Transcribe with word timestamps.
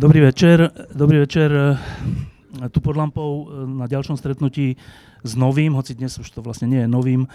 Dobrý 0.00 0.24
večer. 0.24 0.72
Dobrý 0.96 1.28
večer. 1.28 1.76
Tu 2.72 2.78
pod 2.80 2.96
lampou 2.96 3.52
na 3.68 3.84
ďalšom 3.84 4.16
stretnutí 4.16 4.80
s 5.20 5.36
novým, 5.36 5.76
hoci 5.76 5.92
dnes 5.92 6.16
už 6.16 6.24
to 6.24 6.40
vlastne 6.40 6.72
nie 6.72 6.80
je 6.80 6.88
novým, 6.88 7.28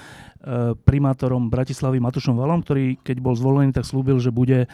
primátorom 0.81 1.53
Bratislavy 1.53 2.01
Matušom 2.01 2.33
Valom, 2.33 2.65
ktorý 2.65 2.97
keď 3.05 3.21
bol 3.21 3.37
zvolený, 3.37 3.69
tak 3.69 3.85
slúbil, 3.85 4.17
že 4.17 4.33
bude 4.33 4.65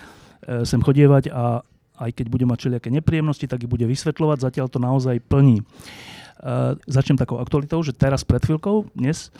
sem 0.63 0.79
chodievať 0.79 1.35
a 1.35 1.67
aj 1.99 2.15
keď 2.15 2.25
bude 2.31 2.47
mať 2.47 2.57
všelijaké 2.63 2.89
nepríjemnosti, 2.95 3.43
tak 3.51 3.67
ich 3.67 3.71
bude 3.71 3.83
vysvetľovať. 3.83 4.39
Zatiaľ 4.39 4.71
to 4.71 4.79
naozaj 4.79 5.19
plní. 5.27 5.59
Začnem 6.87 7.19
takou 7.19 7.43
aktualitou, 7.43 7.83
že 7.83 7.91
teraz 7.91 8.23
pred 8.23 8.39
chvíľkou, 8.39 8.95
dnes, 8.95 9.35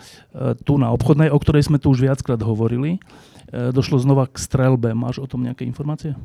tu 0.68 0.76
na 0.76 0.92
obchodnej, 0.92 1.32
o 1.32 1.40
ktorej 1.40 1.72
sme 1.72 1.80
tu 1.80 1.88
už 1.88 2.04
viackrát 2.04 2.44
hovorili, 2.44 3.00
došlo 3.48 3.96
znova 3.96 4.28
k 4.28 4.36
strelbe. 4.36 4.92
Máš 4.92 5.24
o 5.24 5.28
tom 5.32 5.40
nejaké 5.40 5.64
informácie? 5.64 6.20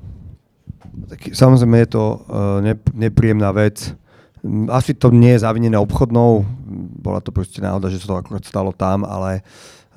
Tak, 1.09 1.35
samozrejme 1.35 1.77
je 1.87 1.91
to 1.91 2.05
uh, 2.05 2.63
nepríjemná 2.95 3.53
vec. 3.53 3.95
Asi 4.71 4.95
to 4.95 5.11
nie 5.11 5.35
je 5.35 5.43
zavinené 5.43 5.75
obchodnou, 5.79 6.47
bola 7.03 7.19
to 7.19 7.35
proste 7.35 7.59
náhoda, 7.59 7.91
že 7.91 7.99
sa 7.99 8.15
to 8.15 8.21
akorát 8.23 8.45
stalo 8.47 8.71
tam, 8.71 9.03
ale 9.03 9.43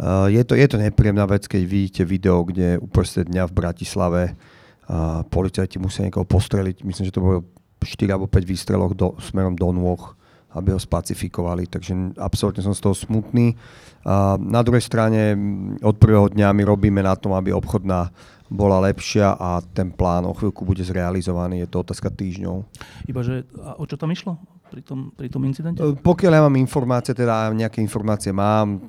uh, 0.02 0.26
je, 0.26 0.42
to, 0.42 0.58
je 0.58 0.68
to 0.68 0.78
nepríjemná 0.82 1.26
vec, 1.30 1.46
keď 1.46 1.62
vidíte 1.66 2.02
video, 2.06 2.42
kde 2.42 2.82
uprostred 2.82 3.30
dňa 3.30 3.46
v 3.46 3.54
Bratislave 3.54 4.22
uh, 4.34 5.22
policajti 5.30 5.78
musia 5.78 6.06
niekoho 6.06 6.26
postreliť. 6.26 6.82
Myslím, 6.82 7.06
že 7.10 7.16
to 7.16 7.26
bolo 7.26 7.46
4 7.82 8.10
alebo 8.10 8.28
5 8.28 8.44
výstrelov 8.44 8.92
do, 8.98 9.16
smerom 9.22 9.56
do 9.56 9.70
nôh, 9.72 10.19
aby 10.56 10.74
ho 10.74 10.80
spacifikovali. 10.82 11.70
Takže 11.70 12.18
absolútne 12.18 12.66
som 12.66 12.74
z 12.74 12.82
toho 12.82 12.96
smutný. 12.98 13.54
Uh, 14.02 14.40
na 14.40 14.66
druhej 14.66 14.82
strane 14.82 15.38
od 15.84 15.96
prvého 16.00 16.32
dňa 16.32 16.50
my 16.56 16.64
robíme 16.66 17.02
na 17.06 17.14
tom, 17.14 17.38
aby 17.38 17.54
obchodná 17.54 18.10
bola 18.50 18.82
lepšia 18.82 19.38
a 19.38 19.62
ten 19.62 19.94
plán 19.94 20.26
o 20.26 20.34
chvíľku 20.34 20.66
bude 20.66 20.82
zrealizovaný. 20.82 21.62
Je 21.64 21.70
to 21.70 21.86
otázka 21.86 22.10
týždňov. 22.10 22.66
Iba, 23.06 23.22
že 23.22 23.46
a 23.62 23.78
o 23.78 23.86
čo 23.86 23.94
tam 23.94 24.10
išlo 24.10 24.42
pri 24.74 24.82
tom, 24.82 25.14
pri 25.14 25.30
tom 25.30 25.46
incidente? 25.46 25.78
E, 25.86 25.94
pokiaľ 25.94 26.32
ja 26.34 26.42
mám 26.42 26.58
informácie, 26.58 27.14
teda 27.14 27.54
nejaké 27.54 27.78
informácie 27.86 28.34
mám, 28.34 28.82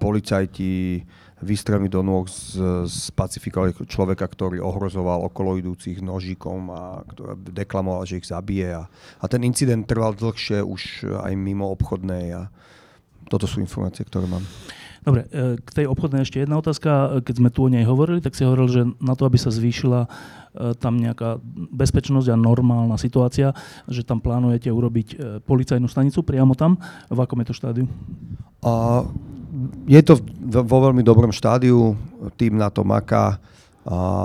policajti 0.00 1.04
vystrelmi 1.38 1.86
do 1.86 2.02
nôh 2.02 2.26
spacifikovali 2.86 3.74
človeka, 3.86 4.26
ktorý 4.26 4.58
ohrozoval 4.58 5.26
okolo 5.30 5.58
idúcich 5.58 6.02
nožíkom 6.02 6.60
a 6.70 6.82
deklamoval, 7.54 8.06
že 8.06 8.18
ich 8.18 8.26
zabije. 8.26 8.74
A, 8.74 8.84
a 9.22 9.24
ten 9.30 9.46
incident 9.46 9.86
trval 9.86 10.18
dlhšie 10.18 10.62
už 10.62 11.06
aj 11.22 11.32
mimo 11.38 11.70
obchodnej 11.70 12.34
a 12.34 12.42
toto 13.28 13.44
sú 13.44 13.60
informácie, 13.60 14.02
ktoré 14.08 14.24
mám. 14.24 14.42
Dobre, 15.08 15.24
e, 15.30 15.56
k 15.56 15.70
tej 15.72 15.86
obchodnej 15.88 16.26
ešte 16.26 16.42
jedna 16.42 16.58
otázka. 16.58 17.22
Keď 17.22 17.34
sme 17.38 17.48
tu 17.48 17.64
o 17.64 17.72
nej 17.72 17.86
hovorili, 17.86 18.20
tak 18.20 18.34
si 18.34 18.44
hovoril, 18.44 18.68
že 18.68 18.82
na 18.98 19.14
to, 19.14 19.24
aby 19.24 19.38
sa 19.38 19.48
zvýšila 19.48 20.04
e, 20.04 20.08
tam 20.76 20.98
nejaká 20.98 21.38
bezpečnosť 21.72 22.34
a 22.34 22.36
normálna 22.36 22.98
situácia, 22.98 23.54
že 23.86 24.02
tam 24.02 24.18
plánujete 24.18 24.68
urobiť 24.68 25.08
e, 25.08 25.16
policajnú 25.40 25.86
stanicu 25.86 26.20
priamo 26.26 26.52
tam. 26.58 26.76
V 27.08 27.18
akom 27.24 27.40
je 27.40 27.46
to 27.48 27.54
štádiu? 27.56 27.86
A 28.60 29.06
je 29.86 30.00
to 30.02 30.20
vo 30.64 30.78
veľmi 30.90 31.02
dobrom 31.02 31.34
štádiu, 31.34 31.96
tým 32.38 32.58
na 32.58 32.70
to 32.70 32.86
maká. 32.86 33.40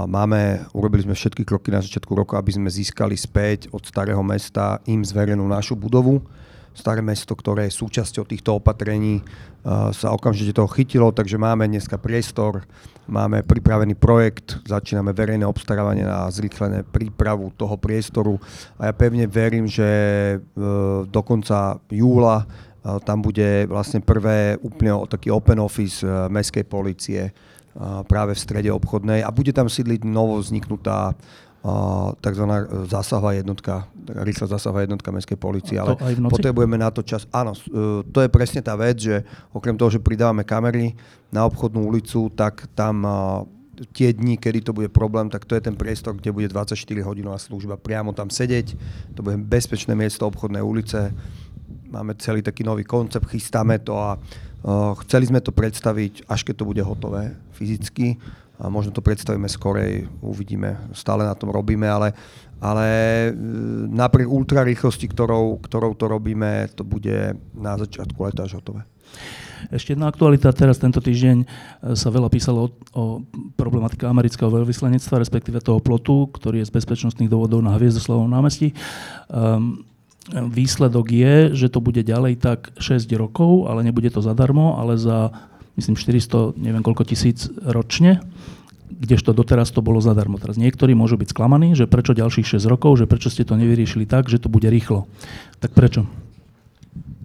Máme, 0.10 0.68
urobili 0.76 1.08
sme 1.08 1.16
všetky 1.16 1.48
kroky 1.48 1.72
na 1.72 1.80
začiatku 1.80 2.12
roka, 2.12 2.36
aby 2.36 2.52
sme 2.52 2.68
získali 2.68 3.16
späť 3.16 3.72
od 3.72 3.84
starého 3.88 4.20
mesta 4.20 4.84
im 4.90 5.02
zverenú 5.02 5.48
našu 5.48 5.80
budovu 5.80 6.20
staré 6.74 7.06
mesto, 7.06 7.38
ktoré 7.38 7.70
je 7.70 7.80
súčasťou 7.80 8.26
týchto 8.26 8.58
opatrení, 8.58 9.22
sa 9.94 10.12
okamžite 10.12 10.58
toho 10.58 10.68
chytilo, 10.68 11.14
takže 11.16 11.40
máme 11.40 11.70
dneska 11.70 11.96
priestor, 11.96 12.68
máme 13.08 13.46
pripravený 13.48 13.96
projekt, 13.96 14.60
začíname 14.68 15.16
verejné 15.16 15.48
obstarávanie 15.48 16.04
na 16.04 16.28
zrýchlené 16.28 16.84
prípravu 16.84 17.54
toho 17.56 17.80
priestoru 17.80 18.42
a 18.76 18.92
ja 18.92 18.94
pevne 18.94 19.24
verím, 19.30 19.70
že 19.70 19.88
e, 19.88 20.38
do 21.08 21.22
konca 21.24 21.80
júla 21.88 22.44
tam 22.84 23.24
bude 23.24 23.66
vlastne 23.72 24.04
prvé 24.04 24.60
úplne 24.60 25.08
taký 25.08 25.32
open 25.32 25.60
office 25.64 26.04
e, 26.04 26.08
mestskej 26.28 26.66
policie 26.68 27.32
práve 28.06 28.38
v 28.38 28.44
strede 28.44 28.70
obchodnej 28.70 29.26
a 29.26 29.34
bude 29.34 29.50
tam 29.50 29.66
sídliť 29.66 30.06
novo 30.06 30.38
vzniknutá 30.38 31.18
tzv. 32.22 32.46
zásahová 32.86 33.34
jednotka, 33.34 33.88
rýchla 34.06 34.46
zásahová 34.46 34.86
jednotka 34.86 35.10
mestskej 35.10 35.40
policie, 35.40 35.80
ale 35.80 35.96
potrebujeme 36.28 36.78
na 36.78 36.92
to 36.92 37.02
čas. 37.02 37.24
Áno, 37.32 37.56
to 38.12 38.20
je 38.20 38.30
presne 38.30 38.60
tá 38.60 38.76
vec, 38.76 39.00
že 39.00 39.24
okrem 39.56 39.74
toho, 39.74 39.90
že 39.90 40.04
pridávame 40.04 40.44
kamery 40.44 40.94
na 41.32 41.48
obchodnú 41.48 41.88
ulicu, 41.88 42.30
tak 42.36 42.68
tam 42.76 43.08
tie 43.96 44.14
dni, 44.14 44.38
kedy 44.38 44.60
to 44.62 44.72
bude 44.76 44.94
problém, 44.94 45.32
tak 45.34 45.50
to 45.50 45.58
je 45.58 45.66
ten 45.66 45.74
priestor, 45.74 46.14
kde 46.14 46.30
bude 46.30 46.48
24 46.52 46.78
hodinová 47.02 47.42
služba 47.42 47.80
priamo 47.80 48.14
tam 48.14 48.30
sedieť. 48.30 48.78
To 49.18 49.26
bude 49.26 49.42
bezpečné 49.42 49.98
miesto 49.98 50.30
obchodnej 50.30 50.62
ulice. 50.62 51.10
Máme 51.94 52.18
celý 52.18 52.42
taký 52.42 52.66
nový 52.66 52.81
koncept, 52.81 53.30
chystáme 53.30 53.78
to 53.86 53.94
a 53.94 54.18
uh, 54.18 54.98
chceli 55.06 55.30
sme 55.30 55.46
to 55.46 55.54
predstaviť, 55.54 56.26
až 56.26 56.42
keď 56.42 56.66
to 56.66 56.66
bude 56.66 56.81
hotové 56.81 57.38
fyzicky 57.54 58.18
a 58.58 58.70
možno 58.70 58.90
to 58.90 59.06
predstavíme 59.06 59.46
skorej, 59.46 60.09
uvidíme, 60.26 60.78
stále 60.98 61.26
na 61.26 61.38
tom 61.38 61.50
robíme, 61.50 61.90
ale, 61.90 62.14
ale 62.62 62.86
e, 63.28 63.31
napriek 63.90 64.30
ultrarýchlosti, 64.30 65.09
ktorou, 65.09 65.58
ktorou 65.58 65.98
to 65.98 66.06
robíme, 66.06 66.70
to 66.78 66.86
bude 66.86 67.34
na 67.58 67.74
začiatku 67.76 68.16
leta 68.24 68.46
až 68.46 68.62
hotové. 68.62 68.86
Ešte 69.74 69.98
jedna 69.98 70.06
aktualita. 70.06 70.54
Teraz 70.54 70.78
tento 70.78 71.02
týždeň 71.02 71.38
e, 71.42 71.46
sa 71.98 72.14
veľa 72.14 72.30
písalo 72.30 72.60
o, 72.62 72.70
o 72.94 73.04
problematike 73.58 74.06
amerického 74.06 74.54
veľvyslanectva, 74.54 75.25
respektíve 75.25 75.58
toho 75.58 75.81
plotu, 75.81 76.30
ktorý 76.30 76.62
je 76.62 76.70
z 76.70 76.75
bezpečnostných 76.78 77.34
dôvodov 77.34 77.60
na 77.66 77.74
Hviezdoslavom 77.74 78.30
námestí. 78.30 78.72
Um, 79.34 79.81
výsledok 80.32 81.12
je, 81.12 81.36
že 81.52 81.68
to 81.68 81.84
bude 81.84 82.00
ďalej 82.00 82.40
tak 82.40 82.72
6 82.80 83.04
rokov, 83.20 83.68
ale 83.68 83.84
nebude 83.84 84.08
to 84.08 84.24
zadarmo, 84.24 84.80
ale 84.80 84.96
za 84.96 85.36
myslím 85.76 86.00
400, 86.00 86.56
neviem 86.56 86.86
koľko 86.86 87.04
tisíc 87.04 87.50
ročne, 87.60 88.24
kdežto 88.94 89.34
doteraz 89.36 89.74
to 89.74 89.84
bolo 89.84 90.00
zadarmo. 90.00 90.40
Teraz 90.40 90.56
niektorí 90.56 90.94
môžu 90.94 91.20
byť 91.20 91.34
sklamaní, 91.34 91.74
že 91.76 91.90
prečo 91.90 92.16
ďalších 92.16 92.56
6 92.56 92.72
rokov, 92.72 93.02
že 93.02 93.10
prečo 93.10 93.28
ste 93.28 93.44
to 93.44 93.58
nevyriešili 93.58 94.08
tak, 94.08 94.30
že 94.30 94.40
to 94.40 94.48
bude 94.48 94.70
rýchlo. 94.70 95.10
Tak 95.60 95.76
prečo? 95.76 96.08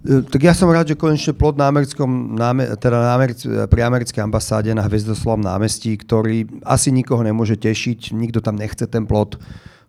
E, 0.02 0.24
tak 0.24 0.40
ja 0.42 0.56
som 0.56 0.72
rád, 0.72 0.90
že 0.90 0.96
konečne 0.98 1.36
plod 1.36 1.60
na 1.60 1.68
americkom, 1.68 2.34
teda 2.80 2.98
na 2.98 3.10
Americ, 3.14 3.44
pri 3.44 3.80
americkej 3.84 4.24
ambasáde 4.24 4.72
na 4.72 4.82
Hviezdoslavom 4.88 5.44
námestí, 5.44 5.94
ktorý 6.00 6.48
asi 6.64 6.88
nikoho 6.90 7.20
nemôže 7.20 7.60
tešiť, 7.60 8.16
nikto 8.16 8.40
tam 8.40 8.56
nechce 8.56 8.88
ten 8.88 9.04
plot. 9.04 9.36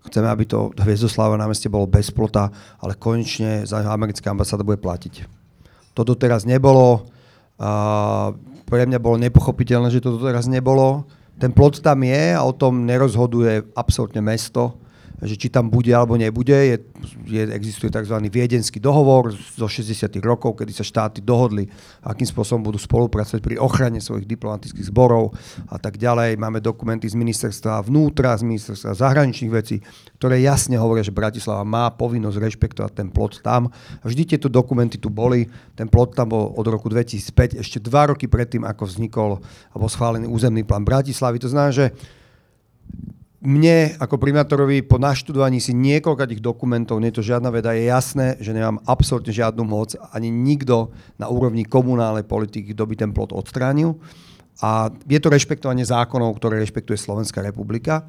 Chceme, 0.08 0.32
aby 0.32 0.48
to 0.48 0.72
Hviezdoslavo 0.80 1.36
námestie 1.36 1.68
bolo 1.68 1.84
bez 1.84 2.08
plota, 2.10 2.48
ale 2.80 2.96
konečne 2.96 3.68
za 3.68 3.84
americká 3.84 4.32
ambasáda 4.32 4.64
bude 4.64 4.80
platiť. 4.80 5.28
To 5.94 6.08
doteraz 6.08 6.48
nebolo. 6.48 7.12
A 7.60 8.32
pre 8.64 8.88
mňa 8.88 9.00
bolo 9.04 9.20
nepochopiteľné, 9.20 9.92
že 9.92 10.00
to 10.00 10.16
doteraz 10.16 10.48
nebolo. 10.48 11.04
Ten 11.36 11.52
plot 11.52 11.84
tam 11.84 12.04
je 12.04 12.36
a 12.36 12.42
o 12.44 12.56
tom 12.56 12.88
nerozhoduje 12.88 13.76
absolútne 13.76 14.24
mesto 14.24 14.80
že 15.24 15.36
či 15.36 15.48
tam 15.52 15.68
bude 15.68 15.92
alebo 15.92 16.16
nebude. 16.16 16.56
Je, 16.56 16.78
je, 17.28 17.42
existuje 17.52 17.92
tzv. 17.92 18.16
viedenský 18.32 18.80
dohovor 18.80 19.36
zo 19.36 19.68
60. 19.68 20.08
rokov, 20.24 20.60
kedy 20.60 20.72
sa 20.72 20.86
štáty 20.86 21.20
dohodli, 21.20 21.68
akým 22.04 22.28
spôsobom 22.28 22.72
budú 22.72 22.80
spolupracovať 22.80 23.42
pri 23.44 23.56
ochrane 23.60 24.00
svojich 24.00 24.28
diplomatických 24.28 24.88
zborov 24.88 25.36
a 25.68 25.76
tak 25.76 26.00
ďalej. 26.00 26.40
Máme 26.40 26.64
dokumenty 26.64 27.12
z 27.12 27.20
ministerstva 27.20 27.84
vnútra, 27.84 28.40
z 28.40 28.48
ministerstva 28.48 28.96
zahraničných 28.96 29.52
vecí, 29.52 29.84
ktoré 30.16 30.40
jasne 30.40 30.80
hovoria, 30.80 31.04
že 31.04 31.16
Bratislava 31.16 31.68
má 31.68 31.92
povinnosť 31.92 32.38
rešpektovať 32.40 32.92
ten 32.96 33.08
plot 33.12 33.44
tam. 33.44 33.68
Vždy 34.04 34.36
tieto 34.36 34.48
dokumenty 34.48 34.96
tu 34.96 35.12
boli. 35.12 35.48
Ten 35.76 35.92
plot 35.92 36.16
tam 36.16 36.32
bol 36.32 36.56
od 36.56 36.66
roku 36.68 36.88
2005, 36.88 37.60
ešte 37.60 37.84
dva 37.84 38.12
roky 38.12 38.28
predtým, 38.28 38.64
ako 38.64 38.84
vznikol 38.88 39.32
alebo 39.76 39.86
schválený 39.92 40.28
územný 40.28 40.64
plán 40.64 40.88
Bratislavy. 40.88 41.40
To 41.44 41.52
znamená, 41.52 41.72
že 41.72 41.86
mne 43.40 43.96
ako 44.04 44.20
primátorovi 44.20 44.84
po 44.84 45.00
naštudovaní 45.00 45.64
si 45.64 45.72
niekoľkých 45.72 46.44
dokumentov, 46.44 47.00
nie 47.00 47.08
je 47.08 47.24
to 47.24 47.30
žiadna 47.32 47.48
veda, 47.56 47.72
je 47.72 47.88
jasné, 47.88 48.36
že 48.44 48.52
nemám 48.52 48.84
absolútne 48.84 49.32
žiadnu 49.32 49.64
moc, 49.64 49.96
ani 50.12 50.28
nikto 50.28 50.92
na 51.16 51.32
úrovni 51.32 51.64
komunálnej 51.64 52.28
politiky, 52.28 52.76
kto 52.76 52.84
by 52.84 52.96
ten 53.00 53.12
plot 53.16 53.32
odstránil. 53.32 53.96
a 54.60 54.92
je 55.08 55.20
to 55.24 55.32
rešpektovanie 55.32 55.88
zákonov, 55.88 56.36
ktoré 56.36 56.60
rešpektuje 56.60 57.00
Slovenská 57.00 57.40
republika. 57.40 58.04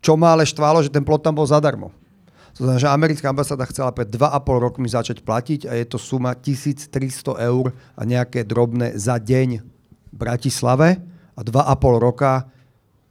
Čo 0.00 0.16
ma 0.16 0.32
ale 0.32 0.48
štvalo, 0.48 0.80
že 0.80 0.88
ten 0.88 1.04
plot 1.04 1.20
tam 1.20 1.36
bol 1.36 1.44
zadarmo. 1.44 1.92
To 2.56 2.64
znamená, 2.64 2.80
že 2.80 2.88
americká 2.88 3.28
ambasáda 3.28 3.68
chcela 3.68 3.92
pred 3.92 4.08
2,5 4.08 4.64
rokmi 4.64 4.88
začať 4.88 5.20
platiť 5.20 5.68
a 5.68 5.76
je 5.76 5.84
to 5.84 6.00
suma 6.00 6.32
1300 6.32 7.36
eur 7.36 7.76
a 7.94 8.02
nejaké 8.08 8.48
drobné 8.48 8.96
za 8.96 9.20
deň 9.20 9.60
v 9.60 10.16
Bratislave 10.16 11.04
a 11.36 11.40
2,5 11.44 12.00
roka 12.00 12.48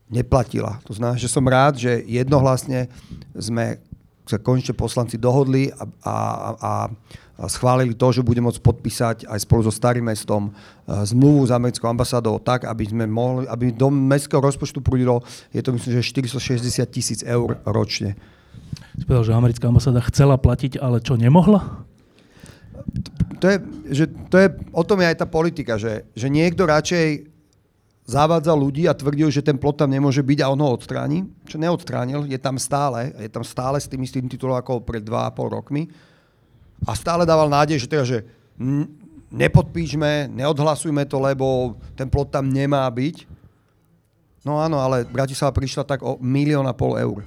neplatila. 0.10 0.82
To 0.90 0.98
znamená, 0.98 1.16
že 1.22 1.30
som 1.30 1.46
rád, 1.46 1.78
že 1.78 2.02
jednohlasne 2.04 2.90
sme 3.38 3.78
sa 4.26 4.38
konečne 4.38 4.78
poslanci 4.78 5.18
dohodli 5.18 5.74
a, 5.74 5.86
a, 6.06 6.16
a, 6.54 6.72
schválili 7.50 7.98
to, 7.98 8.14
že 8.14 8.22
budeme 8.22 8.46
môcť 8.46 8.62
podpísať 8.62 9.18
aj 9.26 9.42
spolu 9.42 9.66
so 9.66 9.74
Starým 9.74 10.06
mestom 10.06 10.54
uh, 10.54 11.02
zmluvu 11.02 11.50
s 11.50 11.52
americkou 11.56 11.90
ambasádou 11.90 12.38
tak, 12.38 12.70
aby 12.70 12.86
sme 12.86 13.10
mohli, 13.10 13.50
aby 13.50 13.74
do 13.74 13.90
mestského 13.90 14.44
rozpočtu 14.44 14.86
prúdilo, 14.86 15.26
je 15.50 15.66
to 15.66 15.74
myslím, 15.74 15.98
že 15.98 16.14
460 16.14 16.86
tisíc 16.94 17.20
eur 17.26 17.58
ročne. 17.66 18.14
Povedal, 19.02 19.26
že 19.26 19.34
americká 19.34 19.66
ambasáda 19.72 20.04
chcela 20.12 20.36
platiť, 20.38 20.78
ale 20.78 21.02
čo, 21.02 21.18
nemohla? 21.18 21.88
To 23.40 23.46
je, 23.48 23.58
že 23.96 24.06
to 24.28 24.36
je, 24.36 24.48
o 24.76 24.84
tom 24.84 25.00
je 25.00 25.08
aj 25.08 25.18
tá 25.24 25.28
politika, 25.30 25.80
že, 25.80 26.04
že 26.12 26.28
niekto 26.28 26.68
radšej 26.68 27.29
zavádzal 28.10 28.58
ľudí 28.58 28.90
a 28.90 28.98
tvrdil, 28.98 29.30
že 29.30 29.46
ten 29.46 29.54
plot 29.54 29.86
tam 29.86 29.94
nemôže 29.94 30.26
byť 30.26 30.42
a 30.42 30.50
on 30.50 30.58
ho 30.66 30.74
odstráni, 30.74 31.30
čo 31.46 31.62
neodstránil, 31.62 32.26
je 32.26 32.40
tam 32.42 32.58
stále, 32.58 33.14
je 33.14 33.30
tam 33.30 33.46
stále 33.46 33.78
s 33.78 33.86
tým 33.86 34.02
istým 34.02 34.26
titulom 34.26 34.58
ako 34.58 34.82
pred 34.82 35.06
2,5 35.06 35.56
rokmi 35.56 35.86
a 36.88 36.92
stále 36.98 37.28
dával 37.28 37.52
nádej, 37.52 37.86
že 37.86 37.88
teda, 37.92 38.04
že 38.08 38.18
nepodpíšme, 39.30 40.32
neodhlasujme 40.32 41.04
to, 41.06 41.18
lebo 41.20 41.78
ten 41.94 42.08
plot 42.08 42.34
tam 42.34 42.48
nemá 42.48 42.88
byť. 42.90 43.28
No 44.48 44.58
áno, 44.58 44.80
ale 44.80 45.04
Bratislava 45.04 45.52
prišla 45.52 45.84
tak 45.84 46.00
o 46.02 46.16
milión 46.24 46.64
a 46.66 46.74
pol 46.74 46.96
eur. 46.96 47.22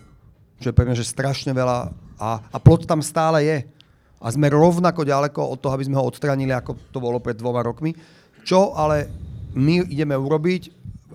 Čo 0.58 0.72
je 0.72 0.76
pre 0.76 0.88
mňa, 0.88 0.96
že 0.96 1.06
strašne 1.06 1.52
veľa 1.52 1.92
a, 2.16 2.30
a 2.40 2.56
plot 2.58 2.88
tam 2.88 3.04
stále 3.04 3.44
je. 3.44 3.58
A 4.22 4.26
sme 4.30 4.48
rovnako 4.48 5.02
ďaleko 5.02 5.40
od 5.42 5.58
toho, 5.58 5.74
aby 5.74 5.86
sme 5.86 5.98
ho 5.98 6.06
odstránili, 6.06 6.54
ako 6.54 6.78
to 6.94 6.98
bolo 7.02 7.18
pred 7.18 7.34
dvoma 7.34 7.60
rokmi. 7.60 7.92
Čo 8.46 8.72
ale 8.72 9.10
my 9.54 9.86
ideme 9.88 10.16
urobiť, 10.16 10.72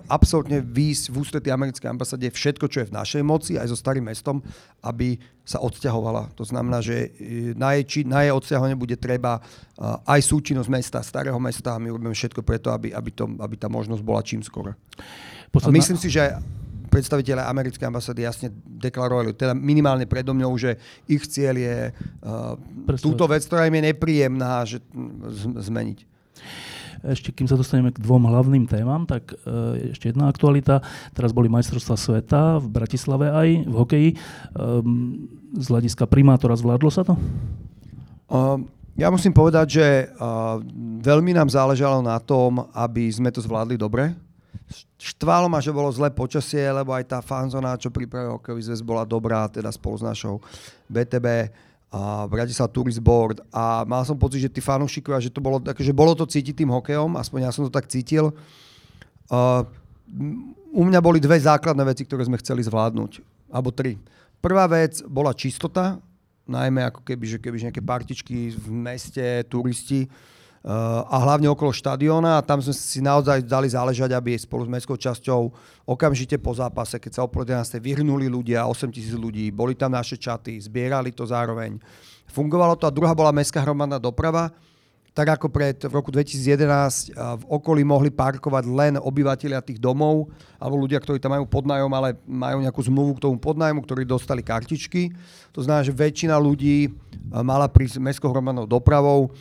absolútne 0.08 0.64
výjsť 0.64 1.04
v 1.12 1.16
ústretí 1.20 1.48
americkej 1.52 1.92
ambasáde 1.92 2.32
všetko, 2.32 2.66
čo 2.66 2.82
je 2.82 2.88
v 2.88 2.96
našej 2.96 3.22
moci, 3.22 3.60
aj 3.60 3.68
so 3.68 3.76
starým 3.76 4.08
mestom, 4.08 4.40
aby 4.80 5.20
sa 5.44 5.60
odsťahovala. 5.60 6.32
To 6.34 6.44
znamená, 6.48 6.80
že 6.80 6.96
e, 6.96 7.52
na 7.52 7.76
jej, 7.76 7.84
či, 7.84 8.00
na 8.08 8.24
jej 8.24 8.32
odsťahovanie 8.32 8.76
bude 8.76 8.96
treba 8.96 9.38
aj 10.08 10.20
súčinnosť 10.24 10.70
mesta, 10.72 10.98
starého 11.04 11.36
mesta 11.38 11.76
a 11.76 11.80
my 11.80 11.92
robíme 11.92 12.16
všetko 12.16 12.40
preto, 12.40 12.72
aby, 12.72 12.90
aby, 12.90 13.10
to, 13.12 13.28
aby 13.38 13.54
tá 13.54 13.68
možnosť 13.68 14.02
bola 14.02 14.24
čím 14.24 14.40
skôr. 14.40 14.72
Posledná... 15.52 15.76
myslím 15.76 16.00
si, 16.00 16.08
že 16.08 16.34
predstaviteľe 16.88 17.44
americkej 17.44 17.84
ambasády 17.84 18.20
jasne 18.24 18.48
deklarovali, 18.64 19.36
teda 19.36 19.52
minimálne 19.52 20.08
predo 20.08 20.32
mňou, 20.32 20.56
že 20.56 20.80
ich 21.04 21.20
cieľ 21.28 21.54
je 21.60 21.76
uh, 21.92 22.96
túto 22.96 23.28
vec, 23.28 23.44
ktorá 23.44 23.68
im 23.68 23.76
je 23.76 23.92
nepríjemná, 23.92 24.64
že, 24.64 24.80
z, 25.28 25.68
zmeniť. 25.68 26.08
Ešte 27.06 27.30
kým 27.30 27.46
sa 27.46 27.54
dostaneme 27.54 27.94
k 27.94 28.02
dvom 28.02 28.26
hlavným 28.26 28.66
témam, 28.66 29.06
tak 29.06 29.34
e, 29.46 29.94
ešte 29.94 30.10
jedna 30.10 30.26
aktualita. 30.26 30.82
Teraz 31.14 31.30
boli 31.30 31.46
majstrovstvá 31.46 31.96
sveta 31.96 32.58
v 32.58 32.66
Bratislave 32.66 33.30
aj 33.30 33.48
v 33.66 33.74
hokeji. 33.74 34.10
Ehm, 34.14 35.30
z 35.54 35.66
hľadiska 35.70 36.10
primátora 36.10 36.58
zvládlo 36.58 36.90
sa 36.90 37.06
to? 37.06 37.14
Um, 38.28 38.68
ja 38.98 39.08
musím 39.14 39.30
povedať, 39.30 39.66
že 39.78 39.86
uh, 40.10 40.58
veľmi 41.00 41.30
nám 41.30 41.48
záležalo 41.48 42.02
na 42.02 42.18
tom, 42.18 42.66
aby 42.74 43.06
sme 43.08 43.30
to 43.30 43.38
zvládli 43.38 43.78
dobre. 43.78 44.10
Štvalo 44.98 45.46
ma, 45.46 45.62
že 45.62 45.72
bolo 45.72 45.88
zlé 45.88 46.10
počasie, 46.10 46.66
lebo 46.66 46.90
aj 46.92 47.06
tá 47.06 47.18
fanzona, 47.22 47.78
čo 47.78 47.94
pripravil 47.94 48.36
hokejový 48.36 48.68
zväz, 48.68 48.82
bola 48.82 49.06
dobrá, 49.06 49.46
teda 49.48 49.70
spolu 49.70 49.96
s 49.96 50.04
našou 50.04 50.42
BTB 50.90 51.48
a 51.88 52.28
Bratislava 52.28 52.68
Tourist 52.68 53.00
Board 53.00 53.40
a 53.48 53.80
mal 53.88 54.04
som 54.04 54.12
pocit, 54.12 54.44
že 54.44 54.52
tí 54.52 54.60
fanúšikovia, 54.60 55.24
že 55.24 55.32
to 55.32 55.40
bolo, 55.40 55.56
že 55.64 55.92
bolo 55.96 56.12
to 56.12 56.28
cítiť 56.28 56.60
tým 56.60 56.68
hokejom, 56.68 57.16
aspoň 57.16 57.48
ja 57.48 57.50
som 57.50 57.64
to 57.64 57.72
tak 57.72 57.88
cítil. 57.88 58.36
Uh, 59.32 59.64
u 60.72 60.84
mňa 60.84 61.00
boli 61.00 61.16
dve 61.16 61.40
základné 61.40 61.80
veci, 61.88 62.04
ktoré 62.04 62.28
sme 62.28 62.40
chceli 62.40 62.60
zvládnuť, 62.64 63.24
alebo 63.48 63.72
tri. 63.72 63.96
Prvá 64.44 64.68
vec 64.68 65.00
bola 65.08 65.32
čistota, 65.32 65.96
najmä 66.44 66.88
ako 66.92 67.00
keby, 67.04 67.24
že 67.24 67.38
keby 67.40 67.56
nejaké 67.68 67.80
partičky 67.80 68.52
v 68.52 68.66
meste, 68.68 69.24
turisti, 69.48 70.08
a 70.66 71.16
hlavne 71.22 71.46
okolo 71.46 71.70
štadióna 71.70 72.42
a 72.42 72.44
tam 72.44 72.58
sme 72.58 72.74
si 72.74 72.98
naozaj 72.98 73.46
dali 73.46 73.70
záležať, 73.70 74.10
aby 74.10 74.34
spolu 74.34 74.66
s 74.66 74.72
mestskou 74.74 74.98
časťou 74.98 75.40
okamžite 75.86 76.34
po 76.42 76.50
zápase, 76.50 76.98
keď 76.98 77.12
sa 77.14 77.22
o 77.22 77.30
11. 77.30 77.78
vyhrnuli 77.78 78.26
ľudia, 78.26 78.66
8 78.66 78.90
tisíc 78.90 79.14
ľudí, 79.14 79.54
boli 79.54 79.78
tam 79.78 79.94
naše 79.94 80.18
čaty, 80.18 80.58
zbierali 80.58 81.14
to 81.14 81.22
zároveň. 81.22 81.78
Fungovalo 82.28 82.74
to 82.74 82.84
a 82.84 82.92
druhá 82.92 83.14
bola 83.14 83.32
mestská 83.32 83.62
hromadná 83.62 83.96
doprava, 84.02 84.50
tak 85.16 85.34
ako 85.34 85.50
pred 85.50 85.74
v 85.82 85.90
roku 85.90 86.14
2011 86.14 87.10
v 87.16 87.44
okolí 87.50 87.82
mohli 87.82 88.06
parkovať 88.06 88.64
len 88.70 88.94
obyvateľia 89.02 89.58
tých 89.66 89.82
domov 89.82 90.30
alebo 90.62 90.78
ľudia, 90.78 91.02
ktorí 91.02 91.18
tam 91.18 91.34
majú 91.34 91.42
podnajom, 91.42 91.90
ale 91.90 92.14
majú 92.22 92.62
nejakú 92.62 92.78
zmluvu 92.86 93.18
k 93.18 93.24
tomu 93.26 93.34
podnajmu, 93.34 93.82
ktorí 93.82 94.06
dostali 94.06 94.46
kartičky. 94.46 95.10
To 95.50 95.66
znamená, 95.66 95.82
že 95.82 95.90
väčšina 95.90 96.38
ľudí 96.38 96.94
mala 97.42 97.66
prísť 97.66 97.98
mestskou 97.98 98.30
hromadnou 98.30 98.70
dopravou 98.70 99.34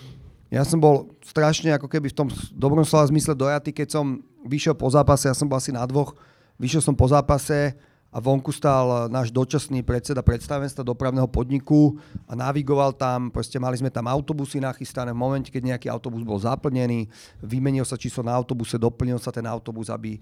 ja 0.47 0.63
som 0.63 0.79
bol 0.79 1.11
strašne 1.23 1.75
ako 1.75 1.91
keby 1.91 2.11
v 2.11 2.17
tom 2.23 2.27
dobrom 2.55 2.88
slova 2.88 3.07
zmysle 3.11 3.35
dojatý, 3.35 3.75
keď 3.75 3.99
som 3.99 4.23
vyšiel 4.47 4.75
po 4.79 4.88
zápase, 4.88 5.27
ja 5.27 5.35
som 5.35 5.47
bol 5.47 5.59
asi 5.59 5.75
na 5.75 5.83
dvoch, 5.83 6.15
vyšiel 6.55 6.79
som 6.79 6.95
po 6.95 7.03
zápase 7.07 7.75
a 8.07 8.23
vonku 8.23 8.55
stál 8.55 9.11
náš 9.11 9.27
dočasný 9.35 9.83
predseda 9.83 10.23
predstavenstva 10.23 10.88
dopravného 10.88 11.27
podniku 11.27 11.99
a 12.23 12.39
navigoval 12.39 12.95
tam, 12.95 13.27
proste 13.27 13.59
mali 13.59 13.75
sme 13.75 13.91
tam 13.91 14.07
autobusy 14.07 14.63
nachystané 14.63 15.11
v 15.11 15.19
momente, 15.19 15.51
keď 15.51 15.75
nejaký 15.75 15.88
autobus 15.91 16.23
bol 16.23 16.39
zaplnený, 16.39 17.11
vymenil 17.44 17.83
sa 17.83 17.99
číslo 17.99 18.23
na 18.23 18.31
autobuse, 18.31 18.79
doplnil 18.79 19.19
sa 19.19 19.35
ten 19.35 19.44
autobus, 19.44 19.91
aby 19.91 20.15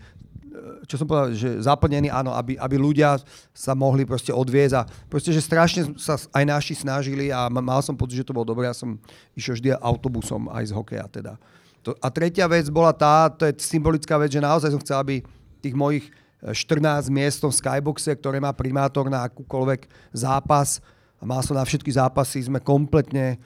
čo 0.86 0.96
som 1.02 1.08
povedal, 1.08 1.36
že 1.36 1.62
zaplnený, 1.64 2.10
áno, 2.12 2.32
aby, 2.36 2.56
aby 2.60 2.76
ľudia 2.78 3.20
sa 3.52 3.74
mohli 3.74 4.04
proste 4.08 4.32
odviezť 4.32 4.74
a 4.76 4.88
proste, 5.10 5.34
že 5.34 5.44
strašne 5.44 5.98
sa 6.00 6.16
aj 6.16 6.44
naši 6.46 6.74
snažili 6.78 7.34
a 7.34 7.50
mal 7.50 7.82
som 7.82 7.98
pocit, 7.98 8.22
že 8.22 8.28
to 8.28 8.36
bolo 8.36 8.48
dobré. 8.48 8.70
Ja 8.70 8.76
som 8.76 9.00
išiel 9.34 9.60
vždy 9.60 9.70
autobusom 9.78 10.48
aj 10.52 10.70
z 10.70 10.76
hokeja 10.76 11.06
teda. 11.10 11.34
To, 11.86 11.94
a 12.02 12.08
tretia 12.10 12.50
vec 12.50 12.66
bola 12.74 12.90
tá, 12.96 13.30
to 13.30 13.46
je 13.46 13.54
symbolická 13.62 14.18
vec, 14.18 14.34
že 14.34 14.42
naozaj 14.42 14.74
som 14.74 14.82
chcel, 14.82 14.98
aby 14.98 15.16
tých 15.62 15.78
mojich 15.78 16.06
14 16.42 17.10
miest 17.10 17.42
v 17.42 17.54
Skyboxe, 17.54 18.12
ktoré 18.18 18.38
má 18.38 18.54
primátor 18.54 19.10
na 19.10 19.26
akúkoľvek 19.26 20.14
zápas, 20.14 20.82
a 21.16 21.24
mal 21.24 21.42
som 21.42 21.56
na 21.56 21.64
všetky 21.64 21.90
zápasy, 21.90 22.46
sme 22.46 22.60
kompletne 22.60 23.40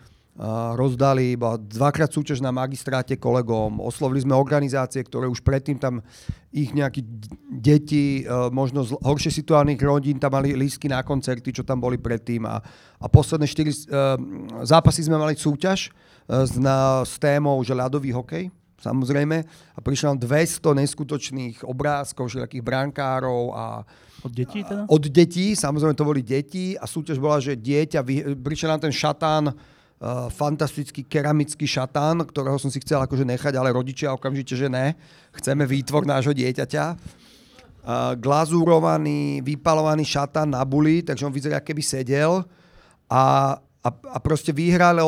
rozdali 0.79 1.35
iba 1.35 1.59
dvakrát 1.59 2.07
súťaž 2.07 2.39
na 2.39 2.55
magistráte 2.55 3.19
kolegom, 3.19 3.83
oslovili 3.83 4.23
sme 4.23 4.39
organizácie, 4.39 5.03
ktoré 5.03 5.27
už 5.27 5.43
predtým 5.43 5.75
tam 5.75 5.99
ich 6.55 6.71
nejakí 6.71 7.03
deti, 7.51 8.23
e, 8.23 8.47
možno 8.47 8.87
z 8.87 8.95
horšie 9.03 9.35
situálnych 9.35 9.77
rodín, 9.83 10.15
tam 10.15 10.39
mali 10.39 10.55
lístky 10.55 10.87
na 10.87 11.03
koncerty, 11.03 11.51
čo 11.51 11.67
tam 11.67 11.83
boli 11.83 11.99
predtým 11.99 12.47
a, 12.47 12.63
a 13.03 13.05
posledné 13.11 13.51
štyri 13.51 13.71
uh, 13.71 14.15
zápasy 14.63 15.03
sme 15.05 15.19
mali 15.19 15.35
súťaž 15.35 15.91
s, 16.25 16.55
na, 16.55 17.03
s 17.03 17.19
témou, 17.19 17.59
že 17.59 17.75
ľadový 17.75 18.15
hokej, 18.15 18.47
samozrejme, 18.79 19.43
a 19.75 19.79
prišlo 19.83 20.15
nám 20.15 20.23
200 20.23 20.81
neskutočných 20.87 21.67
obrázkov, 21.67 22.31
všelijakých 22.31 22.63
brankárov 22.63 23.51
a 23.51 23.83
od 24.23 24.31
detí 24.31 24.63
teda? 24.63 24.83
Od 24.87 25.03
detí, 25.03 25.55
samozrejme 25.55 25.95
to 25.95 26.07
boli 26.07 26.23
deti 26.23 26.79
a 26.79 26.87
súťaž 26.87 27.19
bola, 27.19 27.43
že 27.43 27.59
dieťa, 27.59 28.03
prišiel 28.39 28.71
nám 28.71 28.83
ten 28.87 28.95
šatán, 28.95 29.51
fantastický 30.31 31.03
keramický 31.03 31.67
šatán, 31.67 32.23
ktorého 32.23 32.55
som 32.55 32.71
si 32.71 32.79
chcel 32.79 33.03
akože 33.03 33.27
nechať, 33.27 33.53
ale 33.59 33.75
rodičia 33.75 34.15
okamžite, 34.15 34.55
že 34.55 34.71
ne. 34.71 34.95
Chceme 35.35 35.67
výtvor 35.67 36.07
nášho 36.07 36.31
dieťaťa. 36.31 36.85
Uh, 37.79 38.13
glazúrovaný, 38.15 39.43
vypalovaný 39.43 40.07
šatán 40.07 40.55
na 40.55 40.63
buli, 40.63 41.03
takže 41.03 41.27
on 41.27 41.35
vyzerá, 41.35 41.59
keby 41.59 41.83
sedel. 41.83 42.47
A 43.11 43.55
a, 43.79 43.89
a 43.89 44.17
proste 44.19 44.51
vyhrali, 44.51 44.99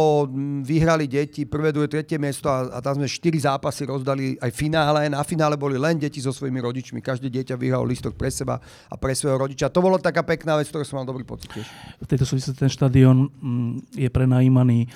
vyhrali 0.63 1.03
deti 1.03 1.43
prvé, 1.43 1.75
druhé, 1.75 1.91
tretie 1.91 2.15
miesto 2.15 2.47
a, 2.47 2.71
a 2.71 2.79
tam 2.79 3.03
sme 3.03 3.07
štyri 3.07 3.35
zápasy 3.35 3.83
rozdali 3.83 4.39
aj 4.39 4.51
finále. 4.55 5.11
Na 5.11 5.27
finále 5.27 5.59
boli 5.59 5.75
len 5.75 5.99
deti 5.99 6.23
so 6.23 6.31
svojimi 6.31 6.63
rodičmi. 6.63 7.03
Každé 7.03 7.27
dieťa 7.27 7.59
vyhralo 7.59 7.83
listok 7.83 8.15
pre 8.15 8.31
seba 8.31 8.63
a 8.63 8.95
pre 8.95 9.11
svojho 9.11 9.35
rodiča. 9.35 9.67
To 9.75 9.83
bolo 9.83 9.99
taká 9.99 10.23
pekná 10.23 10.55
vec, 10.55 10.71
ktorú 10.71 10.87
som 10.87 11.03
mal 11.03 11.07
dobrý 11.09 11.27
pocit 11.27 11.51
tiež. 11.51 11.67
V 11.99 12.07
tejto 12.07 12.23
súvislosti 12.23 12.55
ten 12.55 12.71
štadión 12.71 13.27
mm, 13.27 13.99
je 13.99 14.07
prenajímaný 14.07 14.87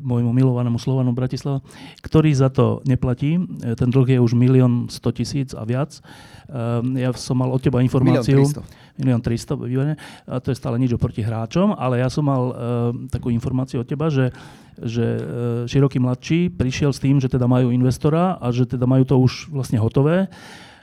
môjmu 0.00 0.32
milovanému 0.32 0.80
Slovanu 0.80 1.12
Bratislava, 1.12 1.60
ktorý 2.00 2.32
za 2.32 2.48
to 2.48 2.80
neplatí. 2.88 3.36
Ten 3.76 3.88
dlh 3.92 4.16
je 4.16 4.20
už 4.20 4.32
milión 4.32 4.88
100 4.88 5.18
tisíc 5.18 5.48
a 5.52 5.62
viac. 5.68 6.00
Ja 6.94 7.10
som 7.18 7.36
mal 7.42 7.50
od 7.50 7.58
teba 7.58 7.82
informáciu... 7.82 8.46
Milión 8.46 8.54
300. 8.54 8.96
Milión 8.96 9.20
300, 9.20 10.30
a 10.30 10.40
to 10.40 10.48
je 10.54 10.56
stále 10.56 10.80
nič 10.80 10.96
oproti 10.96 11.20
hráčom, 11.20 11.76
ale 11.76 12.00
ja 12.00 12.08
som 12.08 12.24
mal 12.24 12.42
uh, 12.48 12.54
takú 13.12 13.28
informáciu 13.28 13.84
od 13.84 13.88
teba, 13.88 14.08
že 14.08 14.32
že 14.76 15.04
uh, 15.16 15.24
Široký 15.64 15.96
mladší 15.96 16.52
prišiel 16.52 16.92
s 16.92 17.00
tým, 17.00 17.16
že 17.16 17.32
teda 17.32 17.48
majú 17.48 17.72
investora 17.72 18.36
a 18.36 18.52
že 18.52 18.68
teda 18.68 18.84
majú 18.84 19.08
to 19.08 19.16
už 19.16 19.48
vlastne 19.48 19.80
hotové. 19.80 20.28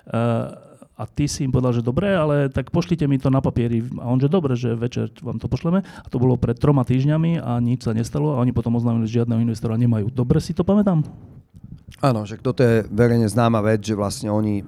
Uh, 0.10 0.50
a 0.94 1.10
ty 1.10 1.26
si 1.26 1.42
im 1.42 1.50
povedal, 1.50 1.74
že 1.74 1.86
dobre, 1.86 2.06
ale 2.10 2.54
tak 2.54 2.70
pošlite 2.70 3.10
mi 3.10 3.18
to 3.18 3.34
na 3.34 3.42
papieri. 3.42 3.82
A 3.98 4.10
on, 4.14 4.22
že 4.22 4.30
dobre, 4.30 4.54
že 4.54 4.78
večer 4.78 5.10
vám 5.26 5.42
to 5.42 5.50
pošleme. 5.50 5.82
A 5.82 6.08
to 6.10 6.22
bolo 6.22 6.38
pred 6.38 6.54
troma 6.54 6.86
týždňami 6.86 7.42
a 7.42 7.58
nič 7.58 7.90
sa 7.90 7.98
nestalo 7.98 8.38
a 8.38 8.42
oni 8.42 8.54
potom 8.54 8.78
oznámili, 8.78 9.10
že 9.10 9.22
žiadneho 9.22 9.42
investora 9.42 9.74
nemajú. 9.74 10.14
Dobre 10.14 10.38
si 10.38 10.54
to 10.54 10.62
pamätám? 10.62 11.02
Áno, 11.98 12.26
že 12.30 12.38
toto 12.38 12.62
je 12.62 12.86
verejne 12.94 13.26
známa 13.26 13.66
vec, 13.66 13.82
že 13.82 13.98
vlastne 13.98 14.30
oni 14.30 14.62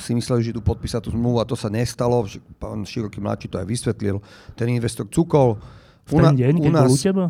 si 0.00 0.12
mysleli, 0.16 0.40
že 0.48 0.56
tu 0.56 0.64
podpísať 0.64 1.04
tú 1.04 1.10
zmluvu 1.12 1.40
a 1.40 1.48
to 1.48 1.56
sa 1.56 1.68
nestalo. 1.68 2.24
Že 2.24 2.40
pán 2.56 2.82
Široký 2.84 3.20
mladší 3.20 3.52
to 3.52 3.60
aj 3.60 3.66
vysvetlil. 3.68 4.20
Ten 4.56 4.72
investor 4.72 5.04
cukol. 5.08 5.60
V 6.08 6.24
ten 6.24 6.40
deň, 6.40 6.54
keď 6.64 6.70
u 6.72 6.72
nás, 6.72 6.88
bol 6.88 6.96
u 6.96 7.00
teba? 7.00 7.24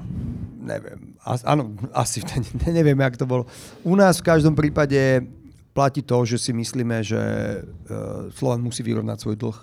Neviem. 0.62 0.98
As, 1.26 1.42
áno, 1.42 1.74
asi 1.90 2.22
v 2.22 2.26
ten, 2.30 2.42
neviem, 2.78 2.94
jak 2.94 3.18
to 3.18 3.26
bolo. 3.26 3.50
U 3.82 3.98
nás 3.98 4.22
v 4.22 4.26
každom 4.30 4.54
prípade 4.54 5.26
platí 5.74 6.02
to, 6.02 6.22
že 6.22 6.38
si 6.38 6.50
myslíme, 6.54 7.02
že 7.02 7.18
uh, 7.18 8.30
Slovan 8.34 8.62
musí 8.62 8.86
vyrovnať 8.86 9.18
svoj 9.18 9.36
dlh. 9.38 9.58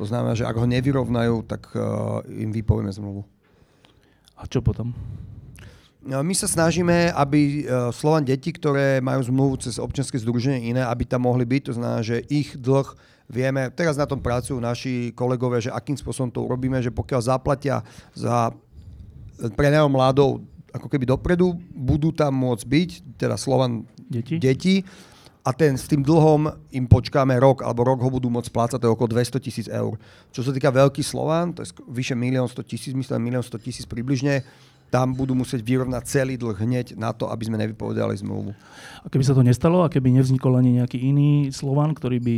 To 0.00 0.04
znamená, 0.08 0.32
že 0.36 0.48
ak 0.48 0.56
ho 0.56 0.68
nevyrovnajú, 0.68 1.44
tak 1.48 1.72
uh, 1.76 2.24
im 2.28 2.52
vypovieme 2.52 2.92
zmluvu. 2.92 3.24
A 4.36 4.48
čo 4.48 4.64
potom? 4.64 4.92
No, 6.02 6.18
my 6.26 6.34
sa 6.34 6.50
snažíme, 6.50 7.14
aby 7.14 7.62
uh, 7.62 7.94
Slovan 7.94 8.26
deti, 8.26 8.50
ktoré 8.50 8.98
majú 8.98 9.22
zmluvu 9.22 9.62
cez 9.62 9.78
občianske 9.78 10.18
združenie 10.18 10.74
iné, 10.74 10.82
aby 10.82 11.06
tam 11.06 11.30
mohli 11.30 11.46
byť. 11.46 11.62
To 11.70 11.76
znamená, 11.78 12.02
že 12.02 12.26
ich 12.26 12.58
dlh 12.58 12.90
vieme, 13.30 13.70
teraz 13.70 13.94
na 13.94 14.04
tom 14.04 14.18
pracujú 14.18 14.58
naši 14.58 15.14
kolegovia, 15.14 15.62
že 15.62 15.70
akým 15.70 15.94
spôsobom 15.94 16.34
to 16.34 16.42
urobíme, 16.42 16.82
že 16.82 16.90
pokiaľ 16.90 17.20
zaplatia 17.22 17.86
za 18.18 18.50
prenajom 19.54 19.94
mladou 19.94 20.42
ako 20.72 20.88
keby 20.90 21.04
dopredu, 21.06 21.54
budú 21.70 22.10
tam 22.10 22.34
môcť 22.34 22.64
byť, 22.64 22.90
teda 23.20 23.36
Slovan 23.38 23.84
deti, 24.08 24.40
deti 24.40 24.74
a 25.44 25.50
ten 25.52 25.76
s 25.76 25.84
tým 25.86 26.00
dlhom 26.00 26.48
im 26.72 26.86
počkáme 26.88 27.36
rok, 27.36 27.60
alebo 27.66 27.84
rok 27.84 28.00
ho 28.00 28.10
budú 28.10 28.32
môcť 28.32 28.48
splácať, 28.48 28.78
to 28.80 28.86
je 28.88 28.94
okolo 28.94 29.08
200 29.12 29.38
tisíc 29.42 29.66
eur. 29.68 30.00
Čo 30.32 30.46
sa 30.46 30.50
týka 30.54 30.72
Veľký 30.72 31.04
Slován, 31.04 31.52
to 31.52 31.62
je 31.62 31.70
vyše 31.92 32.16
1 32.16 32.24
100 32.40 32.62
tisíc, 32.64 32.92
myslím 32.96 33.36
1 33.36 33.52
100 33.52 33.58
tisíc 33.60 33.84
približne, 33.84 34.46
tam 34.92 35.16
budú 35.16 35.32
musieť 35.32 35.64
vyrovnať 35.64 36.04
celý 36.04 36.36
dlh 36.36 36.52
hneď 36.52 36.86
na 37.00 37.16
to, 37.16 37.32
aby 37.32 37.48
sme 37.48 37.56
nevypovedali 37.56 38.12
zmluvu. 38.20 38.52
A 39.00 39.08
keby 39.08 39.24
sa 39.24 39.32
to 39.32 39.40
nestalo 39.40 39.80
a 39.80 39.88
keby 39.88 40.12
nevznikol 40.12 40.60
ani 40.60 40.84
nejaký 40.84 41.00
iný 41.00 41.48
Slovan, 41.48 41.96
ktorý 41.96 42.20
by 42.20 42.36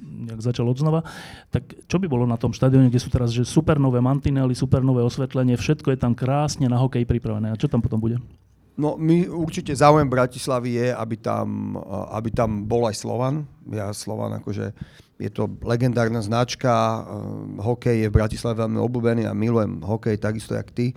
nejak 0.00 0.40
začal 0.40 0.64
od 0.70 0.80
znova, 0.80 1.04
tak 1.52 1.66
čo 1.84 2.00
by 2.00 2.06
bolo 2.08 2.24
na 2.24 2.40
tom 2.40 2.56
štadióne, 2.56 2.88
kde 2.88 3.02
sú 3.02 3.12
teraz 3.12 3.34
že 3.34 3.44
super 3.44 3.76
nové 3.76 4.00
mantinely, 4.00 4.56
super 4.56 4.80
nové 4.80 5.04
osvetlenie, 5.04 5.60
všetko 5.60 5.92
je 5.92 5.98
tam 6.00 6.16
krásne 6.16 6.70
na 6.70 6.80
hokej 6.80 7.04
pripravené. 7.04 7.52
A 7.52 7.60
čo 7.60 7.68
tam 7.68 7.84
potom 7.84 8.00
bude? 8.00 8.16
No 8.80 8.96
my 8.96 9.28
určite 9.28 9.76
záujem 9.76 10.08
Bratislavy 10.08 10.80
je, 10.80 10.88
aby 10.94 11.20
tam, 11.20 11.76
aby 12.16 12.32
tam 12.32 12.64
bol 12.64 12.88
aj 12.88 12.96
Slovan. 12.96 13.44
Ja 13.68 13.92
Slovan 13.92 14.40
akože 14.40 14.72
je 15.20 15.28
to 15.28 15.52
legendárna 15.60 16.24
značka, 16.24 17.04
hokej 17.60 18.06
je 18.06 18.08
v 18.08 18.16
Bratislave 18.16 18.56
veľmi 18.64 18.80
obľúbený 18.80 19.28
a 19.28 19.36
milujem 19.36 19.84
hokej 19.84 20.16
takisto 20.16 20.56
jak 20.56 20.72
ty. 20.72 20.96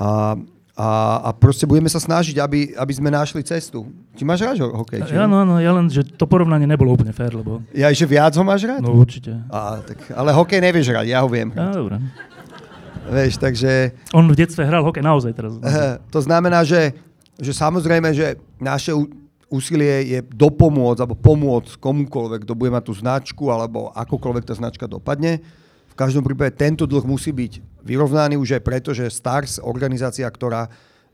A, 0.00 0.32
a, 0.72 0.88
a 1.28 1.30
proste 1.36 1.68
budeme 1.68 1.92
sa 1.92 2.00
snažiť, 2.00 2.40
aby, 2.40 2.72
aby 2.72 2.92
sme 2.96 3.12
našli 3.12 3.44
cestu. 3.44 3.84
Ty 4.16 4.24
máš 4.24 4.40
rád 4.40 4.64
hokej? 4.64 5.04
Či? 5.04 5.20
Áno, 5.20 5.44
áno, 5.44 5.60
ja 5.60 5.76
len, 5.76 5.92
že 5.92 6.00
to 6.00 6.24
porovnanie 6.24 6.64
nebolo 6.64 6.96
úplne 6.96 7.12
fér, 7.12 7.36
lebo... 7.36 7.60
Ja, 7.76 7.92
že 7.92 8.08
viac 8.08 8.32
ho 8.32 8.40
máš 8.40 8.64
rád? 8.64 8.80
No 8.80 8.96
určite. 8.96 9.36
A, 9.52 9.84
tak, 9.84 10.00
ale 10.16 10.32
hokej 10.32 10.64
nevieš 10.64 10.96
rád, 10.96 11.04
ja 11.04 11.20
ho 11.20 11.28
viem. 11.28 11.52
Á, 11.52 11.76
dobre. 11.76 12.00
Vieš, 13.12 13.36
takže... 13.36 13.92
On 14.16 14.24
v 14.24 14.40
detstve 14.40 14.64
hral 14.64 14.80
hokej 14.80 15.04
naozaj 15.04 15.36
teraz. 15.36 15.52
To 16.08 16.20
znamená, 16.24 16.64
že 16.64 16.96
že 17.40 17.56
samozrejme, 17.56 18.12
že 18.12 18.36
naše 18.60 18.92
úsilie 19.48 20.12
je 20.12 20.20
dopomôcť 20.20 21.00
alebo 21.00 21.16
pomôcť 21.16 21.80
komukoľvek, 21.80 22.44
kto 22.44 22.52
bude 22.52 22.68
mať 22.68 22.84
tú 22.84 22.92
značku 22.92 23.48
alebo 23.48 23.88
akokoľvek 23.96 24.44
tá 24.44 24.52
značka 24.52 24.84
dopadne. 24.84 25.40
Každom 26.00 26.24
prípade 26.24 26.56
tento 26.56 26.88
dlh 26.88 27.04
musí 27.04 27.28
byť 27.28 27.84
vyrovnaný 27.84 28.40
už 28.40 28.56
aj 28.56 28.62
preto, 28.64 28.96
že 28.96 29.12
Stars, 29.12 29.60
organizácia, 29.60 30.24
ktorá 30.24 30.64
e, 30.64 30.70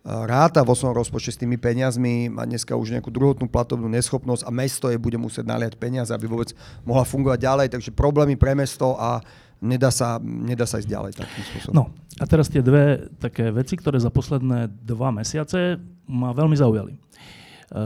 ráta 0.06 0.62
vo 0.62 0.78
svojom 0.78 0.94
rozpočte 0.94 1.34
s 1.34 1.42
tými 1.42 1.58
peniazmi, 1.58 2.30
má 2.30 2.46
dneska 2.46 2.78
už 2.78 2.94
nejakú 2.94 3.10
druhotnú 3.10 3.50
platobnú 3.50 3.90
neschopnosť 3.90 4.46
a 4.46 4.50
mesto 4.54 4.86
je 4.86 4.94
bude 4.94 5.18
musieť 5.18 5.42
naliať 5.42 5.74
peniaze, 5.74 6.14
aby 6.14 6.30
vôbec 6.30 6.54
mohla 6.86 7.02
fungovať 7.02 7.38
ďalej. 7.42 7.66
Takže 7.74 7.90
problémy 7.98 8.38
pre 8.38 8.54
mesto 8.54 8.94
a 8.94 9.18
nedá 9.58 9.90
sa, 9.90 10.22
nedá 10.22 10.70
sa 10.70 10.78
ísť 10.78 10.86
ďalej 10.86 11.12
takým 11.18 11.42
spôsobom. 11.50 11.74
No 11.74 11.84
a 12.22 12.24
teraz 12.30 12.46
tie 12.46 12.62
dve 12.62 13.10
také 13.18 13.50
veci, 13.50 13.74
ktoré 13.74 13.98
za 13.98 14.14
posledné 14.14 14.70
dva 14.86 15.10
mesiace 15.10 15.82
ma 16.06 16.30
veľmi 16.30 16.54
zaujali. 16.54 16.94
E, 16.94 16.98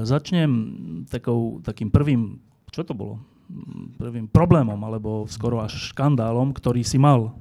začnem 0.04 0.52
takou, 1.08 1.64
takým 1.64 1.88
prvým, 1.88 2.36
čo 2.68 2.84
to 2.84 2.92
bolo? 2.92 3.24
Prvým 3.98 4.30
problémom, 4.30 4.78
alebo 4.80 5.26
skoro 5.26 5.60
až 5.60 5.92
škandálom, 5.92 6.54
ktorý 6.54 6.80
si 6.86 6.96
mal. 6.96 7.34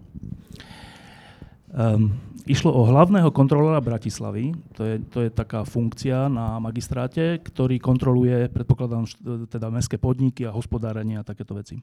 Um, 1.69 2.17
išlo 2.49 2.73
o 2.73 2.81
hlavného 2.89 3.29
kontrolora 3.29 3.77
Bratislavy, 3.77 4.57
to 4.73 4.81
je, 4.81 4.95
to 5.05 5.17
je 5.23 5.29
taká 5.29 5.61
funkcia 5.61 6.25
na 6.27 6.57
magistráte, 6.57 7.37
ktorý 7.45 7.77
kontroluje, 7.77 8.49
predpokladám, 8.49 9.05
teda 9.47 9.69
mestské 9.69 10.01
podniky 10.01 10.49
a 10.49 10.55
hospodárenie 10.55 11.21
a 11.21 11.27
takéto 11.27 11.53
veci. 11.53 11.77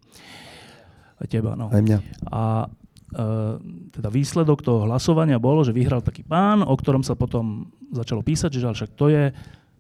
Aj 1.17 1.27
teba, 1.31 1.55
no. 1.55 1.71
Aj 1.71 1.83
mňa. 1.83 1.99
A 2.31 2.67
Uh, 3.07 3.63
teda 3.95 4.11
výsledok 4.11 4.67
toho 4.67 4.83
hlasovania 4.83 5.39
bolo, 5.39 5.63
že 5.63 5.71
vyhral 5.71 6.03
taký 6.03 6.27
pán, 6.27 6.67
o 6.67 6.75
ktorom 6.75 7.07
sa 7.07 7.15
potom 7.15 7.71
začalo 7.95 8.19
písať, 8.19 8.51
že 8.51 8.67
však 8.67 8.99
to 8.99 9.07
je 9.07 9.31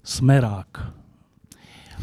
smerák. 0.06 0.94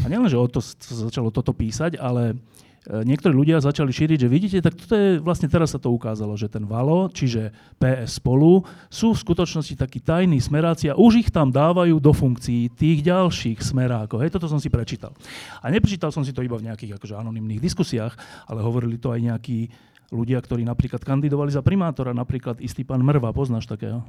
A 0.01 0.05
nielen, 0.09 0.25
že 0.25 0.39
o 0.39 0.49
to 0.49 0.57
začalo 0.89 1.29
toto 1.29 1.53
písať, 1.53 2.01
ale 2.01 2.33
uh, 2.33 3.05
niektorí 3.05 3.31
ľudia 3.31 3.61
začali 3.61 3.93
šíriť, 3.93 4.17
že 4.25 4.27
vidíte, 4.27 4.57
tak 4.59 4.73
toto 4.75 4.97
je, 4.97 5.21
vlastne 5.21 5.47
teraz 5.47 5.71
sa 5.71 5.79
to 5.79 5.93
ukázalo, 5.93 6.33
že 6.33 6.49
ten 6.49 6.65
Valo, 6.65 7.07
čiže 7.13 7.53
PS 7.77 8.17
spolu, 8.17 8.65
sú 8.89 9.13
v 9.13 9.21
skutočnosti 9.23 9.77
takí 9.77 10.01
tajní 10.01 10.41
smeráci 10.41 10.89
a 10.91 10.97
už 10.97 11.23
ich 11.23 11.29
tam 11.29 11.53
dávajú 11.53 12.01
do 12.01 12.11
funkcií 12.11 12.73
tých 12.73 13.05
ďalších 13.05 13.61
smerákov. 13.61 14.25
Hej, 14.25 14.33
toto 14.33 14.49
som 14.49 14.59
si 14.59 14.67
prečítal. 14.67 15.15
A 15.63 15.69
neprečítal 15.71 16.11
som 16.11 16.25
si 16.25 16.35
to 16.35 16.43
iba 16.43 16.59
v 16.59 16.67
nejakých 16.67 16.99
akože 16.99 17.15
anonimných 17.15 17.63
diskusiách, 17.63 18.17
ale 18.49 18.59
hovorili 18.59 18.99
to 18.99 19.13
aj 19.13 19.21
nejakí 19.21 19.71
ľudia, 20.13 20.37
ktorí 20.43 20.61
napríklad 20.67 21.01
kandidovali 21.01 21.49
za 21.49 21.65
primátora, 21.65 22.13
napríklad 22.13 22.61
istý 22.61 22.85
pán 22.85 23.01
Mrva, 23.01 23.33
poznáš 23.33 23.65
takého? 23.65 24.05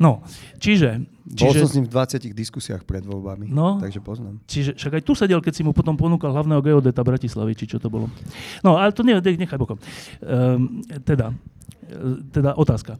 No, 0.00 0.24
čiže... 0.58 1.04
čiže 1.32 1.46
Bol 1.46 1.62
som 1.66 1.70
s 1.70 1.76
ním 1.78 1.86
v 1.86 1.92
20 1.92 2.32
diskusiách 2.32 2.82
pred 2.82 3.04
voľbami, 3.04 3.48
no, 3.48 3.78
takže 3.78 4.00
poznám. 4.00 4.40
Čiže 4.48 4.76
však 4.76 4.92
aj 4.98 5.02
tu 5.04 5.12
sedel, 5.14 5.40
keď 5.40 5.52
si 5.54 5.62
mu 5.62 5.76
potom 5.76 5.94
ponúkal 5.94 6.32
hlavného 6.32 6.60
geodeta 6.60 7.04
Bratislavy, 7.04 7.52
či 7.56 7.70
čo 7.70 7.78
to 7.78 7.92
bolo. 7.92 8.10
No, 8.64 8.80
ale 8.80 8.90
to 8.94 9.06
ne, 9.06 9.16
nechaj 9.18 9.58
bokom. 9.60 9.78
Um, 10.22 10.82
teda, 11.04 11.32
teda 12.32 12.56
otázka. 12.56 12.96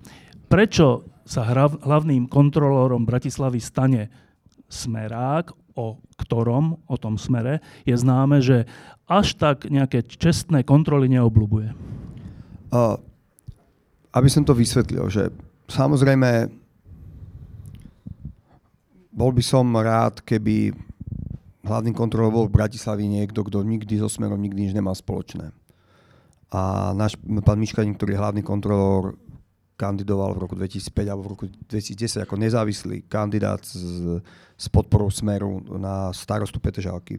Prečo 0.47 1.09
sa 1.25 1.47
hlavným 1.83 2.29
kontrolórom 2.29 3.07
Bratislavy 3.09 3.63
stane 3.63 4.13
Smerák, 4.69 5.53
o 5.77 6.01
ktorom, 6.21 6.77
o 6.89 6.97
tom 7.01 7.17
smere, 7.17 7.65
je 7.89 7.97
známe, 7.97 8.45
že 8.45 8.69
až 9.09 9.37
tak 9.37 9.69
nejaké 9.69 10.05
čestné 10.05 10.65
kontroly 10.65 11.09
neobľúbuje. 11.09 11.69
Uh, 12.73 12.97
aby 14.13 14.29
som 14.29 14.45
to 14.45 14.57
vysvetlil, 14.57 15.09
že 15.09 15.33
samozrejme 15.73 16.53
bol 19.13 19.31
by 19.33 19.45
som 19.45 19.65
rád, 19.77 20.21
keby 20.25 20.73
hlavným 21.65 21.97
kontrolom 21.97 22.33
bol 22.33 22.47
v 22.49 22.57
Bratislavi 22.61 23.09
niekto, 23.09 23.45
kto 23.45 23.65
nikdy 23.65 24.01
so 24.01 24.09
Smerom 24.09 24.41
nikdy 24.41 24.69
nič 24.69 24.75
nemal 24.77 24.97
spoločné. 24.97 25.53
A 26.53 26.93
náš 26.93 27.17
pán 27.45 27.57
Miškaník, 27.57 27.97
ktorý 27.97 28.17
je 28.17 28.23
hlavný 28.23 28.43
kontrolór, 28.45 29.17
kandidoval 29.77 30.37
v 30.37 30.43
roku 30.47 30.55
2005 30.55 31.11
alebo 31.11 31.23
v 31.27 31.33
roku 31.33 31.45
2010 31.49 32.23
ako 32.23 32.35
nezávislý 32.39 33.09
kandidát 33.09 33.65
z, 33.65 34.21
s 34.55 34.67
podporou 34.69 35.11
Smeru 35.11 35.65
na 35.81 36.13
starostu 36.15 36.61
Petržalky. 36.61 37.19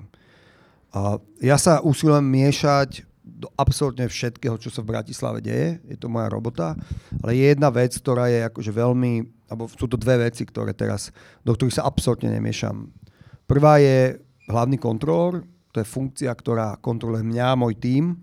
A 0.94 1.18
ja 1.42 1.58
sa 1.58 1.82
usilujem 1.82 2.24
miešať 2.24 3.04
do 3.24 3.48
absolútne 3.56 4.04
všetkého, 4.12 4.60
čo 4.60 4.68
sa 4.68 4.84
v 4.84 4.92
Bratislave 4.92 5.40
deje. 5.40 5.80
Je 5.88 5.96
to 5.96 6.12
moja 6.12 6.28
robota. 6.28 6.76
Ale 7.24 7.40
je 7.40 7.56
jedna 7.56 7.72
vec, 7.72 7.96
ktorá 7.96 8.28
je 8.28 8.44
akože 8.52 8.72
veľmi, 8.76 9.24
alebo 9.48 9.72
sú 9.72 9.88
to 9.88 9.96
dve 9.96 10.28
veci, 10.28 10.44
ktoré 10.44 10.76
teraz, 10.76 11.10
do 11.48 11.56
ktorých 11.56 11.80
sa 11.80 11.88
absolútne 11.88 12.28
nemiešam. 12.28 12.92
Prvá 13.48 13.80
je 13.80 14.20
hlavný 14.52 14.76
kontrolór, 14.76 15.48
to 15.72 15.80
je 15.80 15.88
funkcia, 15.88 16.30
ktorá 16.36 16.76
kontroluje 16.84 17.24
mňa, 17.24 17.58
môj 17.58 17.80
tím 17.80 18.20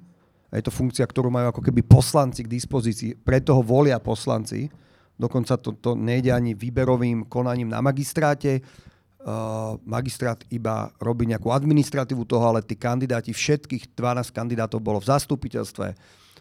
Je 0.51 0.67
to 0.67 0.75
funkcia, 0.75 1.07
ktorú 1.07 1.31
majú 1.31 1.55
ako 1.55 1.63
keby 1.63 1.87
poslanci 1.87 2.43
k 2.43 2.51
dispozícii, 2.51 3.15
preto 3.23 3.55
ho 3.55 3.63
volia 3.63 4.03
poslanci. 4.03 4.67
Dokonca 5.15 5.55
to, 5.63 5.79
to 5.79 5.95
nejde 5.95 6.35
ani 6.35 6.59
výberovým 6.59 7.31
konaním 7.31 7.71
na 7.71 7.79
magistráte. 7.79 8.59
Uh, 9.21 9.77
magistrát 9.85 10.41
iba 10.49 10.89
robí 10.97 11.29
nejakú 11.29 11.53
administratívu 11.53 12.25
toho, 12.25 12.41
ale 12.41 12.65
tí 12.65 12.73
kandidáti, 12.73 13.37
všetkých 13.37 13.93
12 13.93 14.33
kandidátov 14.33 14.81
bolo 14.81 14.97
v 14.97 15.13
zastupiteľstve, 15.13 15.93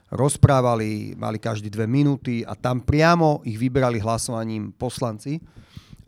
rozprávali, 0.09 1.13
mali 1.19 1.37
každý 1.37 1.67
dve 1.67 1.85
minúty 1.85 2.41
a 2.47 2.55
tam 2.55 2.81
priamo 2.81 3.43
ich 3.43 3.59
vyberali 3.59 4.01
hlasovaním 4.01 4.71
poslanci. 4.73 5.37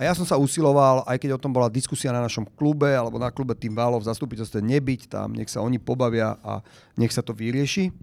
A 0.02 0.10
ja 0.10 0.18
som 0.18 0.26
sa 0.26 0.34
usiloval, 0.42 1.06
aj 1.06 1.22
keď 1.22 1.38
o 1.38 1.42
tom 1.44 1.54
bola 1.54 1.70
diskusia 1.70 2.10
na 2.10 2.26
našom 2.26 2.50
klube 2.58 2.90
alebo 2.90 3.22
na 3.22 3.30
klube 3.30 3.54
tým 3.54 3.78
Válov 3.78 4.02
v 4.02 4.10
zastupiteľstve 4.10 4.58
nebyť 4.58 5.02
tam, 5.14 5.38
nech 5.38 5.52
sa 5.52 5.62
oni 5.62 5.78
pobavia 5.78 6.42
a 6.42 6.66
nech 6.98 7.14
sa 7.14 7.22
to 7.22 7.38
vyrieši. 7.38 7.94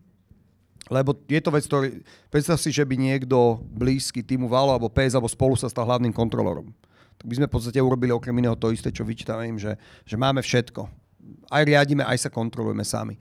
Lebo 0.88 1.12
je 1.26 1.40
to 1.42 1.50
vec, 1.50 1.64
ktorý... 1.66 2.00
Predstav 2.30 2.56
si, 2.62 2.70
že 2.70 2.86
by 2.86 2.94
niekto 2.94 3.58
blízky 3.74 4.22
týmu 4.22 4.46
Válo 4.46 4.72
alebo 4.72 4.88
PS 4.88 5.18
alebo 5.18 5.26
spolu 5.26 5.58
sa 5.58 5.66
stal 5.66 5.84
hlavným 5.84 6.14
kontrolorom. 6.14 6.70
Tak 7.18 7.26
by 7.26 7.34
sme 7.34 7.46
v 7.50 7.54
podstate 7.54 7.82
urobili 7.82 8.14
okrem 8.14 8.34
iného 8.38 8.54
to 8.54 8.70
isté, 8.70 8.94
čo 8.94 9.02
vyčítame 9.02 9.50
im, 9.50 9.58
že, 9.58 9.74
že 10.06 10.14
máme 10.14 10.38
všetko. 10.38 10.86
Aj 11.50 11.62
riadíme, 11.66 12.06
aj 12.06 12.28
sa 12.28 12.30
kontrolujeme 12.30 12.86
sami. 12.86 13.18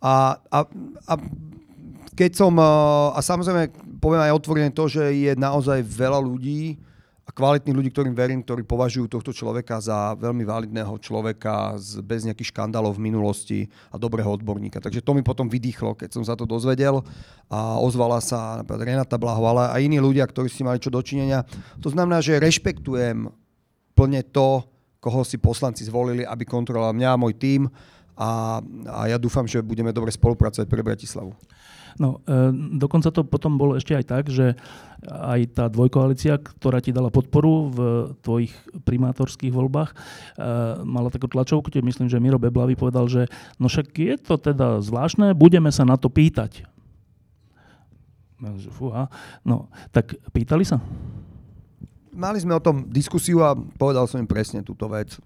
A, 0.00 0.40
a, 0.48 0.58
a 1.04 1.14
keď 2.16 2.30
som... 2.32 2.56
A 3.12 3.20
samozrejme, 3.20 3.98
poviem 4.00 4.24
aj 4.24 4.36
otvorene 4.36 4.70
to, 4.72 4.88
že 4.88 5.12
je 5.12 5.32
naozaj 5.36 5.84
veľa 5.84 6.24
ľudí, 6.24 6.80
a 7.24 7.30
kvalitných 7.32 7.72
ľudí, 7.72 7.88
ktorým 7.88 8.12
verím, 8.12 8.44
ktorí 8.44 8.68
považujú 8.68 9.08
tohto 9.08 9.32
človeka 9.32 9.80
za 9.80 10.12
veľmi 10.20 10.44
validného 10.44 10.92
človeka 11.00 11.80
bez 12.04 12.28
nejakých 12.28 12.52
škandálov 12.52 13.00
v 13.00 13.04
minulosti 13.08 13.58
a 13.88 13.96
dobrého 13.96 14.28
odborníka. 14.28 14.76
Takže 14.76 15.00
to 15.00 15.16
mi 15.16 15.24
potom 15.24 15.48
vydýchlo, 15.48 15.96
keď 15.96 16.20
som 16.20 16.24
sa 16.24 16.36
to 16.36 16.44
dozvedel 16.44 17.00
a 17.48 17.80
ozvala 17.80 18.20
sa 18.20 18.60
napríklad 18.60 18.84
Renata 18.84 19.16
Blaho, 19.16 19.40
ale 19.48 19.72
aj 19.72 19.80
iní 19.88 19.96
ľudia, 20.04 20.28
ktorí 20.28 20.52
si 20.52 20.60
mali 20.60 20.76
čo 20.76 20.92
dočinenia. 20.92 21.48
To 21.80 21.88
znamená, 21.88 22.20
že 22.20 22.36
rešpektujem 22.36 23.32
plne 23.96 24.20
to, 24.28 24.68
koho 25.00 25.24
si 25.24 25.40
poslanci 25.40 25.84
zvolili, 25.88 26.28
aby 26.28 26.44
kontroloval 26.44 26.92
mňa 26.92 27.08
a 27.08 27.20
môj 27.20 27.36
tím 27.40 27.62
a, 28.14 28.62
a 28.88 29.00
ja 29.10 29.18
dúfam, 29.18 29.48
že 29.48 29.64
budeme 29.64 29.90
dobre 29.90 30.12
spolupracovať 30.14 30.70
pre 30.70 30.86
Bratislavu. 30.86 31.34
No, 31.98 32.18
e, 32.26 32.50
dokonca 32.74 33.14
to 33.14 33.22
potom 33.22 33.54
bolo 33.54 33.78
ešte 33.78 33.94
aj 33.94 34.04
tak, 34.04 34.24
že 34.26 34.58
aj 35.04 35.40
tá 35.54 35.64
dvojkoalícia, 35.68 36.40
ktorá 36.40 36.80
ti 36.80 36.90
dala 36.90 37.12
podporu 37.12 37.70
v 37.70 37.78
tvojich 38.24 38.52
primátorských 38.82 39.52
voľbách, 39.52 39.90
e, 39.92 39.96
mala 40.82 41.12
takú 41.12 41.30
tlačovku, 41.30 41.70
kde 41.70 41.86
myslím, 41.86 42.08
že 42.10 42.18
Miro 42.18 42.40
Beblavý 42.40 42.74
povedal, 42.74 43.06
že 43.06 43.30
no 43.60 43.70
však 43.70 43.94
je 43.94 44.16
to 44.18 44.34
teda 44.40 44.82
zvláštne, 44.82 45.36
budeme 45.36 45.70
sa 45.70 45.86
na 45.86 45.94
to 45.94 46.10
pýtať. 46.10 46.66
Fúha. 48.74 49.08
No, 49.46 49.72
tak 49.88 50.18
pýtali 50.34 50.66
sa? 50.66 50.82
Mali 52.14 52.38
sme 52.38 52.54
o 52.54 52.62
tom 52.62 52.86
diskusiu 52.90 53.40
a 53.40 53.56
povedal 53.56 54.04
som 54.06 54.20
im 54.20 54.28
presne 54.28 54.60
túto 54.60 54.86
vec. 54.90 55.16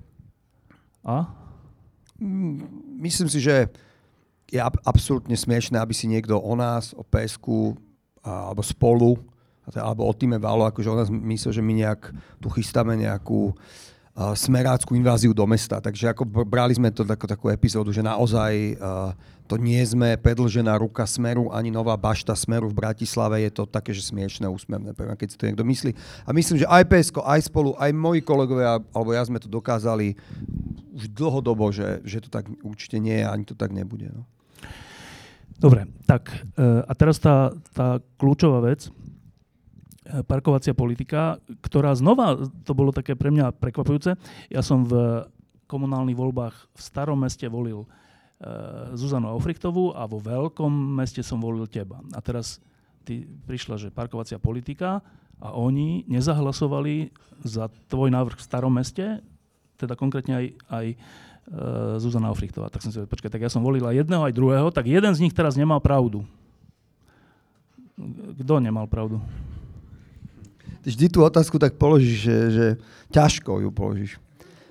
A? 1.03 1.29
Myslím 2.99 3.29
si, 3.31 3.43
že 3.43 3.71
je 4.49 4.61
ab- 4.61 4.81
absolútne 4.85 5.37
smiešné, 5.37 5.77
aby 5.77 5.93
si 5.93 6.09
niekto 6.09 6.37
o 6.37 6.55
nás, 6.57 6.97
o 6.97 7.05
PSK 7.05 7.77
alebo 8.25 8.61
spolu, 8.61 9.17
alebo 9.77 10.09
o 10.09 10.13
týme 10.13 10.41
Valo, 10.41 10.65
akože 10.69 10.89
o 10.89 10.97
nás 10.97 11.09
myslel, 11.13 11.53
že 11.61 11.63
my 11.65 11.73
nejak 11.77 12.13
tu 12.41 12.49
chystáme 12.49 12.97
nejakú 12.97 13.53
uh, 13.53 14.35
smeráckú 14.35 14.99
inváziu 14.99 15.31
do 15.31 15.47
mesta. 15.47 15.79
Takže 15.79 16.11
ako 16.11 16.27
brali 16.43 16.75
sme 16.75 16.91
to 16.91 17.07
takú, 17.07 17.31
takú 17.31 17.47
epizódu, 17.53 17.95
že 17.95 18.03
naozaj 18.03 18.75
to 19.47 19.55
nie 19.57 19.79
sme 19.81 20.19
predlžená 20.19 20.77
ruka 20.77 21.07
Smeru, 21.07 21.49
ani 21.55 21.71
nová 21.71 21.95
bašta 21.95 22.35
Smeru 22.35 22.69
v 22.69 22.77
Bratislave. 22.77 23.41
Je 23.47 23.53
to 23.55 23.65
také, 23.65 23.95
že 23.95 24.11
smiešné, 24.11 24.51
úsmevné, 24.51 24.93
keď 24.93 25.29
si 25.31 25.39
to 25.39 25.47
niekto 25.47 25.65
myslí. 25.65 25.95
A 26.27 26.35
myslím, 26.35 26.61
že 26.61 26.67
aj 26.69 26.85
PSK, 26.85 27.17
aj 27.23 27.41
spolu, 27.47 27.79
aj 27.79 27.95
moji 27.95 28.21
kolegovia, 28.21 28.83
alebo 28.91 29.11
ja 29.15 29.23
sme 29.23 29.39
to 29.39 29.47
dokázali 29.47 30.19
už 30.93 31.15
dlhodobo, 31.15 31.71
že, 31.71 32.03
že 32.03 32.19
to 32.21 32.29
tak 32.29 32.51
určite 32.67 32.99
nie 32.99 33.23
je, 33.23 33.25
ani 33.25 33.45
to 33.47 33.55
tak 33.55 33.71
nebude. 33.71 34.11
No. 34.11 34.27
Dobre, 35.59 35.91
tak 36.07 36.31
e, 36.31 36.63
a 36.87 36.93
teraz 36.95 37.19
tá, 37.19 37.51
tá 37.75 37.99
kľúčová 38.15 38.63
vec, 38.63 38.87
e, 38.87 38.91
parkovacia 40.23 40.71
politika, 40.71 41.43
ktorá 41.67 41.91
znova, 41.99 42.39
to 42.63 42.73
bolo 42.79 42.95
také 42.95 43.19
pre 43.19 43.35
mňa 43.35 43.59
prekvapujúce, 43.59 44.15
ja 44.55 44.63
som 44.63 44.87
v 44.87 45.27
komunálnych 45.67 46.15
voľbách 46.15 46.55
v 46.55 46.81
starom 46.81 47.19
meste 47.19 47.51
volil 47.51 47.83
e, 47.83 47.87
Zuzanu 48.95 49.35
Aufrichtovú 49.35 49.99
a 49.99 50.07
vo 50.07 50.23
veľkom 50.23 50.71
meste 50.95 51.27
som 51.27 51.43
volil 51.43 51.67
teba. 51.67 52.07
A 52.15 52.23
teraz 52.23 52.63
ty 53.03 53.27
prišla, 53.27 53.83
že 53.83 53.91
parkovacia 53.91 54.39
politika 54.39 55.03
a 55.43 55.59
oni 55.59 56.07
nezahlasovali 56.07 57.11
za 57.43 57.67
tvoj 57.91 58.15
návrh 58.15 58.39
v 58.39 58.47
starom 58.47 58.79
meste, 58.79 59.27
teda 59.75 59.99
konkrétne 59.99 60.39
aj, 60.39 60.47
aj 60.71 60.87
Zuzana 61.97 62.29
Ofrichtová. 62.29 62.69
Tak 62.69 62.85
som 62.85 62.93
si 62.93 63.01
povedal, 63.01 63.13
počkaj, 63.13 63.31
tak 63.33 63.45
ja 63.45 63.51
som 63.51 63.65
volila 63.65 63.97
jedného 63.97 64.21
aj 64.21 64.37
druhého, 64.37 64.69
tak 64.69 64.85
jeden 64.85 65.13
z 65.17 65.25
nich 65.25 65.33
teraz 65.33 65.57
nemal 65.57 65.81
pravdu. 65.81 66.23
Kto 68.45 68.61
nemal 68.61 68.87
pravdu? 68.87 69.19
Ty 70.85 70.89
vždy 70.93 71.07
tú 71.11 71.25
otázku 71.25 71.59
tak 71.59 71.75
položíš, 71.75 72.23
že, 72.23 72.37
že 72.53 72.67
ťažko 73.11 73.65
ju 73.65 73.69
položíš. 73.73 74.13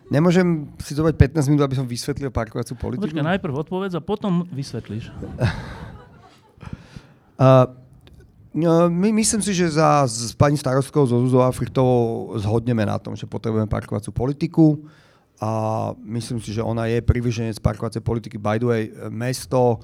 Nemôžem 0.07 0.71
si 0.79 0.95
zobrať 0.95 1.35
15 1.35 1.51
minút, 1.51 1.67
aby 1.67 1.75
som 1.75 1.83
vysvetlil 1.83 2.31
parkovaciu 2.31 2.79
politiku? 2.79 3.11
Počkaj, 3.11 3.27
najprv 3.35 3.53
odpovedz 3.67 3.99
a 3.99 4.01
potom 4.01 4.47
vysvetlíš. 4.47 5.11
uh, 7.43 7.67
No, 8.57 8.89
my, 8.89 9.13
myslím 9.13 9.37
si, 9.37 9.53
že 9.53 9.77
za, 9.77 10.01
s 10.09 10.33
pani 10.33 10.57
starostkou, 10.57 11.05
so 11.05 11.21
Zuzou 11.21 11.45
Africhtovou 11.45 12.33
zhodneme 12.41 12.89
na 12.89 12.97
tom, 12.97 13.13
že 13.13 13.29
potrebujeme 13.29 13.69
parkovaciu 13.69 14.09
politiku 14.09 14.81
a 15.37 15.49
myslím 16.01 16.41
si, 16.41 16.53
že 16.53 16.65
ona 16.65 16.89
je 16.89 17.01
privyženec 17.01 17.61
parkovacej 17.61 18.01
politiky. 18.01 18.41
By 18.41 18.57
the 18.57 18.65
way, 18.65 18.83
mesto 19.13 19.79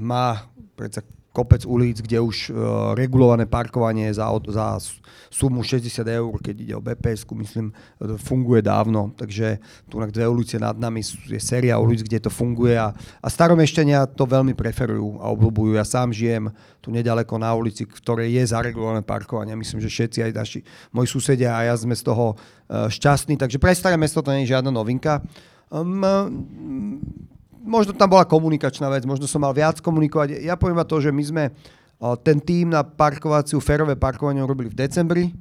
má 0.00 0.48
predsa 0.74 1.04
kopec 1.34 1.66
ulic, 1.66 1.98
kde 1.98 2.22
už 2.22 2.54
uh, 2.54 2.94
regulované 2.94 3.50
parkovanie 3.50 4.14
za, 4.14 4.30
za 4.46 4.78
sumu 5.34 5.66
60 5.66 6.06
eur, 6.06 6.30
keď 6.38 6.54
ide 6.62 6.74
o 6.78 6.80
bps 6.80 7.26
myslím, 7.26 7.74
funguje 8.22 8.62
dávno. 8.62 9.10
Takže 9.18 9.58
tu 9.90 9.98
na 9.98 10.06
dve 10.06 10.30
ulice 10.30 10.62
nad 10.62 10.78
nami 10.78 11.02
je 11.02 11.42
séria 11.42 11.74
ulic, 11.82 12.06
kde 12.06 12.22
to 12.22 12.30
funguje 12.30 12.78
a, 12.78 12.94
a 12.94 13.26
staromešťania 13.26 14.14
to 14.14 14.30
veľmi 14.30 14.54
preferujú 14.54 15.18
a 15.18 15.34
obľúbujú. 15.34 15.74
Ja 15.74 15.82
sám 15.82 16.14
žijem 16.14 16.54
tu 16.78 16.94
nedaleko 16.94 17.34
na 17.42 17.50
ulici, 17.50 17.82
v 17.82 17.98
ktorej 17.98 18.30
je 18.30 18.54
zaregulované 18.54 19.02
parkovanie. 19.02 19.58
Myslím, 19.58 19.82
že 19.82 19.90
všetci 19.90 20.18
aj 20.30 20.32
naši 20.38 20.60
moji 20.94 21.10
susedia 21.10 21.58
a 21.58 21.66
ja 21.66 21.74
sme 21.74 21.98
z 21.98 22.06
toho 22.06 22.38
uh, 22.38 22.86
šťastní. 22.86 23.34
Takže 23.34 23.58
pre 23.58 23.74
staré 23.74 23.98
mesto 23.98 24.22
to 24.22 24.30
nie 24.30 24.46
je 24.46 24.54
žiadna 24.54 24.70
novinka. 24.70 25.18
Um, 25.74 25.98
možno 27.64 27.96
tam 27.96 28.12
bola 28.12 28.28
komunikačná 28.28 28.92
vec, 28.92 29.08
možno 29.08 29.24
som 29.24 29.40
mal 29.40 29.56
viac 29.56 29.80
komunikovať. 29.80 30.44
Ja 30.44 30.54
poviem 30.60 30.84
to, 30.84 31.00
že 31.00 31.08
my 31.08 31.24
sme 31.24 31.44
ten 32.20 32.36
tým 32.36 32.76
na 32.76 32.84
parkovaciu, 32.84 33.58
férové 33.64 33.96
parkovanie 33.96 34.44
robili 34.44 34.68
v 34.68 34.76
decembri. 34.76 35.32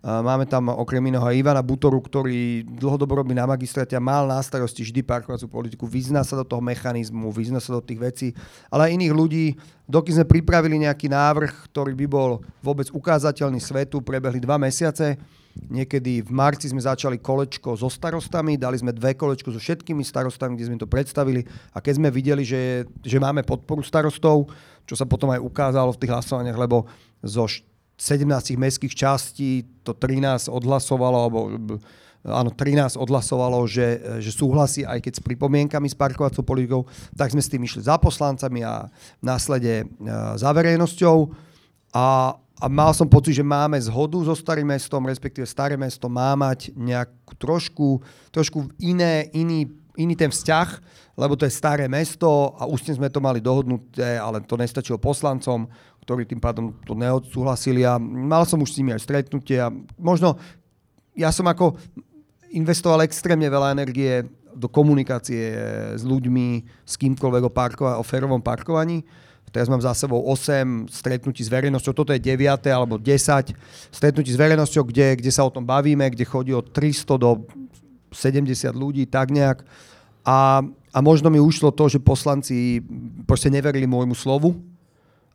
Máme 0.00 0.48
tam 0.48 0.72
okrem 0.72 1.12
iného 1.12 1.20
aj 1.20 1.36
Ivana 1.36 1.60
Butoru, 1.60 2.00
ktorý 2.00 2.64
dlhodobo 2.64 3.20
robí 3.20 3.36
na 3.36 3.44
magistráte 3.44 3.92
a 3.92 4.00
mal 4.00 4.24
na 4.24 4.40
starosti 4.40 4.80
vždy 4.80 5.04
parkovaciu 5.04 5.44
politiku, 5.44 5.84
vyzná 5.84 6.24
sa 6.24 6.40
do 6.40 6.44
toho 6.48 6.64
mechanizmu, 6.64 7.28
vyzná 7.28 7.60
sa 7.60 7.76
do 7.76 7.84
tých 7.84 8.00
vecí, 8.00 8.28
ale 8.72 8.88
aj 8.88 8.96
iných 8.96 9.12
ľudí. 9.12 9.46
Dokým 9.84 10.16
sme 10.16 10.24
pripravili 10.24 10.80
nejaký 10.80 11.12
návrh, 11.12 11.68
ktorý 11.68 11.92
by 11.92 12.06
bol 12.08 12.40
vôbec 12.64 12.88
ukázateľný 12.88 13.60
svetu, 13.60 14.00
prebehli 14.00 14.40
dva 14.40 14.56
mesiace, 14.56 15.20
Niekedy 15.50 16.22
v 16.22 16.30
marci 16.30 16.70
sme 16.70 16.78
začali 16.78 17.18
kolečko 17.18 17.74
so 17.74 17.90
starostami, 17.90 18.54
dali 18.54 18.78
sme 18.78 18.94
dve 18.94 19.18
kolečko 19.18 19.50
so 19.50 19.58
všetkými 19.58 20.06
starostami, 20.06 20.54
kde 20.54 20.66
sme 20.70 20.78
to 20.78 20.86
predstavili 20.86 21.42
a 21.74 21.82
keď 21.82 21.94
sme 21.98 22.08
videli, 22.10 22.46
že, 22.46 22.86
že 23.02 23.18
máme 23.18 23.42
podporu 23.42 23.82
starostov, 23.82 24.46
čo 24.86 24.94
sa 24.94 25.06
potom 25.06 25.30
aj 25.34 25.42
ukázalo 25.42 25.90
v 25.94 26.00
tých 26.06 26.12
hlasovaniach, 26.14 26.58
lebo 26.58 26.86
zo 27.22 27.50
17 28.00 28.26
mestských 28.56 28.94
častí 28.94 29.66
to 29.82 29.92
13 29.92 30.48
odhlasovalo, 30.48 31.16
alebo 31.18 31.38
áno, 32.24 32.50
13 32.54 32.96
odhlasovalo, 32.96 33.66
že, 33.66 34.20
že 34.22 34.30
súhlasí 34.32 34.86
aj 34.86 35.02
keď 35.04 35.12
s 35.18 35.22
pripomienkami 35.24 35.88
s 35.90 35.98
parkovacou 35.98 36.46
politikou, 36.46 36.82
tak 37.12 37.32
sme 37.34 37.42
s 37.44 37.50
tým 37.50 37.66
išli 37.66 37.84
za 37.84 38.00
poslancami 38.00 38.64
a 38.64 38.88
následne 39.20 39.88
za 40.36 40.50
verejnosťou. 40.54 41.49
A, 41.90 42.38
a 42.62 42.66
mal 42.70 42.94
som 42.94 43.10
pocit, 43.10 43.34
že 43.34 43.46
máme 43.46 43.74
zhodu 43.82 44.18
so 44.22 44.34
starým 44.34 44.70
mestom, 44.70 45.02
respektíve 45.06 45.46
staré 45.46 45.74
mesto 45.74 46.06
má 46.06 46.38
mať 46.38 46.70
nejakú 46.78 47.34
trošku, 47.34 47.98
trošku 48.30 48.70
iné, 48.78 49.26
iný, 49.34 49.66
iný 49.98 50.14
ten 50.14 50.30
vzťah, 50.30 50.68
lebo 51.18 51.34
to 51.34 51.44
je 51.44 51.52
staré 51.52 51.90
mesto 51.90 52.54
a 52.56 52.64
ústne 52.70 52.94
sme 52.94 53.10
to 53.10 53.18
mali 53.18 53.42
dohodnuté, 53.42 54.16
ale 54.16 54.40
to 54.46 54.54
nestačilo 54.54 55.02
poslancom, 55.02 55.66
ktorí 56.06 56.24
tým 56.24 56.38
pádom 56.38 56.72
to 56.86 56.94
neodsúhlasili 56.94 57.82
a 57.82 57.98
mal 57.98 58.46
som 58.46 58.62
už 58.62 58.72
s 58.72 58.78
nimi 58.78 58.94
aj 58.94 59.02
stretnutie 59.02 59.58
a 59.58 59.74
možno 59.98 60.38
ja 61.18 61.34
som 61.34 61.44
ako 61.50 61.74
investoval 62.54 63.02
extrémne 63.02 63.50
veľa 63.50 63.74
energie 63.74 64.24
do 64.54 64.66
komunikácie 64.66 65.54
s 65.94 66.02
ľuďmi, 66.02 66.66
s 66.82 66.94
kýmkoľvek 66.98 67.42
o, 67.46 67.52
parkova- 67.52 67.98
o 67.98 68.04
férovom 68.06 68.42
parkovaní 68.42 69.06
Teraz 69.50 69.66
mám 69.66 69.82
za 69.82 69.90
sebou 69.98 70.22
8 70.30 70.86
stretnutí 70.86 71.42
s 71.42 71.50
verejnosťou, 71.50 71.90
toto 71.90 72.14
je 72.14 72.22
9. 72.22 72.70
alebo 72.70 73.02
10 73.02 73.50
stretnutí 73.90 74.30
s 74.30 74.38
verejnosťou, 74.38 74.86
kde, 74.86 75.18
kde 75.18 75.30
sa 75.34 75.42
o 75.42 75.50
tom 75.50 75.66
bavíme, 75.66 76.06
kde 76.06 76.22
chodí 76.22 76.54
od 76.54 76.70
300 76.70 77.18
do 77.18 77.42
70 78.14 78.46
ľudí, 78.74 79.10
tak 79.10 79.34
nejak. 79.34 79.66
A, 80.22 80.62
a 80.94 80.98
možno 81.02 81.30
mi 81.34 81.42
ušlo 81.42 81.74
to, 81.74 81.90
že 81.90 81.98
poslanci 81.98 82.78
proste 83.26 83.50
neverili 83.50 83.90
môjmu 83.90 84.14
slovu, 84.14 84.54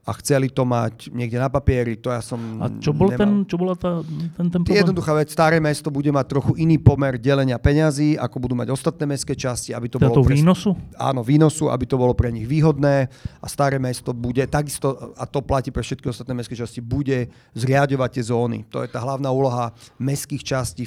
a 0.06 0.12
chceli 0.22 0.54
to 0.54 0.70
mať 0.70 1.10
niekde 1.10 1.42
na 1.42 1.50
papieri, 1.50 1.98
to 1.98 2.14
ja 2.14 2.22
som 2.22 2.38
A 2.62 2.70
čo, 2.78 2.94
bol 2.94 3.10
ten, 3.10 3.42
čo 3.50 3.58
bola 3.58 3.74
tá, 3.74 4.06
ten, 4.38 4.54
ten 4.54 4.62
problém? 4.62 4.78
Jednoduchá 4.78 5.18
vec, 5.18 5.34
staré 5.34 5.58
mesto 5.58 5.90
bude 5.90 6.14
mať 6.14 6.26
trochu 6.30 6.54
iný 6.62 6.78
pomer 6.78 7.18
delenia 7.18 7.58
peňazí, 7.58 8.14
ako 8.14 8.38
budú 8.38 8.54
mať 8.54 8.70
ostatné 8.70 9.10
mestské 9.10 9.34
časti, 9.34 9.74
aby 9.74 9.90
to 9.90 9.98
teda 9.98 10.14
bolo... 10.14 10.22
To 10.22 10.30
pre... 10.30 10.38
výnosu? 10.38 10.78
Áno, 10.94 11.26
výnosu, 11.26 11.74
aby 11.74 11.90
to 11.90 11.98
bolo 11.98 12.14
pre 12.14 12.30
nich 12.30 12.46
výhodné 12.46 13.10
a 13.42 13.48
staré 13.50 13.82
mesto 13.82 14.14
bude, 14.14 14.46
takisto, 14.46 15.18
a 15.18 15.26
to 15.26 15.42
platí 15.42 15.74
pre 15.74 15.82
všetky 15.82 16.06
ostatné 16.06 16.38
mestské 16.38 16.54
časti, 16.54 16.86
bude 16.86 17.26
zriadovať 17.58 18.10
tie 18.14 18.24
zóny. 18.30 18.62
To 18.70 18.86
je 18.86 18.90
tá 18.94 19.02
hlavná 19.02 19.34
úloha 19.34 19.74
mestských 19.98 20.46
častí 20.46 20.86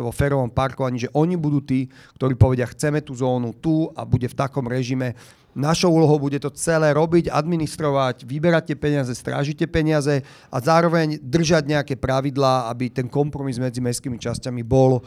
vo 0.00 0.10
férovom 0.10 0.48
parkovaní, 0.48 1.06
že 1.06 1.12
oni 1.12 1.36
budú 1.36 1.60
tí, 1.60 1.84
ktorí 2.16 2.34
povedia, 2.40 2.64
chceme 2.72 3.04
tú 3.04 3.12
zónu 3.12 3.52
tu 3.52 3.92
a 3.92 4.08
bude 4.08 4.24
v 4.24 4.32
takom 4.32 4.64
režime, 4.64 5.12
Našou 5.52 5.92
úlohou 5.92 6.16
bude 6.16 6.40
to 6.40 6.48
celé 6.56 6.96
robiť, 6.96 7.28
administrovať, 7.28 8.24
vyberať 8.24 8.72
tie 8.72 8.76
peniaze, 8.76 9.12
strážiť 9.12 9.64
tie 9.64 9.68
peniaze 9.68 10.24
a 10.48 10.56
zároveň 10.56 11.20
držať 11.20 11.68
nejaké 11.68 11.94
pravidlá, 12.00 12.72
aby 12.72 12.88
ten 12.88 13.04
kompromis 13.04 13.60
medzi 13.60 13.84
mestskými 13.84 14.16
časťami 14.16 14.64
bol, 14.64 15.04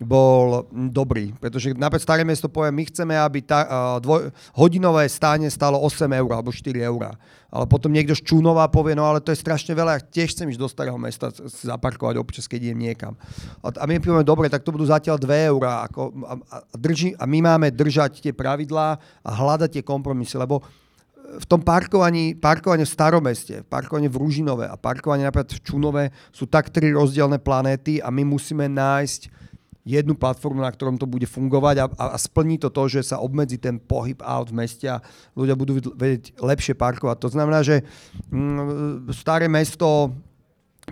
bol 0.00 0.64
dobrý. 0.88 1.36
Pretože 1.36 1.76
napríklad 1.76 2.08
staré 2.08 2.22
mesto 2.24 2.48
povie, 2.48 2.72
my 2.72 2.88
chceme, 2.88 3.14
aby 3.20 3.44
tá, 3.44 3.60
uh, 3.68 3.96
dvoj, 4.00 4.32
hodinové 4.56 5.04
stáne 5.12 5.52
stalo 5.52 5.76
8 5.76 6.08
eur 6.08 6.30
alebo 6.40 6.48
4 6.48 6.72
eur 6.88 7.12
ale 7.52 7.68
potom 7.68 7.92
niekto 7.92 8.16
z 8.16 8.24
Čúnova 8.24 8.64
povie, 8.72 8.96
no 8.96 9.04
ale 9.04 9.20
to 9.20 9.28
je 9.28 9.36
strašne 9.36 9.76
veľa, 9.76 10.00
ja 10.00 10.00
tiež 10.00 10.32
chcem 10.32 10.48
ísť 10.48 10.56
do 10.56 10.72
starého 10.72 10.96
mesta 10.96 11.28
zaparkovať 11.44 12.16
občas, 12.16 12.48
keď 12.48 12.72
idem 12.72 12.88
niekam. 12.88 13.12
A 13.60 13.84
my 13.84 14.00
povieme, 14.00 14.24
dobre, 14.24 14.48
tak 14.48 14.64
to 14.64 14.72
budú 14.72 14.88
zatiaľ 14.88 15.20
2 15.20 15.52
eurá. 15.52 15.84
Ako, 15.84 16.16
a, 16.24 16.34
a, 16.48 16.56
drží, 16.72 17.12
a 17.12 17.28
my 17.28 17.44
máme 17.44 17.68
držať 17.68 18.24
tie 18.24 18.32
pravidlá 18.32 18.96
a 19.20 19.30
hľadať 19.36 19.76
tie 19.78 19.84
kompromisy, 19.84 20.40
lebo 20.40 20.64
v 21.32 21.46
tom 21.48 21.60
parkovaní, 21.60 22.36
parkovanie 22.36 22.88
v 22.88 22.92
staromeste, 22.92 23.54
parkovanie 23.68 24.08
v 24.08 24.20
Ružinove 24.20 24.64
a 24.68 24.76
parkovanie 24.80 25.28
napríklad 25.28 25.52
v 25.52 25.64
Čunove 25.64 26.04
sú 26.32 26.48
tak 26.48 26.72
tri 26.72 26.92
rozdielne 26.92 27.36
planéty 27.36 28.00
a 28.00 28.08
my 28.08 28.24
musíme 28.24 28.68
nájsť 28.68 29.41
jednu 29.82 30.14
platformu, 30.14 30.62
na 30.62 30.70
ktorom 30.70 30.94
to 30.94 31.10
bude 31.10 31.26
fungovať 31.26 31.76
a, 31.82 31.86
a, 31.90 32.16
splní 32.18 32.58
to 32.58 32.70
to, 32.70 32.86
že 32.86 33.14
sa 33.14 33.18
obmedzí 33.18 33.58
ten 33.58 33.82
pohyb 33.82 34.22
aut 34.22 34.54
v 34.54 34.62
meste 34.62 34.86
a 34.86 35.02
ľudia 35.34 35.58
budú 35.58 35.82
vedieť 35.94 36.38
lepšie 36.38 36.78
parkovať. 36.78 37.16
To 37.26 37.28
znamená, 37.34 37.66
že 37.66 37.82
mm, 38.30 39.10
staré 39.10 39.50
mesto 39.50 40.14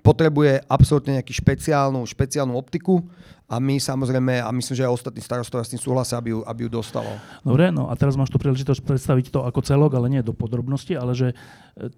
potrebuje 0.02 0.62
absolútne 0.70 1.18
nejakú 1.18 1.34
špeciálnu, 1.34 2.02
špeciálnu 2.06 2.54
optiku 2.54 3.02
a 3.50 3.58
my 3.58 3.82
samozrejme, 3.82 4.38
a 4.38 4.46
myslím, 4.54 4.74
že 4.78 4.86
aj 4.86 4.94
ostatní 4.94 5.18
starostovia 5.18 5.66
s 5.66 5.74
tým 5.74 5.82
súhlasia, 5.82 6.22
aby 6.22 6.30
ju, 6.30 6.46
aby 6.46 6.60
ju 6.66 6.70
dostalo. 6.70 7.10
Dobre, 7.42 7.74
no 7.74 7.90
a 7.90 7.98
teraz 7.98 8.14
máš 8.14 8.30
tu 8.30 8.38
príležitosť 8.38 8.86
predstaviť 8.86 9.34
to 9.34 9.42
ako 9.42 9.66
celok, 9.66 9.98
ale 9.98 10.06
nie 10.06 10.22
do 10.22 10.30
podrobnosti, 10.30 10.94
ale 10.94 11.18
že 11.18 11.34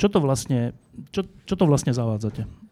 čo 0.00 0.08
to 0.08 0.24
vlastne, 0.24 0.72
čo, 1.12 1.28
čo 1.44 1.54
to 1.56 1.68
vlastne 1.68 1.92
zavádzate? 1.92 2.71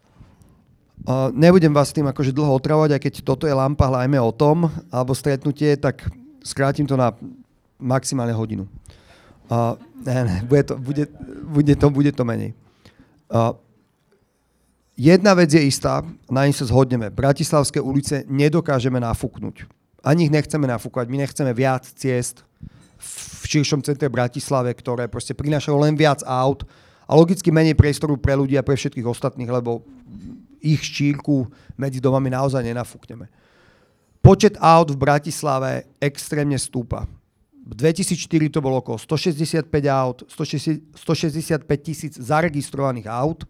Nebudem 1.33 1.73
vás 1.73 1.89
tým 1.89 2.05
akože 2.05 2.29
dlho 2.29 2.53
otravovať, 2.61 2.93
aj 2.93 3.01
keď 3.01 3.13
toto 3.25 3.49
je 3.49 3.55
lampa 3.57 3.89
hľajme 3.89 4.21
o 4.21 4.29
tom, 4.29 4.69
alebo 4.93 5.17
stretnutie, 5.17 5.73
tak 5.73 6.05
skrátim 6.45 6.85
to 6.85 6.93
na 6.93 7.09
maximálne 7.81 8.33
hodinu. 8.37 8.69
Uh, 9.51 9.75
ne, 10.05 10.21
ne, 10.23 10.37
bude 10.45 10.63
to, 10.63 10.73
bude, 10.77 11.03
bude 11.43 11.73
to, 11.75 11.87
bude 11.89 12.11
to 12.13 12.23
menej. 12.23 12.55
Uh, 13.27 13.51
jedna 14.95 15.33
vec 15.33 15.51
je 15.51 15.59
istá, 15.59 16.05
na 16.29 16.47
ní 16.47 16.53
sa 16.53 16.69
zhodneme. 16.69 17.11
Bratislavské 17.11 17.81
ulice 17.81 18.23
nedokážeme 18.31 19.01
nafúknuť. 19.01 19.67
Ani 20.05 20.29
ich 20.29 20.33
nechceme 20.33 20.69
nafúkať. 20.69 21.09
My 21.11 21.25
nechceme 21.25 21.51
viac 21.51 21.83
ciest 21.83 22.47
v 23.01 23.43
širšom 23.49 23.81
centre 23.83 24.07
Bratislave, 24.07 24.71
ktoré 24.71 25.09
proste 25.09 25.33
prinášajú 25.33 25.75
len 25.81 25.97
viac 25.97 26.21
aut 26.23 26.63
a 27.09 27.11
logicky 27.17 27.51
menej 27.51 27.75
priestoru 27.75 28.15
pre 28.15 28.37
ľudí 28.37 28.55
a 28.55 28.63
pre 28.63 28.77
všetkých 28.77 29.09
ostatných, 29.09 29.49
lebo 29.49 29.83
ich 30.61 30.85
šírku 30.85 31.49
medzi 31.75 31.97
domami 31.97 32.29
naozaj 32.29 32.61
nenafúkneme. 32.61 33.25
Počet 34.21 34.53
aut 34.61 34.93
v 34.93 35.01
Bratislave 35.01 35.89
extrémne 35.97 36.61
stúpa. 36.61 37.09
V 37.61 37.73
2004 37.73 38.53
to 38.53 38.61
bolo 38.61 38.81
okolo 38.81 38.97
165 39.01 39.65
aut, 39.89 40.21
165 40.29 41.65
tisíc 41.81 42.13
zaregistrovaných 42.17 43.09
aut. 43.09 43.45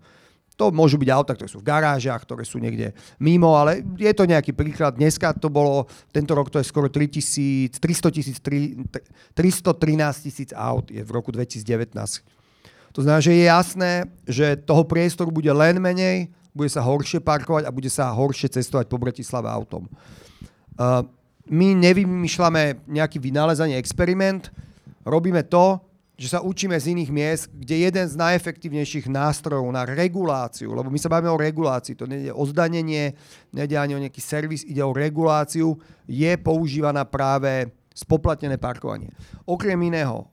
To 0.59 0.69
môžu 0.69 0.99
byť 0.99 1.09
auta, 1.09 1.33
ktoré 1.33 1.49
sú 1.49 1.63
v 1.63 1.67
garážach, 1.67 2.21
ktoré 2.21 2.45
sú 2.45 2.59
niekde 2.59 2.93
mimo, 3.17 3.55
ale 3.55 3.81
je 3.97 4.13
to 4.13 4.29
nejaký 4.29 4.51
príklad. 4.51 4.99
Dneska 4.99 5.33
to 5.35 5.49
bolo, 5.49 5.87
tento 6.11 6.35
rok 6.35 6.51
to 6.51 6.59
je 6.59 6.67
skoro 6.67 6.91
300 6.91 7.17
tisíc, 7.17 7.79
313 7.79 8.85
tisíc 10.21 10.51
aut 10.53 10.91
je 10.91 11.01
v 11.01 11.11
roku 11.11 11.31
2019. 11.31 11.95
To 12.91 12.99
znamená, 12.99 13.23
že 13.23 13.31
je 13.31 13.43
jasné, 13.47 13.91
že 14.27 14.59
toho 14.59 14.83
priestoru 14.83 15.31
bude 15.31 15.49
len 15.49 15.79
menej, 15.79 16.27
bude 16.51 16.69
sa 16.71 16.83
horšie 16.83 17.23
parkovať 17.23 17.63
a 17.67 17.75
bude 17.75 17.87
sa 17.87 18.11
horšie 18.11 18.51
cestovať 18.51 18.91
po 18.91 18.99
Bratislave 18.99 19.47
autom. 19.47 19.87
Uh, 20.75 21.03
my 21.51 21.75
nevymýšľame 21.75 22.87
nejaký 22.87 23.19
vynálezaný 23.19 23.75
experiment, 23.75 24.51
robíme 25.03 25.43
to, 25.47 25.79
že 26.21 26.37
sa 26.37 26.39
učíme 26.45 26.77
z 26.77 26.93
iných 26.93 27.09
miest, 27.09 27.43
kde 27.49 27.89
jeden 27.89 28.05
z 28.05 28.13
najefektívnejších 28.13 29.09
nástrojov 29.09 29.65
na 29.73 29.89
reguláciu, 29.89 30.69
lebo 30.69 30.93
my 30.93 30.99
sa 31.01 31.09
bavíme 31.09 31.33
o 31.33 31.41
regulácii, 31.41 31.97
to 31.97 32.05
nie 32.05 32.29
je 32.29 32.33
o 32.33 32.43
zdanenie, 32.45 33.17
nejde 33.49 33.73
ani 33.73 33.97
o 33.97 34.03
nejaký 34.05 34.21
servis, 34.21 34.61
ide 34.61 34.85
o 34.85 34.93
reguláciu, 34.93 35.81
je 36.05 36.31
používaná 36.37 37.09
práve 37.09 37.73
spoplatnené 37.91 38.61
parkovanie. 38.61 39.09
Okrem 39.49 39.75
iného, 39.81 40.30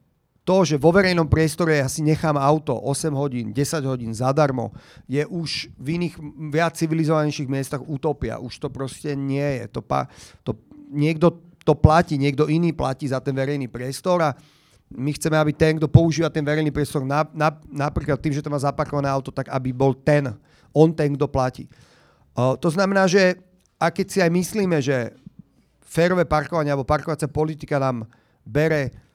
to, 0.49 0.65
že 0.65 0.81
vo 0.81 0.89
verejnom 0.89 1.29
priestore 1.29 1.77
ja 1.77 1.93
si 1.93 2.01
nechám 2.01 2.41
auto 2.41 2.73
8 2.73 3.13
hodín, 3.13 3.53
10 3.53 3.85
hodín 3.85 4.17
zadarmo, 4.17 4.73
je 5.05 5.21
už 5.29 5.69
v 5.77 6.01
iných 6.01 6.17
viac 6.49 6.73
civilizovanejších 6.73 7.53
miestach 7.53 7.85
utopia. 7.85 8.41
Už 8.41 8.57
to 8.57 8.73
proste 8.73 9.13
nie 9.13 9.45
je. 9.45 9.77
To, 9.77 9.85
pa, 9.85 10.09
to, 10.41 10.57
niekto 10.89 11.45
to 11.69 11.77
platí, 11.77 12.17
niekto 12.17 12.49
iný 12.49 12.73
platí 12.73 13.05
za 13.05 13.21
ten 13.21 13.37
verejný 13.37 13.69
priestor 13.69 14.25
a 14.25 14.33
my 14.89 15.13
chceme, 15.13 15.37
aby 15.37 15.53
ten, 15.53 15.77
kto 15.77 15.85
používa 15.85 16.33
ten 16.33 16.41
verejný 16.41 16.73
priestor, 16.73 17.05
na, 17.05 17.29
na, 17.37 17.53
napríklad 17.69 18.17
tým, 18.17 18.33
že 18.33 18.41
to 18.41 18.49
má 18.49 18.57
zaparkované 18.57 19.05
auto, 19.05 19.29
tak 19.29 19.53
aby 19.53 19.69
bol 19.77 19.93
ten, 19.93 20.33
on 20.73 20.97
ten, 20.97 21.13
kto 21.13 21.29
platí. 21.29 21.69
Uh, 22.33 22.57
to 22.57 22.73
znamená, 22.73 23.05
že 23.05 23.37
a 23.77 23.93
keď 23.93 24.07
si 24.09 24.19
aj 24.25 24.33
myslíme, 24.33 24.81
že 24.81 25.13
férové 25.85 26.25
parkovanie 26.25 26.73
alebo 26.73 26.89
parkovacia 26.89 27.29
politika 27.29 27.77
nám 27.77 28.09
bere 28.49 29.08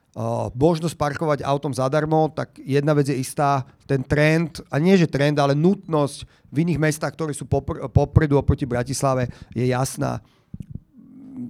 možnosť 0.54 0.94
parkovať 0.94 1.38
autom 1.42 1.74
zadarmo, 1.74 2.30
tak 2.30 2.54
jedna 2.62 2.94
vec 2.94 3.10
je 3.10 3.18
istá, 3.18 3.66
ten 3.82 3.98
trend, 4.00 4.62
a 4.70 4.78
nie 4.78 4.94
že 4.94 5.10
trend, 5.10 5.34
ale 5.42 5.58
nutnosť 5.58 6.22
v 6.54 6.56
iných 6.62 6.78
mestách, 6.78 7.18
ktoré 7.18 7.34
sú 7.34 7.50
popr- 7.50 7.82
popredu 7.90 8.38
oproti 8.38 8.62
Bratislave, 8.62 9.26
je 9.50 9.66
jasná. 9.66 10.22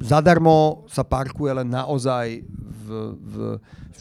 Zadarmo 0.00 0.88
sa 0.88 1.04
parkuje 1.04 1.60
len 1.60 1.68
naozaj 1.68 2.40
v, 2.48 2.86
v, 3.20 3.34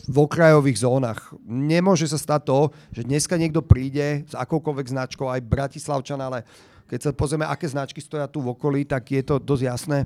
v 0.07 0.15
okrajových 0.15 0.79
zónach. 0.79 1.35
Nemôže 1.43 2.07
sa 2.07 2.15
stať 2.15 2.47
to, 2.47 2.59
že 2.95 3.03
dneska 3.03 3.35
niekto 3.35 3.59
príde 3.59 4.23
s 4.23 4.31
akoukoľvek 4.31 4.87
značkou, 4.95 5.27
aj 5.27 5.43
Bratislavčan, 5.43 6.23
ale 6.23 6.47
keď 6.87 6.99
sa 7.03 7.11
pozrieme, 7.11 7.43
aké 7.43 7.67
značky 7.67 7.99
stoja 7.99 8.31
tu 8.31 8.39
v 8.39 8.55
okolí, 8.55 8.87
tak 8.87 9.11
je 9.11 9.23
to 9.27 9.43
dosť 9.43 9.63
jasné 9.67 9.99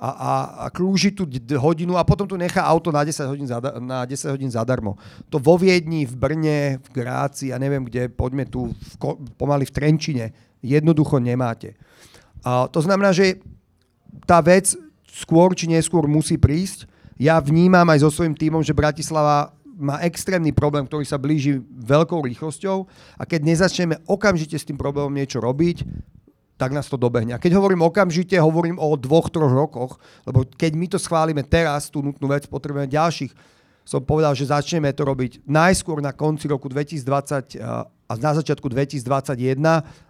a, 0.00 0.08
a, 0.08 0.32
a 0.64 0.66
krúži 0.72 1.12
tu 1.12 1.28
hodinu 1.60 2.00
a 2.00 2.08
potom 2.08 2.24
tu 2.24 2.32
nechá 2.40 2.64
auto 2.64 2.88
na 2.88 3.04
10 3.04 3.20
hodín, 3.28 3.44
zada, 3.44 3.76
na 3.76 4.08
10 4.08 4.32
hodín 4.32 4.48
zadarmo. 4.48 4.96
To 5.28 5.36
vo 5.36 5.60
Viedni, 5.60 6.08
v 6.08 6.16
Brne, 6.16 6.80
v 6.80 6.88
Gráci, 6.88 7.52
ja 7.52 7.60
neviem 7.60 7.84
kde, 7.84 8.08
poďme 8.08 8.48
tu 8.48 8.72
v, 8.72 8.94
pomaly 9.36 9.68
v 9.68 9.74
Trenčine, 9.76 10.32
jednoducho 10.64 11.20
nemáte. 11.20 11.76
A 12.40 12.64
to 12.72 12.80
znamená, 12.80 13.12
že 13.12 13.44
tá 14.24 14.40
vec 14.40 14.72
skôr 15.04 15.52
či 15.52 15.68
neskôr 15.68 16.08
musí 16.08 16.40
prísť. 16.40 16.88
Ja 17.20 17.36
vnímam 17.36 17.84
aj 17.92 18.00
so 18.00 18.08
svojím 18.08 18.32
týmom, 18.32 18.64
že 18.64 18.72
Bratislava 18.72 19.52
má 19.80 20.00
extrémny 20.00 20.56
problém, 20.56 20.88
ktorý 20.88 21.04
sa 21.04 21.20
blíži 21.20 21.60
veľkou 21.60 22.24
rýchlosťou 22.24 22.88
a 23.20 23.22
keď 23.28 23.40
nezačneme 23.44 24.00
okamžite 24.08 24.56
s 24.56 24.64
tým 24.64 24.80
problémom 24.80 25.12
niečo 25.12 25.44
robiť, 25.44 25.84
tak 26.60 26.76
nás 26.76 26.92
to 26.92 27.00
dobehne. 27.00 27.32
A 27.32 27.40
keď 27.40 27.56
hovorím 27.56 27.88
okamžite, 27.88 28.36
hovorím 28.36 28.76
o 28.76 28.92
dvoch, 29.00 29.32
troch 29.32 29.48
rokoch, 29.48 29.96
lebo 30.28 30.44
keď 30.44 30.72
my 30.76 30.86
to 30.92 30.98
schválime 31.00 31.40
teraz, 31.40 31.88
tú 31.88 32.04
nutnú 32.04 32.28
vec, 32.28 32.44
potrebujeme 32.44 32.84
ďalších. 32.84 33.32
Som 33.88 34.04
povedal, 34.04 34.36
že 34.36 34.52
začneme 34.52 34.92
to 34.92 35.08
robiť 35.08 35.40
najskôr 35.48 36.04
na 36.04 36.12
konci 36.12 36.52
roku 36.52 36.68
2020 36.68 37.56
a 37.64 38.12
na 38.20 38.32
začiatku 38.36 38.68
2021, 38.68 39.56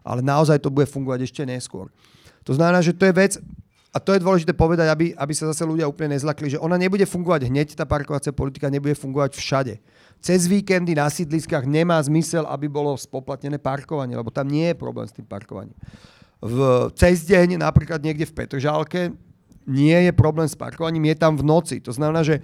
ale 0.03 0.21
naozaj 0.27 0.59
to 0.59 0.75
bude 0.75 0.91
fungovať 0.91 1.31
ešte 1.31 1.47
neskôr. 1.47 1.87
To 2.43 2.59
znamená, 2.59 2.83
že 2.83 2.99
to 2.99 3.07
je 3.07 3.15
vec, 3.15 3.39
a 3.91 3.99
to 3.99 4.15
je 4.15 4.23
dôležité 4.23 4.55
povedať, 4.55 4.87
aby, 4.87 5.07
aby 5.19 5.33
sa 5.35 5.51
zase 5.51 5.67
ľudia 5.67 5.91
úplne 5.91 6.15
nezlakli, 6.15 6.55
že 6.55 6.63
ona 6.63 6.79
nebude 6.79 7.03
fungovať 7.03 7.51
hneď, 7.51 7.69
tá 7.75 7.83
parkovacia 7.83 8.31
politika 8.31 8.71
nebude 8.71 8.95
fungovať 8.95 9.35
všade. 9.35 9.75
cez 10.23 10.47
víkendy 10.47 10.95
na 10.95 11.11
sídliskách 11.11 11.67
nemá 11.67 11.99
zmysel, 11.99 12.47
aby 12.47 12.71
bolo 12.71 12.95
spoplatnené 12.95 13.59
parkovanie, 13.59 14.15
lebo 14.15 14.31
tam 14.31 14.47
nie 14.47 14.71
je 14.71 14.79
problém 14.79 15.11
s 15.11 15.15
tým 15.15 15.27
parkovaním. 15.27 15.75
V, 16.41 16.89
cez 16.97 17.29
deň, 17.29 17.61
napríklad 17.61 18.01
niekde 18.01 18.25
v 18.25 18.37
Petržálke, 18.37 19.13
nie 19.69 19.99
je 20.09 20.13
problém 20.17 20.49
s 20.49 20.57
parkovaním, 20.57 21.13
je 21.13 21.17
tam 21.21 21.37
v 21.37 21.45
noci. 21.45 21.85
To 21.85 21.93
znamená, 21.93 22.25
že 22.25 22.41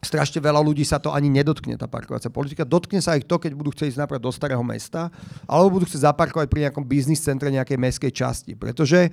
strašne 0.00 0.40
veľa 0.40 0.60
ľudí 0.64 0.84
sa 0.84 0.96
to 0.96 1.12
ani 1.12 1.28
nedotkne, 1.28 1.76
tá 1.76 1.84
parkovacia 1.84 2.32
politika. 2.32 2.64
Dotkne 2.64 3.04
sa 3.04 3.16
ich 3.20 3.28
to, 3.28 3.36
keď 3.36 3.52
budú 3.52 3.72
chcieť 3.72 3.96
ísť 3.96 4.00
napríklad 4.00 4.24
do 4.24 4.32
starého 4.32 4.64
mesta, 4.64 5.12
alebo 5.44 5.80
budú 5.80 5.84
chcieť 5.88 6.08
zaparkovať 6.08 6.46
pri 6.48 6.60
nejakom 6.68 6.84
biznis 6.84 7.20
centre 7.20 7.52
nejakej 7.52 7.76
mestskej 7.76 8.12
časti. 8.12 8.52
Pretože 8.56 9.12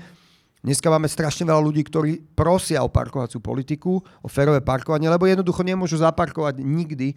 dneska 0.63 0.87
máme 0.87 1.11
strašne 1.11 1.43
veľa 1.43 1.59
ľudí, 1.59 1.83
ktorí 1.83 2.23
prosia 2.35 2.83
o 2.83 2.91
parkovaciu 2.91 3.43
politiku, 3.43 3.99
o 3.99 4.27
férové 4.31 4.63
parkovanie, 4.63 5.11
lebo 5.11 5.27
jednoducho 5.27 5.63
nemôžu 5.63 5.99
zaparkovať 5.99 6.63
nikdy 6.63 7.11
e, 7.11 7.15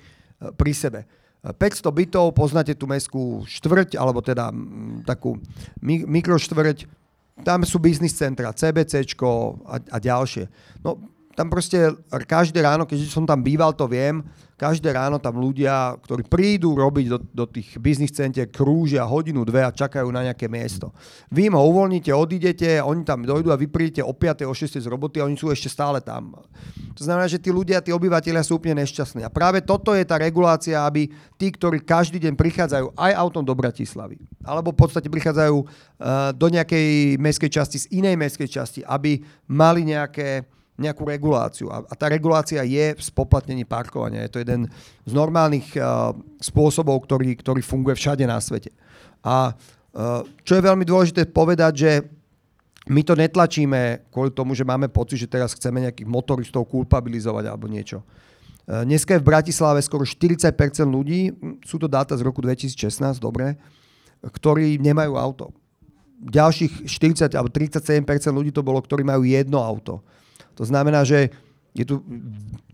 pri 0.54 0.72
sebe. 0.74 1.00
500 1.40 1.88
bytov, 1.88 2.36
poznáte 2.36 2.76
tú 2.76 2.84
mestskú 2.84 3.48
štvrť, 3.48 3.96
alebo 3.96 4.20
teda 4.20 4.52
takú 5.08 5.40
mikroštvrť, 5.84 6.84
tam 7.40 7.64
sú 7.64 7.80
biznis 7.80 8.12
centra, 8.12 8.52
CBCčko 8.52 9.64
a, 9.64 9.80
a 9.80 9.96
ďalšie. 9.96 10.44
No, 10.84 11.00
tam 11.38 11.46
proste 11.46 11.94
každé 12.26 12.58
ráno, 12.60 12.84
keď 12.84 13.06
som 13.06 13.22
tam 13.22 13.40
býval, 13.40 13.70
to 13.72 13.86
viem, 13.86 14.26
každé 14.60 14.92
ráno 14.92 15.16
tam 15.16 15.40
ľudia, 15.40 15.96
ktorí 16.04 16.28
prídu 16.28 16.76
robiť 16.76 17.06
do, 17.08 17.18
do 17.32 17.44
tých 17.48 17.80
biznis 17.80 18.12
centier, 18.12 18.44
krúžia 18.44 19.08
hodinu, 19.08 19.40
dve 19.40 19.64
a 19.64 19.72
čakajú 19.72 20.12
na 20.12 20.28
nejaké 20.28 20.52
miesto. 20.52 20.92
Vy 21.32 21.48
im 21.48 21.56
ho 21.56 21.64
uvoľníte, 21.64 22.12
odídete, 22.12 22.76
oni 22.84 23.00
tam 23.08 23.24
dojdú 23.24 23.48
a 23.48 23.56
vy 23.56 23.72
prídete 23.72 24.04
o 24.04 24.12
5. 24.12 24.44
o 24.44 24.52
6. 24.52 24.84
z 24.84 24.84
roboty 24.84 25.16
a 25.16 25.24
oni 25.24 25.40
sú 25.40 25.48
ešte 25.48 25.72
stále 25.72 26.04
tam. 26.04 26.36
To 26.92 27.00
znamená, 27.00 27.24
že 27.24 27.40
tí 27.40 27.48
ľudia, 27.48 27.80
tí 27.80 27.88
obyvateľia 27.88 28.44
sú 28.44 28.60
úplne 28.60 28.84
nešťastní. 28.84 29.24
A 29.24 29.32
práve 29.32 29.64
toto 29.64 29.96
je 29.96 30.04
tá 30.04 30.20
regulácia, 30.20 30.76
aby 30.84 31.08
tí, 31.40 31.48
ktorí 31.48 31.80
každý 31.80 32.20
deň 32.20 32.36
prichádzajú 32.36 32.92
aj 33.00 33.12
autom 33.16 33.40
do 33.40 33.56
Bratislavy, 33.56 34.20
alebo 34.44 34.76
v 34.76 34.80
podstate 34.84 35.08
prichádzajú 35.08 35.56
uh, 35.56 36.36
do 36.36 36.46
nejakej 36.52 37.16
mestskej 37.16 37.48
časti 37.48 37.76
z 37.80 37.86
inej 37.96 38.20
mestskej 38.20 38.48
časti, 38.52 38.80
aby 38.84 39.24
mali 39.48 39.88
nejaké 39.88 40.59
nejakú 40.80 41.04
reguláciu. 41.04 41.68
A, 41.68 41.84
a 41.84 41.94
tá 41.94 42.08
regulácia 42.08 42.64
je 42.64 42.96
v 42.96 43.02
spoplatnení 43.04 43.68
parkovania. 43.68 44.24
Je 44.24 44.32
to 44.32 44.40
jeden 44.40 44.66
z 45.04 45.12
normálnych 45.12 45.76
uh, 45.76 46.16
spôsobov, 46.40 47.04
ktorý, 47.04 47.36
ktorý 47.36 47.60
funguje 47.60 48.00
všade 48.00 48.24
na 48.24 48.40
svete. 48.40 48.72
A 49.20 49.52
uh, 49.52 50.24
čo 50.40 50.56
je 50.56 50.64
veľmi 50.64 50.88
dôležité 50.88 51.28
povedať, 51.28 51.72
že 51.76 51.92
my 52.88 53.04
to 53.04 53.12
netlačíme 53.12 54.08
kvôli 54.08 54.32
tomu, 54.32 54.56
že 54.56 54.64
máme 54.64 54.88
pocit, 54.88 55.20
že 55.20 55.28
teraz 55.28 55.52
chceme 55.52 55.84
nejakých 55.84 56.08
motoristov 56.08 56.64
kulpabilizovať 56.72 57.44
alebo 57.44 57.68
niečo. 57.68 58.00
Uh, 58.64 58.82
dneska 58.88 59.12
je 59.14 59.22
v 59.22 59.28
Bratislave 59.28 59.84
skoro 59.84 60.08
40% 60.08 60.56
ľudí, 60.88 61.36
sú 61.68 61.76
to 61.76 61.84
dáta 61.84 62.16
z 62.16 62.24
roku 62.24 62.40
2016, 62.40 63.20
dobre, 63.20 63.60
ktorí 64.24 64.80
nemajú 64.80 65.12
auto. 65.20 65.52
Ďalších 66.20 66.88
40 66.88 67.32
alebo 67.32 67.48
37% 67.52 68.04
ľudí 68.32 68.52
to 68.52 68.60
bolo, 68.60 68.80
ktorí 68.80 69.04
majú 69.04 69.24
jedno 69.24 69.60
auto. 69.60 70.04
To 70.58 70.64
znamená, 70.64 71.04
že 71.06 71.30
je 71.70 71.86
tu 71.86 72.02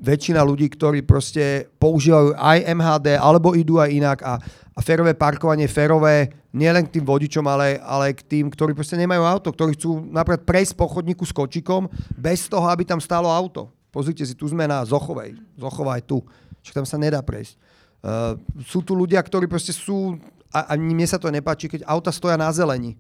väčšina 0.01 0.41
ľudí, 0.41 0.73
ktorí 0.73 1.05
proste 1.05 1.69
používajú 1.77 2.33
aj 2.37 2.59
MHD, 2.73 3.07
alebo 3.21 3.53
idú 3.53 3.77
aj 3.77 3.91
inak 3.93 4.19
a, 4.25 4.41
a 4.73 4.81
férové 4.81 5.13
parkovanie, 5.13 5.69
férové 5.69 6.33
nielen 6.57 6.89
k 6.89 7.01
tým 7.01 7.05
vodičom, 7.05 7.45
ale, 7.45 7.77
ale 7.85 8.17
k 8.17 8.25
tým, 8.25 8.49
ktorí 8.49 8.73
proste 8.73 8.97
nemajú 8.97 9.21
auto, 9.29 9.53
ktorí 9.53 9.77
chcú 9.77 10.01
napríklad 10.09 10.49
prejsť 10.49 10.73
po 10.81 10.89
chodníku 10.89 11.29
s 11.29 11.37
kočikom 11.37 11.93
bez 12.17 12.49
toho, 12.49 12.65
aby 12.73 12.89
tam 12.89 12.97
stálo 12.97 13.29
auto. 13.29 13.69
Pozrite 13.93 14.25
si, 14.25 14.33
tu 14.33 14.49
sme 14.49 14.65
na 14.65 14.85
Zochovej. 14.85 15.37
Zochová 15.57 16.01
je 16.01 16.05
tu. 16.09 16.19
Čiže 16.65 16.77
tam 16.83 16.87
sa 16.89 16.97
nedá 16.97 17.21
prejsť. 17.21 17.57
Uh, 18.01 18.37
sú 18.65 18.81
tu 18.81 18.97
ľudia, 18.97 19.21
ktorí 19.21 19.49
proste 19.49 19.73
sú, 19.73 20.17
a, 20.53 20.73
a 20.73 20.81
mne 20.81 21.05
sa 21.05 21.21
to 21.21 21.29
nepáči, 21.29 21.69
keď 21.69 21.85
auta 21.85 22.13
stoja 22.13 22.37
na 22.41 22.49
zelení. 22.53 22.97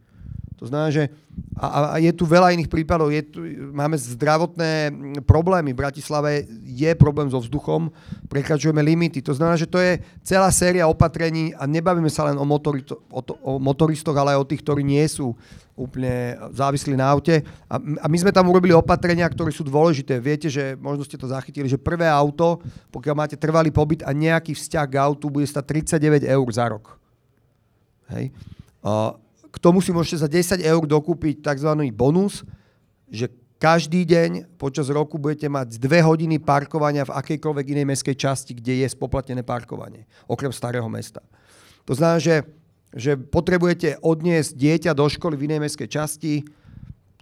To 0.57 0.64
znamená, 0.64 0.88
že 0.88 1.12
a, 1.61 1.92
a 1.92 1.97
je 2.01 2.09
tu 2.16 2.25
veľa 2.25 2.57
iných 2.57 2.73
prípadov. 2.73 3.12
Je 3.12 3.21
tu, 3.29 3.45
máme 3.77 4.01
zdravotné 4.01 4.88
problémy. 5.29 5.77
V 5.77 5.81
Bratislave 5.85 6.49
je 6.64 6.88
problém 6.97 7.29
so 7.29 7.37
vzduchom, 7.37 7.92
prekračujeme 8.33 8.81
limity. 8.81 9.21
To 9.21 9.37
znamená, 9.37 9.61
že 9.61 9.69
to 9.69 9.77
je 9.77 10.01
celá 10.25 10.49
séria 10.49 10.88
opatrení 10.88 11.53
a 11.53 11.69
nebavíme 11.69 12.09
sa 12.09 12.33
len 12.33 12.40
o, 12.40 12.45
motori, 12.49 12.81
o, 13.12 13.21
to, 13.21 13.37
o 13.45 13.61
motoristoch, 13.61 14.16
ale 14.16 14.33
aj 14.33 14.40
o 14.40 14.49
tých, 14.49 14.64
ktorí 14.64 14.81
nie 14.81 15.05
sú 15.05 15.37
úplne 15.77 16.40
závislí 16.57 16.97
na 16.97 17.12
aute. 17.12 17.45
A, 17.69 17.77
a 17.77 18.07
my 18.09 18.16
sme 18.16 18.33
tam 18.33 18.49
urobili 18.49 18.73
opatrenia, 18.73 19.29
ktoré 19.29 19.53
sú 19.53 19.61
dôležité. 19.61 20.16
Viete, 20.16 20.49
že 20.49 20.73
možno 20.81 21.05
ste 21.05 21.21
to 21.21 21.29
zachytili, 21.29 21.69
že 21.69 21.77
prvé 21.77 22.09
auto, 22.09 22.64
pokiaľ 22.88 23.12
máte 23.12 23.37
trvalý 23.37 23.69
pobyt 23.69 24.01
a 24.09 24.16
nejaký 24.16 24.57
vzťah 24.57 24.87
k 24.88 24.99
autu, 25.05 25.29
bude 25.29 25.45
stať 25.45 25.85
39 26.01 26.25
eur 26.25 26.49
za 26.49 26.64
rok. 26.64 26.97
Hej. 28.09 28.33
Uh, 28.81 29.21
k 29.57 29.59
tomu 29.59 29.81
si 29.81 29.88
môžete 29.88 30.21
za 30.21 30.29
10 30.29 30.61
eur 30.61 30.83
dokúpiť 30.85 31.40
tzv. 31.40 31.73
bonus, 31.97 32.45
že 33.09 33.33
každý 33.57 34.05
deň 34.05 34.61
počas 34.61 34.92
roku 34.92 35.16
budete 35.16 35.49
mať 35.49 35.81
2 35.81 36.05
hodiny 36.05 36.37
parkovania 36.37 37.09
v 37.09 37.16
akejkoľvek 37.16 37.66
inej 37.73 37.88
mestskej 37.88 38.16
časti, 38.21 38.53
kde 38.53 38.85
je 38.85 38.88
spoplatnené 38.92 39.40
parkovanie, 39.40 40.05
okrem 40.29 40.53
starého 40.53 40.85
mesta. 40.92 41.25
To 41.88 41.97
znamená, 41.97 42.21
že, 42.21 42.45
že 42.92 43.16
potrebujete 43.16 43.97
odniesť 44.05 44.53
dieťa 44.53 44.92
do 44.92 45.09
školy 45.09 45.40
v 45.40 45.49
inej 45.49 45.61
mestskej 45.64 45.88
časti, 45.88 46.45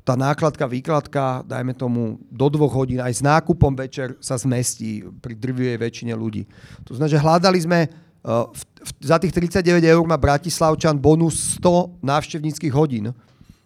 tá 0.04 0.20
nákladka, 0.20 0.68
výkladka, 0.68 1.46
dajme 1.48 1.72
tomu 1.72 2.20
do 2.28 2.46
dvoch 2.52 2.76
hodín, 2.76 3.00
aj 3.00 3.14
s 3.14 3.22
nákupom 3.24 3.72
večer 3.72 4.20
sa 4.20 4.36
zmestí 4.36 5.00
pri 5.00 5.32
drvivej 5.32 5.80
väčšine 5.80 6.12
ľudí. 6.12 6.44
To 6.84 6.92
znamená, 6.92 7.08
že 7.08 7.22
hľadali 7.24 7.58
sme 7.64 7.80
v, 8.24 8.62
v, 8.80 8.90
za 9.04 9.20
tých 9.20 9.36
39 9.36 9.84
eur 9.84 10.04
má 10.08 10.16
Bratislavčan 10.16 10.96
bonus 10.96 11.60
100 11.60 12.00
návštevníckých 12.00 12.72
hodín. 12.72 13.12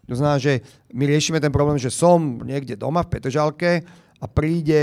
To 0.08 0.14
znamená, 0.16 0.40
že 0.42 0.64
my 0.90 1.04
riešime 1.06 1.38
ten 1.38 1.54
problém, 1.54 1.78
že 1.78 1.94
som 1.94 2.18
niekde 2.42 2.74
doma 2.74 3.06
v 3.06 3.12
Petržalke 3.12 3.86
a 4.18 4.26
príde 4.26 4.82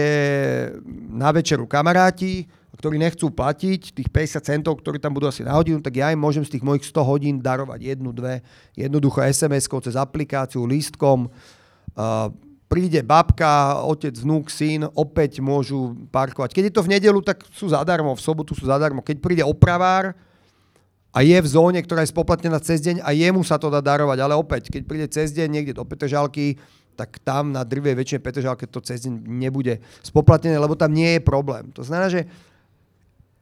na 1.11 1.33
večeru 1.35 1.67
kamaráti, 1.67 2.47
ktorí 2.79 2.95
nechcú 3.01 3.31
platiť 3.33 3.95
tých 3.95 4.09
50 4.11 4.39
centov, 4.43 4.79
ktorí 4.79 5.01
tam 5.01 5.11
budú 5.11 5.27
asi 5.27 5.43
na 5.43 5.55
hodinu, 5.55 5.83
tak 5.83 5.95
ja 5.97 6.11
im 6.11 6.19
môžem 6.19 6.43
z 6.45 6.55
tých 6.55 6.63
mojich 6.63 6.88
100 6.88 7.03
hodín 7.03 7.35
darovať 7.41 7.95
jednu, 7.95 8.15
dve, 8.15 8.43
jednoducho 8.77 9.23
SMS-kou 9.23 9.83
cez 9.83 9.95
aplikáciu, 9.97 10.63
lístkom. 10.63 11.27
Uh, 11.95 12.31
príde 12.65 12.99
babka, 13.06 13.82
otec, 13.86 14.13
vnúk, 14.17 14.49
syn, 14.49 14.89
opäť 14.97 15.39
môžu 15.39 15.93
parkovať. 16.10 16.51
Keď 16.51 16.63
je 16.69 16.73
to 16.73 16.86
v 16.86 16.91
nedelu, 16.97 17.19
tak 17.21 17.45
sú 17.54 17.69
zadarmo, 17.69 18.17
v 18.17 18.21
sobotu 18.21 18.58
sú 18.58 18.65
zadarmo. 18.65 19.06
Keď 19.06 19.21
príde 19.21 19.43
opravár 19.45 20.17
a 21.15 21.23
je 21.23 21.38
v 21.38 21.47
zóne, 21.47 21.80
ktorá 21.80 22.04
je 22.04 22.12
spoplatnená 22.12 22.60
cez 22.60 22.84
deň 22.84 23.06
a 23.06 23.15
jemu 23.15 23.45
sa 23.45 23.56
to 23.56 23.71
dá 23.71 23.80
darovať, 23.80 24.17
ale 24.19 24.34
opäť, 24.36 24.73
keď 24.73 24.82
príde 24.84 25.08
cez 25.08 25.32
deň 25.32 25.47
niekde 25.47 25.73
do 25.78 25.88
Petržalky, 25.88 26.60
tak 26.95 27.19
tam 27.23 27.51
na 27.51 27.63
drvej 27.63 27.95
väčšine 27.95 28.19
Petržalke 28.19 28.67
to 28.67 28.84
cez 28.84 29.08
deň 29.08 29.23
nebude 29.23 29.80
spoplatnené, 30.04 30.60
lebo 30.60 30.75
tam 30.75 30.91
nie 30.91 31.15
je 31.15 31.21
problém. 31.21 31.71
To 31.75 31.84
znamená, 31.84 32.12
že 32.12 32.28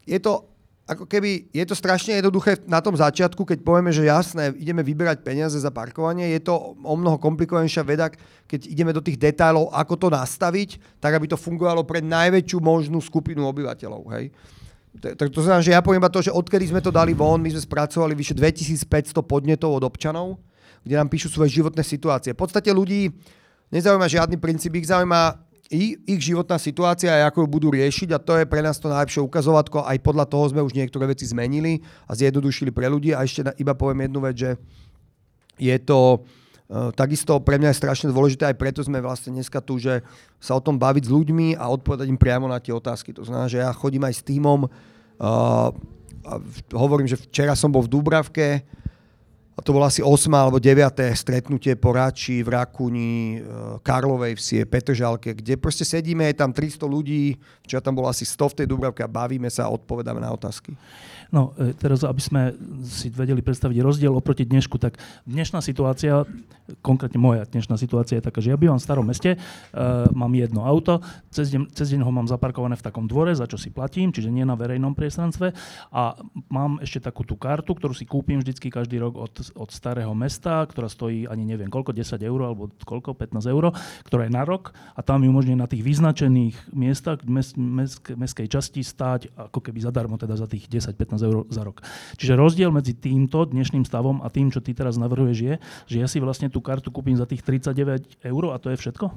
je 0.03 0.19
to 0.19 0.52
ako 0.83 1.07
keby 1.07 1.47
je 1.55 1.63
to 1.63 1.79
strašne 1.79 2.19
jednoduché 2.19 2.59
na 2.67 2.83
tom 2.83 2.91
začiatku, 2.91 3.47
keď 3.47 3.63
povieme, 3.63 3.95
že 3.95 4.03
jasné, 4.03 4.51
ideme 4.59 4.83
vyberať 4.83 5.23
peniaze 5.23 5.55
za 5.55 5.71
parkovanie, 5.71 6.35
je 6.35 6.43
to 6.43 6.75
o 6.75 6.95
mnoho 6.99 7.15
komplikovanejšia 7.23 7.87
veda, 7.87 8.11
keď 8.43 8.67
ideme 8.67 8.91
do 8.91 8.99
tých 8.99 9.15
detailov, 9.15 9.71
ako 9.71 9.95
to 9.95 10.07
nastaviť, 10.11 10.99
tak 10.99 11.15
aby 11.15 11.31
to 11.31 11.39
fungovalo 11.39 11.87
pre 11.87 12.03
najväčšiu 12.03 12.59
možnú 12.59 12.99
skupinu 12.99 13.47
obyvateľov. 13.47 14.11
Hej. 14.11 14.35
Tak 14.99 15.31
to 15.31 15.39
znamená, 15.39 15.63
že 15.63 15.71
ja 15.71 15.79
poviem 15.79 16.03
iba 16.03 16.11
to, 16.11 16.19
že 16.19 16.35
odkedy 16.35 16.67
sme 16.67 16.83
to 16.83 16.91
dali 16.91 17.15
von, 17.15 17.39
my 17.39 17.49
sme 17.55 17.63
spracovali 17.63 18.11
vyše 18.11 18.35
2500 18.35 19.23
podnetov 19.23 19.79
od 19.79 19.87
občanov, 19.87 20.35
kde 20.83 20.99
nám 20.99 21.07
píšu 21.07 21.31
svoje 21.31 21.63
životné 21.63 21.79
situácie. 21.79 22.35
V 22.35 22.43
podstate 22.43 22.75
ľudí 22.75 23.07
nezaujíma 23.71 24.11
žiadny 24.11 24.35
princíp, 24.35 24.75
ich 24.75 24.91
zaujíma 24.91 25.52
ich, 25.73 26.21
životná 26.21 26.61
situácia 26.61 27.09
a 27.09 27.27
ako 27.27 27.43
ju 27.43 27.47
budú 27.49 27.67
riešiť 27.73 28.13
a 28.13 28.21
to 28.21 28.37
je 28.37 28.45
pre 28.45 28.61
nás 28.61 28.77
to 28.77 28.93
najlepšie 28.93 29.25
ukazovatko. 29.25 29.81
Aj 29.81 29.97
podľa 29.97 30.29
toho 30.29 30.45
sme 30.53 30.61
už 30.61 30.77
niektoré 30.77 31.09
veci 31.09 31.25
zmenili 31.25 31.81
a 32.05 32.13
zjednodušili 32.13 32.69
pre 32.69 32.85
ľudí. 32.87 33.17
A 33.17 33.25
ešte 33.25 33.41
iba 33.57 33.73
poviem 33.73 34.05
jednu 34.05 34.19
vec, 34.21 34.35
že 34.37 34.51
je 35.57 35.75
to 35.81 36.21
uh, 36.21 36.93
takisto 36.93 37.41
pre 37.41 37.57
mňa 37.57 37.73
je 37.73 37.81
strašne 37.81 38.07
dôležité, 38.13 38.53
aj 38.53 38.57
preto 38.61 38.85
sme 38.85 39.01
vlastne 39.01 39.33
dneska 39.33 39.59
tu, 39.65 39.81
že 39.81 40.05
sa 40.37 40.53
o 40.53 40.61
tom 40.61 40.77
baviť 40.77 41.09
s 41.09 41.13
ľuďmi 41.13 41.57
a 41.57 41.65
odpovedať 41.73 42.05
im 42.09 42.21
priamo 42.21 42.45
na 42.45 42.61
tie 42.61 42.73
otázky. 42.73 43.09
To 43.17 43.25
znamená, 43.25 43.49
že 43.49 43.61
ja 43.61 43.73
chodím 43.73 44.05
aj 44.05 44.13
s 44.13 44.25
týmom, 44.25 44.69
uh, 44.69 45.69
a 46.23 46.39
hovorím, 46.71 47.11
že 47.11 47.19
včera 47.19 47.51
som 47.51 47.67
bol 47.67 47.83
v 47.83 47.91
Dúbravke, 47.91 48.63
a 49.53 49.59
to 49.61 49.69
bolo 49.69 49.85
asi 49.85 50.01
8. 50.01 50.33
alebo 50.33 50.57
9. 50.57 51.13
stretnutie 51.13 51.77
po 51.77 51.93
Rači, 51.93 52.41
v 52.41 52.57
Rakuni, 52.57 53.37
e, 53.37 53.39
Karlovej 53.85 54.33
vsie, 54.41 54.65
Petržalke, 54.65 55.37
kde 55.37 55.61
proste 55.61 55.85
sedíme, 55.85 56.25
je 56.33 56.41
tam 56.41 56.49
300 56.49 56.89
ľudí, 56.89 57.37
čo 57.69 57.77
tam 57.77 57.93
bolo 57.93 58.09
asi 58.09 58.25
100 58.25 58.49
v 58.49 58.57
tej 58.57 58.67
Dubravke 58.73 59.05
a 59.05 59.09
bavíme 59.09 59.53
sa 59.53 59.69
a 59.69 59.73
odpovedáme 59.73 60.17
na 60.17 60.33
otázky. 60.33 60.73
No, 61.33 61.53
e, 61.57 61.73
teraz, 61.77 62.01
aby 62.01 62.21
sme 62.21 62.41
si 62.85 63.13
vedeli 63.13 63.45
predstaviť 63.45 63.77
rozdiel 63.81 64.13
oproti 64.13 64.45
dnešku, 64.45 64.81
tak 64.81 64.97
dnešná 65.29 65.61
situácia, 65.61 66.25
konkrétne 66.85 67.17
moja 67.17 67.45
dnešná 67.49 67.77
situácia 67.77 68.21
je 68.21 68.25
taká, 68.25 68.37
že 68.41 68.53
ja 68.53 68.57
bývam 68.57 68.77
v 68.77 68.85
starom 68.85 69.03
meste, 69.03 69.35
uh, 69.35 70.07
mám 70.15 70.31
jedno 70.31 70.63
auto, 70.63 71.03
cez 71.27 71.51
deň, 71.51 71.75
cez 71.75 71.91
deň 71.91 72.07
ho 72.07 72.11
mám 72.13 72.29
zaparkované 72.29 72.79
v 72.79 72.85
takom 72.85 73.03
dvore, 73.09 73.35
za 73.35 73.49
čo 73.49 73.59
si 73.59 73.67
platím, 73.67 74.15
čiže 74.15 74.31
nie 74.31 74.47
na 74.47 74.55
verejnom 74.55 74.95
priestranstve 74.95 75.51
a 75.91 76.15
mám 76.47 76.79
ešte 76.79 77.03
takú 77.03 77.27
tú 77.27 77.35
kartu, 77.35 77.75
ktorú 77.75 77.91
si 77.91 78.07
kúpim 78.07 78.39
vždycky 78.39 78.71
každý 78.71 79.01
rok 79.03 79.19
od 79.19 79.42
od 79.51 79.67
starého 79.73 80.13
mesta, 80.15 80.63
ktorá 80.63 80.87
stojí 80.87 81.27
ani 81.27 81.43
neviem 81.43 81.67
koľko, 81.67 81.91
10 81.91 82.21
eur 82.23 82.39
alebo 82.47 82.71
koľko, 82.87 83.17
15 83.17 83.43
eur, 83.51 83.75
ktorá 84.07 84.29
je 84.29 84.31
na 84.31 84.47
rok 84.47 84.71
a 84.95 85.01
tam 85.03 85.25
ju 85.25 85.33
umožňuje 85.33 85.57
na 85.59 85.67
tých 85.67 85.83
vyznačených 85.83 86.55
miestach 86.71 87.19
mes, 87.27 87.51
mes, 87.57 87.99
mestskej 87.99 88.47
časti 88.47 88.85
stáť 88.85 89.33
ako 89.35 89.59
keby 89.59 89.83
zadarmo 89.83 90.15
teda 90.15 90.37
za 90.37 90.47
tých 90.47 90.69
10-15 90.69 91.27
eur 91.27 91.37
za 91.49 91.61
rok. 91.67 91.83
Čiže 92.15 92.39
rozdiel 92.39 92.69
medzi 92.69 92.95
týmto 92.95 93.43
dnešným 93.49 93.83
stavom 93.83 94.21
a 94.23 94.31
tým, 94.31 94.53
čo 94.53 94.63
ty 94.63 94.71
teraz 94.71 94.95
navrhuješ 94.95 95.39
je, 95.41 95.53
že 95.89 95.97
ja 95.99 96.07
si 96.07 96.21
vlastne 96.21 96.47
tú 96.47 96.61
kartu 96.61 96.93
kúpim 96.93 97.17
za 97.17 97.25
tých 97.25 97.41
39 97.41 98.23
eur 98.23 98.43
a 98.53 98.57
to 98.61 98.71
je 98.71 98.77
všetko? 98.77 99.09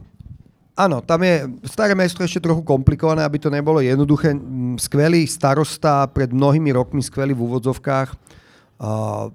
Áno, 0.77 1.01
tam 1.01 1.25
je 1.25 1.49
staré 1.73 1.97
mesto 1.97 2.21
ešte 2.21 2.45
trochu 2.45 2.61
komplikované, 2.61 3.25
aby 3.25 3.41
to 3.41 3.49
nebolo 3.49 3.81
jednoduché. 3.81 4.37
Skvelý 4.77 5.25
starosta 5.25 6.05
pred 6.12 6.29
mnohými 6.29 6.69
rokmi, 6.77 7.01
skvelý 7.01 7.33
v 7.33 7.49
úvodzovkách. 7.49 8.12
Uh, 8.77 9.33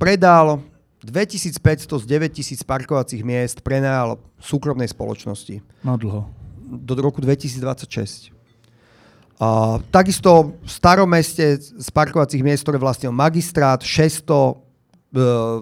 predal 0.00 0.64
2500 1.04 1.60
z 2.00 2.04
9000 2.08 2.64
parkovacích 2.64 3.22
miest 3.22 3.60
prenajal 3.60 4.16
súkromnej 4.40 4.88
spoločnosti. 4.88 5.60
Na 5.84 6.00
dlho. 6.00 6.28
Do 6.64 6.96
roku 6.96 7.20
2026. 7.20 8.32
A 9.36 9.82
takisto 9.92 10.56
v 10.62 10.70
starom 10.70 11.10
meste 11.10 11.58
z 11.60 11.88
parkovacích 11.92 12.40
miest, 12.40 12.64
ktoré 12.64 12.78
vlastnil 12.80 13.12
magistrát, 13.12 13.82
600 13.82 14.24
E, 14.24 14.63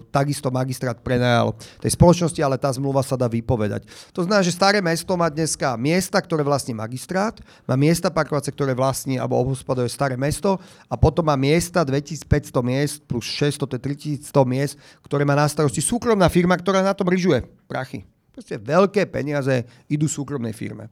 takisto 0.09 0.49
magistrát 0.49 0.97
prenajal 1.01 1.53
tej 1.79 1.93
spoločnosti, 1.93 2.41
ale 2.41 2.57
tá 2.57 2.73
zmluva 2.73 3.05
sa 3.05 3.19
dá 3.19 3.29
vypovedať. 3.29 3.85
To 4.17 4.25
znamená, 4.25 4.41
že 4.41 4.57
staré 4.57 4.81
mesto 4.81 5.12
má 5.15 5.29
dneska 5.29 5.77
miesta, 5.77 6.19
ktoré 6.21 6.41
vlastní 6.41 6.73
magistrát, 6.73 7.37
má 7.69 7.77
miesta 7.77 8.09
parkovacie, 8.09 8.53
ktoré 8.53 8.73
vlastní 8.73 9.21
alebo 9.21 9.37
obhospoduje 9.37 9.93
staré 9.93 10.17
mesto 10.17 10.57
a 10.88 10.95
potom 10.97 11.29
má 11.29 11.37
miesta 11.37 11.85
2500 11.85 12.27
miest 12.65 12.95
plus 13.05 13.29
600, 13.29 13.69
to 13.69 13.75
je 13.77 13.83
3100 14.25 14.33
miest, 14.49 14.75
ktoré 15.05 15.29
má 15.29 15.37
na 15.37 15.45
starosti 15.47 15.85
súkromná 15.85 16.33
firma, 16.33 16.57
ktorá 16.57 16.81
na 16.81 16.97
tom 16.97 17.09
ryžuje 17.12 17.45
prachy. 17.69 18.09
Proste 18.33 18.57
veľké 18.57 19.12
peniaze 19.12 19.69
idú 19.93 20.09
súkromnej 20.09 20.57
firme. 20.57 20.88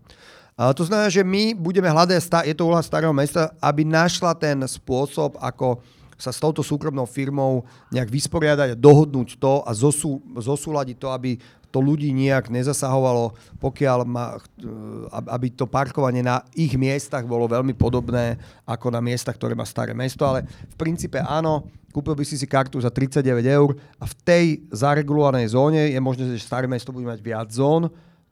A 0.61 0.77
to 0.77 0.85
znamená, 0.85 1.09
že 1.09 1.25
my 1.25 1.57
budeme 1.57 1.89
hľadať, 1.89 2.45
je 2.45 2.53
to 2.53 2.69
úloha 2.69 2.85
starého 2.85 3.17
mesta, 3.17 3.49
aby 3.65 3.81
našla 3.81 4.37
ten 4.37 4.61
spôsob, 4.69 5.41
ako 5.41 5.81
sa 6.21 6.31
s 6.31 6.39
touto 6.39 6.61
súkromnou 6.61 7.09
firmou 7.09 7.65
nejak 7.89 8.13
vysporiadať 8.13 8.77
a 8.77 8.81
dohodnúť 8.81 9.41
to 9.41 9.65
a 9.65 9.73
zosú, 9.73 10.21
zosúľadiť 10.37 10.97
to, 11.01 11.09
aby 11.09 11.41
to 11.71 11.79
ľudí 11.79 12.11
nejak 12.11 12.51
nezasahovalo, 12.51 13.33
pokiaľ 13.63 13.99
má, 14.05 14.37
eh, 14.37 15.31
aby 15.31 15.55
to 15.55 15.71
parkovanie 15.71 16.21
na 16.21 16.43
ich 16.53 16.75
miestach 16.75 17.25
bolo 17.25 17.47
veľmi 17.47 17.73
podobné 17.79 18.37
ako 18.67 18.91
na 18.91 19.01
miestach, 19.01 19.39
ktoré 19.39 19.55
má 19.55 19.65
staré 19.65 19.95
mesto, 19.95 20.27
ale 20.27 20.45
v 20.45 20.77
princípe 20.77 21.23
áno, 21.23 21.65
kúpil 21.95 22.15
by 22.19 22.25
si 22.27 22.39
si 22.39 22.47
kartu 22.47 22.79
za 22.83 22.91
39 22.91 23.47
eur 23.47 23.75
a 23.99 24.05
v 24.07 24.15
tej 24.23 24.47
zaregulovanej 24.71 25.55
zóne 25.55 25.91
je 25.91 26.01
možné, 26.03 26.27
že 26.35 26.43
staré 26.43 26.67
mesto 26.67 26.95
bude 26.95 27.07
mať 27.07 27.23
viac 27.23 27.49
zón, 27.51 27.91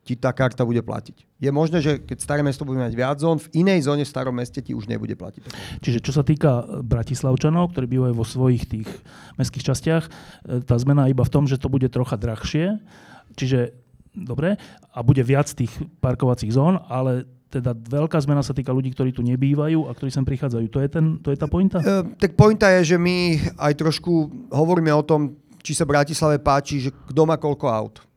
ti 0.09 0.17
tá 0.17 0.33
karta 0.33 0.65
bude 0.65 0.81
platiť. 0.81 1.29
Je 1.37 1.53
možné, 1.53 1.85
že 1.85 2.01
keď 2.01 2.17
staré 2.25 2.41
mesto 2.41 2.65
bude 2.65 2.81
mať 2.81 2.97
viac 2.97 3.21
zón, 3.21 3.37
v 3.37 3.61
inej 3.61 3.85
zóne 3.85 4.09
v 4.09 4.13
starom 4.17 4.33
meste 4.33 4.65
ti 4.65 4.73
už 4.73 4.89
nebude 4.89 5.13
platiť. 5.13 5.45
Čiže 5.85 6.01
čo 6.01 6.17
sa 6.17 6.25
týka 6.25 6.65
e, 6.65 6.81
Bratislavčanov, 6.81 7.77
ktorí 7.77 7.85
bývajú 7.85 8.15
vo 8.17 8.25
svojich 8.25 8.65
tých 8.65 8.89
mestských 9.37 9.69
častiach, 9.69 10.05
e, 10.09 10.11
tá 10.65 10.81
zmena 10.81 11.13
iba 11.13 11.21
v 11.21 11.33
tom, 11.37 11.45
že 11.45 11.61
to 11.61 11.69
bude 11.69 11.85
trocha 11.93 12.17
drahšie, 12.17 12.81
čiže 13.37 13.77
dobre, 14.17 14.57
a 14.89 14.99
bude 15.05 15.21
viac 15.21 15.53
tých 15.53 15.71
parkovacích 16.01 16.57
zón, 16.57 16.81
ale 16.89 17.29
teda 17.53 17.77
veľká 17.77 18.17
zmena 18.25 18.41
sa 18.41 18.57
týka 18.57 18.73
ľudí, 18.73 18.97
ktorí 18.97 19.13
tu 19.13 19.21
nebývajú 19.21 19.89
a 19.89 19.93
ktorí 19.93 20.09
sem 20.09 20.25
prichádzajú. 20.25 20.67
To 20.73 20.81
je, 20.81 20.89
ten, 20.89 21.05
to 21.21 21.29
je 21.33 21.37
tá 21.37 21.45
pointa? 21.45 21.85
E, 21.85 22.17
tak 22.17 22.33
pointa 22.33 22.73
je, 22.81 22.97
že 22.97 22.97
my 22.97 23.37
aj 23.61 23.73
trošku 23.77 24.33
hovoríme 24.49 24.89
o 24.97 25.05
tom, 25.05 25.37
či 25.61 25.77
sa 25.77 25.85
Bratislave 25.85 26.41
páči, 26.41 26.89
že 26.89 26.91
kto 27.13 27.29
má 27.29 27.37
koľko 27.37 27.69
aut. 27.69 28.08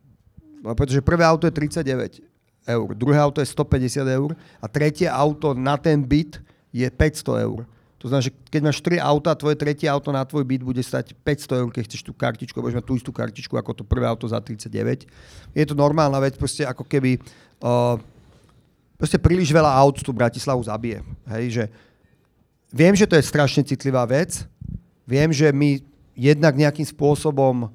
No, 0.62 0.78
pretože 0.78 1.02
prvé 1.02 1.26
auto 1.26 1.50
je 1.50 1.52
39 1.52 2.22
eur, 2.70 2.88
druhé 2.94 3.18
auto 3.18 3.42
je 3.42 3.50
150 3.50 4.06
eur 4.06 4.30
a 4.62 4.66
tretie 4.70 5.10
auto 5.10 5.58
na 5.58 5.74
ten 5.74 5.98
byt 5.98 6.38
je 6.70 6.86
500 6.86 7.46
eur. 7.50 7.66
To 7.98 8.10
znamená, 8.10 8.26
že 8.26 8.34
keď 8.50 8.60
máš 8.66 8.78
3 8.82 8.98
auta, 8.98 9.30
tvoje 9.38 9.54
tretie 9.54 9.86
auto 9.86 10.10
na 10.10 10.26
tvoj 10.26 10.42
byt 10.42 10.62
bude 10.62 10.82
stať 10.82 11.14
500 11.22 11.62
eur, 11.62 11.68
keď 11.70 11.82
chceš 11.86 12.02
tú 12.02 12.10
kartičku, 12.14 12.58
budeš 12.58 12.82
mať 12.82 12.86
tú 12.86 12.94
istú 12.98 13.10
kartičku 13.14 13.54
ako 13.54 13.78
to 13.78 13.82
prvé 13.86 14.06
auto 14.10 14.26
za 14.26 14.42
39. 14.42 15.06
Je 15.54 15.64
to 15.66 15.74
normálna 15.78 16.18
vec, 16.18 16.34
proste 16.34 16.66
ako 16.66 16.82
keby 16.82 17.18
uh, 17.62 17.94
proste 18.98 19.22
príliš 19.22 19.54
veľa 19.54 19.70
aut 19.70 20.02
tú 20.02 20.10
Bratislavu 20.10 20.62
zabije. 20.66 21.02
Hej, 21.30 21.44
že 21.50 21.64
viem, 22.74 22.94
že 22.94 23.06
to 23.06 23.14
je 23.14 23.22
strašne 23.22 23.62
citlivá 23.62 24.02
vec, 24.02 24.50
viem, 25.06 25.30
že 25.30 25.50
my 25.54 25.78
jednak 26.18 26.58
nejakým 26.58 26.86
spôsobom 26.86 27.70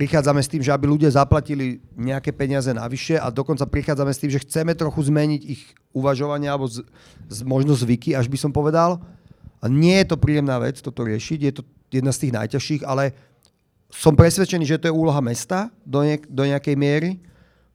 prichádzame 0.00 0.40
s 0.40 0.48
tým, 0.48 0.64
že 0.64 0.72
aby 0.72 0.88
ľudia 0.88 1.12
zaplatili 1.12 1.76
nejaké 1.92 2.32
peniaze 2.32 2.72
navyše 2.72 3.20
a 3.20 3.28
dokonca 3.28 3.68
prichádzame 3.68 4.08
s 4.16 4.20
tým, 4.24 4.32
že 4.32 4.40
chceme 4.40 4.72
trochu 4.72 5.12
zmeniť 5.12 5.40
ich 5.44 5.76
uvažovanie 5.92 6.48
alebo 6.48 6.64
z, 6.64 6.80
z, 7.28 7.44
možno 7.44 7.76
zvyky, 7.76 8.16
až 8.16 8.32
by 8.32 8.40
som 8.40 8.48
povedal. 8.48 8.96
A 9.60 9.68
nie 9.68 10.00
je 10.00 10.08
to 10.08 10.16
príjemná 10.16 10.56
vec 10.56 10.80
toto 10.80 11.04
riešiť, 11.04 11.38
je 11.44 11.52
to 11.60 11.62
jedna 11.92 12.16
z 12.16 12.20
tých 12.24 12.32
najťažších, 12.32 12.82
ale 12.88 13.12
som 13.92 14.16
presvedčený, 14.16 14.64
že 14.64 14.80
to 14.80 14.88
je 14.88 14.96
úloha 14.96 15.20
mesta 15.20 15.68
do, 15.84 16.00
niek- 16.00 16.24
do 16.32 16.48
nejakej 16.48 16.76
miery, 16.80 17.20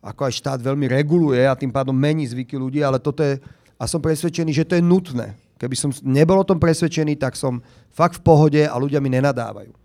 ako 0.01 0.25
aj 0.25 0.33
štát 0.41 0.59
veľmi 0.65 0.89
reguluje 0.89 1.45
a 1.45 1.53
tým 1.53 1.69
pádom 1.69 1.93
mení 1.93 2.25
zvyky 2.25 2.57
ľudí, 2.57 2.81
ale 2.81 2.97
toto 2.97 3.21
je, 3.21 3.37
a 3.77 3.85
som 3.85 4.01
presvedčený, 4.01 4.49
že 4.49 4.65
to 4.65 4.73
je 4.73 4.81
nutné. 4.81 5.37
Keby 5.61 5.77
som 5.77 5.93
nebol 6.01 6.41
o 6.41 6.47
tom 6.47 6.57
presvedčený, 6.57 7.21
tak 7.21 7.37
som 7.37 7.61
fakt 7.93 8.17
v 8.17 8.25
pohode 8.25 8.61
a 8.65 8.73
ľudia 8.81 8.97
mi 8.97 9.13
nenadávajú. 9.13 9.77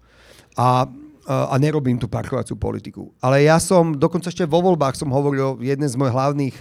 A 0.56 0.88
a 1.30 1.54
nerobím 1.62 1.94
tú 1.94 2.10
parkovaciu 2.10 2.58
politiku. 2.58 3.14
Ale 3.22 3.46
ja 3.46 3.62
som, 3.62 3.94
dokonca 3.94 4.34
ešte 4.34 4.42
vo 4.50 4.58
voľbách 4.58 4.98
som 4.98 5.14
hovoril, 5.14 5.62
jeden 5.62 5.86
z 5.86 5.94
mojich 5.94 6.16
hlavných 6.16 6.56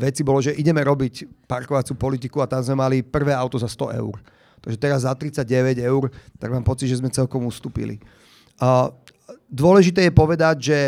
vecí 0.00 0.24
bolo, 0.24 0.40
že 0.40 0.56
ideme 0.56 0.80
robiť 0.80 1.44
parkovaciu 1.44 1.92
politiku 1.92 2.40
a 2.40 2.48
tam 2.48 2.64
sme 2.64 2.80
mali 2.80 2.96
prvé 3.04 3.36
auto 3.36 3.60
za 3.60 3.68
100 3.68 4.00
eur. 4.00 4.16
Takže 4.64 4.80
teraz 4.80 5.04
za 5.04 5.12
39 5.12 5.76
eur, 5.76 6.08
tak 6.40 6.48
mám 6.48 6.64
pocit, 6.64 6.88
že 6.88 7.04
sme 7.04 7.12
celkom 7.12 7.44
ustúpili. 7.44 8.00
Dôležité 9.52 10.08
je 10.08 10.12
povedať, 10.16 10.56
že, 10.72 10.80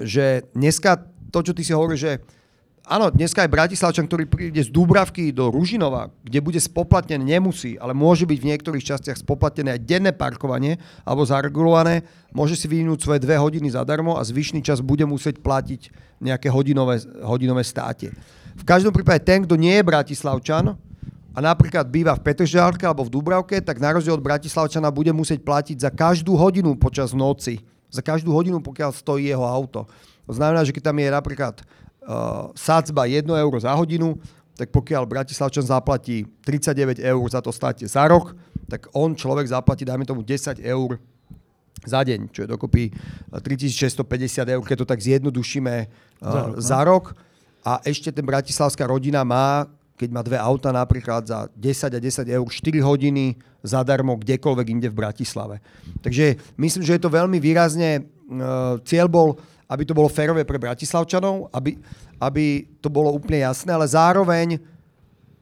že 0.00 0.26
dneska 0.56 0.96
to, 1.28 1.44
čo 1.44 1.52
ty 1.52 1.60
si 1.60 1.76
hovoríš, 1.76 2.00
že 2.00 2.12
Áno, 2.88 3.12
dneska 3.12 3.44
aj 3.44 3.52
Bratislavčan, 3.52 4.08
ktorý 4.08 4.24
príde 4.24 4.64
z 4.64 4.72
Dúbravky 4.72 5.28
do 5.28 5.52
Ružinova, 5.52 6.08
kde 6.24 6.40
bude 6.40 6.56
spoplatnené, 6.56 7.36
nemusí, 7.36 7.76
ale 7.76 7.92
môže 7.92 8.24
byť 8.24 8.38
v 8.40 8.48
niektorých 8.48 8.80
častiach 8.80 9.20
spoplatnené 9.20 9.76
aj 9.76 9.84
denné 9.84 10.16
parkovanie 10.16 10.80
alebo 11.04 11.20
zaregulované, 11.20 12.08
môže 12.32 12.56
si 12.56 12.64
vyvinúť 12.64 13.04
svoje 13.04 13.20
dve 13.20 13.36
hodiny 13.36 13.68
zadarmo 13.68 14.16
a 14.16 14.24
zvyšný 14.24 14.64
čas 14.64 14.80
bude 14.80 15.04
musieť 15.04 15.36
platiť 15.44 15.92
nejaké 16.24 16.48
hodinové, 16.48 17.04
hodinové 17.20 17.60
státe. 17.60 18.08
V 18.56 18.64
každom 18.64 18.96
prípade 18.96 19.20
ten, 19.20 19.44
kto 19.44 19.60
nie 19.60 19.76
je 19.76 19.84
Bratislavčan 19.84 20.72
a 21.36 21.38
napríklad 21.44 21.84
býva 21.92 22.16
v 22.16 22.24
Petržalke 22.24 22.88
alebo 22.88 23.04
v 23.04 23.12
Dúbravke, 23.12 23.60
tak 23.60 23.84
na 23.84 24.00
rozdiel 24.00 24.16
od 24.16 24.24
Bratislavčana 24.24 24.88
bude 24.88 25.12
musieť 25.12 25.44
platiť 25.44 25.76
za 25.76 25.92
každú 25.92 26.40
hodinu 26.40 26.72
počas 26.80 27.12
noci. 27.12 27.60
Za 27.92 28.00
každú 28.00 28.32
hodinu, 28.32 28.64
pokiaľ 28.64 28.96
stojí 28.96 29.28
jeho 29.28 29.44
auto. 29.44 29.84
To 30.28 30.32
znamená, 30.36 30.60
že 30.60 30.76
keď 30.76 30.92
tam 30.92 31.00
je 31.00 31.08
napríklad 31.08 31.54
uh, 32.08 32.50
sadzba 32.56 33.04
1 33.04 33.28
euro 33.28 33.60
za 33.60 33.76
hodinu, 33.76 34.16
tak 34.56 34.72
pokiaľ 34.72 35.06
Bratislavčan 35.06 35.68
zaplatí 35.68 36.26
39 36.42 36.98
eur 36.98 37.24
za 37.30 37.38
to 37.44 37.52
státe 37.54 37.84
za 37.86 38.02
rok, 38.08 38.34
tak 38.66 38.90
on 38.96 39.14
človek 39.14 39.46
zaplatí, 39.46 39.86
dajme 39.86 40.08
tomu, 40.08 40.24
10 40.24 40.58
eur 40.64 40.98
za 41.86 42.02
deň, 42.02 42.34
čo 42.34 42.42
je 42.42 42.48
dokopy 42.50 42.90
3650 43.30 44.50
eur, 44.50 44.62
keď 44.66 44.76
to 44.82 44.86
tak 44.88 44.98
zjednodušíme 44.98 45.74
uh, 45.78 46.26
za, 46.26 46.40
rok, 46.42 46.54
za 46.58 46.78
no. 46.82 46.86
rok. 46.90 47.04
A 47.62 47.78
ešte 47.84 48.10
ten 48.10 48.24
bratislavská 48.24 48.88
rodina 48.88 49.22
má, 49.22 49.68
keď 49.98 50.08
má 50.10 50.22
dve 50.24 50.38
auta 50.40 50.72
napríklad 50.72 51.28
za 51.28 51.46
10 51.52 51.94
a 51.94 52.00
10 52.00 52.26
eur, 52.26 52.46
4 52.46 52.82
hodiny 52.82 53.38
zadarmo 53.62 54.14
kdekoľvek 54.14 54.66
inde 54.70 54.88
v 54.90 54.98
Bratislave. 54.98 55.56
Takže 56.00 56.38
myslím, 56.56 56.82
že 56.86 56.94
je 56.96 57.02
to 57.02 57.10
veľmi 57.10 57.42
výrazne, 57.42 58.06
cieľ 58.86 59.06
bol 59.10 59.28
aby 59.68 59.82
to 59.84 59.92
bolo 59.92 60.08
férové 60.08 60.48
pre 60.48 60.56
Bratislavčanov, 60.56 61.52
aby, 61.52 61.76
aby 62.16 62.64
to 62.80 62.88
bolo 62.88 63.12
úplne 63.12 63.44
jasné, 63.44 63.68
ale 63.68 63.84
zároveň, 63.84 64.56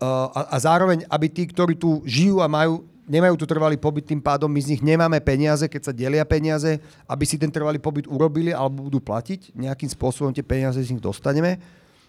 uh, 0.03 0.29
a, 0.35 0.41
a 0.53 0.57
zároveň, 0.59 1.07
aby 1.07 1.27
tí, 1.31 1.47
ktorí 1.47 1.79
tu 1.79 2.03
žijú 2.03 2.43
a 2.43 2.51
majú 2.51 2.83
nemajú 3.07 3.39
tu 3.39 3.47
trvalý 3.47 3.79
pobyt, 3.79 4.03
tým 4.03 4.19
pádom 4.19 4.51
my 4.51 4.59
z 4.59 4.77
nich 4.77 4.83
nemáme 4.83 5.23
peniaze, 5.23 5.71
keď 5.71 5.81
sa 5.91 5.93
delia 5.95 6.27
peniaze, 6.27 6.83
aby 7.07 7.25
si 7.25 7.39
ten 7.39 7.49
trvalý 7.49 7.79
pobyt 7.79 8.11
urobili 8.11 8.51
alebo 8.51 8.91
budú 8.91 8.99
platiť. 8.99 9.55
Nejakým 9.55 9.87
spôsobom 9.87 10.35
tie 10.35 10.43
peniaze 10.43 10.83
z 10.83 10.91
nich 10.91 11.03
dostaneme. 11.03 11.63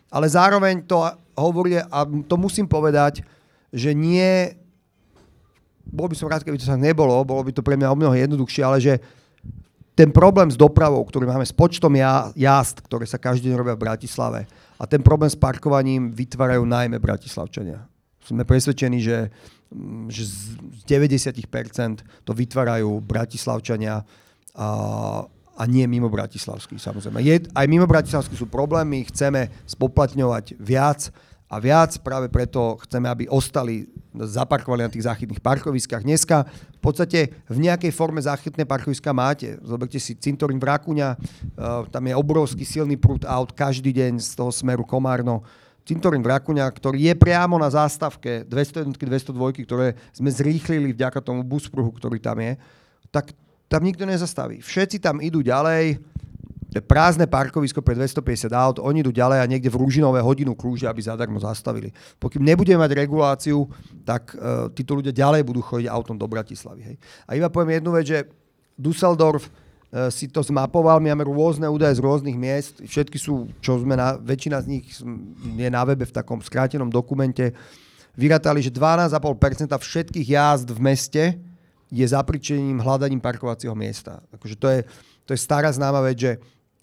Ale 0.10 0.26
zároveň 0.26 0.82
to 0.90 1.06
hovorí, 1.38 1.78
a 1.78 2.00
to 2.26 2.36
musím 2.36 2.66
povedať, 2.66 3.22
že 3.70 3.94
nie, 3.94 4.58
bol 5.86 6.10
by 6.10 6.16
som 6.18 6.32
rád, 6.32 6.42
keby 6.42 6.58
to 6.58 6.66
sa 6.66 6.80
nebolo, 6.80 7.14
bolo 7.22 7.46
by 7.46 7.54
to 7.54 7.62
pre 7.62 7.78
mňa 7.78 7.94
o 7.94 8.00
mnoho 8.00 8.16
jednoduchšie, 8.18 8.62
ale 8.66 8.82
že 8.82 8.94
ten 9.98 10.14
problém 10.14 10.54
s 10.54 10.58
dopravou, 10.60 11.02
ktorý 11.02 11.26
máme 11.26 11.42
s 11.42 11.50
počtom 11.50 11.98
jazd, 12.38 12.86
ktoré 12.86 13.10
sa 13.10 13.18
každý 13.18 13.50
deň 13.50 13.56
robia 13.58 13.74
v 13.74 13.84
Bratislave 13.90 14.46
a 14.78 14.86
ten 14.86 15.02
problém 15.02 15.28
s 15.28 15.36
parkovaním 15.36 16.14
vytvárajú 16.14 16.62
najmä 16.70 17.02
Bratislavčania. 17.02 17.82
Sme 18.22 18.46
presvedčení, 18.46 19.02
že 19.02 19.34
Mm, 19.68 20.08
že 20.08 20.24
z 20.24 20.56
90% 20.88 22.24
to 22.24 22.32
vytvárajú 22.32 23.04
Bratislavčania 23.04 24.00
a, 24.56 24.68
a 25.60 25.64
nie 25.68 25.84
mimo 25.92 26.08
Bratislavský 26.08 26.80
samozrejme. 26.80 27.20
Je, 27.20 27.44
aj 27.52 27.68
mimo 27.68 27.84
Bratislavský 27.84 28.40
sú 28.40 28.48
problémy, 28.48 29.04
chceme 29.12 29.52
spoplatňovať 29.68 30.56
viac 30.56 31.12
a 31.48 31.64
viac, 31.64 31.96
práve 32.04 32.28
preto 32.28 32.76
chceme, 32.84 33.08
aby 33.08 33.24
ostali 33.32 33.88
zaparkovali 34.12 34.84
na 34.84 34.92
tých 34.92 35.08
záchytných 35.08 35.40
parkoviskách. 35.40 36.04
Dneska 36.04 36.44
v 36.48 36.80
podstate 36.84 37.32
v 37.48 37.58
nejakej 37.64 37.96
forme 37.96 38.20
záchytné 38.20 38.68
parkoviska 38.68 39.16
máte. 39.16 39.56
Zoberte 39.64 39.96
si 39.96 40.20
cintorín 40.20 40.60
v 40.60 40.68
Rakúňa, 40.68 41.16
uh, 41.16 41.88
tam 41.88 42.04
je 42.04 42.14
obrovský 42.20 42.68
silný 42.68 43.00
prúd 43.00 43.24
aut 43.24 43.56
každý 43.56 43.96
deň 43.96 44.20
z 44.20 44.32
toho 44.36 44.52
smeru 44.52 44.84
Komárno 44.84 45.48
cintorín 45.88 46.20
Vrakuňa, 46.20 46.68
ktorý 46.68 47.08
je 47.08 47.16
priamo 47.16 47.56
na 47.56 47.72
zástavke 47.72 48.44
201 48.44 48.92
202, 48.92 49.64
ktoré 49.64 49.96
sme 50.12 50.28
zrýchlili 50.28 50.92
vďaka 50.92 51.24
tomu 51.24 51.48
buspruhu, 51.48 51.96
ktorý 51.96 52.20
tam 52.20 52.44
je, 52.44 52.60
tak 53.08 53.32
tam 53.72 53.88
nikto 53.88 54.04
nezastaví. 54.04 54.60
Všetci 54.60 55.00
tam 55.00 55.24
idú 55.24 55.40
ďalej, 55.40 56.04
prázdne 56.84 57.26
parkovisko 57.32 57.80
pre 57.80 57.96
250 57.96 58.52
aut, 58.52 58.78
oni 58.84 59.00
idú 59.00 59.12
ďalej 59.16 59.40
a 59.40 59.50
niekde 59.50 59.72
v 59.72 59.80
Rúžinové 59.80 60.20
hodinu 60.20 60.52
krúžia, 60.52 60.92
aby 60.92 61.00
zadarmo 61.00 61.40
zastavili. 61.40 61.96
Pokým 62.20 62.44
nebudeme 62.44 62.84
mať 62.84 62.92
reguláciu, 62.92 63.72
tak 64.04 64.36
uh, 64.36 64.68
títo 64.76 65.00
ľudia 65.00 65.16
ďalej 65.16 65.48
budú 65.48 65.64
chodiť 65.64 65.88
autom 65.88 66.20
do 66.20 66.28
Bratislavy. 66.28 66.82
Hej. 66.84 66.96
A 67.24 67.40
iba 67.40 67.48
poviem 67.48 67.80
jednu 67.80 67.96
vec, 67.96 68.06
že 68.08 68.20
Dusseldorf 68.76 69.48
E, 69.88 70.12
si 70.12 70.28
to 70.28 70.44
zmapoval, 70.44 71.00
my 71.00 71.16
máme 71.16 71.32
rôzne 71.32 71.64
údaje 71.72 71.96
z 71.96 72.04
rôznych 72.04 72.36
miest, 72.36 72.84
všetky 72.84 73.16
sú, 73.16 73.48
čo 73.64 73.80
sme 73.80 73.96
na, 73.96 74.20
väčšina 74.20 74.60
z 74.60 74.68
nich 74.68 74.86
je 75.56 75.70
na 75.72 75.84
webe 75.88 76.04
v 76.04 76.12
takom 76.12 76.44
skrátenom 76.44 76.92
dokumente, 76.92 77.56
vyratali, 78.20 78.60
že 78.60 78.76
12,5% 78.76 79.72
všetkých 79.72 80.28
jazd 80.28 80.68
v 80.68 80.80
meste 80.84 81.24
je 81.88 82.04
zapričením 82.04 82.84
hľadaním 82.84 83.24
parkovacieho 83.24 83.72
miesta. 83.80 84.20
Akože 84.36 84.60
to, 84.60 84.68
je, 84.68 84.80
to 85.24 85.32
je 85.32 85.40
stará 85.40 85.72
známa 85.72 86.04
vec, 86.04 86.20
že, 86.20 86.32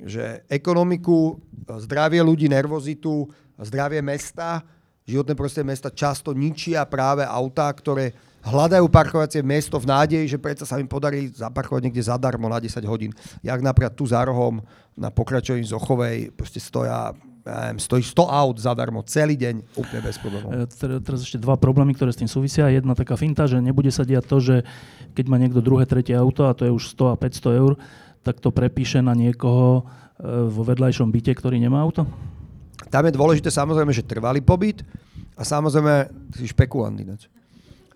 že 0.00 0.42
ekonomiku, 0.50 1.38
zdravie 1.86 2.20
ľudí, 2.20 2.50
nervozitu, 2.50 3.30
zdravie 3.58 4.02
mesta, 4.02 4.62
životné 5.06 5.34
prostredie 5.38 5.70
mesta 5.70 5.92
často 5.92 6.34
ničia 6.34 6.82
práve 6.88 7.22
autá, 7.22 7.70
ktoré 7.70 8.16
hľadajú 8.44 8.86
parkovacie 8.92 9.40
miesto 9.40 9.80
v 9.80 9.88
nádeji, 9.88 10.36
že 10.36 10.38
predsa 10.42 10.68
sa 10.68 10.76
im 10.76 10.88
podarí 10.88 11.32
zaparkovať 11.32 11.88
niekde 11.88 12.04
zadarmo 12.04 12.48
na 12.48 12.60
10 12.60 12.84
hodín. 12.84 13.12
Jak 13.40 13.60
napríklad 13.64 13.96
tu 13.96 14.04
za 14.04 14.20
rohom 14.20 14.60
na 14.92 15.08
pokračovaní 15.08 15.64
Zochovej 15.64 16.28
proste 16.36 16.60
stoja 16.60 17.16
stojí 17.76 18.00
100 18.00 18.24
aut 18.24 18.56
zadarmo 18.56 19.04
celý 19.04 19.36
deň, 19.36 19.76
úplne 19.76 20.00
bez 20.00 20.16
problémov. 20.16 20.48
E, 20.48 21.00
teraz 21.04 21.20
ešte 21.20 21.36
dva 21.36 21.60
problémy, 21.60 21.92
ktoré 21.92 22.08
s 22.08 22.20
tým 22.20 22.30
súvisia. 22.30 22.72
Jedna 22.72 22.96
taká 22.96 23.20
finta, 23.20 23.44
že 23.44 23.60
nebude 23.60 23.92
sa 23.92 24.08
diať 24.08 24.24
to, 24.24 24.40
že 24.40 24.56
keď 25.12 25.24
má 25.28 25.36
niekto 25.36 25.60
druhé, 25.60 25.84
tretie 25.84 26.16
auto, 26.16 26.48
a 26.48 26.56
to 26.56 26.64
je 26.64 26.72
už 26.72 26.96
100 26.96 27.12
a 27.12 27.16
500 27.20 27.60
eur, 27.60 27.72
tak 28.24 28.40
to 28.40 28.48
prepíše 28.48 29.04
na 29.04 29.12
niekoho 29.12 29.84
e, 30.16 30.48
vo 30.48 30.64
vedľajšom 30.64 31.12
byte, 31.12 31.36
ktorý 31.36 31.60
nemá 31.60 31.84
auto? 31.84 32.08
Tam 32.88 33.04
je 33.04 33.12
dôležité 33.12 33.52
samozrejme, 33.52 33.92
že 33.92 34.00
trvalý 34.00 34.40
pobyt 34.40 34.80
a 35.36 35.44
samozrejme 35.44 36.08
si 36.32 36.48
špekulant 36.48 36.96
ináč. 36.96 37.28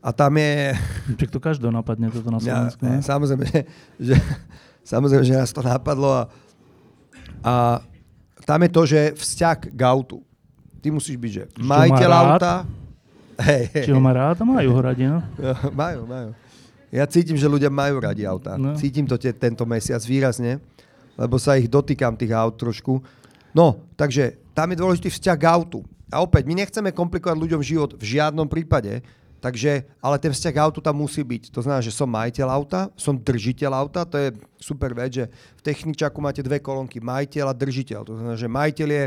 A 0.05 0.13
tam 0.13 0.37
je... 0.37 0.77
Čiže 1.19 1.33
to 1.33 1.41
každého 1.41 1.73
napadne 1.73 2.13
toto 2.13 2.29
na 2.29 2.39
Slovensku. 2.39 2.85
Ja, 2.85 3.01
samozrejme, 3.01 3.65
že, 3.97 4.15
samozrejme, 4.85 5.25
že 5.25 5.35
nás 5.41 5.51
to 5.51 5.65
napadlo 5.65 6.13
a, 6.13 6.23
a 7.43 7.55
tam 8.45 8.61
je 8.65 8.71
to, 8.71 8.83
že 8.85 9.01
vzťah 9.17 9.59
k 9.73 9.81
autu. 9.85 10.21
Ty 10.79 10.95
musíš 10.95 11.17
byť, 11.19 11.33
že 11.33 11.45
majiteľ 11.59 12.11
auta... 12.13 12.55
Hej, 13.39 13.71
hej. 13.71 13.85
Či 13.87 13.95
ho 13.95 14.03
má 14.03 14.11
rád? 14.11 14.43
Majú 14.43 14.71
ho 14.75 14.81
radi, 14.83 15.07
no? 15.07 15.23
majú, 15.79 16.11
majú. 16.11 16.35
Ja 16.89 17.05
cítim, 17.05 17.37
že 17.37 17.51
ľudia 17.51 17.69
majú 17.69 18.01
radi 18.01 18.25
auta. 18.25 18.57
No. 18.57 18.73
Cítim 18.77 19.05
to 19.05 19.21
te, 19.21 19.29
tento 19.37 19.69
mesiac 19.69 20.01
výrazne, 20.05 20.61
lebo 21.21 21.37
sa 21.37 21.61
ich 21.61 21.69
dotýkam 21.69 22.17
tých 22.17 22.33
aut 22.33 22.57
trošku. 22.57 23.05
No, 23.53 23.85
takže 23.97 24.41
tam 24.57 24.73
je 24.73 24.81
dôležitý 24.81 25.09
vzťah 25.13 25.37
k 25.37 25.49
autu. 25.49 25.81
A 26.09 26.25
opäť, 26.25 26.49
my 26.49 26.57
nechceme 26.57 26.89
komplikovať 26.89 27.37
ľuďom 27.37 27.61
život 27.61 27.91
v 28.01 28.17
žiadnom 28.17 28.49
prípade, 28.49 29.05
Takže, 29.39 29.87
ale 30.03 30.19
ten 30.19 30.35
vzťah 30.35 30.55
autu 30.59 30.83
tam 30.83 30.99
musí 30.99 31.23
byť. 31.23 31.55
To 31.55 31.63
znamená, 31.63 31.79
že 31.79 31.95
som 31.95 32.11
majiteľ 32.11 32.49
auta, 32.51 32.91
som 32.99 33.15
držiteľ 33.15 33.71
auta, 33.71 34.03
to 34.03 34.19
je 34.19 34.35
super 34.59 34.91
vec, 34.91 35.15
že 35.15 35.31
v 35.31 35.63
techničaku 35.63 36.19
máte 36.19 36.43
dve 36.43 36.59
kolónky, 36.59 36.99
majiteľ 36.99 37.47
a 37.47 37.55
držiteľ. 37.55 38.01
To 38.03 38.19
znamená, 38.19 38.35
že 38.35 38.51
majiteľ 38.51 38.89
je 38.91 39.05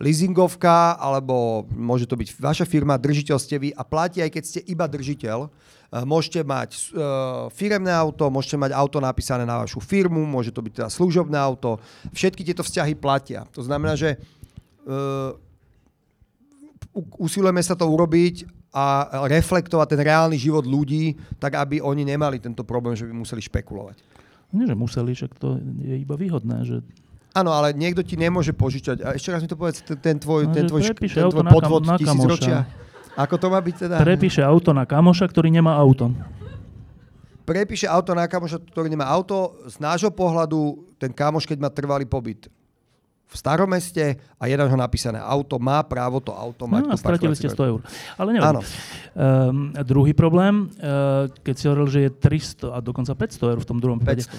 leasingovka, 0.00 0.96
alebo 0.96 1.68
môže 1.68 2.08
to 2.08 2.16
byť 2.16 2.40
vaša 2.40 2.64
firma, 2.64 2.96
držiteľ 2.96 3.36
ste 3.36 3.60
vy 3.60 3.76
a 3.76 3.84
platí 3.84 4.24
aj 4.24 4.32
keď 4.32 4.42
ste 4.48 4.60
iba 4.64 4.88
držiteľ. 4.88 5.52
Eh, 5.94 6.02
môžete 6.02 6.42
mať 6.42 6.90
uh, 6.90 7.46
firemné 7.54 7.94
auto, 7.94 8.26
môžete 8.26 8.58
mať 8.58 8.74
auto 8.74 8.98
napísané 8.98 9.46
na 9.46 9.62
vašu 9.62 9.78
firmu, 9.78 10.26
môže 10.26 10.50
to 10.50 10.58
byť 10.58 10.72
teda 10.74 10.88
služobné 10.90 11.38
auto. 11.38 11.78
Všetky 12.10 12.42
tieto 12.42 12.66
vzťahy 12.66 12.98
platia. 12.98 13.46
To 13.54 13.62
znamená, 13.62 13.94
že 13.94 14.18
uh, 14.18 15.38
usilujeme 17.14 17.62
sa 17.62 17.78
to 17.78 17.86
urobiť 17.86 18.42
a 18.74 19.06
reflektovať 19.30 19.94
ten 19.94 20.00
reálny 20.02 20.34
život 20.34 20.66
ľudí, 20.66 21.14
tak 21.38 21.54
aby 21.62 21.78
oni 21.78 22.02
nemali 22.02 22.42
tento 22.42 22.66
problém, 22.66 22.98
že 22.98 23.06
by 23.06 23.14
museli 23.14 23.38
špekulovať. 23.38 24.02
Nie, 24.50 24.66
že 24.66 24.74
museli, 24.74 25.14
však 25.14 25.38
to 25.38 25.62
je 25.78 25.94
iba 25.94 26.18
výhodné, 26.18 26.58
že 26.66 26.82
Áno, 27.34 27.50
ale 27.50 27.74
niekto 27.74 28.06
ti 28.06 28.14
nemôže 28.14 28.54
požičať. 28.54 29.02
A 29.02 29.18
ešte 29.18 29.34
raz 29.34 29.42
mi 29.42 29.50
to 29.50 29.58
povedz, 29.58 29.82
ten 29.82 30.22
tvoj, 30.22 30.46
no, 30.46 30.54
ten 30.54 30.70
tvoj, 30.70 30.86
ten 30.94 31.26
tvoj 31.30 31.50
podvod 31.50 31.82
na 31.82 31.98
tisícročia. 31.98 32.62
Ako 33.14 33.38
to 33.38 33.46
má 33.46 33.62
byť 33.62 33.74
teda? 33.86 33.96
Prepíše 34.02 34.42
auto 34.42 34.74
na 34.74 34.82
kamoša, 34.82 35.30
ktorý 35.30 35.48
nemá 35.50 35.78
auto. 35.78 36.10
Prepíše 37.44 37.86
auto 37.86 38.16
na 38.16 38.26
kamoša, 38.26 38.58
ktorý 38.72 38.90
nemá 38.90 39.06
auto. 39.06 39.54
Z 39.68 39.78
nášho 39.78 40.10
pohľadu 40.10 40.82
ten 40.98 41.12
kamoš, 41.12 41.46
keď 41.46 41.58
má 41.62 41.70
trvalý 41.70 42.08
pobyt 42.08 42.50
v 43.34 43.36
starom 43.42 43.66
meste 43.66 44.14
a 44.38 44.44
jeden 44.46 44.62
ho 44.62 44.76
napísané 44.78 45.18
auto, 45.18 45.58
má 45.58 45.82
právo 45.82 46.22
to 46.22 46.30
auto 46.30 46.70
mať. 46.70 46.86
No 46.86 46.94
a 46.94 46.96
stratili 46.96 47.34
ste 47.34 47.50
100 47.50 47.66
eur. 47.66 47.80
Ale 48.14 48.30
neviem. 48.30 48.46
Áno. 48.46 48.60
Um, 48.62 49.74
druhý 49.82 50.14
problém, 50.14 50.70
uh, 50.78 51.26
keď 51.42 51.54
si 51.58 51.64
hovoril, 51.66 51.88
že 51.90 52.00
je 52.06 52.10
300 52.14 52.70
a 52.70 52.78
dokonca 52.78 53.10
500 53.10 53.50
eur 53.50 53.58
v 53.58 53.66
tom 53.66 53.82
druhom 53.82 53.98
prípade. 53.98 54.30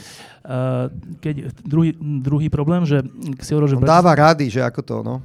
Uh, 0.48 0.88
keď, 1.20 1.52
druhý, 1.68 1.92
druhý 2.00 2.48
problém, 2.48 2.88
že 2.88 3.04
si 3.44 3.52
hovoril, 3.52 3.76
že... 3.76 3.76
On 3.76 3.84
dáva 3.84 4.16
rady, 4.16 4.48
že 4.48 4.64
ako 4.64 4.80
to, 4.80 4.96
no. 5.04 5.20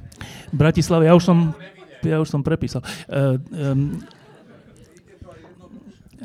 Bratislava, 0.51 1.07
ja 1.07 1.15
už 1.15 1.23
som, 1.23 1.55
ja 2.05 2.21
už 2.21 2.29
som 2.29 2.41
prepísal. 2.41 2.81
Uh, 3.09 3.37
um, 3.53 4.01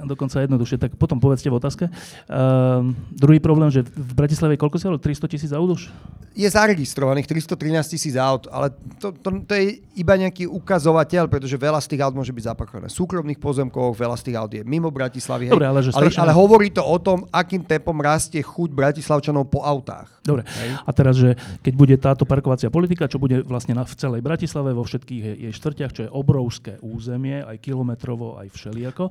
dokonca 0.07 0.41
jednoduchšie, 0.41 0.79
tak 0.79 0.91
potom 0.97 1.19
povedzte 1.19 1.51
v 1.51 1.59
otázke. 1.59 1.85
Uh, 2.31 2.95
druhý 3.13 3.43
problém, 3.43 3.69
že 3.69 3.83
v 3.83 4.13
Bratislave 4.15 4.55
koľko 4.57 4.79
si 4.79 4.87
300 4.87 5.27
tisíc 5.29 5.51
aut 5.53 5.71
už? 5.75 5.91
Je 6.37 6.45
zaregistrovaných 6.45 7.27
313 7.27 7.97
tisíc 7.97 8.15
aut, 8.15 8.45
ale 8.53 8.71
to, 9.01 9.09
to, 9.13 9.29
to 9.49 9.53
je 9.57 9.81
iba 9.97 10.15
nejaký 10.21 10.45
ukazovateľ, 10.45 11.33
pretože 11.33 11.57
veľa 11.57 11.81
z 11.81 11.97
tých 11.97 12.05
aut 12.05 12.13
môže 12.13 12.29
byť 12.29 12.45
zaparkované 12.53 12.93
v 12.93 12.97
súkromných 12.97 13.41
pozemkoch, 13.41 13.97
veľa 13.97 14.17
z 14.21 14.25
tých 14.31 14.37
aut 14.37 14.53
je 14.53 14.63
mimo 14.63 14.93
Bratislavy. 14.93 15.49
Dobre, 15.49 15.65
ale, 15.65 15.81
že 15.81 15.97
ale, 15.97 16.13
ale 16.13 16.33
hovorí 16.37 16.69
to 16.69 16.85
o 16.85 16.97
tom, 17.01 17.25
akým 17.33 17.65
tempom 17.65 17.97
rastie 17.99 18.45
chuť 18.45 18.69
Bratislavčanov 18.69 19.49
po 19.49 19.65
autách. 19.65 20.13
Dobre, 20.27 20.43
hej. 20.45 20.71
a 20.77 20.91
teraz, 20.91 21.15
že 21.17 21.39
keď 21.63 21.73
bude 21.73 21.97
táto 21.97 22.29
parkovacia 22.29 22.69
politika, 22.69 23.09
čo 23.09 23.17
bude 23.17 23.41
vlastne 23.47 23.79
na, 23.79 23.87
v 23.87 23.95
celej 23.97 24.21
Bratislave, 24.21 24.75
vo 24.77 24.83
všetkých 24.83 25.23
jej, 25.23 25.37
jej 25.49 25.53
štvrtiach, 25.55 25.93
čo 25.95 26.03
je 26.05 26.11
obrovské 26.11 26.77
územie, 26.83 27.41
aj 27.41 27.63
kilometrovo, 27.63 28.37
aj 28.37 28.53
všelijako, 28.53 29.09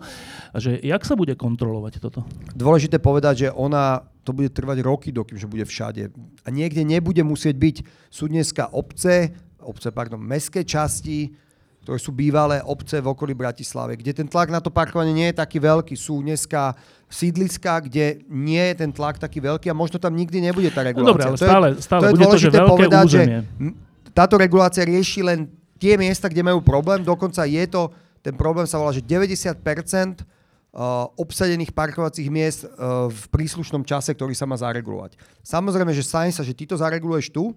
že 0.60 0.78
jak 0.86 1.02
sa 1.02 1.18
bude 1.18 1.34
kontrolovať 1.34 1.98
toto? 1.98 2.22
Dôležité 2.54 3.02
povedať, 3.02 3.48
že 3.48 3.50
ona 3.50 4.06
to 4.22 4.34
bude 4.34 4.54
trvať 4.54 4.86
roky, 4.86 5.10
dokým 5.10 5.38
že 5.38 5.50
bude 5.50 5.66
všade. 5.66 6.14
A 6.46 6.48
niekde 6.50 6.86
nebude 6.86 7.22
musieť 7.26 7.58
byť, 7.58 7.76
sú 8.10 8.30
dneska 8.30 8.70
obce, 8.74 9.34
obce, 9.62 9.90
pardon, 9.90 10.22
mestské 10.22 10.62
časti, 10.62 11.34
ktoré 11.86 12.02
sú 12.02 12.10
bývalé 12.10 12.66
obce 12.66 12.98
v 12.98 13.14
okolí 13.14 13.38
Bratislave, 13.38 13.94
kde 13.94 14.10
ten 14.18 14.26
tlak 14.26 14.50
na 14.50 14.58
to 14.58 14.74
parkovanie 14.74 15.14
nie 15.14 15.30
je 15.30 15.38
taký 15.38 15.62
veľký. 15.62 15.94
Sú 15.94 16.26
dneska 16.26 16.74
sídliska, 17.06 17.86
kde 17.86 18.26
nie 18.26 18.62
je 18.74 18.76
ten 18.82 18.90
tlak 18.90 19.22
taký 19.22 19.38
veľký 19.38 19.70
a 19.70 19.78
možno 19.78 20.02
tam 20.02 20.18
nikdy 20.18 20.42
nebude 20.42 20.74
tá 20.74 20.82
regulácia. 20.82 21.06
No 21.06 21.14
dobre, 21.14 21.30
ale 21.30 21.38
stále, 21.38 21.68
stále 21.78 22.02
to 22.02 22.08
je, 22.10 22.14
bude 22.18 22.26
to, 22.34 22.42
že 22.42 22.50
veľké 22.50 22.70
povedať, 22.90 23.06
územie. 23.06 23.40
Že 23.46 23.70
táto 24.18 24.36
regulácia 24.42 24.82
rieši 24.82 25.22
len 25.22 25.46
tie 25.78 25.94
miesta, 25.94 26.26
kde 26.26 26.42
majú 26.42 26.66
problém, 26.66 27.06
dokonca 27.06 27.46
je 27.46 27.64
to, 27.70 27.94
ten 28.26 28.34
problém 28.34 28.66
sa 28.66 28.82
volá, 28.82 28.90
že 28.90 29.06
90% 29.06 29.62
obsadených 31.16 31.72
parkovacích 31.72 32.28
miest 32.28 32.68
uh, 32.68 33.08
v 33.08 33.24
príslušnom 33.32 33.88
čase, 33.88 34.12
ktorý 34.12 34.36
sa 34.36 34.44
má 34.44 34.60
zaregulovať. 34.60 35.16
Samozrejme, 35.40 35.96
že 35.96 36.04
stane 36.04 36.36
sa, 36.36 36.44
že 36.44 36.52
ty 36.52 36.68
to 36.68 36.76
zareguluješ 36.76 37.32
tu 37.32 37.56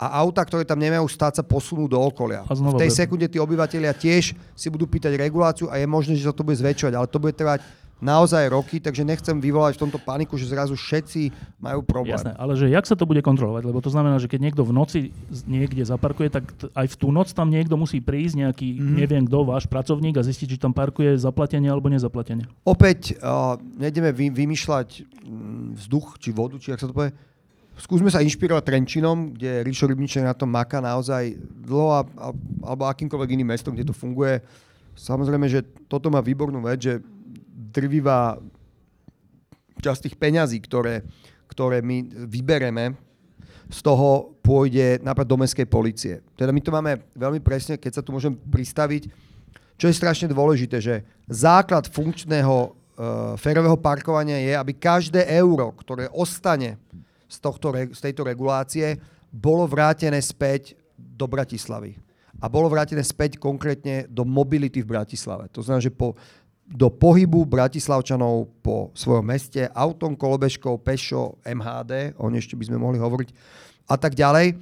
a 0.00 0.18
auta, 0.18 0.42
ktoré 0.42 0.64
tam 0.66 0.80
nemajú 0.80 1.06
stáť, 1.06 1.38
sa 1.38 1.44
posunú 1.46 1.86
do 1.86 2.00
okolia. 2.00 2.42
V 2.48 2.80
tej 2.80 2.90
sekunde 2.90 3.28
tí 3.30 3.38
obyvateľia 3.38 3.94
tiež 3.94 4.34
si 4.34 4.66
budú 4.72 4.88
pýtať 4.88 5.14
reguláciu 5.14 5.70
a 5.70 5.78
je 5.78 5.86
možné, 5.86 6.18
že 6.18 6.26
sa 6.26 6.34
to 6.34 6.42
bude 6.42 6.58
zväčšovať, 6.58 6.94
ale 6.96 7.06
to 7.06 7.22
bude 7.22 7.36
trvať 7.38 7.62
naozaj 8.02 8.50
roky, 8.50 8.82
takže 8.82 9.06
nechcem 9.06 9.38
vyvolať 9.38 9.78
v 9.78 9.82
tomto 9.86 10.02
paniku, 10.02 10.34
že 10.34 10.50
zrazu 10.50 10.74
všetci 10.74 11.30
majú 11.62 11.86
problém. 11.86 12.18
Jasné, 12.18 12.34
ale 12.34 12.58
že 12.58 12.66
jak 12.66 12.82
sa 12.82 12.98
to 12.98 13.06
bude 13.06 13.22
kontrolovať? 13.22 13.62
Lebo 13.62 13.78
to 13.78 13.94
znamená, 13.94 14.18
že 14.18 14.26
keď 14.26 14.50
niekto 14.50 14.66
v 14.66 14.74
noci 14.74 14.98
niekde 15.46 15.86
zaparkuje, 15.86 16.28
tak 16.34 16.50
t- 16.50 16.66
aj 16.74 16.90
v 16.90 16.96
tú 16.98 17.14
noc 17.14 17.30
tam 17.30 17.46
niekto 17.46 17.78
musí 17.78 18.02
prísť, 18.02 18.42
nejaký, 18.42 18.68
mm. 18.82 18.94
neviem 18.98 19.24
kto, 19.30 19.46
váš 19.46 19.70
pracovník 19.70 20.18
a 20.18 20.26
zistiť, 20.26 20.58
či 20.58 20.58
tam 20.58 20.74
parkuje 20.74 21.14
zaplatenie 21.14 21.70
alebo 21.70 21.86
nezaplatenie. 21.86 22.50
Opäť 22.66 23.14
uh, 23.22 23.54
nejdeme 23.78 24.10
vy, 24.10 24.34
vymýšľať 24.34 24.88
mm, 25.06 25.78
vzduch 25.78 26.18
či 26.18 26.34
vodu, 26.34 26.58
či 26.58 26.74
ak 26.74 26.82
sa 26.82 26.90
to 26.90 26.96
povie. 26.98 27.14
Skúsme 27.72 28.12
sa 28.12 28.20
inšpirovať 28.20 28.68
Trenčinom, 28.68 29.32
kde 29.32 29.64
Ríšo 29.64 29.88
Rybniček 29.88 30.26
na 30.26 30.36
tom 30.36 30.52
maká 30.52 30.82
naozaj 30.82 31.40
dlho, 31.40 31.88
a, 31.88 32.02
a, 32.04 32.28
alebo 32.66 32.84
akýmkoľvek 32.84 33.32
iným 33.32 33.48
mestom, 33.48 33.72
kde 33.72 33.88
to 33.88 33.96
funguje. 33.96 34.44
Samozrejme, 34.92 35.48
že 35.48 35.64
toto 35.88 36.12
má 36.12 36.20
výbornú 36.20 36.60
vec, 36.60 36.84
že 36.84 37.00
drvivá 37.72 38.36
časť 39.82 40.06
tých 40.06 40.16
peňazí, 40.20 40.60
ktoré, 40.62 41.02
ktoré 41.50 41.82
my 41.82 42.28
vybereme, 42.30 42.94
z 43.72 43.80
toho 43.80 44.36
pôjde 44.44 45.00
napríklad 45.00 45.32
do 45.32 45.40
mestskej 45.40 45.64
policie. 45.64 46.14
Teda 46.36 46.52
my 46.52 46.60
to 46.60 46.70
máme 46.70 46.92
veľmi 47.16 47.40
presne, 47.40 47.80
keď 47.80 47.98
sa 47.98 48.04
tu 48.04 48.12
môžem 48.12 48.36
pristaviť, 48.36 49.08
čo 49.80 49.88
je 49.88 49.96
strašne 49.96 50.28
dôležité, 50.28 50.76
že 50.78 51.00
základ 51.26 51.88
funkčného 51.88 52.54
uh, 52.68 52.72
férového 53.40 53.80
parkovania 53.80 54.36
je, 54.38 54.52
aby 54.52 54.72
každé 54.76 55.24
euro, 55.40 55.72
ktoré 55.72 56.12
ostane 56.12 56.76
z, 57.24 57.40
tohto, 57.40 57.72
z 57.72 57.96
tejto 57.96 58.28
regulácie, 58.28 59.00
bolo 59.32 59.64
vrátené 59.64 60.20
späť 60.20 60.76
do 60.94 61.24
Bratislavy. 61.24 61.96
A 62.42 62.50
bolo 62.50 62.68
vrátené 62.68 63.00
späť 63.06 63.40
konkrétne 63.40 64.04
do 64.10 64.26
mobility 64.26 64.84
v 64.84 64.92
Bratislave. 64.98 65.48
To 65.54 65.64
znamená, 65.64 65.80
že 65.80 65.94
po 65.94 66.18
do 66.72 66.88
pohybu 66.88 67.44
Bratislavčanov 67.44 68.48
po 68.64 68.88
svojom 68.96 69.28
meste, 69.28 69.68
autom, 69.76 70.16
kolobežkou, 70.16 70.80
pešo, 70.80 71.36
MHD, 71.44 72.16
o 72.16 72.32
ešte 72.32 72.56
by 72.56 72.64
sme 72.72 72.80
mohli 72.80 72.96
hovoriť, 72.96 73.28
a 73.92 73.96
tak 74.00 74.16
ďalej. 74.16 74.56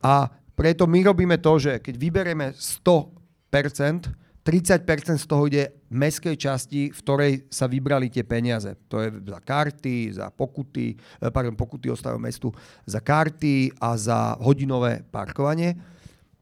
A 0.00 0.32
preto 0.56 0.88
my 0.88 1.04
robíme 1.04 1.36
to, 1.36 1.52
že 1.60 1.72
keď 1.84 1.94
vyberieme 2.00 2.56
100%, 2.56 4.16
30% 4.42 5.22
z 5.22 5.26
toho 5.28 5.46
ide 5.46 5.70
mestskej 5.86 6.34
časti, 6.34 6.90
v 6.90 6.98
ktorej 6.98 7.32
sa 7.46 7.70
vybrali 7.70 8.10
tie 8.10 8.26
peniaze. 8.26 8.74
To 8.90 8.98
je 8.98 9.22
za 9.22 9.38
karty, 9.38 10.18
za 10.18 10.34
pokuty, 10.34 10.98
eh, 10.98 11.30
pardon, 11.30 11.54
pokuty 11.54 11.86
ostávajú 11.92 12.18
mestu, 12.18 12.48
za 12.82 12.98
karty 12.98 13.70
a 13.78 13.94
za 13.94 14.34
hodinové 14.42 15.06
parkovanie. 15.14 15.78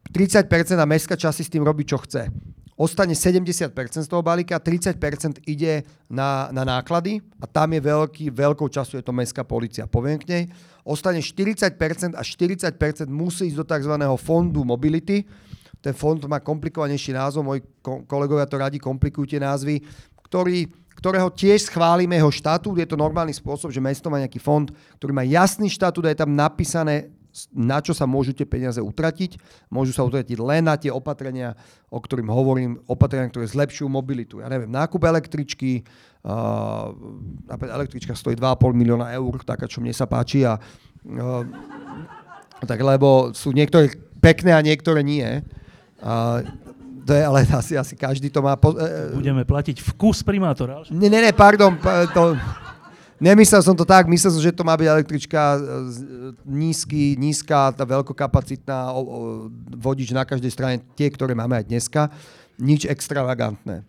30% 0.08 0.80
a 0.80 0.88
mestská 0.88 1.12
časť 1.12 1.36
si 1.36 1.44
s 1.44 1.52
tým 1.52 1.60
robí, 1.60 1.84
čo 1.84 2.00
chce 2.00 2.32
ostane 2.80 3.12
70% 3.12 3.76
z 3.76 4.08
toho 4.08 4.24
balíka, 4.24 4.56
30% 4.56 5.44
ide 5.44 5.84
na, 6.08 6.48
na 6.48 6.64
náklady 6.64 7.20
a 7.36 7.44
tam 7.44 7.76
je 7.76 7.80
veľký, 7.84 8.24
veľkou 8.32 8.72
času 8.72 8.96
je 8.96 9.04
to 9.04 9.12
mestská 9.12 9.44
policia. 9.44 9.84
Poviem 9.84 10.16
k 10.16 10.24
nej. 10.24 10.44
Ostane 10.80 11.20
40% 11.20 12.16
a 12.16 12.22
40% 12.24 12.72
musí 13.12 13.52
ísť 13.52 13.58
do 13.60 13.64
tzv. 13.68 13.94
fondu 14.16 14.64
mobility. 14.64 15.28
Ten 15.84 15.92
fond 15.92 16.16
má 16.24 16.40
komplikovanejší 16.40 17.12
názov, 17.12 17.44
moji 17.44 17.60
kolegovia 17.84 18.48
to 18.48 18.56
radi 18.56 18.80
komplikujú 18.80 19.28
tie 19.28 19.40
názvy, 19.44 19.84
ktorý, 20.24 20.64
ktorého 20.96 21.28
tiež 21.28 21.68
schválime 21.68 22.16
jeho 22.16 22.32
štatút. 22.32 22.80
Je 22.80 22.88
to 22.88 22.96
normálny 22.96 23.36
spôsob, 23.36 23.68
že 23.68 23.80
mesto 23.84 24.08
má 24.08 24.24
nejaký 24.24 24.40
fond, 24.40 24.72
ktorý 24.96 25.12
má 25.12 25.24
jasný 25.28 25.68
štatút 25.68 26.08
a 26.08 26.12
je 26.16 26.20
tam 26.20 26.32
napísané 26.32 27.12
na 27.54 27.78
čo 27.78 27.94
sa 27.94 28.04
môžu 28.06 28.34
tie 28.34 28.46
peniaze 28.46 28.78
utratiť. 28.82 29.38
Môžu 29.70 29.94
sa 29.94 30.02
utratiť 30.02 30.38
len 30.42 30.66
na 30.66 30.74
tie 30.74 30.90
opatrenia, 30.90 31.54
o 31.88 31.98
ktorým 32.02 32.26
hovorím, 32.26 32.82
opatrenia, 32.90 33.30
ktoré 33.30 33.46
zlepšujú 33.46 33.86
mobilitu. 33.86 34.42
Ja 34.42 34.50
neviem, 34.50 34.70
nákup 34.70 34.98
električky, 35.06 35.86
uh, 36.26 36.90
električka 37.50 38.14
stojí 38.18 38.34
2,5 38.34 38.74
milióna 38.74 39.14
eur, 39.14 39.42
taká, 39.46 39.70
čo 39.70 39.78
mne 39.78 39.94
sa 39.94 40.10
páči. 40.10 40.42
A, 40.42 40.58
uh, 40.58 41.42
tak 42.66 42.78
lebo 42.82 43.30
sú 43.32 43.54
niektoré 43.54 43.94
pekné 44.18 44.52
a 44.52 44.60
niektoré 44.60 45.00
nie. 45.00 45.26
Uh, 46.02 46.44
to 47.06 47.16
je, 47.16 47.22
ale 47.24 47.46
asi, 47.48 47.74
asi 47.78 47.94
každý 47.96 48.28
to 48.28 48.42
má... 48.44 48.58
Po, 48.58 48.74
uh, 48.74 49.14
Budeme 49.14 49.46
platiť 49.46 49.80
vkus 49.94 50.26
primátora. 50.26 50.84
Ne, 50.90 51.06
ne, 51.06 51.20
ne, 51.24 51.32
pardon. 51.32 51.78
To, 52.14 52.36
Nemyslel 53.20 53.60
som 53.60 53.76
to 53.76 53.84
tak, 53.84 54.08
myslel 54.08 54.32
som, 54.32 54.40
že 54.40 54.56
to 54.56 54.64
má 54.64 54.72
byť 54.80 54.88
električka 54.88 55.40
e, 55.52 55.58
nízky, 56.48 57.20
nízka, 57.20 57.68
tá 57.76 57.84
veľkokapacitná 57.84 58.96
vodič 59.76 60.16
na 60.16 60.24
každej 60.24 60.48
strane, 60.48 60.76
tie, 60.96 61.12
ktoré 61.12 61.36
máme 61.36 61.60
aj 61.60 61.68
dneska. 61.68 62.08
Nič 62.56 62.88
extravagantné. 62.88 63.84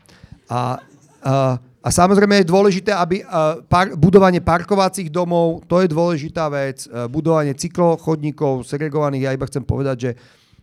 A, 0.52 0.84
a, 1.24 1.56
a 1.64 1.90
samozrejme 1.90 2.44
je 2.44 2.52
dôležité, 2.52 2.92
aby 2.92 3.24
par, 3.72 3.96
budovanie 3.96 4.44
parkovacích 4.44 5.08
domov, 5.08 5.64
to 5.64 5.80
je 5.80 5.88
dôležitá 5.88 6.52
vec, 6.52 6.84
e, 6.92 7.08
budovanie 7.08 7.56
cyklochodníkov, 7.56 8.68
segregovaných, 8.68 9.32
ja 9.32 9.32
iba 9.32 9.48
chcem 9.48 9.64
povedať, 9.64 9.98
že 9.98 10.14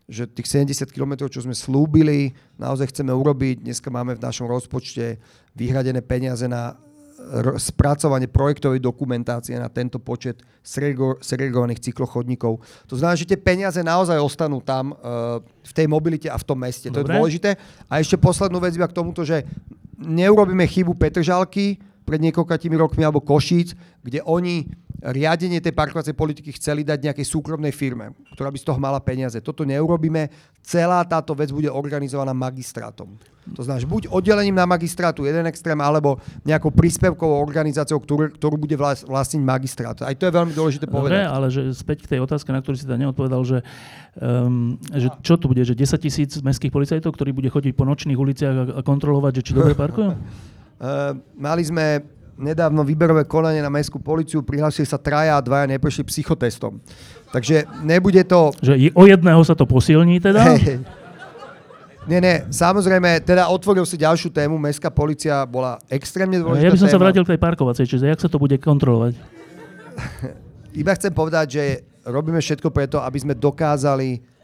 že 0.08 0.24
tých 0.24 0.64
70 0.64 0.88
km, 0.88 1.28
čo 1.28 1.44
sme 1.44 1.52
slúbili, 1.52 2.32
naozaj 2.56 2.88
chceme 2.96 3.12
urobiť. 3.12 3.60
Dneska 3.60 3.92
máme 3.92 4.16
v 4.16 4.24
našom 4.24 4.48
rozpočte 4.48 5.20
vyhradené 5.52 6.00
peniaze 6.00 6.48
na 6.48 6.80
spracovanie 7.58 8.30
projektovej 8.30 8.78
dokumentácie 8.78 9.58
na 9.58 9.66
tento 9.66 9.98
počet 9.98 10.38
segregovaných 11.18 11.82
cyklochodníkov. 11.90 12.62
To 12.86 12.94
znamená, 12.94 13.18
že 13.18 13.26
tie 13.26 13.38
peniaze 13.38 13.82
naozaj 13.82 14.22
ostanú 14.22 14.62
tam 14.62 14.94
uh, 14.94 15.42
v 15.42 15.72
tej 15.74 15.86
mobilite 15.90 16.30
a 16.30 16.38
v 16.38 16.46
tom 16.46 16.58
meste. 16.62 16.88
Dobre. 16.88 16.94
To 16.94 17.02
je 17.02 17.14
dôležité. 17.18 17.50
A 17.90 17.98
ešte 17.98 18.14
poslednú 18.14 18.62
vec 18.62 18.78
iba 18.78 18.86
k 18.86 18.94
tomuto, 18.94 19.26
že 19.26 19.42
neurobíme 19.98 20.62
chybu 20.62 20.94
Petržalky 20.94 21.82
pred 22.06 22.22
niekoľkými 22.22 22.76
rokmi 22.78 23.02
alebo 23.02 23.20
Košíc, 23.20 23.74
kde 24.00 24.22
oni 24.22 24.70
riadenie 24.98 25.62
tej 25.62 25.70
parkovacej 25.70 26.14
politiky 26.18 26.50
chceli 26.58 26.82
dať 26.82 27.10
nejakej 27.10 27.26
súkromnej 27.26 27.70
firme, 27.70 28.18
ktorá 28.34 28.50
by 28.50 28.58
z 28.58 28.66
toho 28.66 28.78
mala 28.82 28.98
peniaze. 28.98 29.38
Toto 29.38 29.62
neurobíme. 29.62 30.26
Celá 30.58 31.06
táto 31.06 31.38
vec 31.38 31.54
bude 31.54 31.70
organizovaná 31.70 32.34
magistrátom. 32.34 33.14
To 33.56 33.64
znamená, 33.64 33.88
buď 33.88 34.12
oddelením 34.12 34.60
na 34.60 34.68
magistrátu 34.68 35.24
jeden 35.24 35.48
extrém, 35.48 35.78
alebo 35.80 36.20
nejakou 36.44 36.68
príspevkovou 36.68 37.40
organizáciou, 37.40 37.96
ktorú, 37.96 38.36
ktorú 38.36 38.60
bude 38.60 38.76
vlastniť 39.08 39.40
magistrát. 39.40 39.96
Aj 40.04 40.12
to 40.12 40.28
je 40.28 40.36
veľmi 40.36 40.52
dôležité 40.52 40.84
povedať. 40.84 41.24
Dobre, 41.24 41.32
ale 41.32 41.46
že 41.48 41.62
späť 41.72 42.04
k 42.04 42.18
tej 42.18 42.20
otázke, 42.20 42.52
na 42.52 42.60
ktorú 42.60 42.76
si 42.76 42.84
teda 42.84 43.00
neodpovedal, 43.00 43.40
že, 43.48 43.58
um, 44.20 44.76
že 44.92 45.08
čo 45.24 45.40
tu 45.40 45.48
bude, 45.48 45.64
že 45.64 45.72
10 45.72 45.96
tisíc 45.96 46.36
mestských 46.44 46.74
policajtov, 46.74 47.16
ktorí 47.16 47.32
bude 47.32 47.48
chodiť 47.48 47.72
po 47.72 47.88
nočných 47.88 48.18
uliciach 48.20 48.54
a, 48.54 48.64
a 48.76 48.80
kontrolovať, 48.84 49.40
že 49.40 49.42
či 49.48 49.52
dobre 49.56 49.72
parkujú? 49.72 50.12
Uh, 50.12 51.16
mali 51.48 51.64
sme 51.64 52.17
nedávno 52.38 52.86
výberové 52.86 53.26
konanie 53.26 53.58
na 53.58 53.68
mestskú 53.68 53.98
policiu, 53.98 54.46
prihlásili 54.46 54.86
sa 54.86 54.96
traja 54.96 55.36
a 55.36 55.44
dvaja 55.44 55.66
neprešli 55.66 56.06
psychotestom. 56.06 56.78
Takže 57.34 57.66
nebude 57.82 58.22
to... 58.24 58.54
Že 58.62 58.94
o 58.94 59.04
jedného 59.04 59.42
sa 59.42 59.58
to 59.58 59.66
posilní 59.66 60.22
teda? 60.22 60.56
Hey, 60.56 60.78
nie, 62.10 62.22
nie, 62.22 62.46
samozrejme, 62.48 63.20
teda 63.26 63.50
otvoril 63.50 63.84
si 63.84 64.00
ďalšiu 64.00 64.30
tému, 64.32 64.56
mestská 64.56 64.88
policia 64.88 65.42
bola 65.44 65.76
extrémne 65.90 66.38
dôležitá 66.40 66.64
Ja 66.64 66.72
by 66.72 66.80
som 66.80 66.88
téma. 66.88 66.96
sa 66.96 67.02
vrátil 67.02 67.22
k 67.26 67.30
tej 67.36 67.40
parkovacej, 67.42 67.84
čiže 67.84 68.08
jak 68.08 68.22
sa 68.22 68.30
to 68.30 68.40
bude 68.40 68.56
kontrolovať? 68.56 69.18
Iba 70.80 70.94
chcem 70.94 71.12
povedať, 71.12 71.46
že 71.58 71.62
robíme 72.06 72.38
všetko 72.38 72.70
preto, 72.70 73.02
aby 73.02 73.18
sme 73.18 73.34
dokázali 73.34 74.37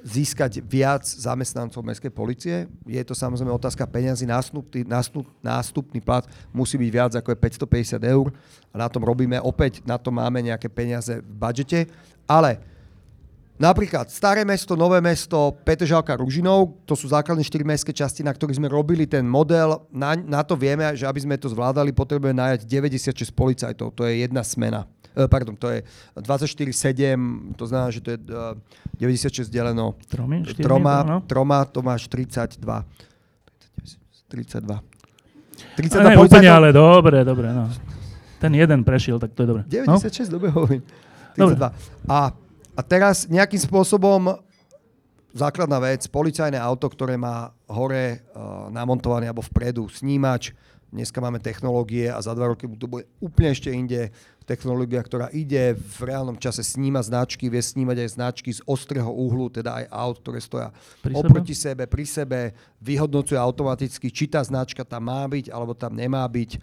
získať 0.00 0.64
viac 0.64 1.04
zamestnancov 1.04 1.84
mestskej 1.84 2.12
policie. 2.12 2.56
Je 2.88 3.02
to 3.04 3.12
samozrejme 3.12 3.52
otázka 3.52 3.84
peňazí, 3.84 4.24
nástupný, 4.24 4.84
nástup, 4.88 5.28
nástupný 5.44 6.00
plat 6.00 6.24
musí 6.50 6.80
byť 6.80 6.90
viac 6.90 7.12
ako 7.16 7.32
je 7.32 7.38
550 7.38 8.00
eur. 8.04 8.32
A 8.72 8.74
na 8.80 8.88
tom 8.88 9.04
robíme, 9.04 9.36
opäť 9.40 9.84
na 9.84 10.00
to 10.00 10.08
máme 10.08 10.40
nejaké 10.40 10.72
peniaze 10.72 11.20
v 11.20 11.32
budžete, 11.36 11.86
ale 12.24 12.62
Napríklad 13.60 14.08
Staré 14.08 14.40
mesto, 14.40 14.72
Nové 14.72 15.04
mesto, 15.04 15.52
Petržalka, 15.52 16.16
Ružinov, 16.16 16.80
to 16.88 16.96
sú 16.96 17.12
základné 17.12 17.44
4 17.44 17.60
mestské 17.60 17.92
časti, 17.92 18.24
na 18.24 18.32
ktorých 18.32 18.56
sme 18.56 18.72
robili 18.72 19.04
ten 19.04 19.20
model. 19.20 19.84
Na, 19.92 20.16
na 20.16 20.40
to 20.40 20.56
vieme, 20.56 20.88
že 20.96 21.04
aby 21.04 21.20
sme 21.20 21.36
to 21.36 21.52
zvládali, 21.52 21.92
potrebujeme 21.92 22.40
najať 22.40 22.64
96 22.64 23.28
policajtov. 23.36 23.92
To 23.92 24.08
je 24.08 24.24
jedna 24.24 24.40
smena. 24.40 24.88
Eh, 25.12 25.28
pardon, 25.28 25.52
to 25.52 25.68
je 25.68 25.84
24-7, 26.16 27.52
to 27.60 27.64
znamená, 27.68 27.92
že 27.92 28.00
to 28.00 28.16
je 28.16 28.18
96 28.96 29.44
eh, 29.44 29.52
deleno 29.52 29.92
Tromi, 30.08 30.40
troma, 30.56 31.04
no? 31.04 31.16
troma, 31.28 31.68
to 31.68 31.84
máš 31.84 32.08
32. 32.08 32.64
32. 34.32 34.80
32 35.76 36.00
ne, 36.00 36.16
úplne, 36.16 36.48
ale 36.48 36.72
dobre, 36.72 37.20
dobre. 37.28 37.52
No. 37.52 37.68
Ten 38.40 38.56
jeden 38.56 38.86
prešiel, 38.88 39.20
tak 39.20 39.36
to 39.36 39.44
je 39.44 39.48
dobre. 39.52 39.62
96, 39.68 40.32
no? 40.32 40.40
dobre 40.40 40.48
hovorím. 40.48 40.82
32. 41.36 41.36
Dobre. 41.36 41.76
A, 42.08 42.32
a 42.76 42.80
teraz 42.82 43.26
nejakým 43.30 43.60
spôsobom 43.60 44.38
základná 45.30 45.78
vec, 45.78 46.06
policajné 46.10 46.58
auto, 46.58 46.90
ktoré 46.90 47.14
má 47.14 47.54
hore 47.70 48.18
uh, 48.34 48.66
namontovaný 48.74 49.30
alebo 49.30 49.46
vpredu 49.46 49.86
snímač, 49.86 50.50
Dneska 50.90 51.22
máme 51.22 51.38
technológie 51.38 52.10
a 52.10 52.18
za 52.18 52.34
dva 52.34 52.50
roky 52.50 52.66
to 52.66 52.90
bude 52.90 53.06
úplne 53.22 53.54
ešte 53.54 53.70
inde. 53.70 54.10
Technológia, 54.42 54.98
ktorá 54.98 55.30
ide 55.30 55.78
v 55.78 56.10
reálnom 56.10 56.34
čase 56.34 56.66
sníma 56.66 56.98
značky, 56.98 57.46
vie 57.46 57.62
snímať 57.62 58.02
aj 58.02 58.10
značky 58.18 58.50
z 58.50 58.58
ostrého 58.66 59.06
uhlu, 59.06 59.46
teda 59.46 59.78
aj 59.78 59.84
aut, 59.86 60.18
ktoré 60.18 60.42
stoja 60.42 60.74
pri 60.98 61.14
oproti 61.14 61.54
sebe? 61.54 61.86
sebe, 61.86 61.94
pri 61.94 62.04
sebe, 62.10 62.40
vyhodnocuje 62.82 63.38
automaticky, 63.38 64.10
či 64.10 64.26
tá 64.26 64.42
značka 64.42 64.82
tam 64.82 65.06
má 65.06 65.22
byť, 65.30 65.54
alebo 65.54 65.78
tam 65.78 65.94
nemá 65.94 66.26
byť. 66.26 66.58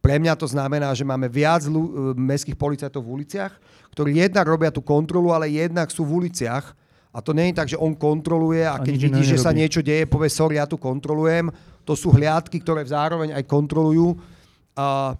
Pre 0.00 0.16
mňa 0.16 0.32
to 0.36 0.48
znamená, 0.48 0.96
že 0.96 1.04
máme 1.04 1.28
viac 1.28 1.68
ľu- 1.68 2.16
mestských 2.16 2.56
policajtov 2.56 3.04
v 3.04 3.20
uliciach, 3.20 3.52
ktorí 3.92 4.16
jednak 4.16 4.48
robia 4.48 4.72
tú 4.72 4.80
kontrolu, 4.80 5.32
ale 5.32 5.52
jednak 5.52 5.92
sú 5.92 6.08
v 6.08 6.24
uliciach. 6.24 6.72
A 7.10 7.18
to 7.20 7.34
nie 7.34 7.50
je 7.50 7.58
tak, 7.58 7.68
že 7.68 7.76
on 7.76 7.92
kontroluje 7.92 8.62
a 8.62 8.78
keď 8.78 8.94
vidí, 8.96 9.22
že 9.26 9.36
sa 9.36 9.50
niečo 9.50 9.82
deje, 9.82 10.06
povie, 10.06 10.30
sorry, 10.30 10.62
ja 10.62 10.64
tu 10.64 10.78
kontrolujem 10.78 11.50
to 11.84 11.98
sú 11.98 12.14
hliadky, 12.14 12.62
ktoré 12.62 12.86
zároveň 12.86 13.34
aj 13.34 13.44
kontrolujú. 13.50 14.14
A 14.78 15.18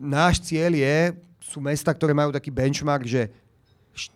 náš 0.00 0.40
cieľ 0.40 0.72
je, 0.72 0.96
sú 1.42 1.60
mesta, 1.60 1.92
ktoré 1.92 2.16
majú 2.16 2.32
taký 2.32 2.48
benchmark, 2.48 3.04
že 3.04 3.28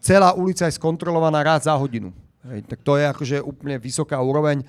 celá 0.01 0.33
ulica 0.33 0.65
je 0.65 0.79
skontrolovaná 0.81 1.45
raz 1.45 1.69
za 1.69 1.75
hodinu. 1.77 2.09
Hej, 2.49 2.65
tak 2.65 2.81
to 2.81 2.97
je 2.97 3.05
akože 3.07 3.37
úplne 3.45 3.77
vysoká 3.77 4.17
úroveň. 4.19 4.65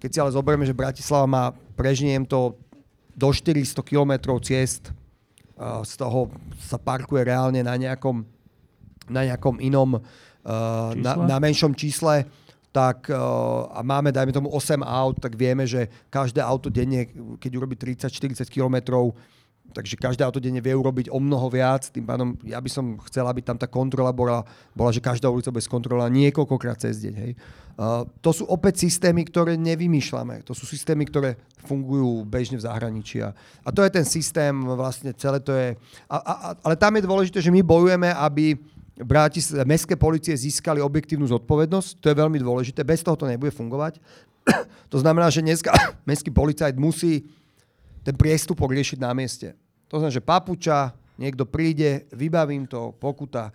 Keď 0.00 0.10
si 0.10 0.18
ale 0.18 0.34
zoberieme, 0.34 0.64
že 0.64 0.72
Bratislava 0.72 1.28
má, 1.28 1.44
prežniem 1.76 2.24
to, 2.24 2.56
do 3.18 3.34
400 3.34 3.82
km 3.82 4.38
ciest, 4.38 4.94
z 5.58 5.92
toho 5.98 6.30
sa 6.62 6.78
parkuje 6.78 7.26
reálne 7.26 7.66
na 7.66 7.74
nejakom, 7.74 8.22
na 9.10 9.26
nejakom 9.26 9.58
inom, 9.58 9.98
na, 10.94 11.12
na 11.18 11.36
menšom 11.42 11.74
čísle 11.74 12.22
tak 12.68 13.10
a 13.10 13.80
máme, 13.82 14.14
dajme 14.14 14.30
tomu, 14.30 14.52
8 14.54 14.84
aut, 14.86 15.18
tak 15.18 15.34
vieme, 15.34 15.66
že 15.66 15.90
každé 16.12 16.38
auto 16.38 16.70
denne, 16.70 17.10
keď 17.40 17.50
urobí 17.58 17.74
30-40 17.74 18.46
kilometrov, 18.46 19.16
takže 19.72 20.00
každé 20.00 20.24
auto 20.24 20.40
denne 20.40 20.58
vie 20.64 20.72
urobiť 20.72 21.12
o 21.12 21.20
mnoho 21.20 21.52
viac, 21.52 21.92
tým 21.92 22.04
pádom 22.08 22.34
ja 22.44 22.58
by 22.58 22.70
som 22.72 22.96
chcel, 23.08 23.28
aby 23.28 23.44
tam 23.44 23.60
tá 23.60 23.68
kontrola 23.68 24.10
bola, 24.10 24.42
bola 24.72 24.90
že 24.90 25.04
každá 25.04 25.28
ulica 25.28 25.52
bude 25.52 25.64
skontrolovaná 25.64 26.08
niekoľkokrát 26.12 26.80
cez 26.80 27.04
deň. 27.04 27.14
Hej. 27.14 27.32
Uh, 27.78 28.02
to 28.18 28.34
sú 28.34 28.42
opäť 28.50 28.82
systémy, 28.90 29.22
ktoré 29.22 29.54
nevymýšľame. 29.54 30.42
To 30.42 30.56
sú 30.56 30.66
systémy, 30.66 31.06
ktoré 31.06 31.38
fungujú 31.62 32.26
bežne 32.26 32.58
v 32.58 32.66
zahraničí. 32.66 33.22
A, 33.22 33.30
a 33.62 33.68
to 33.70 33.86
je 33.86 33.90
ten 33.94 34.02
systém, 34.02 34.50
vlastne 34.66 35.14
celé 35.14 35.38
to 35.38 35.54
je... 35.54 35.78
A, 36.10 36.16
a, 36.18 36.34
ale 36.58 36.74
tam 36.74 36.98
je 36.98 37.06
dôležité, 37.06 37.38
že 37.38 37.54
my 37.54 37.62
bojujeme, 37.62 38.10
aby 38.10 38.58
Bratis, 38.98 39.54
mestské 39.62 39.94
policie 39.94 40.34
získali 40.34 40.82
objektívnu 40.82 41.22
zodpovednosť, 41.30 42.02
to 42.02 42.10
je 42.10 42.18
veľmi 42.18 42.38
dôležité, 42.42 42.82
bez 42.82 43.06
toho 43.06 43.14
to 43.14 43.30
nebude 43.30 43.54
fungovať. 43.54 44.02
to 44.92 44.98
znamená, 44.98 45.30
že 45.30 45.44
dneska 45.44 45.70
mestský 46.08 46.34
policajt 46.34 46.74
musí 46.74 47.30
ten 48.08 48.16
priestupok 48.16 48.72
riešiť 48.72 49.04
na 49.04 49.12
mieste. 49.12 49.52
To 49.92 50.00
znamená, 50.00 50.16
že 50.16 50.24
papuča, 50.24 50.96
niekto 51.20 51.44
príde, 51.44 52.08
vybavím 52.08 52.64
to, 52.64 52.96
pokuta. 52.96 53.52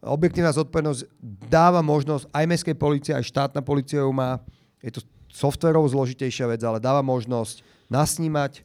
Objektívna 0.00 0.48
zodpovednosť 0.56 1.04
dáva 1.52 1.84
možnosť, 1.84 2.24
aj 2.32 2.48
mestskej 2.48 2.76
policie, 2.80 3.12
aj 3.12 3.28
štátna 3.28 3.60
policia 3.60 4.00
ju 4.00 4.08
má, 4.08 4.40
je 4.80 4.96
to 4.96 5.04
softverovo 5.28 5.84
zložitejšia 5.92 6.48
vec, 6.48 6.64
ale 6.64 6.80
dáva 6.80 7.04
možnosť 7.04 7.60
nasnímať, 7.92 8.64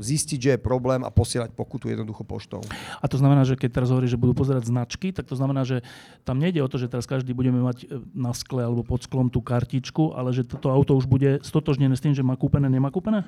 zistiť, 0.00 0.38
že 0.40 0.50
je 0.56 0.60
problém 0.60 1.04
a 1.04 1.12
posielať 1.12 1.52
pokutu 1.52 1.92
jednoducho 1.92 2.24
poštou. 2.24 2.64
A 3.02 3.04
to 3.10 3.20
znamená, 3.20 3.44
že 3.44 3.60
keď 3.60 3.82
teraz 3.82 3.92
hovorí, 3.92 4.08
že 4.08 4.16
budú 4.16 4.32
pozerať 4.32 4.72
značky, 4.72 5.12
tak 5.12 5.28
to 5.28 5.36
znamená, 5.36 5.68
že 5.68 5.84
tam 6.24 6.40
nejde 6.40 6.64
o 6.64 6.70
to, 6.70 6.80
že 6.80 6.88
teraz 6.88 7.04
každý 7.04 7.36
budeme 7.36 7.60
mať 7.60 7.84
e, 7.84 8.00
na 8.16 8.32
skle 8.32 8.64
alebo 8.64 8.80
pod 8.80 9.04
sklom 9.04 9.28
tú 9.28 9.44
kartičku, 9.44 10.16
ale 10.16 10.32
že 10.32 10.48
toto 10.48 10.72
auto 10.72 10.96
už 10.96 11.04
bude 11.04 11.44
stotožnené 11.44 11.92
s 11.92 12.00
tým, 12.00 12.16
že 12.16 12.24
má 12.24 12.40
kúpené, 12.40 12.72
nemá 12.72 12.88
kúpené? 12.88 13.20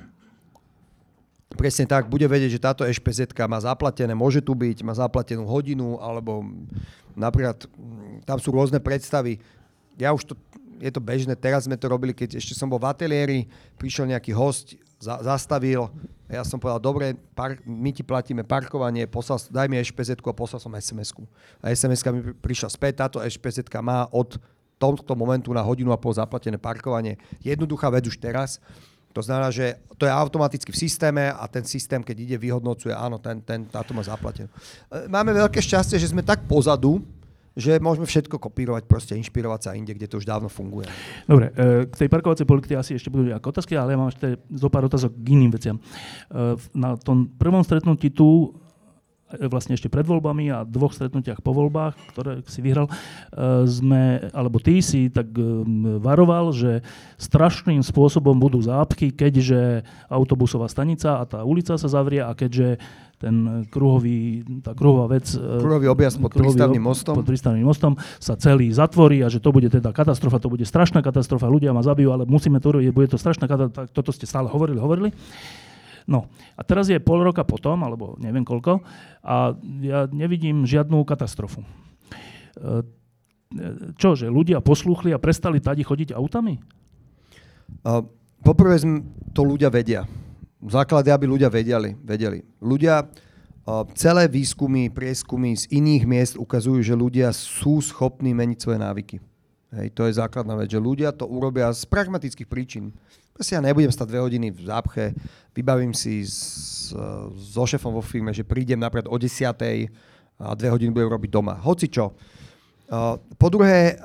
Presne 1.51 1.83
tak, 1.83 2.07
bude 2.07 2.23
vedieť, 2.23 2.55
že 2.55 2.63
táto 2.63 2.83
ešpz 2.87 3.35
má 3.45 3.59
zaplatené, 3.59 4.15
môže 4.15 4.39
tu 4.39 4.55
byť, 4.55 4.87
má 4.87 4.95
zaplatenú 4.95 5.43
hodinu, 5.43 5.99
alebo 5.99 6.47
napríklad 7.11 7.67
tam 8.23 8.37
sú 8.39 8.55
rôzne 8.55 8.79
predstavy. 8.79 9.37
Ja 9.99 10.15
už 10.15 10.31
to, 10.31 10.33
je 10.79 10.89
to 10.89 11.03
bežné, 11.03 11.35
teraz 11.35 11.67
sme 11.67 11.75
to 11.75 11.91
robili, 11.91 12.15
keď 12.15 12.39
ešte 12.39 12.55
som 12.55 12.71
bol 12.71 12.79
v 12.79 12.87
ateliéri, 12.87 13.39
prišiel 13.75 14.07
nejaký 14.09 14.31
host, 14.31 14.79
za, 15.01 15.17
zastavil. 15.25 15.89
Ja 16.29 16.45
som 16.45 16.61
povedal, 16.61 16.79
dobre, 16.79 17.05
par, 17.33 17.57
my 17.65 17.89
ti 17.91 18.05
platíme 18.05 18.45
parkovanie, 18.45 19.09
poslal, 19.09 19.41
daj 19.49 19.67
mi 19.67 19.81
ešpz 19.81 20.21
a 20.21 20.31
poslal 20.31 20.61
som 20.61 20.71
SMS-ku. 20.71 21.25
A 21.59 21.73
SMS 21.73 22.05
mi 22.13 22.31
prišla 22.37 22.69
späť, 22.69 23.01
táto 23.03 23.17
ešpz 23.19 23.67
má 23.81 24.05
od 24.13 24.37
tohto 24.77 25.13
momentu 25.17 25.53
na 25.53 25.61
hodinu 25.65 25.93
a 25.93 25.97
pol 25.97 26.13
zaplatené 26.13 26.57
parkovanie. 26.57 27.17
Jednoduchá 27.41 27.89
vec 27.89 28.05
už 28.09 28.17
teraz. 28.17 28.61
To 29.11 29.21
znamená, 29.21 29.51
že 29.51 29.79
to 29.99 30.07
je 30.07 30.11
automaticky 30.11 30.71
v 30.73 30.81
systéme 30.81 31.29
a 31.29 31.43
ten 31.45 31.61
systém, 31.67 32.01
keď 32.01 32.17
ide, 32.17 32.37
vyhodnocuje, 32.41 32.95
áno, 32.95 33.21
ten, 33.21 33.43
ten, 33.45 33.67
táto 33.69 33.93
má 33.93 34.01
zaplatené. 34.01 34.49
Máme 35.11 35.35
veľké 35.35 35.61
šťastie, 35.61 36.01
že 36.01 36.09
sme 36.09 36.25
tak 36.25 36.47
pozadu, 36.49 37.03
že 37.51 37.83
môžeme 37.83 38.07
všetko 38.07 38.39
kopírovať, 38.39 38.87
proste 38.87 39.13
inšpirovať 39.19 39.59
sa 39.59 39.75
inde, 39.75 39.91
kde 39.91 40.07
to 40.07 40.23
už 40.23 40.25
dávno 40.25 40.47
funguje. 40.47 40.87
Dobre, 41.27 41.51
e, 41.51 41.85
k 41.91 41.93
tej 41.99 42.07
parkovacej 42.07 42.47
politike 42.47 42.79
asi 42.79 42.95
ešte 42.95 43.11
budú 43.11 43.27
nejaké 43.27 43.43
otázky, 43.43 43.75
ale 43.75 43.91
ja 43.91 43.99
mám 43.99 44.07
ešte 44.07 44.39
zo 44.55 44.71
pár 44.71 44.87
otázok 44.87 45.11
k 45.11 45.27
iným 45.35 45.51
veciam. 45.51 45.75
E, 45.75 45.81
na 46.71 46.95
tom 46.95 47.27
prvom 47.27 47.59
stretnutí 47.59 48.15
tu 48.15 48.55
e, 48.55 48.70
vlastne 49.47 49.77
ešte 49.77 49.87
pred 49.87 50.03
voľbami 50.03 50.51
a 50.51 50.67
dvoch 50.67 50.91
stretnutiach 50.91 51.39
po 51.39 51.55
voľbách, 51.55 51.93
ktoré 52.15 52.43
si 52.49 52.59
vyhral, 52.59 52.91
sme, 53.65 54.31
alebo 54.35 54.59
ty 54.59 54.83
si 54.83 55.07
tak 55.07 55.31
varoval, 56.01 56.51
že 56.51 56.81
strašným 57.21 57.85
spôsobom 57.85 58.37
budú 58.37 58.59
zápky, 58.59 59.13
keďže 59.13 59.87
autobusová 60.09 60.67
stanica 60.67 61.21
a 61.21 61.23
tá 61.23 61.45
ulica 61.45 61.77
sa 61.77 61.87
zavrie 61.87 62.23
a 62.23 62.33
keďže 62.33 62.81
ten 63.21 63.69
kruhový, 63.69 64.41
tá 64.65 64.73
kruhová 64.73 65.05
vec... 65.05 65.29
E, 65.37 65.61
kruhový 65.61 65.93
objazd 65.93 66.17
pod 66.17 66.33
prístavným 66.33 66.81
mostom. 66.81 67.13
Pod 67.13 67.29
prístavným 67.29 67.61
mostom 67.61 67.93
sa 68.17 68.33
celý 68.33 68.73
zatvorí 68.73 69.21
a 69.21 69.29
že 69.29 69.37
to 69.37 69.53
bude 69.53 69.69
teda 69.69 69.93
katastrofa, 69.93 70.41
to 70.41 70.49
bude 70.49 70.65
strašná 70.65 71.05
katastrofa, 71.05 71.45
ľudia 71.45 71.69
ma 71.69 71.85
zabijú, 71.85 72.09
ale 72.17 72.25
musíme 72.25 72.57
to 72.57 72.73
robiť, 72.73 72.89
bude 72.89 73.13
to 73.13 73.21
strašná 73.21 73.45
katastrofa, 73.45 73.93
toto 73.93 74.09
ste 74.09 74.25
stále 74.25 74.49
hovorili, 74.49 74.81
hovorili. 74.81 75.09
No 76.09 76.29
a 76.57 76.61
teraz 76.65 76.89
je 76.89 76.97
pol 76.97 77.21
roka 77.21 77.45
potom, 77.45 77.81
alebo 77.85 78.17
neviem 78.17 78.45
koľko, 78.45 78.81
a 79.21 79.53
ja 79.81 80.09
nevidím 80.09 80.65
žiadnu 80.65 81.01
katastrofu. 81.05 81.61
E, 81.61 81.67
čo, 83.99 84.15
že 84.15 84.31
ľudia 84.31 84.63
poslúchli 84.63 85.11
a 85.11 85.19
prestali 85.19 85.59
tady 85.59 85.83
chodiť 85.83 86.15
autami? 86.15 86.57
Uh, 87.83 88.03
poprvé 88.43 88.79
to 89.35 89.43
ľudia 89.43 89.67
vedia 89.67 90.07
základy, 90.69 91.09
aby 91.09 91.25
ľudia 91.25 91.49
vedeli. 91.49 91.97
vedeli. 91.97 92.45
Ľudia, 92.61 93.09
celé 93.97 94.29
výskumy, 94.29 94.93
prieskumy 94.93 95.57
z 95.57 95.65
iných 95.73 96.03
miest 96.05 96.33
ukazujú, 96.37 96.81
že 96.85 96.93
ľudia 96.93 97.33
sú 97.33 97.81
schopní 97.81 98.37
meniť 98.37 98.57
svoje 98.61 98.79
návyky. 98.81 99.15
Hej, 99.71 99.87
to 99.95 100.03
je 100.05 100.19
základná 100.19 100.59
vec, 100.59 100.67
že 100.67 100.83
ľudia 100.83 101.15
to 101.15 101.23
urobia 101.23 101.71
z 101.71 101.87
pragmatických 101.87 102.49
príčin. 102.49 102.91
Proste 103.41 103.57
ja 103.57 103.65
nebudem 103.65 103.89
stať 103.89 104.05
dve 104.05 104.21
hodiny 104.21 104.53
v 104.53 104.69
zápche, 104.69 105.17
vybavím 105.57 105.97
si 105.97 106.21
s, 106.21 106.93
so 107.33 107.65
šefom 107.65 107.89
vo 107.89 108.05
firme, 108.05 108.29
že 108.29 108.45
prídem 108.45 108.77
napríklad 108.77 109.09
o 109.09 109.17
10. 109.17 109.49
a 110.37 110.53
dve 110.53 110.69
hodiny 110.69 110.93
budem 110.93 111.09
robiť 111.09 111.29
doma. 111.33 111.57
Hoci 111.57 111.89
čo. 111.89 112.13
Po 113.33 113.47
druhé, 113.49 113.97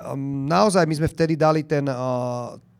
naozaj 0.48 0.88
my 0.88 0.94
sme 0.96 1.12
vtedy 1.12 1.36
dali 1.36 1.68
ten, 1.68 1.84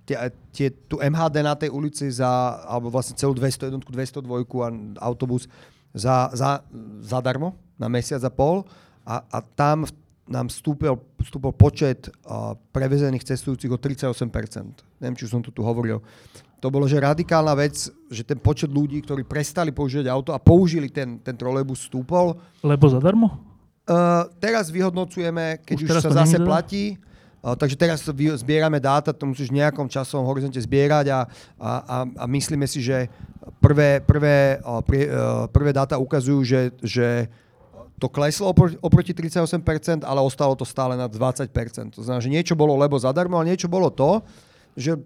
tie, 0.08 0.16
tie, 0.48 0.72
tu 0.88 0.96
MHD 0.96 1.44
na 1.44 1.52
tej 1.52 1.68
ulici 1.76 2.08
za, 2.08 2.64
alebo 2.64 2.88
vlastne 2.88 3.12
celú 3.20 3.36
201, 3.36 3.76
202 3.76 4.24
a 4.64 4.68
autobus 5.04 5.52
za, 5.92 6.32
za, 6.32 6.64
zadarmo 7.04 7.52
na 7.76 7.92
mesiac 7.92 8.24
a 8.24 8.32
pol 8.32 8.64
a, 9.04 9.20
a 9.28 9.44
tam 9.44 9.84
nám 10.26 10.50
vstúpil, 10.50 10.98
vstúpil 11.22 11.52
počet 11.54 12.10
uh, 12.26 12.58
prevezených 12.74 13.28
cestujúcich 13.28 13.70
o 13.70 13.78
38%. 13.78 14.24
Neviem, 14.98 15.16
či 15.20 15.30
som 15.30 15.38
tu, 15.38 15.54
tu 15.54 15.62
hovoril. 15.62 16.02
To 16.60 16.72
bolo, 16.72 16.88
že 16.88 16.96
radikálna 16.96 17.52
vec, 17.52 17.92
že 18.08 18.22
ten 18.24 18.40
počet 18.40 18.72
ľudí, 18.72 19.04
ktorí 19.04 19.28
prestali 19.28 19.70
používať 19.70 20.08
auto 20.08 20.30
a 20.32 20.40
použili 20.40 20.88
ten, 20.88 21.20
ten 21.20 21.36
trolejbus, 21.36 21.86
stúpol. 21.86 22.36
Lebo 22.64 22.88
zadarmo? 22.88 23.38
Uh, 23.86 24.26
teraz 24.42 24.72
vyhodnocujeme, 24.72 25.62
keď 25.62 25.76
už, 25.78 25.88
už 25.88 26.02
sa 26.02 26.24
zase 26.24 26.42
platí, 26.42 26.98
Takže 27.46 27.78
teraz 27.78 28.02
zbierame 28.42 28.82
dáta, 28.82 29.14
to 29.14 29.22
musíš 29.22 29.54
v 29.54 29.62
nejakom 29.62 29.86
časovom 29.86 30.26
horizonte 30.26 30.58
zbierať 30.58 31.14
a, 31.14 31.20
a, 31.62 31.70
a, 31.78 31.96
a 32.02 32.24
myslíme 32.26 32.66
si, 32.66 32.82
že 32.82 33.06
prvé, 33.62 34.02
prvé, 34.02 34.58
prvé 35.54 35.70
dáta 35.70 35.94
ukazujú, 35.94 36.42
že, 36.42 36.74
že 36.82 37.30
to 38.02 38.10
kleslo 38.10 38.50
oproti 38.82 39.14
38%, 39.14 40.02
ale 40.02 40.20
ostalo 40.26 40.58
to 40.58 40.66
stále 40.66 40.98
na 40.98 41.06
20%. 41.06 41.46
To 41.94 42.02
znamená, 42.02 42.18
že 42.18 42.34
niečo 42.34 42.58
bolo 42.58 42.74
lebo 42.74 42.98
zadarmo, 42.98 43.38
ale 43.38 43.54
niečo 43.54 43.70
bolo 43.70 43.94
to, 43.94 44.26
že 44.76 45.00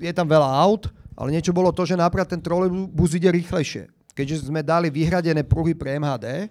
je 0.00 0.12
tam 0.16 0.26
veľa 0.26 0.48
aut, 0.64 0.88
ale 1.14 1.30
niečo 1.30 1.54
bolo 1.54 1.70
to, 1.70 1.86
že 1.86 1.94
napríklad 1.94 2.26
ten 2.26 2.42
trolejbus 2.42 3.14
ide 3.14 3.30
rýchlejšie. 3.30 3.86
Keďže 4.16 4.50
sme 4.50 4.66
dali 4.66 4.90
vyhradené 4.90 5.46
pruhy 5.46 5.76
pre 5.76 6.00
MHD, 6.00 6.50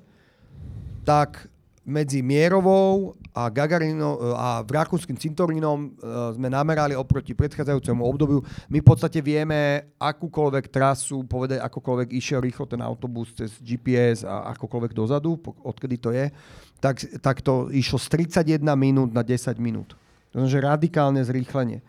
tak 1.04 1.51
medzi 1.84 2.24
Mierovou 2.24 3.12
a 3.36 3.51
Gagarino 3.51 4.36
a 4.39 4.64
Rakúskym 4.64 5.20
cintorínom 5.20 5.91
sme 6.32 6.47
namerali 6.47 6.95
oproti 6.95 7.36
predchádzajúcemu 7.36 7.99
obdobiu. 7.99 8.39
My 8.72 8.80
v 8.80 8.88
podstate 8.88 9.20
vieme 9.20 9.91
akúkoľvek 9.99 10.72
trasu, 10.72 11.28
povedať 11.28 11.60
akokoľvek 11.60 12.16
išiel 12.16 12.39
rýchlo 12.39 12.64
ten 12.72 12.80
autobus 12.80 13.36
cez 13.36 13.51
GPS 13.60 14.24
a 14.24 14.56
akokoľvek 14.56 14.95
dozadu, 14.95 15.36
odkedy 15.60 15.99
to 15.99 16.16
je, 16.16 16.32
tak, 16.80 17.04
tak 17.20 17.43
to 17.43 17.68
išlo 17.68 17.99
z 17.99 18.32
31 18.32 18.64
minút 18.80 19.12
na 19.12 19.20
10 19.20 19.51
minút. 19.60 19.91
To 20.32 20.39
znamená, 20.39 20.47
že 20.47 20.60
radikálne 20.64 21.20
zrýchlenie. 21.20 21.84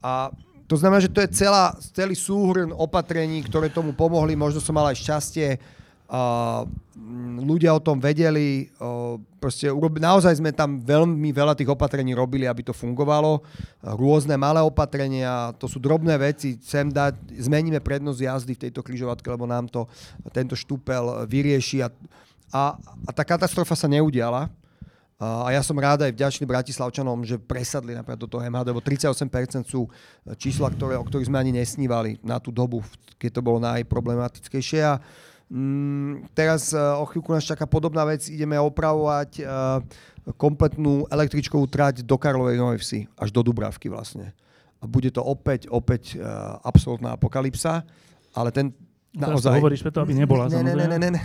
A 0.00 0.32
to 0.64 0.74
znamená, 0.80 1.04
že 1.04 1.12
to 1.12 1.20
je 1.20 1.32
celá, 1.32 1.76
celý 1.92 2.16
súhrn 2.16 2.72
opatrení, 2.72 3.44
ktoré 3.44 3.68
tomu 3.70 3.92
pomohli. 3.92 4.34
Možno 4.34 4.58
som 4.58 4.76
mal 4.76 4.90
aj 4.90 5.00
šťastie, 5.00 5.48
Uh, 6.10 6.66
ľudia 7.38 7.70
o 7.70 7.78
tom 7.78 8.02
vedeli, 8.02 8.66
uh, 8.82 9.14
proste 9.38 9.70
naozaj 9.70 10.42
sme 10.42 10.50
tam 10.50 10.82
veľmi 10.82 11.30
veľa 11.30 11.54
tých 11.54 11.70
opatrení 11.70 12.18
robili, 12.18 12.50
aby 12.50 12.66
to 12.66 12.74
fungovalo. 12.74 13.38
Uh, 13.38 13.94
rôzne 13.94 14.34
malé 14.34 14.58
opatrenia, 14.58 15.54
to 15.54 15.70
sú 15.70 15.78
drobné 15.78 16.18
veci, 16.18 16.58
sem 16.58 16.90
dať, 16.90 17.14
zmeníme 17.46 17.78
prednosť 17.78 18.26
jazdy 18.26 18.52
v 18.58 18.62
tejto 18.66 18.82
križovatke, 18.82 19.30
lebo 19.30 19.46
nám 19.46 19.70
to 19.70 19.86
tento 20.34 20.58
štúpel 20.58 21.30
vyrieši 21.30 21.86
a, 21.86 21.94
a, 22.50 22.74
a 23.06 23.10
tá 23.14 23.22
katastrofa 23.22 23.78
sa 23.78 23.86
neudiala. 23.86 24.50
A 25.20 25.52
ja 25.52 25.60
som 25.60 25.76
rád 25.76 26.08
aj 26.08 26.16
vďačný 26.16 26.48
Bratislavčanom, 26.48 27.28
že 27.28 27.36
presadli 27.36 27.92
napríklad 27.92 28.24
do 28.24 28.24
toho 28.24 28.40
MHD, 28.40 28.72
lebo 28.72 28.80
38% 28.80 29.68
sú 29.68 29.84
čísla, 30.40 30.72
ktoré, 30.72 30.96
o 30.96 31.04
ktorých 31.04 31.28
sme 31.28 31.36
ani 31.36 31.52
nesnívali 31.52 32.16
na 32.24 32.40
tú 32.40 32.48
dobu, 32.48 32.80
keď 33.20 33.36
to 33.36 33.44
bolo 33.44 33.60
najproblematickejšie. 33.60 34.80
A 34.80 34.96
Mm, 35.50 36.30
teraz 36.30 36.70
uh, 36.70 37.02
o 37.02 37.04
chvíľku 37.10 37.34
nás 37.34 37.42
čaká 37.42 37.66
podobná 37.66 38.06
vec. 38.06 38.22
Ideme 38.30 38.54
opravovať 38.54 39.42
uh, 39.42 39.82
kompletnú 40.38 41.10
električkovú 41.10 41.66
trať 41.66 42.06
do 42.06 42.14
Karlovej 42.14 42.54
Novej 42.54 42.78
Vsi, 42.78 43.00
až 43.18 43.34
do 43.34 43.42
Dubravky 43.42 43.90
vlastne. 43.90 44.30
A 44.78 44.86
bude 44.86 45.10
to 45.10 45.26
opäť, 45.26 45.66
opäť 45.66 46.14
uh, 46.14 46.62
absolútna 46.62 47.18
apokalypsa, 47.18 47.82
ale 48.30 48.54
ten 48.54 48.70
naozaj... 49.10 49.58
to 49.58 49.62
hovoríš 49.66 49.82
preto, 49.82 49.98
aby 50.06 50.14
nebola, 50.14 50.46
ne, 50.46 50.62
ne, 50.62 50.74
ne, 50.78 50.86
ne, 50.86 50.98
ne, 51.02 51.10
ne. 51.18 51.22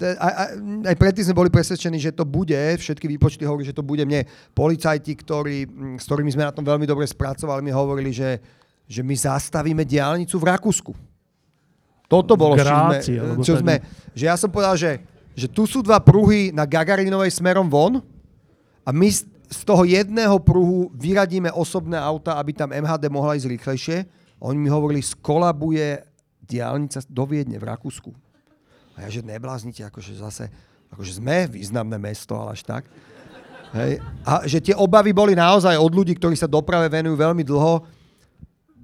Aj, 0.00 0.32
aj, 0.32 0.50
aj 0.88 0.96
predtým 0.96 1.24
sme 1.28 1.38
boli 1.38 1.50
presvedčení, 1.52 2.00
že 2.00 2.16
to 2.16 2.24
bude, 2.24 2.56
všetky 2.56 3.04
výpočty 3.04 3.44
hovorí, 3.44 3.68
že 3.68 3.76
to 3.76 3.84
bude. 3.84 4.02
Mne 4.08 4.24
policajti, 4.56 5.12
ktorí, 5.12 5.68
s 6.00 6.04
ktorými 6.08 6.32
sme 6.32 6.48
na 6.48 6.54
tom 6.54 6.64
veľmi 6.64 6.88
dobre 6.88 7.04
spracovali, 7.04 7.60
mi 7.60 7.72
hovorili, 7.72 8.10
že, 8.10 8.40
že 8.88 9.04
my 9.04 9.12
zastavíme 9.12 9.84
diálnicu 9.84 10.40
v 10.40 10.48
Rakúsku 10.48 10.92
toto 12.10 12.34
bolo, 12.34 12.58
Grácie, 12.58 13.22
čo 13.22 13.22
sme, 13.22 13.44
čo 13.46 13.54
sme, 13.62 13.74
že 14.18 14.26
ja 14.26 14.34
som 14.34 14.50
povedal, 14.50 14.74
že, 14.74 14.98
že 15.38 15.46
tu 15.46 15.62
sú 15.62 15.78
dva 15.78 16.02
pruhy 16.02 16.50
na 16.50 16.66
Gagarinovej 16.66 17.38
smerom 17.38 17.70
von 17.70 18.02
a 18.82 18.90
my 18.90 19.06
z 19.06 19.60
toho 19.62 19.86
jedného 19.86 20.42
pruhu 20.42 20.90
vyradíme 20.98 21.54
osobné 21.54 21.94
auta, 21.94 22.34
aby 22.34 22.50
tam 22.50 22.74
MHD 22.74 23.06
mohla 23.06 23.38
ísť 23.38 23.46
rýchlejšie. 23.46 23.96
Oni 24.42 24.58
mi 24.58 24.66
hovorili, 24.66 25.06
skolabuje 25.06 26.02
diálnica 26.42 26.98
do 27.06 27.22
Viedne 27.30 27.62
v 27.62 27.68
Rakúsku. 27.70 28.10
A 28.96 29.06
ja, 29.06 29.08
že 29.08 29.20
nebláznite, 29.22 29.86
akože 29.86 30.18
zase, 30.18 30.50
akože 30.90 31.22
sme 31.22 31.46
významné 31.50 31.96
mesto, 31.96 32.34
ale 32.36 32.58
až 32.58 32.62
tak. 32.66 32.84
Hej. 33.70 34.02
A 34.26 34.42
že 34.50 34.58
tie 34.58 34.74
obavy 34.74 35.14
boli 35.14 35.38
naozaj 35.38 35.78
od 35.78 35.92
ľudí, 35.94 36.18
ktorí 36.18 36.34
sa 36.34 36.50
doprave 36.50 36.90
venujú 36.90 37.14
veľmi 37.14 37.46
dlho. 37.46 37.86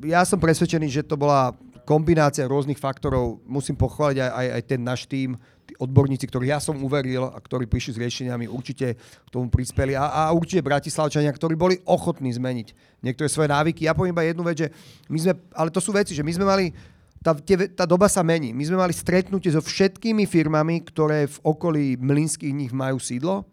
Ja 0.07 0.23
som 0.23 0.39
presvedčený, 0.39 0.87
že 0.87 1.03
to 1.03 1.19
bola 1.19 1.51
kombinácia 1.87 2.47
rôznych 2.51 2.83
faktorov, 2.83 3.39
musím 3.47 3.79
pochváliť 3.79 4.19
aj, 4.19 4.31
aj, 4.31 4.47
aj 4.59 4.63
ten 4.67 4.81
náš 4.83 5.07
tým, 5.07 5.39
tí 5.67 5.73
odborníci, 5.79 6.27
ktorých 6.27 6.51
ja 6.51 6.59
som 6.59 6.75
uveril 6.83 7.31
a 7.31 7.39
ktorí 7.39 7.71
prišli 7.71 7.95
s 7.95 8.03
riešeniami, 8.03 8.51
určite 8.51 8.99
k 8.99 9.29
tomu 9.31 9.47
prispeli 9.47 9.95
a, 9.95 10.11
a 10.11 10.23
určite 10.35 10.67
Bratislavčania, 10.67 11.31
ktorí 11.31 11.55
boli 11.55 11.79
ochotní 11.87 12.35
zmeniť 12.35 12.99
niektoré 13.07 13.31
svoje 13.31 13.55
návyky. 13.55 13.87
Ja 13.87 13.95
poviem 13.95 14.15
iba 14.15 14.27
jednu 14.27 14.43
vec, 14.43 14.67
že 14.67 14.69
my 15.07 15.19
sme, 15.19 15.33
ale 15.55 15.71
to 15.71 15.79
sú 15.79 15.95
veci, 15.95 16.11
že 16.11 16.27
my 16.27 16.33
sme 16.35 16.47
mali 16.47 16.75
tá, 17.23 17.35
tie, 17.37 17.69
tá 17.73 17.85
doba 17.85 18.07
sa 18.07 18.23
mení. 18.23 18.55
My 18.55 18.65
sme 18.67 18.81
mali 18.81 18.95
stretnutie 18.95 19.53
so 19.53 19.63
všetkými 19.63 20.25
firmami, 20.25 20.85
ktoré 20.87 21.27
v 21.27 21.39
okolí 21.43 21.87
mlinských 21.99 22.55
nich 22.55 22.73
majú 22.73 23.01
sídlo, 23.01 23.45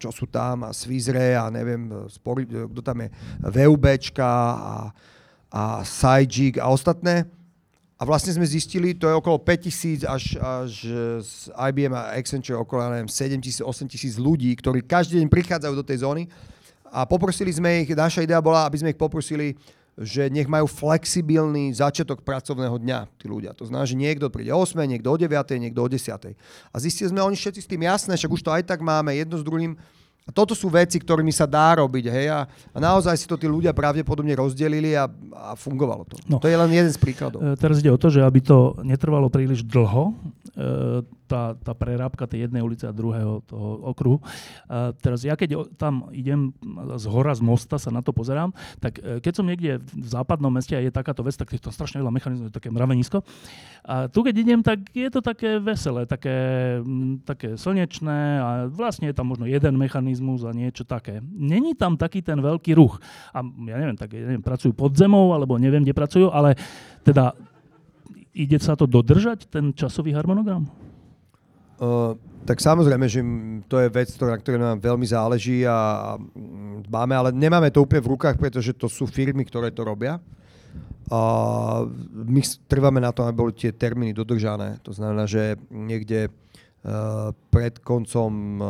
čo 0.00 0.08
sú 0.08 0.24
tam, 0.28 0.64
a 0.64 0.72
Svizre 0.72 1.36
a 1.36 1.52
neviem, 1.52 2.08
spory, 2.08 2.48
kto 2.48 2.80
tam 2.80 3.04
je, 3.04 3.08
VUBčka 3.44 4.32
a, 4.56 4.76
a 5.52 5.62
Sajik 5.84 6.56
a 6.56 6.72
ostatné. 6.72 7.28
A 8.00 8.08
vlastne 8.08 8.32
sme 8.32 8.48
zistili, 8.48 8.96
to 8.96 9.12
je 9.12 9.14
okolo 9.20 9.36
5000 9.44 10.08
až, 10.08 10.40
až 10.40 10.72
z 11.20 11.52
IBM 11.52 11.92
a 11.92 12.16
Accenture 12.16 12.56
okolo, 12.56 12.88
neviem, 12.88 13.12
7000, 13.12 13.60
8000 13.60 14.16
ľudí, 14.16 14.48
ktorí 14.56 14.80
každý 14.88 15.20
deň 15.20 15.28
prichádzajú 15.28 15.74
do 15.76 15.84
tej 15.84 16.00
zóny. 16.00 16.24
A 16.88 17.04
poprosili 17.04 17.52
sme 17.52 17.84
ich, 17.84 17.92
naša 17.92 18.24
idea 18.24 18.40
bola, 18.40 18.64
aby 18.64 18.80
sme 18.80 18.96
ich 18.96 18.98
poprosili, 18.98 19.52
že 20.00 20.32
nech 20.32 20.48
majú 20.48 20.64
flexibilný 20.64 21.76
začiatok 21.76 22.24
pracovného 22.24 22.80
dňa, 22.80 23.20
tí 23.20 23.28
ľudia. 23.28 23.52
To 23.52 23.68
znamená, 23.68 23.84
že 23.84 24.00
niekto 24.00 24.32
príde 24.32 24.48
o 24.48 24.64
8, 24.64 24.80
niekto 24.88 25.12
o 25.12 25.16
9, 25.20 25.28
niekto 25.60 25.80
o 25.84 25.88
10. 25.92 26.32
A 26.72 26.76
zistili 26.80 27.12
sme, 27.12 27.20
oni 27.20 27.36
všetci 27.36 27.60
s 27.60 27.68
tým 27.68 27.84
jasné, 27.84 28.16
však 28.16 28.32
už 28.32 28.40
to 28.40 28.48
aj 28.48 28.64
tak 28.64 28.80
máme, 28.80 29.12
jedno 29.12 29.36
s 29.36 29.44
druhým 29.44 29.76
a 30.30 30.32
toto 30.32 30.54
sú 30.54 30.70
veci, 30.70 31.02
ktorými 31.02 31.34
sa 31.34 31.42
dá 31.42 31.82
robiť. 31.82 32.06
Hej? 32.06 32.26
A, 32.30 32.46
a 32.46 32.78
naozaj 32.78 33.18
si 33.18 33.26
to 33.26 33.34
tí 33.34 33.50
ľudia 33.50 33.74
pravdepodobne 33.74 34.30
rozdelili 34.38 34.94
a, 34.94 35.10
a 35.34 35.58
fungovalo 35.58 36.06
to. 36.06 36.14
No. 36.30 36.38
To 36.38 36.46
je 36.46 36.54
len 36.54 36.70
jeden 36.70 36.86
z 36.86 37.02
príkladov. 37.02 37.42
E, 37.42 37.58
teraz 37.58 37.82
ide 37.82 37.90
o 37.90 37.98
to, 37.98 38.14
že 38.14 38.22
aby 38.22 38.38
to 38.38 38.78
netrvalo 38.86 39.26
príliš 39.26 39.66
dlho, 39.66 40.14
e, 40.54 41.02
tá, 41.26 41.54
tá 41.58 41.72
prerábka 41.74 42.30
tej 42.30 42.46
jednej 42.46 42.62
ulice 42.62 42.86
a 42.86 42.94
druhého 42.94 43.42
toho 43.46 43.90
okruhu. 43.90 44.22
A 44.70 44.94
teraz 44.94 45.26
ja 45.26 45.34
keď 45.34 45.66
tam 45.74 46.10
idem 46.14 46.54
z 46.94 47.06
hora, 47.10 47.34
z 47.34 47.42
mosta 47.42 47.78
sa 47.78 47.90
na 47.90 48.02
to 48.02 48.14
pozerám, 48.14 48.54
tak 48.78 49.02
e, 49.02 49.18
keď 49.18 49.32
som 49.34 49.46
niekde 49.50 49.82
v 49.82 50.06
západnom 50.06 50.50
meste 50.50 50.78
a 50.78 50.82
je 50.82 50.94
takáto 50.94 51.26
vec, 51.26 51.34
tak 51.34 51.50
je 51.50 51.58
to 51.58 51.74
strašne 51.74 51.98
veľa 51.98 52.14
mechanizmov, 52.14 52.54
také 52.54 52.70
mravenisko. 52.70 53.26
A 53.82 54.06
tu 54.06 54.22
keď 54.22 54.34
idem, 54.38 54.60
tak 54.62 54.86
je 54.94 55.10
to 55.10 55.18
také 55.18 55.58
veselé, 55.58 56.06
také, 56.06 56.78
také 57.26 57.58
slnečné 57.58 58.20
a 58.38 58.48
vlastne 58.70 59.10
je 59.10 59.16
tam 59.16 59.30
možno 59.30 59.50
jeden 59.50 59.74
mechanizmus 59.74 60.19
a 60.20 60.52
niečo 60.52 60.84
také. 60.84 61.24
Není 61.24 61.74
tam 61.74 61.96
taký 61.96 62.20
ten 62.20 62.38
veľký 62.38 62.76
ruch. 62.76 63.00
A 63.32 63.40
ja 63.40 63.76
neviem, 63.80 63.96
tak 63.96 64.12
ja 64.12 64.28
neviem, 64.28 64.44
pracujú 64.44 64.76
pod 64.76 64.92
zemou, 64.94 65.32
alebo 65.32 65.56
neviem, 65.56 65.82
kde 65.82 65.96
pracujú, 65.96 66.28
ale 66.28 66.54
teda 67.02 67.32
ide 68.36 68.58
sa 68.62 68.78
to 68.78 68.86
dodržať, 68.86 69.50
ten 69.50 69.74
časový 69.74 70.14
harmonogram? 70.14 70.70
Uh, 71.80 72.14
tak 72.44 72.60
samozrejme, 72.60 73.08
že 73.08 73.24
to 73.66 73.80
je 73.80 73.88
vec, 73.88 74.08
na 74.20 74.36
ktorej 74.36 74.60
nám 74.60 74.84
veľmi 74.84 75.06
záleží 75.08 75.64
a 75.64 76.12
máme, 76.88 77.14
ale 77.16 77.30
nemáme 77.32 77.72
to 77.72 77.84
úplne 77.84 78.04
v 78.04 78.12
rukách, 78.16 78.36
pretože 78.36 78.76
to 78.76 78.84
sú 78.88 79.08
firmy, 79.08 79.44
ktoré 79.48 79.72
to 79.72 79.84
robia. 79.84 80.20
A 81.10 81.20
my 82.12 82.40
trváme 82.70 83.02
na 83.02 83.10
tom, 83.10 83.26
aby 83.26 83.34
boli 83.34 83.52
tie 83.56 83.74
termíny 83.74 84.14
dodržané. 84.14 84.78
To 84.86 84.94
znamená, 84.94 85.26
že 85.26 85.58
niekde 85.72 86.30
uh, 86.30 87.34
pred 87.50 87.82
koncom 87.82 88.30
uh, 88.30 88.66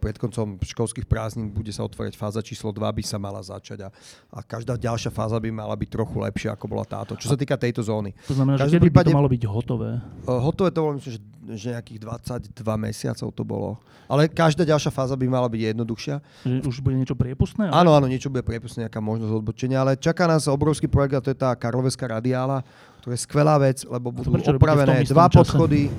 pred 0.00 0.16
koncom 0.16 0.56
školských 0.56 1.04
prázdnin 1.04 1.52
bude 1.52 1.68
sa 1.68 1.84
otvárať 1.84 2.16
fáza 2.16 2.40
číslo 2.40 2.72
2, 2.72 2.80
by 2.80 3.04
sa 3.04 3.20
mala 3.20 3.44
začať 3.44 3.84
a, 3.84 3.88
a 4.32 4.40
každá 4.40 4.80
ďalšia 4.80 5.12
fáza 5.12 5.36
by 5.36 5.52
mala 5.52 5.76
byť 5.76 5.88
trochu 5.92 6.16
lepšia, 6.16 6.56
ako 6.56 6.64
bola 6.64 6.84
táto. 6.88 7.12
Čo 7.20 7.32
sa 7.32 7.36
týka 7.36 7.60
tejto 7.60 7.84
zóny. 7.84 8.16
To 8.24 8.32
znamená, 8.32 8.56
že 8.56 8.72
kedy 8.72 8.88
prípade, 8.88 9.12
by 9.12 9.12
to 9.12 9.20
malo 9.20 9.28
byť 9.28 9.42
hotové? 9.44 9.90
Uh, 10.24 10.40
hotové 10.40 10.72
to 10.72 10.80
bolo, 10.80 10.96
myslím, 10.96 11.12
že, 11.12 11.20
že 11.60 11.68
nejakých 11.76 11.98
22 12.00 12.86
mesiacov 12.88 13.28
to 13.36 13.42
bolo. 13.44 13.70
Ale 14.08 14.32
každá 14.32 14.64
ďalšia 14.64 14.88
fáza 14.88 15.12
by 15.14 15.26
mala 15.28 15.46
byť 15.52 15.60
jednoduchšia. 15.76 16.16
Že 16.48 16.64
už 16.64 16.76
bude 16.80 16.96
niečo 16.96 17.14
priepustné? 17.14 17.68
Ale... 17.68 17.84
Áno, 17.84 17.92
áno, 17.92 18.08
niečo 18.08 18.32
bude 18.32 18.42
priepustné, 18.42 18.88
nejaká 18.88 18.98
možnosť 19.04 19.32
odbočenia, 19.44 19.84
ale 19.84 20.00
čaká 20.00 20.24
nás 20.24 20.48
obrovský 20.48 20.88
projekt 20.88 21.20
a 21.20 21.22
to 21.22 21.30
je 21.30 21.36
tá 21.36 21.52
Karloveská 21.52 22.08
radiála, 22.08 22.64
to 23.04 23.12
je 23.12 23.18
skvelá 23.20 23.60
vec, 23.60 23.84
lebo 23.84 24.08
budú 24.08 24.32
opravené 24.32 25.04
dva 25.04 25.28
podchody. 25.28 25.92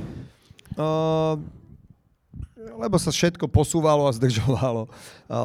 Uh, 0.76 1.38
lebo 2.78 2.96
sa 3.02 3.10
všetko 3.10 3.50
posúvalo 3.50 4.06
a 4.06 4.16
zdržovalo. 4.16 4.90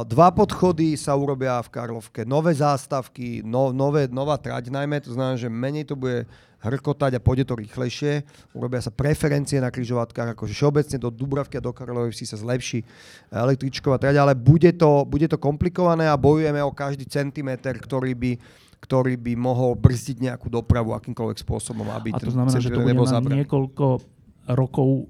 Dva 0.09 0.29
podchody 0.33 0.97
sa 0.99 1.17
urobia 1.17 1.61
v 1.64 1.73
Karlovke, 1.73 2.29
nové 2.29 2.53
zástavky, 2.53 3.41
no, 3.45 3.73
nové, 3.73 4.09
nová 4.11 4.37
trať 4.37 4.69
najmä, 4.69 5.01
to 5.01 5.14
znamená, 5.14 5.37
že 5.41 5.49
menej 5.53 5.89
to 5.89 5.97
bude 5.97 6.29
hrkotať 6.57 7.17
a 7.17 7.23
pôjde 7.23 7.47
to 7.47 7.55
rýchlejšie. 7.55 8.27
Urobia 8.57 8.83
sa 8.83 8.91
preferencie 8.91 9.62
na 9.62 9.71
križovatkách, 9.71 10.35
akože 10.35 10.57
všeobecne 10.57 10.97
do 10.99 11.12
Dubravky 11.12 11.61
a 11.61 11.64
do 11.64 11.71
Karlovej 11.71 12.17
si 12.17 12.27
sa 12.27 12.41
zlepší 12.41 12.83
električková 13.31 14.01
trať, 14.01 14.19
ale 14.19 14.35
bude 14.35 14.73
to, 14.75 15.07
bude 15.07 15.29
to 15.31 15.39
komplikované 15.39 16.11
a 16.11 16.19
bojujeme 16.19 16.59
o 16.64 16.75
každý 16.75 17.07
centimeter, 17.07 17.77
ktorý 17.79 18.12
by 18.17 18.33
ktorý 18.77 19.17
by 19.17 19.35
mohol 19.41 19.73
brzdiť 19.73 20.31
nejakú 20.31 20.53
dopravu 20.53 20.93
akýmkoľvek 20.95 21.43
spôsobom, 21.43 21.89
aby 21.97 22.12
a 22.12 22.21
to 22.21 22.29
znamená, 22.29 22.61
že 22.61 22.71
to 22.71 22.85
bude 22.85 22.95
na 22.95 23.25
niekoľko 23.25 24.16
rokov 24.47 24.88
e, 24.88 25.03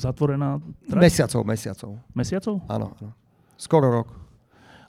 zatvorená 0.00 0.60
trať? 0.88 1.02
Mesiacov, 1.02 1.40
mesiacov. 1.44 1.90
Mesiacov? 2.16 2.54
Áno, 2.68 2.96
áno. 2.96 3.12
Skoro 3.60 3.92
rok. 3.92 4.08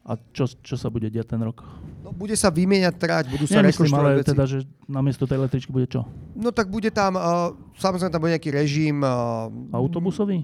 A 0.04 0.20
čo, 0.36 0.52
čo 0.60 0.76
sa 0.76 0.92
bude 0.92 1.08
diať 1.08 1.32
ten 1.32 1.40
rok? 1.40 1.64
No, 2.04 2.12
bude 2.12 2.36
sa 2.36 2.52
vymieňať 2.52 2.96
trať, 3.00 3.24
budú 3.32 3.48
sa 3.48 3.64
Nemyslím, 3.64 3.96
ale 3.96 4.20
veci. 4.20 4.36
teda, 4.36 4.44
že 4.44 4.68
namiesto 4.84 5.24
tej 5.24 5.40
električky 5.40 5.72
bude 5.72 5.88
čo? 5.88 6.04
No 6.36 6.52
tak 6.52 6.68
bude 6.68 6.92
tam, 6.92 7.16
uh, 7.16 7.56
samozrejme 7.80 8.12
tam 8.12 8.20
bude 8.20 8.36
nejaký 8.36 8.52
režim. 8.52 9.00
Uh, 9.00 9.48
Autobusový? 9.72 10.44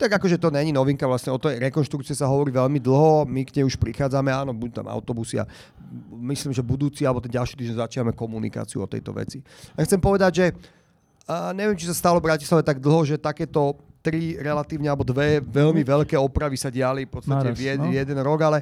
tak 0.00 0.16
akože 0.16 0.40
to 0.40 0.48
není 0.48 0.72
novinka, 0.72 1.04
vlastne 1.04 1.28
o 1.28 1.36
tej 1.36 1.60
rekonštrukcie 1.60 2.16
sa 2.16 2.24
hovorí 2.24 2.48
veľmi 2.48 2.80
dlho, 2.80 3.28
my 3.28 3.44
k 3.44 3.60
nej 3.60 3.68
už 3.68 3.76
prichádzame, 3.76 4.32
áno, 4.32 4.56
budú 4.56 4.80
tam 4.80 4.88
autobusy 4.88 5.36
a 5.36 5.44
myslím, 6.24 6.56
že 6.56 6.64
budúci 6.64 7.04
alebo 7.04 7.20
ten 7.20 7.28
ďalší 7.28 7.52
týždeň 7.60 7.76
začíname 7.84 8.12
komunikáciu 8.16 8.80
o 8.80 8.88
tejto 8.88 9.12
veci. 9.12 9.44
A 9.76 9.84
chcem 9.84 10.00
povedať, 10.00 10.32
že 10.32 10.46
a 11.28 11.56
neviem, 11.56 11.76
či 11.76 11.88
sa 11.88 11.96
stalo 11.96 12.18
v 12.18 12.32
Bratislave 12.32 12.64
tak 12.64 12.80
dlho, 12.80 13.02
že 13.04 13.20
takéto 13.20 13.76
tri 14.00 14.36
relatívne, 14.40 14.88
alebo 14.88 15.04
dve 15.04 15.44
veľmi 15.44 15.84
veľké 15.84 16.16
opravy 16.16 16.56
sa 16.56 16.72
diali 16.72 17.04
v 17.04 17.12
podstate 17.20 17.52
Naraz, 17.52 17.56
v 17.56 17.60
jed, 17.68 17.80
no? 17.80 17.92
jeden 17.92 18.18
rok, 18.24 18.40
ale 18.40 18.58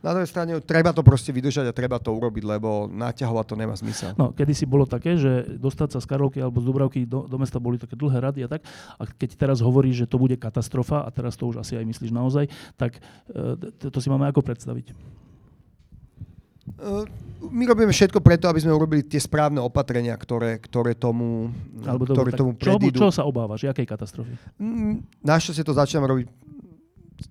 na 0.00 0.16
druhej 0.16 0.32
strane 0.32 0.56
treba 0.64 0.90
to 0.96 1.04
proste 1.04 1.28
vydržať 1.30 1.70
a 1.70 1.76
treba 1.76 2.00
to 2.00 2.10
urobiť, 2.10 2.42
lebo 2.42 2.88
naťahovať 2.88 3.44
to 3.46 3.54
nemá 3.54 3.74
zmysel. 3.76 4.16
No, 4.16 4.32
kedy 4.32 4.52
si 4.56 4.64
bolo 4.64 4.88
také, 4.88 5.14
že 5.14 5.60
dostať 5.60 5.94
sa 5.94 5.98
z 6.00 6.06
Karolky 6.08 6.40
alebo 6.40 6.58
z 6.58 6.66
Dubravky 6.66 7.00
do, 7.04 7.28
do 7.28 7.36
mesta 7.36 7.60
boli 7.60 7.76
také 7.76 7.94
dlhé 7.94 8.18
rady 8.18 8.40
a 8.42 8.48
tak. 8.48 8.64
A 8.96 9.04
keď 9.06 9.36
teraz 9.36 9.60
hovoríš, 9.60 10.04
že 10.04 10.10
to 10.10 10.16
bude 10.16 10.34
katastrofa, 10.40 11.04
a 11.04 11.08
teraz 11.12 11.36
to 11.36 11.52
už 11.52 11.60
asi 11.60 11.76
aj 11.76 11.84
myslíš 11.84 12.10
naozaj, 12.16 12.48
tak 12.80 12.98
e, 13.28 13.60
to, 13.76 13.92
to 13.92 13.98
si 14.00 14.08
máme 14.08 14.24
ako 14.24 14.40
predstaviť? 14.40 14.96
E, 16.78 17.06
my 17.50 17.64
robíme 17.66 17.90
všetko 17.90 18.20
preto, 18.20 18.46
aby 18.46 18.60
sme 18.60 18.76
urobili 18.76 19.02
tie 19.02 19.18
správne 19.18 19.58
opatrenia, 19.58 20.14
ktoré, 20.14 20.60
ktoré 20.60 20.94
tomu, 20.94 21.50
Alebo 21.82 22.04
ktoré 22.06 22.30
tomu 22.36 22.52
predídu. 22.54 23.00
Čo, 23.00 23.08
čo 23.08 23.16
sa 23.16 23.22
obávaš? 23.24 23.64
Jakej 23.64 23.86
katastrofy? 23.88 24.36
Mm, 24.60 25.02
našťastie 25.24 25.64
to 25.64 25.74
začíname 25.74 26.06
robiť 26.06 26.26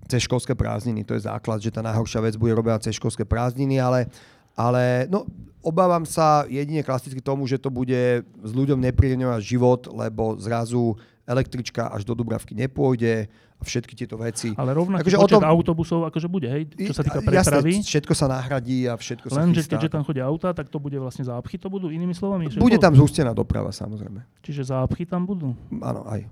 cez 0.10 0.26
školské 0.26 0.54
prázdniny. 0.54 1.06
To 1.06 1.18
je 1.18 1.26
základ, 1.26 1.62
že 1.62 1.74
tá 1.74 1.82
najhoršia 1.82 2.22
vec 2.22 2.36
bude 2.38 2.54
robiť 2.54 2.90
cez 2.90 2.98
školské 2.98 3.26
prázdniny, 3.26 3.82
ale, 3.82 4.10
ale 4.54 5.06
no, 5.10 5.26
obávam 5.60 6.06
sa 6.06 6.46
jedine 6.48 6.86
klasicky 6.86 7.20
tomu, 7.20 7.46
že 7.46 7.60
to 7.60 7.70
bude 7.74 8.24
s 8.24 8.52
ľuďom 8.52 8.80
nepríjemňovať 8.80 9.42
život, 9.44 9.82
lebo 9.92 10.38
zrazu 10.40 10.96
električka 11.30 11.94
až 11.94 12.02
do 12.02 12.18
Dubravky 12.18 12.58
nepôjde 12.58 13.30
a 13.30 13.62
všetky 13.62 13.94
tieto 13.94 14.18
veci. 14.18 14.50
Ale 14.58 14.74
rovnaký 14.74 15.06
akože 15.06 15.18
počet 15.22 15.36
tom... 15.38 15.46
autobusov 15.46 16.00
akože 16.10 16.26
bude, 16.26 16.50
hej, 16.50 16.66
čo 16.74 16.96
sa 16.98 17.06
týka 17.06 17.22
prepravy. 17.22 17.78
Jasne, 17.78 17.86
všetko 17.86 18.14
sa 18.18 18.26
nahradí 18.26 18.90
a 18.90 18.98
všetko 18.98 19.30
Len, 19.36 19.54
sa 19.54 19.62
že 19.62 19.62
keďže 19.70 19.90
tam 19.94 20.02
chodia 20.02 20.26
auta, 20.26 20.50
tak 20.56 20.74
to 20.74 20.82
bude 20.82 20.98
vlastne 20.98 21.28
zápchy, 21.28 21.62
to 21.62 21.70
budú 21.70 21.94
inými 21.94 22.18
slovami? 22.18 22.50
Bude 22.58 22.82
tam 22.82 22.98
zústená 22.98 23.36
doprava, 23.36 23.70
samozrejme. 23.70 24.26
Čiže 24.42 24.74
zápchy 24.74 25.06
tam 25.06 25.28
budú? 25.30 25.54
Áno, 25.84 26.08
aj. 26.10 26.26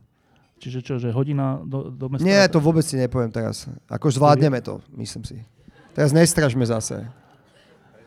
Čiže 0.58 0.80
čo, 0.82 0.94
že 0.98 1.14
hodina 1.14 1.62
do, 1.62 1.94
do 1.94 2.10
mesta? 2.10 2.26
Nie, 2.26 2.50
to 2.50 2.58
vôbec 2.58 2.82
si 2.82 2.98
nepoviem 2.98 3.30
teraz. 3.30 3.70
Ako 3.86 4.10
zvládneme 4.10 4.58
to, 4.66 4.82
myslím 4.98 5.22
si. 5.22 5.38
Teraz 5.94 6.10
nestražme 6.10 6.66
zase. 6.66 7.06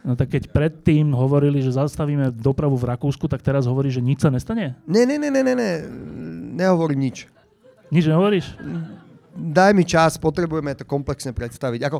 No 0.00 0.16
tak 0.16 0.32
keď 0.32 0.48
predtým 0.48 1.12
hovorili, 1.12 1.60
že 1.60 1.76
zastavíme 1.76 2.32
dopravu 2.32 2.72
v 2.72 2.88
Rakúsku, 2.88 3.28
tak 3.28 3.44
teraz 3.44 3.68
hovorí, 3.68 3.92
že 3.92 4.00
nič 4.00 4.24
sa 4.24 4.32
nestane? 4.32 4.72
Ne, 4.88 5.04
ne, 5.04 5.20
ne, 5.20 5.28
ne, 5.28 5.42
ne, 5.44 5.52
ne. 5.52 5.70
Nehovorím 6.60 7.08
nič. 7.08 7.24
Nič 7.88 8.04
nehovoríš? 8.04 8.46
Daj 9.30 9.72
mi 9.72 9.88
čas, 9.88 10.20
potrebujeme 10.20 10.76
to 10.76 10.84
komplexne 10.84 11.32
predstaviť. 11.32 11.80
Ako, 11.86 11.98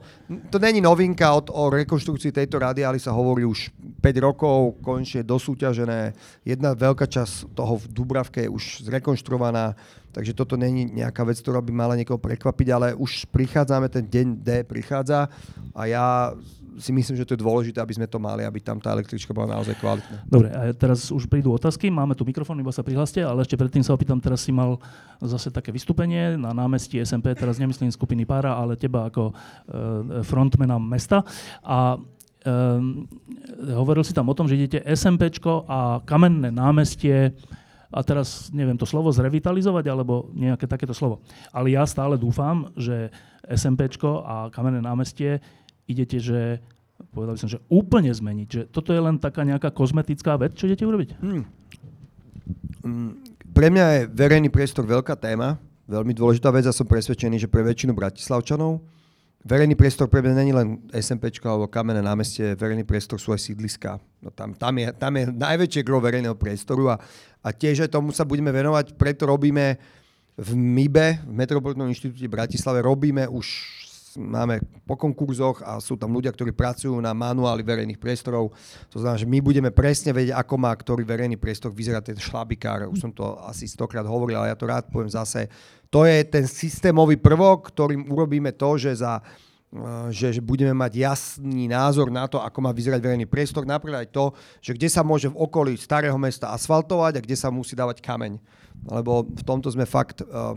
to 0.52 0.61
není 0.61 0.82
novinka 0.84 1.30
od, 1.32 1.48
o 1.48 1.72
rekonštrukcii 1.72 2.34
tejto 2.34 2.61
rady, 2.61 2.84
ale 2.84 3.00
sa 3.00 3.16
hovorí 3.16 3.48
už 3.48 3.72
5 4.02 4.26
rokov, 4.26 4.76
konečne 4.84 5.24
dosúťažené. 5.24 6.12
Jedna 6.44 6.76
veľká 6.76 7.08
časť 7.08 7.56
toho 7.56 7.80
v 7.80 7.84
Dubravke 7.88 8.44
je 8.44 8.52
už 8.52 8.84
zrekonštruovaná 8.84 9.78
Takže 10.11 10.34
toto 10.34 10.58
není 10.58 10.90
nejaká 10.90 11.22
vec, 11.22 11.38
ktorá 11.38 11.62
by 11.62 11.70
mala 11.70 11.94
niekoho 11.94 12.18
prekvapiť, 12.18 12.68
ale 12.74 12.98
už 12.98 13.30
prichádzame, 13.30 13.86
ten 13.86 14.02
deň 14.11 14.26
D 14.42 14.48
prichádza 14.66 15.30
a 15.70 15.82
ja 15.86 16.34
si 16.79 16.95
myslím, 16.95 17.16
že 17.16 17.27
to 17.27 17.35
je 17.35 17.41
dôležité, 17.41 17.81
aby 17.81 17.97
sme 17.97 18.07
to 18.07 18.21
mali, 18.21 18.45
aby 18.47 18.61
tam 18.62 18.79
tá 18.79 18.95
električka 18.95 19.35
bola 19.35 19.59
naozaj 19.59 19.75
kvalitná. 19.81 20.23
Dobre, 20.29 20.49
a 20.53 20.71
teraz 20.77 21.11
už 21.11 21.27
prídu 21.27 21.51
otázky, 21.51 21.91
máme 21.91 22.14
tu 22.14 22.23
mikrofón, 22.23 22.61
iba 22.61 22.71
sa 22.71 22.87
prihlaste, 22.87 23.25
ale 23.25 23.43
ešte 23.43 23.59
predtým 23.59 23.83
sa 23.83 23.97
opýtam, 23.97 24.23
teraz 24.23 24.45
si 24.45 24.53
mal 24.55 24.79
zase 25.18 25.51
také 25.51 25.75
vystúpenie 25.75 26.39
na 26.39 26.55
námestí 26.55 27.01
SMP, 27.03 27.35
teraz 27.35 27.59
nemyslím 27.59 27.91
skupiny 27.91 28.23
Pára, 28.29 28.55
ale 28.55 28.79
teba 28.79 29.11
ako 29.11 29.31
e, 29.31 29.33
frontmana 30.23 30.79
mesta. 30.79 31.27
A 31.64 31.99
Um, 32.41 33.05
hovoril 33.61 34.01
si 34.01 34.16
tam 34.16 34.33
o 34.33 34.33
tom, 34.33 34.49
že 34.49 34.57
idete 34.57 34.81
SMPčko 34.81 35.68
a 35.68 36.01
kamenné 36.09 36.49
námestie 36.49 37.37
a 37.91 38.01
teraz 38.07 38.49
neviem 38.55 38.79
to 38.79 38.87
slovo 38.87 39.11
zrevitalizovať 39.11 39.85
alebo 39.91 40.31
nejaké 40.33 40.71
takéto 40.71 40.95
slovo. 40.95 41.21
Ale 41.51 41.75
ja 41.75 41.83
stále 41.85 42.14
dúfam, 42.14 42.71
že 42.79 43.11
SMPčko 43.51 44.23
a 44.23 44.47
Kamenné 44.55 44.79
námestie 44.79 45.43
idete, 45.91 46.22
že 46.22 46.62
povedal 47.11 47.34
by 47.34 47.41
som, 47.43 47.51
že 47.51 47.59
úplne 47.66 48.14
zmeniť. 48.14 48.49
Že 48.49 48.62
toto 48.70 48.95
je 48.95 49.01
len 49.03 49.18
taká 49.18 49.43
nejaká 49.43 49.74
kozmetická 49.74 50.38
vec, 50.38 50.55
čo 50.55 50.70
idete 50.70 50.86
urobiť? 50.86 51.18
Hmm. 51.18 51.45
Pre 53.51 53.66
mňa 53.66 53.84
je 53.91 54.01
verejný 54.14 54.49
priestor 54.49 54.86
veľká 54.86 55.18
téma, 55.18 55.59
veľmi 55.91 56.14
dôležitá 56.14 56.55
vec 56.55 56.70
a 56.70 56.72
som 56.72 56.86
presvedčený, 56.86 57.43
že 57.43 57.51
pre 57.51 57.66
väčšinu 57.66 57.91
Bratislavčanov 57.91 58.78
verejný 59.45 59.72
priestor 59.72 60.09
pre 60.09 60.20
mňa 60.20 60.34
není 60.36 60.53
len 60.53 60.84
SMP 60.93 61.32
alebo 61.45 61.64
kamenné 61.68 62.05
námestie, 62.05 62.53
verejný 62.53 62.84
priestor 62.84 63.16
sú 63.16 63.32
aj 63.32 63.41
sídliska. 63.41 63.97
No 64.20 64.28
tam, 64.28 64.53
tam, 64.53 64.74
je, 64.76 64.93
tam 64.93 65.12
je 65.16 65.24
najväčšie 65.32 65.80
gro 65.80 65.99
verejného 66.01 66.36
priestoru 66.36 66.93
a, 66.93 66.97
a 67.41 67.49
tiež 67.49 67.88
aj 67.88 67.91
tomu 67.93 68.12
sa 68.12 68.28
budeme 68.28 68.53
venovať, 68.53 68.93
preto 69.01 69.24
robíme 69.24 69.80
v 70.36 70.51
MIBE, 70.57 71.24
v 71.24 71.32
Metropolitnom 71.32 71.88
inštitúte 71.88 72.28
Bratislave, 72.28 72.84
robíme 72.84 73.28
už 73.28 73.80
máme 74.18 74.58
po 74.82 74.98
konkurzoch 74.98 75.62
a 75.62 75.78
sú 75.78 75.94
tam 75.94 76.11
ľudia, 76.11 76.34
ktorí 76.34 76.50
pracujú 76.50 76.96
na 76.98 77.14
manuáli 77.14 77.62
verejných 77.62 78.00
priestorov. 78.00 78.50
To 78.90 78.98
znamená, 78.98 79.18
že 79.20 79.28
my 79.28 79.38
budeme 79.38 79.70
presne 79.70 80.11
vedieť, 80.11 80.34
ako 80.34 80.54
má 80.58 80.72
ktorý 80.74 81.06
verejný 81.06 81.38
priestor 81.38 81.70
vyzerá 81.70 82.02
ten 82.02 82.18
šlabikár. 82.18 82.90
Už 82.90 82.98
som 82.98 83.12
to 83.14 83.38
asi 83.46 83.70
stokrát 83.70 84.02
hovoril, 84.02 84.40
ale 84.40 84.50
ja 84.50 84.58
to 84.58 84.66
rád 84.66 84.90
poviem 84.90 85.12
zase. 85.12 85.46
To 85.94 86.02
je 86.06 86.26
ten 86.26 86.46
systémový 86.46 87.18
prvok, 87.18 87.70
ktorým 87.70 88.11
urobíme 88.11 88.50
to, 88.54 88.78
že 88.78 88.98
za 88.98 89.22
eh, 89.22 90.08
že, 90.11 90.38
že 90.38 90.42
budeme 90.42 90.74
mať 90.74 90.92
jasný 90.96 91.70
názor 91.70 92.11
na 92.11 92.26
to, 92.26 92.42
ako 92.42 92.58
má 92.66 92.74
vyzerať 92.74 92.98
verejný 92.98 93.26
priestor. 93.30 93.62
Napríklad 93.62 94.06
aj 94.06 94.11
to, 94.11 94.34
že 94.58 94.74
kde 94.74 94.88
sa 94.90 95.06
môže 95.06 95.30
v 95.30 95.38
okolí 95.38 95.78
starého 95.78 96.16
mesta 96.18 96.50
asfaltovať 96.50 97.20
a 97.20 97.24
kde 97.26 97.36
sa 97.38 97.52
musí 97.52 97.78
dávať 97.78 98.02
kameň. 98.02 98.40
Lebo 98.90 99.28
v 99.28 99.42
tomto 99.44 99.68
sme 99.68 99.84
fakt, 99.84 100.24
uh, 100.24 100.56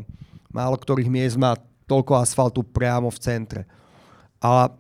málo 0.54 0.80
ktorých 0.80 1.12
miest 1.12 1.36
má 1.36 1.60
toľko 1.88 2.20
asfaltu 2.20 2.64
priamo 2.64 3.12
v 3.12 3.20
centre. 3.20 3.62
A 4.44 4.72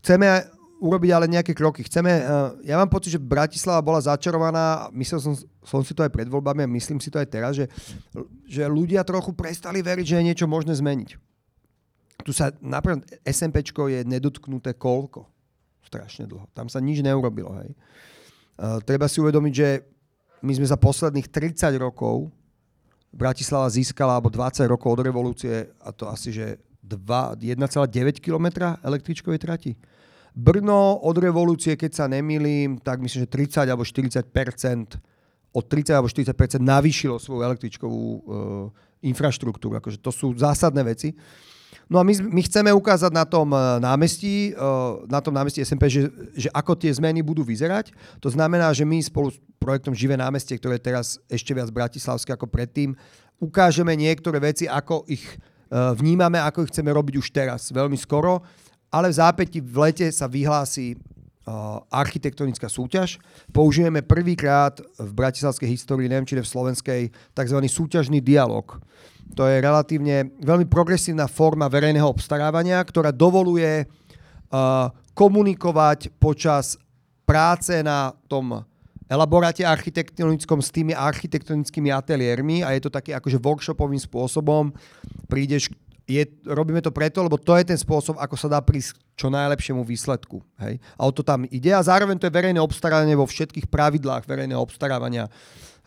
chceme 0.00 0.46
urobiť 0.82 1.10
ale 1.14 1.30
nejaké 1.30 1.54
kroky. 1.54 1.86
Chceme, 1.86 2.10
uh, 2.10 2.58
ja 2.66 2.74
mám 2.74 2.90
pocit, 2.90 3.14
že 3.14 3.22
Bratislava 3.22 3.78
bola 3.78 4.02
začarovaná, 4.02 4.90
myslel 4.90 5.22
som, 5.22 5.34
som 5.62 5.80
si 5.86 5.94
to 5.94 6.02
aj 6.02 6.10
pred 6.10 6.26
voľbami 6.26 6.66
a 6.66 6.74
myslím 6.74 6.98
si 6.98 7.06
to 7.06 7.22
aj 7.22 7.28
teraz, 7.30 7.54
že, 7.54 7.70
že 8.50 8.66
ľudia 8.66 9.06
trochu 9.06 9.30
prestali 9.30 9.78
veriť, 9.78 10.04
že 10.04 10.16
je 10.18 10.26
niečo 10.26 10.50
možné 10.50 10.74
zmeniť. 10.74 11.14
Tu 12.26 12.34
sa 12.34 12.50
napríklad 12.58 13.06
SMPčko 13.22 13.86
je 13.86 14.02
nedotknuté 14.02 14.74
koľko? 14.74 15.30
Strašne 15.86 16.26
dlho. 16.26 16.50
Tam 16.50 16.66
sa 16.66 16.82
nič 16.82 16.98
neurobilo. 16.98 17.54
Hej. 17.62 17.78
Uh, 18.58 18.82
treba 18.82 19.06
si 19.06 19.22
uvedomiť, 19.22 19.54
že 19.54 19.68
my 20.42 20.52
sme 20.58 20.66
za 20.66 20.74
posledných 20.74 21.30
30 21.30 21.78
rokov 21.78 22.34
Bratislava 23.12 23.68
získala, 23.68 24.16
alebo 24.16 24.32
20 24.32 24.64
rokov 24.66 24.96
od 24.96 25.00
revolúcie, 25.04 25.68
a 25.84 25.92
to 25.92 26.08
asi, 26.08 26.32
že 26.32 26.56
1,9 26.82 27.44
km 28.18 28.46
električkovej 28.82 29.38
trati. 29.38 29.72
Brno 30.32 30.96
od 31.04 31.16
revolúcie, 31.20 31.76
keď 31.76 31.90
sa 31.92 32.04
nemýlim, 32.08 32.80
tak 32.80 33.04
myslím, 33.04 33.28
že 33.28 33.28
30 33.28 33.68
alebo 33.68 33.84
40 33.84 34.24
od 35.52 35.64
30 35.68 35.92
alebo 35.92 36.08
40% 36.08 36.56
navýšilo 36.64 37.20
svoju 37.20 37.44
električkovú 37.44 38.00
uh, 38.00 38.20
infraštruktúru. 39.04 39.76
Akože 39.76 40.00
to 40.00 40.08
sú 40.08 40.32
zásadné 40.32 40.80
veci. 40.80 41.12
No 41.92 42.00
a 42.00 42.04
my, 42.08 42.16
my 42.32 42.40
chceme 42.48 42.72
ukázať 42.72 43.12
na 43.12 43.28
tom 43.28 43.52
eh, 43.52 43.60
námestí, 43.84 44.50
eh, 44.50 44.80
na 45.12 45.20
tom 45.20 45.36
námestí 45.36 45.60
SMP, 45.60 45.92
že, 45.92 46.08
že 46.32 46.48
ako 46.56 46.72
tie 46.72 46.88
zmeny 46.88 47.20
budú 47.20 47.44
vyzerať. 47.44 47.92
To 48.24 48.32
znamená, 48.32 48.72
že 48.72 48.88
my 48.88 48.96
spolu 49.04 49.28
s 49.28 49.36
projektom 49.60 49.92
Živé 49.92 50.16
námestie, 50.16 50.56
ktoré 50.56 50.80
je 50.80 50.88
teraz 50.88 51.20
ešte 51.28 51.52
viac 51.52 51.68
bratislavské 51.68 52.32
ako 52.32 52.48
predtým, 52.48 52.96
ukážeme 53.36 53.92
niektoré 53.92 54.40
veci, 54.40 54.64
ako 54.64 55.04
ich 55.06 55.22
vnímame, 55.72 56.36
ako 56.36 56.66
ich 56.66 56.70
chceme 56.74 56.92
robiť 56.92 57.14
už 57.16 57.32
teraz, 57.32 57.72
veľmi 57.72 57.96
skoro 57.96 58.44
ale 58.92 59.08
v 59.08 59.16
zápäti 59.16 59.58
v 59.64 59.76
lete 59.88 60.06
sa 60.12 60.28
vyhlási 60.28 61.00
architektonická 61.90 62.70
súťaž. 62.70 63.18
Použijeme 63.50 64.04
prvýkrát 64.04 64.78
v 64.78 65.10
bratislavskej 65.10 65.74
histórii, 65.74 66.06
neviem, 66.06 66.28
či 66.28 66.38
v 66.38 66.46
slovenskej, 66.46 67.02
tzv. 67.34 67.58
súťažný 67.66 68.22
dialog. 68.22 68.78
To 69.36 69.48
je 69.48 69.64
relatívne 69.64 70.32
veľmi 70.40 70.68
progresívna 70.68 71.24
forma 71.24 71.68
verejného 71.68 72.04
obstarávania, 72.04 72.80
ktorá 72.84 73.08
dovoluje 73.08 73.84
uh, 73.84 74.92
komunikovať 75.16 76.12
počas 76.20 76.76
práce 77.24 77.80
na 77.80 78.12
tom 78.28 78.64
elaboráte 79.12 79.60
architektonickom 79.60 80.64
s 80.64 80.72
tými 80.72 80.96
architektonickými 80.96 81.92
ateliérmi 81.92 82.64
a 82.64 82.72
je 82.72 82.88
to 82.88 82.90
taký 82.92 83.12
akože 83.12 83.36
workshopovým 83.36 84.00
spôsobom. 84.00 84.72
Prídeš 85.28 85.68
je, 86.08 86.24
robíme 86.44 86.82
to 86.82 86.90
preto, 86.90 87.22
lebo 87.22 87.38
to 87.38 87.54
je 87.56 87.64
ten 87.72 87.78
spôsob, 87.78 88.18
ako 88.18 88.34
sa 88.34 88.48
dá 88.50 88.58
prísť 88.58 88.98
čo 89.14 89.30
najlepšiemu 89.30 89.86
výsledku. 89.86 90.42
Hej? 90.58 90.82
A 90.98 91.06
o 91.06 91.12
to 91.14 91.22
tam 91.22 91.46
ide 91.46 91.70
a 91.70 91.84
zároveň 91.84 92.18
to 92.18 92.26
je 92.26 92.34
verejné 92.34 92.58
obstarávanie 92.58 93.14
vo 93.14 93.28
všetkých 93.28 93.70
pravidlách 93.70 94.26
verejného 94.26 94.58
obstarávania, 94.58 95.30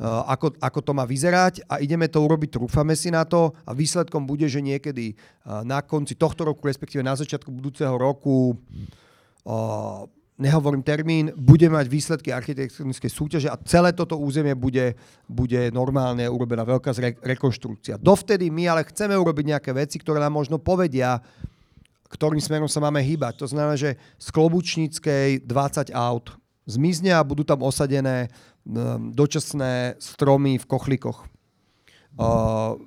ako, 0.03 0.59
ako 0.59 0.79
to 0.83 0.91
má 0.91 1.07
vyzerať 1.07 1.63
a 1.71 1.79
ideme 1.79 2.11
to 2.11 2.19
urobiť, 2.19 2.59
trúfame 2.59 2.99
si 2.99 3.07
na 3.07 3.23
to 3.23 3.55
a 3.63 3.71
výsledkom 3.71 4.27
bude, 4.27 4.43
že 4.51 4.59
niekedy 4.59 5.15
uh, 5.15 5.63
na 5.63 5.79
konci 5.79 6.19
tohto 6.19 6.43
roku, 6.43 6.67
respektíve 6.67 6.99
na 6.99 7.15
začiatku 7.15 7.47
budúceho 7.47 7.95
roku 7.95 8.59
uh, 9.47 10.03
nehovorím 10.35 10.83
termín, 10.83 11.31
budeme 11.39 11.79
mať 11.79 11.87
výsledky 11.87 12.29
architektonickej 12.35 13.11
súťaže 13.11 13.47
a 13.47 13.55
celé 13.63 13.95
toto 13.95 14.19
územie 14.19 14.51
bude, 14.51 14.99
bude 15.31 15.71
normálne 15.71 16.27
urobená 16.27 16.67
veľká 16.67 16.91
zre- 16.91 17.19
rekonštrukcia. 17.23 17.95
Dovtedy 17.95 18.51
my 18.51 18.67
ale 18.67 18.83
chceme 18.91 19.15
urobiť 19.15 19.45
nejaké 19.55 19.71
veci, 19.71 19.95
ktoré 19.95 20.19
nám 20.19 20.35
možno 20.35 20.59
povedia, 20.59 21.23
ktorým 22.11 22.43
smerom 22.43 22.67
sa 22.67 22.83
máme 22.83 22.99
hýbať. 22.99 23.39
To 23.43 23.47
znamená, 23.47 23.79
že 23.79 23.95
z 24.19 24.27
Klobučníckej 24.35 25.47
20 25.47 25.95
aut 25.95 26.35
zmizne 26.65 27.13
a 27.13 27.25
budú 27.25 27.45
tam 27.45 27.61
osadené 27.61 28.29
dočasné 29.13 30.01
stromy 30.01 30.57
v 30.57 30.65
kochlikoch. 30.65 31.29
Uh, 32.15 32.79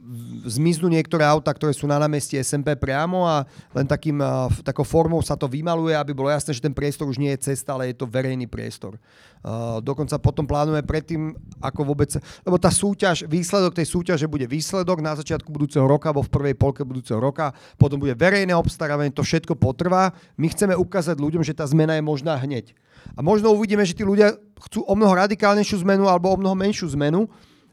zmiznú 0.49 0.89
niektoré 0.89 1.21
auta, 1.21 1.53
ktoré 1.53 1.77
sú 1.77 1.85
na 1.85 2.01
námestí 2.01 2.41
SMP 2.41 2.73
priamo 2.81 3.29
a 3.29 3.45
len 3.77 3.85
takým, 3.85 4.17
uh, 4.25 4.49
takou 4.65 4.89
formou 4.89 5.21
sa 5.21 5.37
to 5.37 5.45
vymaluje, 5.45 5.93
aby 5.93 6.17
bolo 6.17 6.33
jasné, 6.33 6.57
že 6.57 6.65
ten 6.65 6.73
priestor 6.73 7.05
už 7.13 7.21
nie 7.21 7.29
je 7.37 7.53
cesta, 7.53 7.77
ale 7.77 7.93
je 7.93 8.01
to 8.01 8.09
verejný 8.09 8.49
priestor. 8.49 8.97
Uh, 9.45 9.85
dokonca 9.85 10.17
potom 10.17 10.49
plánujeme 10.49 10.81
predtým, 10.81 11.37
ako 11.61 11.93
vôbec... 11.93 12.09
Lebo 12.41 12.57
tá 12.57 12.73
súťaž, 12.73 13.29
výsledok 13.29 13.77
tej 13.77 13.93
súťaže 13.93 14.25
bude 14.25 14.49
výsledok 14.49 15.05
na 15.05 15.13
začiatku 15.13 15.53
budúceho 15.53 15.85
roka, 15.85 16.09
alebo 16.09 16.25
v 16.25 16.33
prvej 16.33 16.55
polke 16.57 16.81
budúceho 16.81 17.21
roka, 17.21 17.53
potom 17.77 18.01
bude 18.01 18.17
verejné 18.17 18.57
obstarávanie, 18.57 19.13
to 19.13 19.21
všetko 19.21 19.61
potrvá. 19.61 20.17
My 20.41 20.49
chceme 20.49 20.73
ukázať 20.73 21.21
ľuďom, 21.21 21.45
že 21.45 21.53
tá 21.53 21.69
zmena 21.69 22.01
je 22.01 22.03
možná 22.03 22.33
hneď. 22.41 22.73
A 23.13 23.21
možno 23.21 23.53
uvidíme, 23.53 23.85
že 23.85 23.93
tí 23.93 24.09
ľudia 24.09 24.41
chcú 24.57 24.89
o 24.89 24.97
mnoho 24.97 25.13
radikálnejšiu 25.21 25.85
zmenu 25.85 26.09
alebo 26.09 26.33
o 26.33 26.41
mnoho 26.41 26.57
menšiu 26.57 26.89
zmenu, 26.97 27.29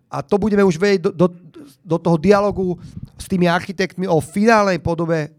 a 0.06 0.22
to 0.22 0.38
budeme 0.38 0.62
už 0.62 0.78
vedieť 0.78 1.02
do, 1.02 1.12
do, 1.12 1.28
do 1.82 1.98
toho 1.98 2.18
dialogu 2.20 2.78
s 3.16 3.26
tými 3.30 3.50
architektmi 3.50 4.06
o 4.06 4.22
finálnej 4.22 4.80
podobe 4.80 5.34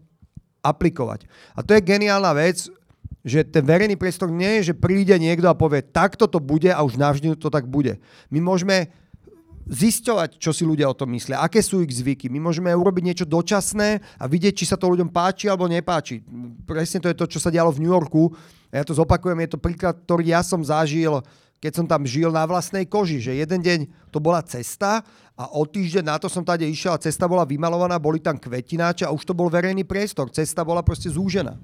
aplikovať. 0.61 1.25
A 1.55 1.63
to 1.63 1.75
je 1.77 1.85
geniálna 1.85 2.33
vec, 2.35 2.67
že 3.27 3.43
ten 3.43 3.63
verejný 3.63 3.99
priestor 3.99 4.31
nie 4.31 4.59
je, 4.59 4.71
že 4.71 4.79
príde 4.79 5.15
niekto 5.19 5.51
a 5.51 5.57
povie, 5.57 5.83
takto 5.83 6.31
to 6.31 6.39
bude 6.39 6.71
a 6.71 6.79
už 6.79 6.95
navždy 6.95 7.35
to 7.35 7.51
tak 7.51 7.67
bude. 7.67 7.99
My 8.31 8.39
môžeme 8.39 8.87
zisťovať, 9.67 10.39
čo 10.39 10.55
si 10.55 10.63
ľudia 10.63 10.87
o 10.87 10.95
tom 10.95 11.11
myslia, 11.11 11.43
aké 11.43 11.59
sú 11.59 11.83
ich 11.83 11.91
zvyky. 11.91 12.31
My 12.31 12.39
môžeme 12.39 12.71
urobiť 12.71 13.03
niečo 13.03 13.25
dočasné 13.27 13.99
a 14.15 14.23
vidieť, 14.23 14.63
či 14.63 14.65
sa 14.65 14.79
to 14.79 14.87
ľuďom 14.87 15.11
páči 15.11 15.51
alebo 15.51 15.67
nepáči. 15.67 16.23
Presne 16.63 17.03
to 17.03 17.11
je 17.11 17.19
to, 17.19 17.25
čo 17.27 17.39
sa 17.43 17.51
dialo 17.51 17.75
v 17.75 17.83
New 17.83 17.91
Yorku. 17.91 18.31
Ja 18.71 18.87
to 18.87 18.95
zopakujem, 18.95 19.43
je 19.43 19.51
to 19.55 19.59
príklad, 19.59 19.99
ktorý 20.07 20.31
ja 20.31 20.39
som 20.39 20.63
zažil 20.63 21.19
keď 21.57 21.71
som 21.73 21.85
tam 21.89 22.05
žil 22.05 22.29
na 22.29 22.45
vlastnej 22.45 22.85
koži, 22.85 23.17
že 23.17 23.33
jeden 23.33 23.61
deň 23.61 23.79
to 24.13 24.21
bola 24.21 24.45
cesta 24.45 25.01
a 25.33 25.43
o 25.57 25.65
týždeň 25.65 26.05
na 26.05 26.17
to 26.21 26.29
som 26.29 26.45
tady 26.45 26.69
išiel 26.69 26.93
a 26.93 27.01
cesta 27.01 27.25
bola 27.25 27.45
vymalovaná, 27.45 27.97
boli 27.97 28.21
tam 28.21 28.37
kvetináče 28.37 29.05
a 29.05 29.13
už 29.13 29.25
to 29.25 29.33
bol 29.33 29.49
verejný 29.49 29.81
priestor. 29.81 30.29
Cesta 30.29 30.61
bola 30.61 30.85
proste 30.85 31.09
zúžená. 31.09 31.57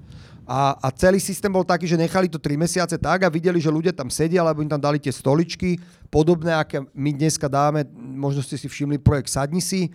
A, 0.44 0.76
a 0.76 0.88
celý 0.92 1.22
systém 1.22 1.48
bol 1.48 1.64
taký, 1.64 1.88
že 1.88 1.96
nechali 1.96 2.28
to 2.28 2.36
3 2.36 2.58
mesiace 2.58 3.00
tak 3.00 3.24
a 3.24 3.32
videli, 3.32 3.56
že 3.62 3.72
ľudia 3.72 3.96
tam 3.96 4.12
sedia, 4.12 4.44
alebo 4.44 4.60
im 4.60 4.68
tam 4.68 4.82
dali 4.82 5.00
tie 5.00 5.14
stoličky, 5.14 5.80
podobné, 6.12 6.52
aké 6.52 6.84
my 6.92 7.10
dneska 7.16 7.48
dáme, 7.48 7.88
možno 7.96 8.44
ste 8.44 8.60
si 8.60 8.68
všimli 8.68 9.00
projekt 9.00 9.32
Sadni 9.32 9.64
si, 9.64 9.88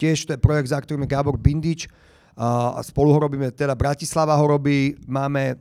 tiež 0.00 0.26
to 0.26 0.34
je 0.34 0.42
projekt, 0.42 0.74
za 0.74 0.82
ktorým 0.82 1.06
je 1.06 1.12
Gábor 1.12 1.38
Bindič, 1.38 1.86
a 2.34 2.80
spolu 2.80 3.12
ho 3.12 3.18
robíme, 3.28 3.52
teda 3.52 3.76
Bratislava 3.76 4.32
ho 4.34 4.46
robí, 4.48 4.96
máme 5.04 5.60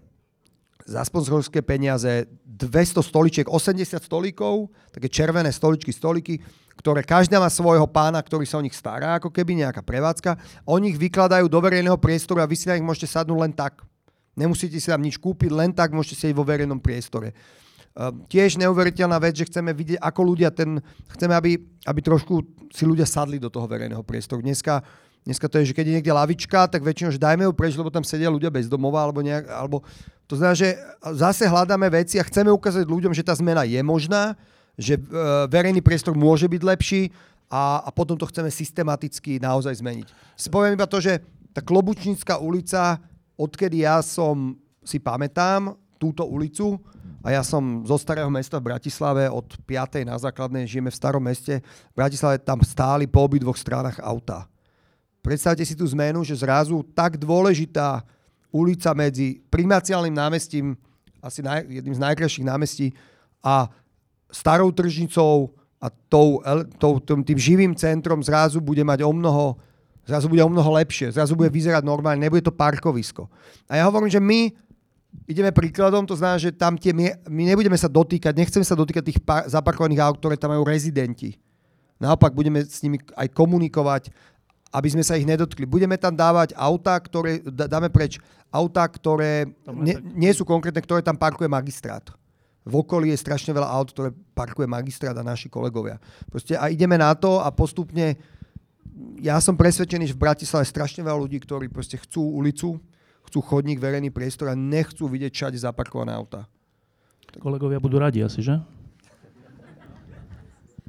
za 0.85 1.01
sponzorské 1.05 1.61
peniaze 1.61 2.25
200 2.45 3.01
stoličiek, 3.01 3.47
80 3.47 4.01
stolíkov, 4.01 4.69
také 4.93 5.07
červené 5.07 5.49
stoličky, 5.49 5.89
stoliky, 5.89 6.39
ktoré 6.77 7.05
každá 7.05 7.37
má 7.37 7.49
svojho 7.51 7.85
pána, 7.85 8.17
ktorý 8.21 8.45
sa 8.47 8.57
o 8.57 8.65
nich 8.65 8.73
stará, 8.73 9.21
ako 9.21 9.29
keby 9.29 9.65
nejaká 9.65 9.85
prevádzka. 9.85 10.37
Oni 10.65 10.93
ich 10.93 10.99
vykladajú 11.01 11.45
do 11.45 11.59
verejného 11.61 11.97
priestoru 11.99 12.41
a 12.41 12.49
vy 12.49 12.55
si 12.57 12.65
na 12.69 12.77
nich 12.77 12.85
môžete 12.85 13.11
sadnúť 13.11 13.39
len 13.39 13.53
tak. 13.53 13.85
Nemusíte 14.33 14.79
si 14.79 14.87
tam 14.87 15.03
nič 15.03 15.19
kúpiť, 15.19 15.51
len 15.51 15.75
tak 15.75 15.91
môžete 15.91 16.25
sedieť 16.25 16.37
vo 16.37 16.47
verejnom 16.47 16.79
priestore. 16.79 17.35
Uh, 17.91 18.15
tiež 18.31 18.55
neuveriteľná 18.55 19.19
vec, 19.19 19.35
že 19.35 19.51
chceme 19.51 19.75
vidieť, 19.75 19.99
ako 19.99 20.21
ľudia 20.23 20.49
ten... 20.55 20.79
Chceme, 21.11 21.35
aby, 21.35 21.59
aby 21.83 21.99
trošku 21.99 22.39
si 22.71 22.87
ľudia 22.87 23.03
sadli 23.03 23.35
do 23.35 23.51
toho 23.51 23.67
verejného 23.67 23.99
priestoru. 24.07 24.39
Dneska 24.39 24.79
Dneska 25.21 25.45
to 25.45 25.61
je, 25.61 25.69
že 25.69 25.77
keď 25.77 25.85
je 25.85 25.95
niekde 26.01 26.13
lavička, 26.13 26.65
tak 26.65 26.81
väčšinou, 26.81 27.13
že 27.13 27.21
dajme 27.21 27.45
ju 27.45 27.53
preč, 27.53 27.77
lebo 27.77 27.93
tam 27.93 28.01
sedia 28.01 28.25
ľudia 28.25 28.49
bez 28.49 28.65
domova, 28.65 29.05
alebo, 29.05 29.21
nejak, 29.21 29.53
alebo 29.53 29.85
to 30.25 30.33
znamená, 30.33 30.57
že 30.57 30.73
zase 31.13 31.45
hľadáme 31.45 31.85
veci 31.93 32.17
a 32.17 32.25
chceme 32.25 32.49
ukázať 32.49 32.89
ľuďom, 32.89 33.13
že 33.13 33.21
tá 33.21 33.37
zmena 33.37 33.61
je 33.61 33.77
možná, 33.85 34.33
že 34.73 34.97
e, 34.97 35.01
verejný 35.45 35.83
priestor 35.85 36.17
môže 36.17 36.49
byť 36.49 36.61
lepší 36.65 37.13
a, 37.53 37.85
a 37.85 37.89
potom 37.93 38.17
to 38.17 38.25
chceme 38.25 38.49
systematicky 38.49 39.37
naozaj 39.37 39.77
zmeniť. 39.77 40.07
Spoviem 40.33 40.73
iba 40.73 40.89
to, 40.89 40.97
že 40.97 41.21
tá 41.53 41.61
Klobučnícka 41.61 42.41
ulica, 42.41 42.97
odkedy 43.37 43.85
ja 43.85 44.01
som 44.01 44.57
si 44.81 44.97
pamätám 44.97 45.77
túto 46.01 46.25
ulicu, 46.25 46.81
a 47.21 47.29
ja 47.29 47.45
som 47.45 47.85
zo 47.85 48.01
starého 48.01 48.33
mesta 48.33 48.57
v 48.57 48.73
Bratislave 48.73 49.29
od 49.29 49.45
5. 49.69 50.09
na 50.09 50.17
základnej, 50.17 50.65
žijeme 50.65 50.89
v 50.89 50.97
starom 50.97 51.21
meste. 51.21 51.61
V 51.93 51.95
Bratislave 52.01 52.41
tam 52.41 52.65
stáli 52.65 53.05
po 53.05 53.29
obidvoch 53.29 53.53
stranách 53.53 54.01
auta. 54.01 54.49
Predstavte 55.21 55.61
si 55.61 55.77
tú 55.77 55.85
zmenu, 55.93 56.25
že 56.25 56.33
zrazu 56.37 56.81
tak 56.97 57.17
dôležitá 57.17 58.01
ulica 58.49 58.91
medzi 58.97 59.39
primaciálnym 59.53 60.11
námestím, 60.11 60.73
asi 61.21 61.45
naj, 61.45 61.69
jedným 61.69 61.95
z 61.95 62.03
najkrajších 62.03 62.45
námestí, 62.45 62.91
a 63.41 63.69
starou 64.33 64.73
tržnicou 64.73 65.53
a 65.81 65.89
tou, 65.89 66.41
tou, 66.77 67.01
tým 67.01 67.37
živým 67.37 67.73
centrom 67.73 68.21
zrazu 68.21 68.61
bude 68.61 68.85
mať 68.85 69.01
o 69.01 69.11
mnoho, 69.13 69.57
zrazu 70.05 70.29
bude 70.29 70.41
o 70.45 70.49
mnoho 70.49 70.69
lepšie, 70.77 71.13
zrazu 71.13 71.33
bude 71.33 71.49
vyzerať 71.49 71.81
normálne, 71.81 72.21
nebude 72.21 72.45
to 72.45 72.53
parkovisko. 72.53 73.25
A 73.65 73.81
ja 73.81 73.83
hovorím, 73.89 74.09
že 74.09 74.21
my 74.21 74.53
ideme 75.25 75.51
príkladom, 75.51 76.05
to 76.05 76.15
znamená, 76.15 76.37
že 76.37 76.53
tam 76.53 76.77
tie, 76.77 76.93
my, 76.93 77.29
my 77.29 77.43
nebudeme 77.53 77.77
sa 77.77 77.89
dotýkať, 77.89 78.33
nechceme 78.37 78.65
sa 78.65 78.77
dotýkať 78.77 79.03
tých 79.05 79.19
par, 79.21 79.45
zaparkovaných 79.49 80.01
aut, 80.01 80.17
ktoré 80.21 80.37
tam 80.37 80.53
majú 80.53 80.63
rezidenti. 80.65 81.37
Naopak 82.01 82.33
budeme 82.33 82.65
s 82.65 82.81
nimi 82.81 82.97
aj 83.13 83.29
komunikovať, 83.29 84.09
aby 84.71 84.87
sme 84.87 85.03
sa 85.03 85.19
ich 85.19 85.27
nedotkli. 85.27 85.67
Budeme 85.67 85.99
tam 85.99 86.15
dávať 86.15 86.55
autá, 86.55 86.95
ktoré, 86.95 87.43
dáme 87.43 87.91
preč 87.91 88.17
autá, 88.47 88.87
ktoré 88.87 89.51
nie, 89.67 89.99
nie 90.15 90.31
sú 90.31 90.47
konkrétne, 90.47 90.79
ktoré 90.79 91.03
tam 91.03 91.19
parkuje 91.19 91.51
magistrát. 91.51 92.07
V 92.61 92.79
okolí 92.79 93.11
je 93.11 93.19
strašne 93.19 93.51
veľa 93.51 93.67
aut, 93.67 93.89
ktoré 93.91 94.13
parkuje 94.37 94.69
magistrát 94.69 95.17
a 95.17 95.25
naši 95.25 95.49
kolegovia. 95.49 95.97
Proste 96.29 96.55
a 96.55 96.69
ideme 96.69 96.95
na 96.95 97.11
to 97.17 97.41
a 97.41 97.49
postupne 97.51 98.15
ja 99.17 99.37
som 99.41 99.57
presvedčený, 99.57 100.13
že 100.13 100.17
v 100.17 100.23
Bratislave 100.23 100.63
je 100.67 100.73
strašne 100.73 101.01
veľa 101.01 101.19
ľudí, 101.25 101.41
ktorí 101.41 101.67
proste 101.71 101.97
chcú 101.97 102.21
ulicu, 102.21 102.77
chcú 103.27 103.39
chodník, 103.41 103.81
verejný 103.81 104.13
priestor 104.13 104.51
a 104.51 104.55
nechcú 104.55 105.09
vidieť 105.09 105.31
všade 105.33 105.57
zaparkované 105.57 106.13
auta. 106.13 106.45
Kolegovia 107.39 107.79
budú 107.79 107.97
radi 107.97 108.21
asi, 108.21 108.43
že? 108.43 108.59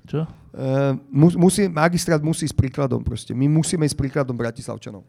Čo? 0.06 0.26
Uh, 0.52 0.98
musí, 1.12 1.64
magistrát 1.70 2.20
musí 2.20 2.44
ísť 2.44 2.58
príkladom 2.58 3.00
proste. 3.00 3.32
My 3.32 3.48
musíme 3.48 3.88
ísť 3.88 3.96
príkladom 3.96 4.36
Bratislavčanov. 4.36 5.06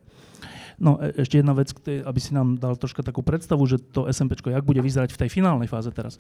No 0.82 0.98
e, 0.98 1.14
ešte 1.22 1.40
jedna 1.40 1.54
vec, 1.54 1.74
aby 1.86 2.20
si 2.20 2.32
nám 2.34 2.58
dal 2.58 2.76
troška 2.76 3.06
takú 3.06 3.22
predstavu, 3.22 3.64
že 3.70 3.80
to 3.80 4.10
SMP, 4.10 4.38
jak 4.40 4.66
bude 4.66 4.82
vyzerať 4.82 5.14
v 5.14 5.22
tej 5.26 5.30
finálnej 5.30 5.70
fáze 5.70 5.90
teraz. 5.94 6.18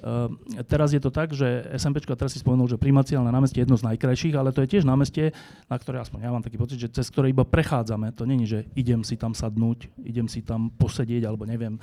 Uh, 0.00 0.30
teraz 0.66 0.94
je 0.94 1.00
to 1.02 1.10
tak, 1.10 1.32
že 1.34 1.46
SMP, 1.74 2.02
teraz 2.02 2.32
si 2.32 2.40
spomenul, 2.40 2.70
že 2.70 2.78
primaciálne 2.80 3.28
námestie 3.28 3.62
je 3.62 3.64
jedno 3.66 3.76
z 3.80 3.86
najkrajších, 3.88 4.34
ale 4.36 4.52
to 4.54 4.62
je 4.62 4.70
tiež 4.76 4.84
námestie, 4.84 5.32
na 5.66 5.76
ktoré 5.76 6.00
aspoň 6.02 6.18
ja 6.22 6.30
mám 6.30 6.44
taký 6.44 6.56
pocit, 6.60 6.78
že 6.78 6.92
cez 6.92 7.08
ktoré 7.10 7.32
iba 7.32 7.42
prechádzame. 7.42 8.14
To 8.14 8.28
není, 8.28 8.46
že 8.46 8.68
idem 8.78 9.02
si 9.02 9.18
tam 9.18 9.32
sadnúť, 9.32 9.88
idem 10.04 10.28
si 10.30 10.44
tam 10.44 10.70
posedieť, 10.70 11.26
alebo 11.26 11.48
neviem, 11.48 11.80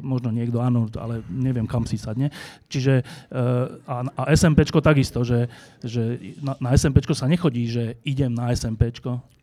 možno 0.00 0.32
niekto 0.32 0.58
áno, 0.58 0.88
ale 0.96 1.22
neviem, 1.30 1.68
kam 1.68 1.84
si 1.84 2.00
sadne. 2.00 2.32
Čiže 2.66 3.04
uh, 3.30 3.80
a, 3.86 3.96
a 4.16 4.22
SMP 4.34 4.64
takisto, 4.66 5.22
že, 5.22 5.46
že 5.84 6.18
na, 6.40 6.56
na 6.58 6.70
SMP 6.74 7.04
sa 7.10 7.28
nechodí, 7.28 7.68
že 7.68 8.00
idem 8.02 8.32
na 8.32 8.50
SMP, 8.56 8.88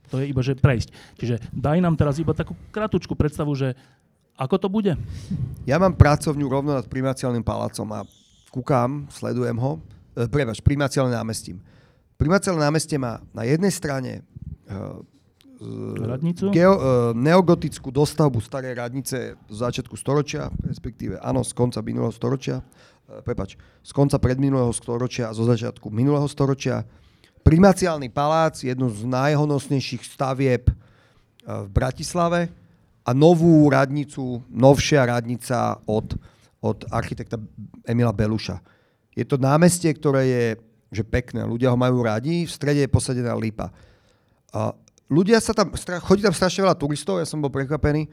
to 0.07 0.23
je 0.23 0.31
iba, 0.31 0.41
že 0.43 0.55
prejsť. 0.55 0.89
Čiže 1.19 1.35
daj 1.51 1.83
nám 1.83 1.99
teraz 1.99 2.17
iba 2.17 2.31
takú 2.31 2.55
kratučku 2.71 3.13
predstavu, 3.13 3.51
že 3.53 3.75
ako 4.37 4.55
to 4.61 4.67
bude? 4.69 4.93
Ja 5.65 5.81
mám 5.81 5.97
pracovňu 5.97 6.45
rovno 6.45 6.77
nad 6.77 6.85
primaciálnym 6.85 7.41
palácom 7.41 7.89
a 7.91 8.05
kúkam, 8.53 9.09
sledujem 9.09 9.57
ho. 9.57 9.81
E, 10.13 10.29
prebač, 10.29 10.61
primaciálne 10.61 11.11
námestím. 11.11 11.57
Primaciálne 12.21 12.61
námestie 12.61 13.01
má 13.01 13.21
na 13.33 13.49
jednej 13.49 13.73
strane 13.73 14.21
e, 14.69 14.81
radnicu? 16.05 16.53
Geo, 16.53 16.77
e, 16.77 16.81
neogotickú 17.17 17.89
dostavbu 17.89 18.37
starej 18.37 18.77
radnice 18.77 19.33
z 19.49 19.57
začiatku 19.57 19.97
storočia, 19.97 20.53
respektíve 20.61 21.17
áno, 21.17 21.41
z 21.41 21.57
konca 21.57 21.81
minulého 21.81 22.13
storočia, 22.13 22.61
e, 23.09 23.21
prepač, 23.25 23.57
z 23.81 23.91
konca 23.93 24.21
predminulého 24.21 24.69
storočia 24.69 25.33
a 25.33 25.35
zo 25.35 25.49
začiatku 25.49 25.89
minulého 25.89 26.29
storočia 26.29 26.85
Primaciálny 27.47 28.11
palác, 28.11 28.59
jednu 28.59 28.91
z 28.91 29.07
najhonosnejších 29.07 30.03
stavieb 30.03 30.67
v 31.47 31.69
Bratislave 31.71 32.51
a 33.07 33.15
novú 33.15 33.71
radnicu, 33.71 34.43
novšia 34.51 35.07
radnica 35.07 35.79
od, 35.87 36.19
od 36.59 36.83
architekta 36.91 37.39
Emila 37.87 38.11
Beluša. 38.11 38.59
Je 39.15 39.23
to 39.23 39.39
námestie, 39.39 39.95
ktoré 39.95 40.27
je 40.27 40.45
že 40.91 41.07
pekné, 41.07 41.47
ľudia 41.47 41.71
ho 41.71 41.79
majú 41.79 42.03
radi, 42.03 42.43
v 42.43 42.51
strede 42.51 42.83
je 42.83 42.91
posadená 42.91 43.31
lípa. 43.31 43.71
A 44.51 44.75
ľudia 45.07 45.39
sa 45.39 45.55
tam, 45.55 45.71
chodí 46.03 46.27
tam 46.27 46.35
strašne 46.35 46.67
veľa 46.67 46.75
turistov, 46.75 47.23
ja 47.23 47.27
som 47.27 47.39
bol 47.39 47.51
prekvapený. 47.51 48.11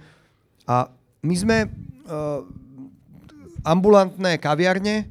A 0.62 0.86
my 1.26 1.34
sme 1.34 1.66
uh, 1.66 2.42
ambulantné 3.66 4.38
kaviarne, 4.38 5.10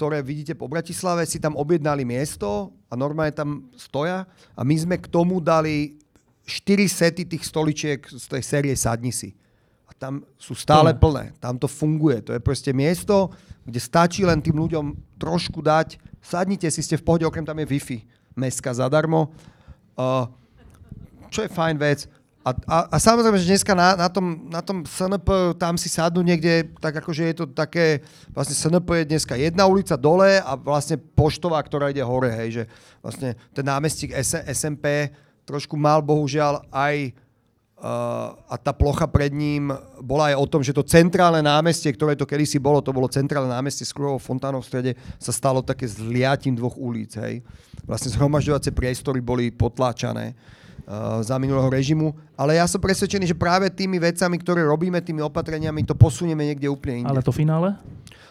ktoré 0.00 0.24
vidíte 0.24 0.56
po 0.56 0.64
Bratislave, 0.64 1.28
si 1.28 1.36
tam 1.36 1.52
objednali 1.60 2.08
miesto 2.08 2.72
a 2.88 2.96
normálne 2.96 3.36
tam 3.36 3.68
stoja 3.76 4.24
a 4.56 4.64
my 4.64 4.72
sme 4.72 4.96
k 4.96 5.04
tomu 5.12 5.44
dali 5.44 6.00
4 6.48 6.88
sety 6.88 7.28
tých 7.28 7.44
stoličiek 7.44 8.00
z 8.08 8.24
tej 8.24 8.40
série 8.40 8.72
Sadni 8.72 9.12
si. 9.12 9.36
A 9.84 9.92
tam 9.92 10.24
sú 10.40 10.56
stále 10.56 10.96
plné. 10.96 11.36
Tam 11.36 11.60
to 11.60 11.68
funguje. 11.68 12.24
To 12.24 12.32
je 12.32 12.40
proste 12.40 12.72
miesto, 12.72 13.28
kde 13.68 13.76
stačí 13.76 14.24
len 14.24 14.40
tým 14.40 14.56
ľuďom 14.56 14.96
trošku 15.20 15.60
dať. 15.60 16.00
Sadnite 16.24 16.72
si, 16.72 16.80
ste 16.80 16.96
v 16.96 17.04
pohode, 17.04 17.28
okrem 17.28 17.44
tam 17.44 17.60
je 17.60 17.68
Wi-Fi. 17.68 18.00
Meska 18.40 18.72
zadarmo. 18.72 19.28
Uh, 20.00 20.24
čo 21.28 21.44
je 21.44 21.52
fajn 21.52 21.76
vec. 21.76 22.08
A, 22.40 22.56
a, 22.64 22.78
a 22.88 22.96
samozrejme, 22.96 23.36
že 23.36 23.52
dneska 23.52 23.76
na, 23.76 23.92
na, 24.00 24.08
tom, 24.08 24.48
na 24.48 24.64
tom 24.64 24.80
SNP 24.88 25.60
tam 25.60 25.76
si 25.76 25.92
sadnú 25.92 26.24
niekde, 26.24 26.72
tak 26.80 26.96
akože 26.96 27.22
je 27.28 27.34
to 27.36 27.44
také, 27.52 28.00
vlastne 28.32 28.56
SNP 28.56 29.04
je 29.04 29.10
dneska 29.12 29.36
jedna 29.36 29.68
ulica 29.68 29.92
dole 29.92 30.40
a 30.40 30.56
vlastne 30.56 30.96
poštová, 30.96 31.60
ktorá 31.60 31.92
ide 31.92 32.00
hore, 32.00 32.32
hej, 32.32 32.48
že 32.48 32.62
vlastne 33.04 33.36
ten 33.52 33.60
námestík 33.60 34.16
S, 34.16 34.40
SMP 34.56 35.12
trošku 35.44 35.76
mal 35.76 36.00
bohužiaľ 36.00 36.64
aj 36.72 37.12
uh, 37.76 38.32
a 38.48 38.56
tá 38.56 38.72
plocha 38.72 39.04
pred 39.04 39.36
ním 39.36 39.68
bola 40.00 40.32
aj 40.32 40.36
o 40.40 40.46
tom, 40.48 40.64
že 40.64 40.72
to 40.72 40.80
centrálne 40.80 41.44
námestie, 41.44 41.92
ktoré 41.92 42.16
to 42.16 42.24
kedysi 42.24 42.56
bolo, 42.56 42.80
to 42.80 42.96
bolo 42.96 43.12
centrálne 43.12 43.52
námestie 43.52 43.84
s 43.84 43.92
kruhovou 43.92 44.16
fontánov 44.16 44.64
v 44.64 44.68
strede, 44.72 44.92
sa 45.20 45.36
stalo 45.36 45.60
také 45.60 45.84
zliatím 45.84 46.56
dvoch 46.56 46.80
ulic. 46.80 47.20
Hej. 47.20 47.44
Vlastne 47.84 48.16
zhromažďovacie 48.16 48.72
priestory 48.72 49.20
boli 49.20 49.52
potláčané 49.52 50.32
za 51.22 51.36
minulého 51.36 51.68
režimu, 51.70 52.14
ale 52.34 52.56
ja 52.58 52.66
som 52.66 52.82
presvedčený, 52.82 53.28
že 53.30 53.36
práve 53.36 53.70
tými 53.70 54.00
vecami, 54.00 54.36
ktoré 54.40 54.64
robíme, 54.66 54.98
tými 55.00 55.22
opatreniami, 55.24 55.86
to 55.86 55.94
posunieme 55.94 56.46
niekde 56.46 56.66
úplne 56.66 57.04
inde. 57.04 57.10
Ale 57.10 57.24
to 57.24 57.34
finále? 57.34 57.76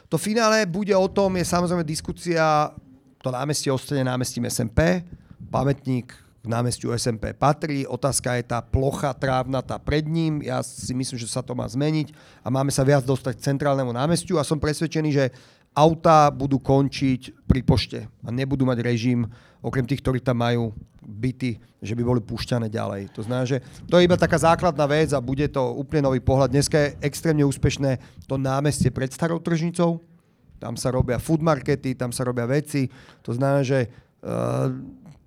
To 0.09 0.17
finále 0.17 0.65
bude 0.65 0.91
o 0.97 1.07
tom, 1.07 1.37
je 1.37 1.45
samozrejme 1.45 1.85
diskusia, 1.85 2.73
to 3.21 3.29
námestie 3.29 3.69
ostane 3.69 4.01
námestím 4.01 4.49
SMP, 4.49 5.05
pamätník 5.53 6.09
k 6.39 6.45
námestiu 6.47 6.95
SMP 6.95 7.35
patrí. 7.35 7.83
Otázka 7.83 8.39
je 8.39 8.47
tá 8.47 8.63
plocha 8.63 9.11
trávnatá 9.11 9.75
pred 9.75 10.07
ním. 10.07 10.39
Ja 10.39 10.63
si 10.63 10.95
myslím, 10.95 11.19
že 11.19 11.27
sa 11.27 11.43
to 11.43 11.51
má 11.51 11.67
zmeniť 11.67 12.15
a 12.41 12.47
máme 12.47 12.71
sa 12.71 12.87
viac 12.87 13.03
dostať 13.03 13.35
k 13.35 13.45
centrálnemu 13.53 13.91
námestiu 13.91 14.39
a 14.39 14.47
som 14.47 14.55
presvedčený, 14.55 15.09
že 15.11 15.25
autá 15.75 16.31
budú 16.31 16.57
končiť 16.57 17.45
pri 17.45 17.61
pošte 17.61 17.99
a 18.23 18.29
nebudú 18.31 18.63
mať 18.63 18.79
režim, 18.81 19.27
okrem 19.59 19.85
tých, 19.85 19.99
ktorí 20.03 20.19
tam 20.23 20.39
majú 20.39 20.71
byty, 21.09 21.57
že 21.81 21.95
by 21.95 22.03
boli 22.03 22.21
púšťané 22.21 22.69
ďalej. 22.69 23.09
To 23.17 23.25
znamená, 23.25 23.45
že 23.47 23.57
to 23.89 23.97
je 23.97 24.05
iba 24.05 24.19
taká 24.19 24.37
základná 24.37 24.85
vec 24.85 25.09
a 25.15 25.23
bude 25.23 25.47
to 25.49 25.73
úplne 25.73 26.05
nový 26.05 26.21
pohľad. 26.21 26.53
Dneska 26.53 26.77
je 26.77 26.95
extrémne 27.01 27.43
úspešné 27.47 27.97
to 28.29 28.35
námestie 28.37 28.93
pred 28.93 29.09
starou 29.09 29.41
tržnicou. 29.41 30.03
Tam 30.59 30.75
sa 30.75 30.91
robia 30.91 31.17
food 31.17 31.39
markety, 31.39 31.95
tam 31.95 32.11
sa 32.11 32.27
robia 32.27 32.43
veci. 32.43 32.91
To 33.23 33.31
znamená, 33.31 33.63
že 33.63 33.87
uh, 33.87 34.69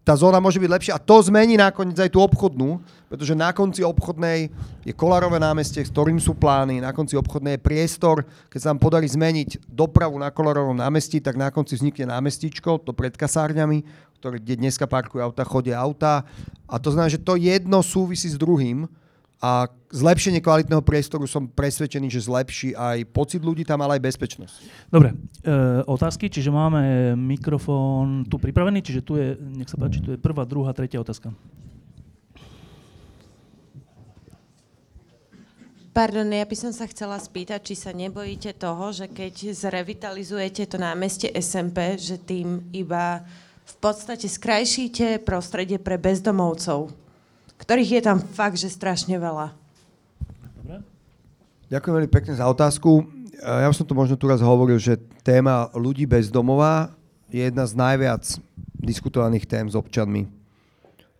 tá 0.03 0.18
zóna 0.18 0.42
môže 0.42 0.59
byť 0.59 0.70
lepšia. 0.70 0.92
A 0.98 1.03
to 1.03 1.22
zmení 1.22 1.55
nakoniec 1.55 1.94
aj 1.94 2.11
tú 2.11 2.18
obchodnú, 2.18 2.82
pretože 3.07 3.38
na 3.38 3.55
konci 3.55 3.86
obchodnej 3.86 4.50
je 4.82 4.92
Kolárové 4.94 5.38
námestie, 5.38 5.86
s 5.86 5.94
ktorým 5.94 6.18
sú 6.18 6.34
plány, 6.34 6.82
na 6.82 6.90
konci 6.90 7.14
obchodnej 7.14 7.59
je 7.59 7.62
priestor, 7.62 8.26
keď 8.50 8.59
sa 8.59 8.70
nám 8.74 8.82
podarí 8.82 9.07
zmeniť 9.07 9.62
dopravu 9.70 10.18
na 10.18 10.34
Kolárovom 10.34 10.74
námestí, 10.74 11.22
tak 11.22 11.38
na 11.38 11.55
konci 11.55 11.78
vznikne 11.78 12.11
námestičko, 12.11 12.82
to 12.82 12.90
pred 12.90 13.14
kasárňami, 13.14 13.86
ktoré, 14.18 14.42
dneska 14.42 14.90
parkujú 14.90 15.22
auta, 15.22 15.46
chodia 15.46 15.78
auta. 15.78 16.26
A 16.66 16.82
to 16.82 16.90
znamená, 16.90 17.11
že 17.11 17.22
to 17.22 17.38
jedno 17.38 17.78
súvisí 17.86 18.26
s 18.26 18.34
druhým 18.34 18.90
a 19.43 19.66
zlepšenie 19.90 20.38
kvalitného 20.38 20.86
priestoru 20.86 21.26
som 21.26 21.51
presvedčený, 21.51 22.07
že 22.07 22.30
zlepší 22.30 22.78
aj 22.78 23.11
pocit 23.11 23.43
ľudí 23.43 23.66
tam, 23.66 23.82
ale 23.82 23.99
aj 23.99 24.07
bezpečnosť. 24.07 24.55
Dobre, 24.86 25.18
e, 25.43 25.82
otázky, 25.82 26.30
čiže 26.30 26.55
máme 26.55 27.12
mikrofón 27.18 28.22
tu 28.30 28.38
pripravený, 28.38 28.78
čiže 28.86 29.03
tu 29.03 29.18
je, 29.18 29.34
nech 29.34 29.66
sa 29.66 29.74
páči, 29.74 29.99
tu 29.99 30.14
je 30.14 30.18
prvá, 30.22 30.47
druhá, 30.47 30.70
tretia 30.70 31.03
otázka. 31.03 31.34
Pardon, 35.93 36.24
ja 36.24 36.47
by 36.49 36.57
som 36.57 36.72
sa 36.72 36.88
chcela 36.88 37.20
spýtať, 37.20 37.61
či 37.68 37.74
sa 37.76 37.93
nebojíte 37.93 38.57
toho, 38.57 38.97
že 38.97 39.12
keď 39.12 39.53
zrevitalizujete 39.53 40.64
to 40.70 40.80
námestie 40.80 41.28
SMP, 41.36 42.01
že 42.01 42.16
tým 42.16 42.64
iba 42.72 43.26
v 43.68 43.74
podstate 43.76 44.24
skrajšíte 44.24 45.20
prostredie 45.20 45.76
pre 45.76 46.01
bezdomovcov 46.01 47.01
ktorých 47.62 47.90
je 47.98 48.02
tam 48.02 48.18
fakt, 48.18 48.58
že 48.58 48.66
strašne 48.66 49.14
veľa. 49.14 49.54
Dobre. 50.58 50.82
Ďakujem 51.70 51.94
veľmi 51.94 52.10
pekne 52.10 52.34
za 52.34 52.50
otázku. 52.50 53.06
Ja 53.38 53.70
som 53.70 53.86
to 53.86 53.94
možno 53.94 54.18
tu 54.18 54.26
raz 54.26 54.42
hovoril, 54.42 54.82
že 54.82 54.98
téma 55.22 55.70
ľudí 55.74 56.06
bez 56.06 56.26
domova 56.26 56.90
je 57.30 57.46
jedna 57.46 57.64
z 57.64 57.78
najviac 57.78 58.22
diskutovaných 58.82 59.46
tém 59.46 59.66
s 59.70 59.78
občanmi. 59.78 60.26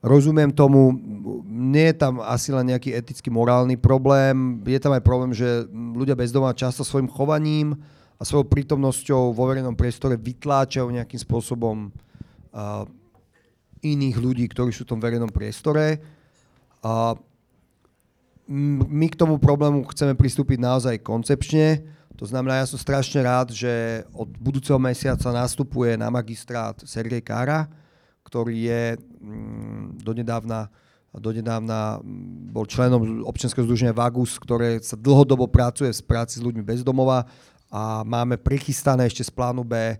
Rozumiem 0.03 0.51
tomu, 0.51 0.99
nie 1.47 1.95
je 1.95 1.97
tam 1.97 2.19
asi 2.19 2.51
len 2.51 2.75
nejaký 2.75 2.91
etický, 2.91 3.31
morálny 3.31 3.79
problém, 3.79 4.59
je 4.67 4.83
tam 4.83 4.99
aj 4.99 5.03
problém, 5.07 5.31
že 5.31 5.63
ľudia 5.71 6.19
bez 6.19 6.35
domova 6.35 6.59
často 6.59 6.83
svojim 6.83 7.07
chovaním 7.07 7.79
a 8.19 8.27
svojou 8.27 8.51
prítomnosťou 8.51 9.31
vo 9.31 9.45
verejnom 9.47 9.79
priestore 9.79 10.19
vytláčajú 10.19 10.91
nejakým 10.91 11.23
spôsobom 11.23 11.91
uh, 11.91 12.83
iných 13.83 14.17
ľudí, 14.19 14.47
ktorí 14.51 14.75
sú 14.75 14.83
v 14.83 14.91
tom 14.95 15.03
verejnom 15.03 15.31
priestore. 15.31 16.03
My 18.53 19.07
k 19.09 19.19
tomu 19.19 19.39
problému 19.39 19.87
chceme 19.95 20.19
pristúpiť 20.19 20.59
naozaj 20.59 20.99
koncepčne. 21.01 21.87
To 22.19 22.29
znamená, 22.29 22.63
ja 22.63 22.67
som 22.71 22.79
strašne 22.79 23.23
rád, 23.23 23.51
že 23.55 24.05
od 24.15 24.31
budúceho 24.39 24.79
mesiaca 24.79 25.31
nastupuje 25.35 25.99
na 25.99 26.11
magistrát 26.13 26.79
Sergej 26.83 27.23
Kára, 27.23 27.67
ktorý 28.23 28.67
je 28.69 28.83
donedávna, 30.03 30.71
donedávna 31.15 31.99
bol 32.53 32.69
členom 32.69 33.27
občianského 33.27 33.67
združenia 33.67 33.97
Vagus, 33.97 34.39
ktoré 34.39 34.79
sa 34.83 34.95
dlhodobo 34.95 35.51
pracuje 35.51 35.91
v 35.91 36.07
práci 36.07 36.39
s 36.39 36.45
ľuďmi 36.45 36.63
bezdomova 36.63 37.27
a 37.73 38.05
máme 38.05 38.37
prichystané 38.37 39.09
ešte 39.09 39.25
z 39.27 39.33
plánu 39.33 39.65
B 39.65 39.97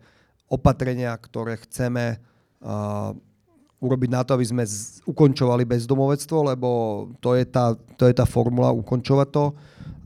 opatrenia, 0.53 1.17
ktoré 1.17 1.57
chceme 1.65 2.21
uh, 2.61 3.17
urobiť 3.83 4.11
na 4.15 4.23
to, 4.23 4.39
aby 4.39 4.47
sme 4.47 4.63
z, 4.63 5.03
ukončovali 5.03 5.67
bezdomovectvo, 5.67 6.55
lebo 6.55 6.69
to 7.19 7.35
je, 7.35 7.43
tá, 7.43 7.75
to 7.99 8.07
je 8.07 8.15
tá 8.15 8.23
formula 8.23 8.71
ukončovať 8.71 9.29
to 9.35 9.45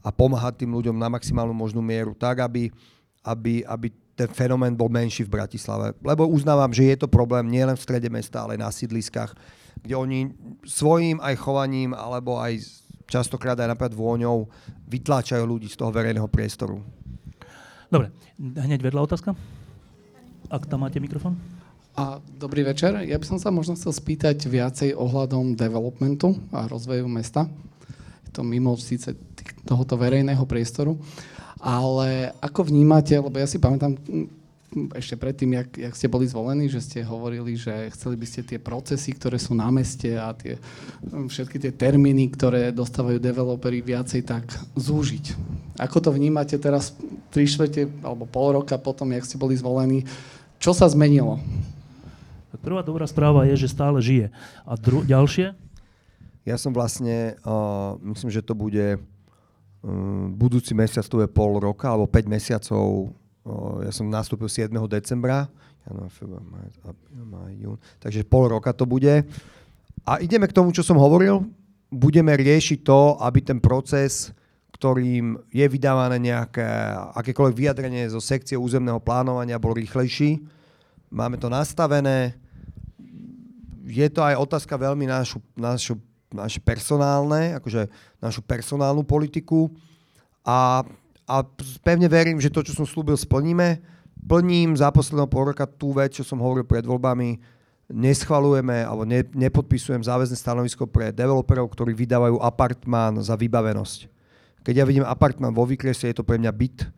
a 0.01 0.09
pomáhať 0.09 0.65
tým 0.65 0.73
ľuďom 0.73 0.97
na 0.97 1.13
maximálnu 1.13 1.53
možnú 1.53 1.85
mieru, 1.85 2.17
tak 2.17 2.41
aby, 2.41 2.73
aby, 3.21 3.61
aby 3.69 3.93
ten 4.17 4.33
fenomén 4.33 4.73
bol 4.73 4.89
menší 4.89 5.29
v 5.29 5.37
Bratislave. 5.37 5.93
Lebo 6.01 6.25
uznávam, 6.25 6.73
že 6.73 6.89
je 6.89 7.05
to 7.05 7.13
problém 7.13 7.53
nielen 7.53 7.77
v 7.77 7.85
strede 7.85 8.09
mesta, 8.09 8.49
ale 8.49 8.57
na 8.57 8.73
sídliskách, 8.73 9.37
kde 9.85 9.93
oni 9.93 10.33
svojím 10.65 11.21
aj 11.21 11.37
chovaním, 11.37 11.93
alebo 11.93 12.41
aj 12.41 12.57
častokrát 13.05 13.61
aj 13.61 13.77
napríklad 13.77 13.93
vôňou 13.93 14.49
vytláčajú 14.89 15.45
ľudí 15.45 15.69
z 15.69 15.77
toho 15.77 15.93
verejného 15.93 16.27
priestoru. 16.33 16.81
Dobre, 17.93 18.09
hneď 18.41 18.81
vedľa 18.83 19.05
otázka. 19.05 19.37
Ak 20.49 20.65
tam 20.65 20.83
máte 20.83 20.97
mikrofón. 20.97 21.37
A 21.97 22.21
dobrý 22.21 22.61
večer. 22.61 22.93
Ja 23.09 23.17
by 23.17 23.25
som 23.25 23.41
sa 23.41 23.49
možno 23.49 23.73
chcel 23.73 23.89
spýtať 23.89 24.45
viacej 24.45 24.93
ohľadom 24.93 25.57
developmentu 25.57 26.37
a 26.53 26.69
rozvoju 26.69 27.09
mesta. 27.09 27.49
Je 28.29 28.31
to 28.37 28.45
mimo 28.45 28.77
síce 28.77 29.17
tohoto 29.65 29.97
verejného 29.97 30.45
priestoru, 30.45 31.01
ale 31.57 32.37
ako 32.45 32.69
vnímate, 32.69 33.17
lebo 33.17 33.41
ja 33.41 33.49
si 33.49 33.57
pamätám 33.57 33.97
ešte 34.93 35.17
predtým, 35.17 35.57
jak, 35.57 35.69
jak 35.73 35.95
ste 35.97 36.13
boli 36.13 36.29
zvolení, 36.29 36.69
že 36.69 36.85
ste 36.85 37.01
hovorili, 37.01 37.57
že 37.57 37.89
chceli 37.97 38.21
by 38.21 38.27
ste 38.29 38.45
tie 38.45 38.61
procesy, 38.61 39.17
ktoré 39.17 39.41
sú 39.41 39.57
na 39.57 39.73
meste 39.73 40.21
a 40.21 40.37
tie, 40.37 40.61
všetky 41.09 41.57
tie 41.57 41.73
termíny, 41.73 42.29
ktoré 42.29 42.77
dostávajú 42.77 43.17
developeri 43.17 43.81
viacej 43.81 44.21
tak 44.21 44.45
zúžiť. 44.77 45.33
Ako 45.81 46.05
to 46.05 46.13
vnímate 46.13 46.61
teraz, 46.61 46.93
tri 47.33 47.49
štvrte 47.49 47.89
alebo 48.05 48.29
pol 48.29 48.61
roka 48.61 48.77
potom, 48.77 49.17
jak 49.17 49.25
ste 49.25 49.41
boli 49.41 49.57
zvolení, 49.57 50.05
čo 50.61 50.77
sa 50.77 50.85
zmenilo? 50.93 51.41
Tak 52.55 52.59
prvá 52.63 52.81
dobrá 52.83 53.07
správa 53.07 53.43
je, 53.51 53.67
že 53.67 53.75
stále 53.75 53.99
žije. 53.99 54.31
A 54.63 54.73
dru- 54.79 55.03
ďalšie? 55.03 55.57
Ja 56.47 56.55
som 56.55 56.71
vlastne, 56.71 57.35
uh, 57.43 57.99
myslím, 58.07 58.31
že 58.31 58.45
to 58.45 58.55
bude 58.55 58.97
uh, 58.97 60.25
budúci 60.31 60.73
mesiac, 60.79 61.03
to 61.03 61.19
je 61.19 61.29
pol 61.31 61.59
roka, 61.59 61.91
alebo 61.91 62.07
5 62.07 62.31
mesiacov. 62.31 63.11
Uh, 63.43 63.83
ja 63.83 63.91
som 63.91 64.07
nastúpil 64.07 64.47
7. 64.47 64.71
decembra, 64.87 65.51
takže 68.03 68.27
pol 68.27 68.45
roka 68.51 68.71
to 68.75 68.87
bude. 68.87 69.27
A 70.07 70.23
ideme 70.23 70.47
k 70.47 70.55
tomu, 70.55 70.71
čo 70.71 70.87
som 70.87 70.99
hovoril. 70.99 71.43
budeme 71.87 72.35
riešiť 72.35 72.83
to, 72.83 73.19
aby 73.23 73.43
ten 73.43 73.63
proces, 73.63 74.35
ktorým 74.75 75.39
je 75.55 75.67
vydávané 75.67 76.19
nejaké 76.19 76.67
akékoľvek 77.15 77.55
vyjadrenie 77.55 78.11
zo 78.11 78.19
sekcie 78.19 78.59
územného 78.59 78.99
plánovania, 78.99 79.63
bol 79.63 79.73
rýchlejší. 79.73 80.43
Máme 81.17 81.41
to 81.41 81.49
nastavené. 81.49 82.37
Je 83.89 84.05
to 84.13 84.21
aj 84.21 84.37
otázka 84.37 84.77
veľmi 84.77 85.09
našu, 85.09 85.41
našu, 85.57 85.97
naše 86.29 86.61
personálne, 86.61 87.57
akože 87.57 87.89
našu 88.21 88.45
personálnu 88.45 89.01
politiku. 89.01 89.73
A, 90.45 90.85
a 91.25 91.37
pevne 91.81 92.05
verím, 92.13 92.37
že 92.37 92.53
to, 92.53 92.61
čo 92.61 92.77
som 92.77 92.85
slúbil, 92.85 93.17
splníme. 93.17 93.81
Plním 94.29 94.77
za 94.77 94.93
posledného 94.93 95.25
pol 95.25 95.57
roka 95.57 95.65
tú 95.65 95.97
vec, 95.97 96.13
čo 96.13 96.21
som 96.21 96.37
hovoril 96.37 96.69
pred 96.69 96.85
voľbami, 96.85 97.41
neschvalujeme 97.89 98.85
alebo 98.85 99.09
ne, 99.09 99.25
nepodpisujem 99.25 100.05
záväzné 100.05 100.37
stanovisko 100.37 100.85
pre 100.85 101.17
developerov, 101.17 101.73
ktorí 101.73 101.97
vydávajú 101.97 102.45
apartmán 102.45 103.25
za 103.25 103.41
vybavenosť. 103.41 104.13
Keď 104.69 104.75
ja 104.75 104.85
vidím 104.85 105.09
apartmán 105.09 105.57
vo 105.57 105.65
výkrese, 105.65 106.13
je 106.13 106.17
to 106.21 106.29
pre 106.29 106.37
mňa 106.37 106.53
byt 106.53 106.93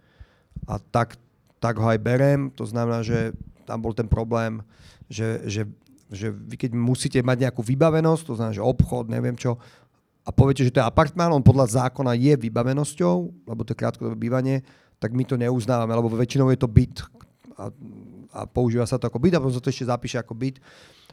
a 0.66 0.82
tak, 0.82 1.14
tak 1.62 1.78
ho 1.78 1.86
aj 1.86 2.02
berem. 2.02 2.50
To 2.58 2.66
znamená, 2.66 3.06
že 3.06 3.30
tam 3.68 3.84
bol 3.84 3.92
ten 3.92 4.08
problém, 4.08 4.64
že, 5.12 5.44
že, 5.44 5.62
že 6.08 6.32
vy 6.32 6.56
keď 6.56 6.72
musíte 6.72 7.20
mať 7.20 7.48
nejakú 7.48 7.60
vybavenosť, 7.60 8.22
to 8.24 8.34
znamená, 8.40 8.56
že 8.56 8.64
obchod, 8.64 9.12
neviem 9.12 9.36
čo, 9.36 9.60
a 10.24 10.32
poviete, 10.32 10.64
že 10.64 10.72
to 10.72 10.80
je 10.80 10.88
apartmán, 10.88 11.32
on 11.32 11.44
podľa 11.44 11.84
zákona 11.84 12.16
je 12.16 12.32
vybavenosťou, 12.36 13.16
lebo 13.48 13.60
to 13.64 13.76
je 13.76 13.80
krátkodobé 13.80 14.16
bývanie, 14.16 14.64
tak 14.96 15.12
my 15.12 15.28
to 15.28 15.36
neuznávame, 15.36 15.92
lebo 15.92 16.08
väčšinou 16.08 16.48
je 16.48 16.60
to 16.60 16.68
byt 16.68 17.04
a 17.60 17.68
a 18.32 18.44
používa 18.44 18.84
sa 18.84 19.00
to 19.00 19.08
ako 19.08 19.18
byt 19.18 19.34
a 19.36 19.42
potom 19.42 19.54
sa 19.54 19.62
to 19.62 19.72
ešte 19.72 19.88
zapíše 19.88 20.18
ako 20.20 20.36
byt. 20.36 20.60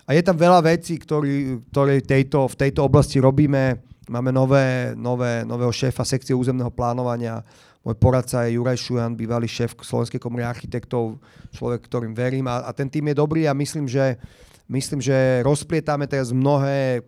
A 0.06 0.14
je 0.14 0.22
tam 0.22 0.38
veľa 0.38 0.62
vecí, 0.62 1.02
ktoré, 1.02 1.58
ktoré 1.74 2.04
tejto, 2.04 2.46
v 2.46 2.56
tejto 2.60 2.86
oblasti 2.86 3.18
robíme. 3.18 3.82
Máme 4.06 4.30
nové, 4.30 4.94
nové, 4.94 5.42
nového 5.42 5.74
šéfa 5.74 6.06
sekcie 6.06 6.38
územného 6.38 6.70
plánovania. 6.70 7.42
Môj 7.86 7.96
poradca 8.02 8.50
je 8.50 8.58
Juraj 8.58 8.82
Šujan, 8.82 9.14
bývalý 9.14 9.46
šéf 9.46 9.78
Slovenskej 9.78 10.18
komory 10.18 10.42
architektov, 10.42 11.22
človek, 11.54 11.86
ktorým 11.86 12.18
verím. 12.18 12.50
A, 12.50 12.66
a 12.66 12.74
ten 12.74 12.90
tým 12.90 13.14
je 13.14 13.22
dobrý 13.22 13.46
a 13.46 13.54
myslím, 13.54 13.86
že, 13.86 14.18
myslím, 14.66 15.06
že 15.06 15.46
rozplietame 15.46 16.10
teraz 16.10 16.34
mnohé 16.34 17.06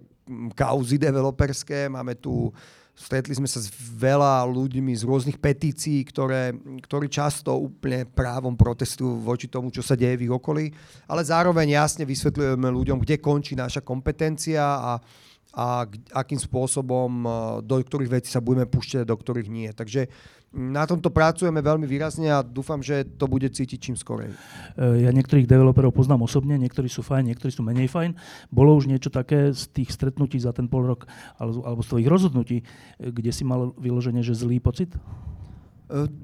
kauzy 0.53 1.01
developerské. 1.01 1.89
Máme 1.89 2.13
tu 2.13 2.53
Stretli 2.97 3.37
sme 3.37 3.45
sa 3.45 3.61
s 3.61 3.69
veľa 3.93 4.41
ľuďmi 4.49 4.89
z 4.97 5.05
rôznych 5.05 5.37
petícií, 5.37 6.01
ktoré, 6.01 6.49
ktorí 6.81 7.05
často 7.13 7.53
úplne 7.53 8.09
právom 8.09 8.57
protestujú 8.57 9.21
voči 9.21 9.45
tomu, 9.45 9.69
čo 9.69 9.85
sa 9.85 9.93
deje 9.93 10.17
v 10.17 10.25
ich 10.25 10.33
okolí, 10.33 10.73
ale 11.05 11.21
zároveň 11.21 11.77
jasne 11.77 12.09
vysvetľujeme 12.09 12.65
ľuďom, 12.65 12.97
kde 12.97 13.21
končí 13.21 13.53
naša 13.53 13.85
kompetencia 13.85 14.65
a, 14.65 14.91
a 15.53 15.85
akým 16.17 16.41
spôsobom, 16.41 17.21
do 17.61 17.77
ktorých 17.77 18.17
vecí 18.17 18.33
sa 18.33 18.41
budeme 18.41 18.65
púšťať, 18.65 19.05
do 19.05 19.13
ktorých 19.13 19.45
nie. 19.45 19.69
Takže 19.69 20.09
na 20.57 20.89
tomto 20.89 21.13
pracujeme 21.13 21.61
veľmi 21.61 21.85
výrazne 21.85 22.33
a 22.33 22.41
dúfam, 22.41 22.81
že 22.81 23.05
to 23.05 23.29
bude 23.29 23.45
cítiť 23.45 23.77
čím 23.77 23.95
skorej. 23.95 24.33
E, 24.73 25.05
ja 25.05 25.13
niektorých 25.13 25.45
developerov 25.45 25.93
poznám 25.93 26.25
osobne, 26.25 26.57
niektorí 26.57 26.89
sú 26.89 27.05
fajn, 27.05 27.29
niektorí 27.29 27.53
sú 27.53 27.61
menej 27.61 27.85
fajn. 27.85 28.17
Bolo 28.49 28.73
už 28.73 28.89
niečo 28.89 29.13
také 29.13 29.53
z 29.53 29.69
tých 29.69 29.93
stretnutí 29.93 30.41
za 30.41 30.49
ten 30.57 30.65
pol 30.65 30.89
rok 30.89 31.05
alebo 31.37 31.85
z 31.85 31.87
tvojich 31.93 32.09
rozhodnutí, 32.09 32.57
e, 32.59 32.65
kde 33.13 33.29
si 33.29 33.45
mal 33.45 33.69
vyloženie, 33.77 34.25
že 34.25 34.33
zlý 34.33 34.57
pocit? 34.57 34.89
E, 34.97 34.99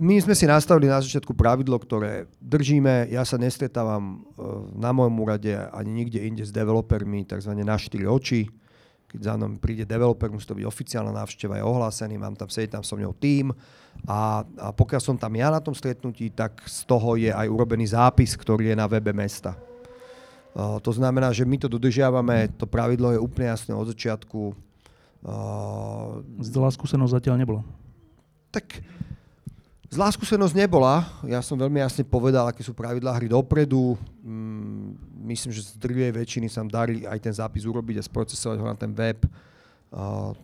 my 0.02 0.18
sme 0.18 0.34
si 0.34 0.50
nastavili 0.50 0.90
na 0.90 0.98
začiatku 0.98 1.38
pravidlo, 1.38 1.78
ktoré 1.78 2.26
držíme. 2.42 3.14
Ja 3.14 3.22
sa 3.30 3.38
nestretávam 3.38 4.26
na 4.74 4.90
mojom 4.90 5.14
úrade 5.22 5.54
ani 5.54 5.94
nikde 5.94 6.26
inde 6.26 6.42
s 6.42 6.50
developermi, 6.50 7.30
tzv. 7.30 7.54
na 7.62 7.78
štyri 7.78 8.10
oči 8.10 8.50
keď 9.14 9.30
za 9.30 9.34
mnou 9.38 9.62
príde 9.62 9.86
developer, 9.86 10.26
musí 10.34 10.50
to 10.50 10.58
byť 10.58 10.66
oficiálna 10.66 11.14
návšteva, 11.14 11.62
je 11.62 11.70
ohlásený, 11.70 12.18
mám 12.18 12.34
tam, 12.34 12.50
sedieť 12.50 12.82
tam 12.82 12.84
so 12.84 12.98
mnou 12.98 13.14
tým 13.14 13.54
a, 14.04 14.44
a 14.44 14.68
pokiaľ 14.76 15.00
som 15.00 15.16
tam 15.16 15.32
ja 15.40 15.48
na 15.48 15.64
tom 15.64 15.72
stretnutí, 15.72 16.28
tak 16.34 16.60
z 16.68 16.84
toho 16.84 17.16
je 17.16 17.32
aj 17.32 17.48
urobený 17.48 17.96
zápis, 17.96 18.36
ktorý 18.36 18.72
je 18.72 18.76
na 18.76 18.88
webe 18.90 19.16
mesta. 19.16 19.56
Uh, 20.54 20.78
to 20.84 20.92
znamená, 20.92 21.32
že 21.32 21.48
my 21.48 21.56
to 21.56 21.72
dodržiavame, 21.72 22.52
to 22.60 22.68
pravidlo 22.68 23.16
je 23.16 23.24
úplne 23.24 23.50
jasné 23.50 23.72
od 23.74 23.90
začiatku. 23.90 24.54
Uh, 25.24 26.20
Zlá 26.44 26.70
skúsenosť 26.70 27.16
zatiaľ 27.16 27.40
nebola. 27.40 27.62
Tak 28.52 28.84
Zlá 29.94 30.10
skúsenosť 30.10 30.58
nebola. 30.58 31.06
Ja 31.24 31.40
som 31.46 31.54
veľmi 31.54 31.78
jasne 31.78 32.02
povedal, 32.02 32.50
aké 32.50 32.66
sú 32.66 32.74
pravidlá 32.74 33.14
hry 33.14 33.30
dopredu. 33.30 33.94
Mm, 34.26 34.98
myslím, 35.32 35.54
že 35.54 35.70
z 35.70 35.78
drvej 35.78 36.12
väčšiny 36.18 36.50
sa 36.50 36.66
darí 36.66 37.06
aj 37.06 37.20
ten 37.22 37.30
zápis 37.30 37.64
urobiť 37.64 38.02
a 38.02 38.04
sprocesovať 38.04 38.58
ho 38.58 38.66
na 38.66 38.74
ten 38.74 38.90
web. 38.90 39.22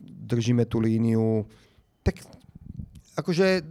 Držíme 0.06 0.70
tú 0.70 0.78
líniu. 0.78 1.50
Tak 2.06 2.22
akože 3.20 3.64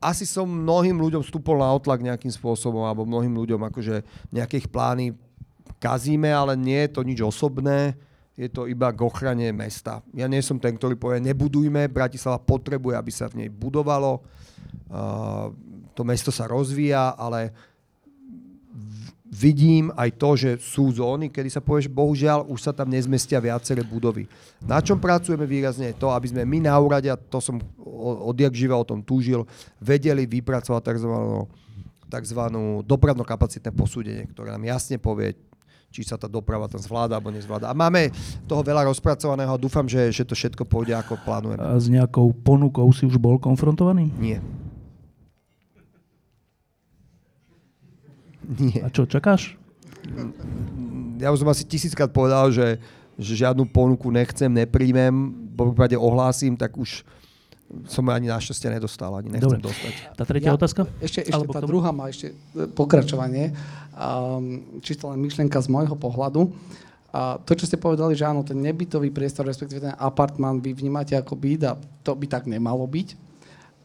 asi 0.00 0.24
som 0.28 0.44
mnohým 0.44 1.00
ľuďom 1.00 1.24
vstúpol 1.24 1.60
na 1.60 1.72
otlak 1.72 2.04
nejakým 2.04 2.32
spôsobom, 2.32 2.84
alebo 2.84 3.08
mnohým 3.08 3.32
ľuďom 3.32 3.60
akože 3.72 4.04
nejaké 4.32 4.60
ich 4.60 4.68
plány 4.68 5.16
kazíme, 5.80 6.28
ale 6.28 6.56
nie 6.56 6.80
je 6.88 6.90
to 6.92 7.00
nič 7.04 7.20
osobné, 7.24 7.96
je 8.34 8.50
to 8.50 8.66
iba 8.66 8.90
k 8.90 9.00
ochrane 9.00 9.48
mesta. 9.54 10.02
Ja 10.12 10.28
nie 10.28 10.42
som 10.42 10.58
ten, 10.58 10.74
ktorý 10.74 10.98
povie, 10.98 11.22
nebudujme, 11.22 11.88
Bratislava 11.88 12.42
potrebuje, 12.42 12.94
aby 12.98 13.12
sa 13.14 13.30
v 13.30 13.44
nej 13.44 13.48
budovalo 13.48 14.24
to 15.94 16.02
mesto 16.02 16.34
sa 16.34 16.50
rozvíja, 16.50 17.14
ale 17.14 17.54
vidím 19.34 19.90
aj 19.98 20.10
to, 20.14 20.30
že 20.38 20.50
sú 20.62 20.94
zóny, 20.94 21.26
kedy 21.26 21.50
sa 21.50 21.58
povie, 21.58 21.90
že 21.90 21.90
bohužiaľ 21.90 22.46
už 22.46 22.70
sa 22.70 22.70
tam 22.70 22.86
nezmestia 22.86 23.42
viaceré 23.42 23.82
budovy. 23.82 24.30
Na 24.62 24.78
čom 24.78 25.02
pracujeme 25.02 25.42
výrazne 25.42 25.90
je 25.90 25.98
to, 25.98 26.14
aby 26.14 26.30
sme 26.30 26.46
my 26.46 26.70
na 26.70 26.78
úrade, 26.78 27.10
a 27.10 27.18
to 27.18 27.42
som 27.42 27.58
odjak 28.22 28.54
živa 28.54 28.78
o 28.78 28.86
tom 28.86 29.02
túžil, 29.02 29.42
vedeli 29.82 30.22
vypracovať 30.30 30.82
tzv. 30.86 31.12
tzv. 32.06 32.40
dopravno-kapacitné 32.86 33.74
posúdenie, 33.74 34.30
ktoré 34.30 34.54
nám 34.54 34.62
jasne 34.70 35.02
povie, 35.02 35.34
či 35.90 36.02
sa 36.02 36.18
tá 36.18 36.26
doprava 36.26 36.66
tam 36.66 36.82
zvláda 36.82 37.18
alebo 37.18 37.30
nezvláda. 37.30 37.70
A 37.70 37.74
máme 37.74 38.10
toho 38.50 38.62
veľa 38.66 38.86
rozpracovaného 38.90 39.54
a 39.54 39.58
dúfam, 39.58 39.86
že, 39.86 40.10
že 40.10 40.26
to 40.26 40.34
všetko 40.34 40.66
pôjde 40.66 40.94
ako 40.94 41.18
plánujeme. 41.22 41.62
A 41.62 41.78
s 41.78 41.86
nejakou 41.86 42.34
ponukou 42.34 42.86
si 42.90 43.06
už 43.06 43.18
bol 43.18 43.38
konfrontovaný? 43.38 44.10
Nie. 44.18 44.42
Nie. 48.48 48.84
A 48.84 48.88
čo, 48.92 49.08
čakáš? 49.08 49.56
Ja 51.16 51.32
už 51.32 51.40
som 51.40 51.48
asi 51.48 51.64
tisíckrát 51.64 52.12
povedal, 52.12 52.52
že, 52.52 52.76
že 53.16 53.32
žiadnu 53.40 53.64
ponuku 53.70 54.12
nechcem, 54.12 54.52
nepríjmem, 54.52 55.32
po 55.54 55.70
prípade 55.72 55.96
ohlásim, 55.96 56.58
tak 56.58 56.76
už 56.76 57.06
som 57.88 58.04
ani 58.12 58.28
našťastie 58.28 58.68
nedostal, 58.70 59.16
ani 59.16 59.32
nechcem 59.34 59.58
Dobre. 59.58 59.72
dostať. 59.72 59.94
Tá 60.14 60.24
tretia 60.28 60.52
ja, 60.52 60.58
otázka? 60.58 60.86
Ešte, 61.00 61.24
ešte 61.24 61.46
tá 61.48 61.62
druhá 61.64 61.90
má 61.90 62.12
ešte 62.12 62.36
e, 62.54 62.68
pokračovanie. 62.70 63.56
Um, 63.96 64.78
čisto 64.84 65.08
len 65.10 65.18
myšlienka 65.24 65.58
z 65.58 65.68
môjho 65.72 65.96
pohľadu. 65.96 66.52
A 67.14 67.38
to, 67.46 67.54
čo 67.54 67.70
ste 67.70 67.78
povedali, 67.78 68.18
že 68.18 68.26
áno, 68.26 68.42
ten 68.42 68.58
nebytový 68.58 69.14
priestor, 69.14 69.46
respektíve 69.46 69.86
ten 69.86 69.94
apartmán 69.96 70.58
vy 70.58 70.74
vnímate 70.74 71.14
ako 71.14 71.38
byt 71.38 71.62
a 71.62 71.72
to 72.02 72.12
by 72.18 72.26
tak 72.26 72.50
nemalo 72.50 72.84
byť. 72.84 73.14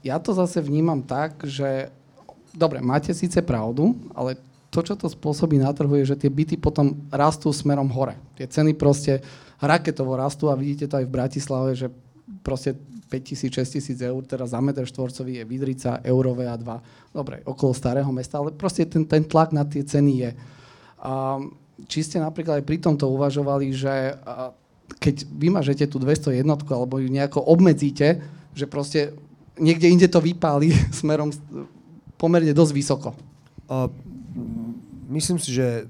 Ja 0.02 0.18
to 0.18 0.34
zase 0.34 0.66
vnímam 0.66 1.06
tak, 1.06 1.46
že 1.46 1.94
dobre, 2.58 2.82
máte 2.82 3.14
síce 3.14 3.38
pravdu, 3.46 3.94
ale 4.18 4.38
to, 4.70 4.86
čo 4.86 4.94
to 4.94 5.10
spôsobí 5.10 5.58
na 5.58 5.74
trhu, 5.74 5.98
je, 5.98 6.14
že 6.14 6.20
tie 6.26 6.30
byty 6.30 6.62
potom 6.62 7.10
rastú 7.10 7.50
smerom 7.50 7.90
hore. 7.90 8.14
Tie 8.38 8.46
ceny 8.46 8.78
proste 8.78 9.26
raketovo 9.58 10.14
rastú 10.14 10.54
a 10.54 10.58
vidíte 10.58 10.86
to 10.86 11.02
aj 11.02 11.06
v 11.10 11.16
Bratislave, 11.16 11.70
že 11.74 11.88
proste 12.46 12.78
5000, 13.10 13.50
6000 13.50 13.98
eur 14.06 14.22
teraz 14.30 14.54
za 14.54 14.62
meter 14.62 14.86
štvorcový 14.86 15.42
je 15.42 15.50
Vidrica, 15.50 15.98
Eurové 16.06 16.46
a 16.46 16.54
2. 16.54 17.10
Dobre, 17.10 17.42
okolo 17.42 17.74
starého 17.74 18.08
mesta, 18.14 18.38
ale 18.38 18.54
proste 18.54 18.86
ten, 18.86 19.02
ten 19.10 19.26
tlak 19.26 19.50
na 19.50 19.66
tie 19.66 19.82
ceny 19.82 20.14
je. 20.22 20.32
A, 21.02 21.42
či 21.90 22.06
ste 22.06 22.22
napríklad 22.22 22.62
aj 22.62 22.66
pri 22.70 22.78
tomto 22.78 23.10
uvažovali, 23.10 23.74
že 23.74 24.14
a, 24.14 24.54
keď 25.02 25.26
vymažete 25.26 25.86
tú 25.90 25.98
200 25.98 26.46
jednotku 26.46 26.70
alebo 26.70 27.02
ju 27.02 27.10
nejako 27.10 27.42
obmedzíte, 27.42 28.22
že 28.54 28.66
proste 28.70 29.18
niekde 29.58 29.90
inde 29.90 30.06
to 30.06 30.22
vypáli 30.22 30.70
smerom 31.02 31.34
pomerne 32.22 32.54
dosť 32.54 32.74
vysoko. 32.78 33.10
Myslím 35.10 35.38
si, 35.42 35.54
že 35.56 35.90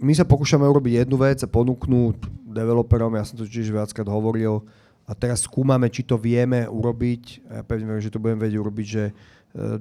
my 0.00 0.12
sa 0.16 0.24
pokúšame 0.24 0.64
urobiť 0.64 1.04
jednu 1.04 1.16
vec 1.20 1.44
a 1.44 1.48
ponúknúť 1.50 2.16
developerom, 2.50 3.14
ja 3.14 3.24
som 3.24 3.38
to 3.38 3.46
tiež 3.46 3.70
viackrát 3.70 4.08
hovoril, 4.08 4.64
a 5.10 5.12
teraz 5.18 5.42
skúmame, 5.42 5.90
či 5.90 6.06
to 6.06 6.14
vieme 6.14 6.70
urobiť. 6.70 7.22
Ja 7.50 7.66
pevne 7.66 7.90
viem, 7.90 7.98
že 7.98 8.14
to 8.14 8.22
budeme 8.22 8.46
vedieť 8.46 8.62
urobiť, 8.62 8.86
že 8.86 9.04
e, 9.10 9.12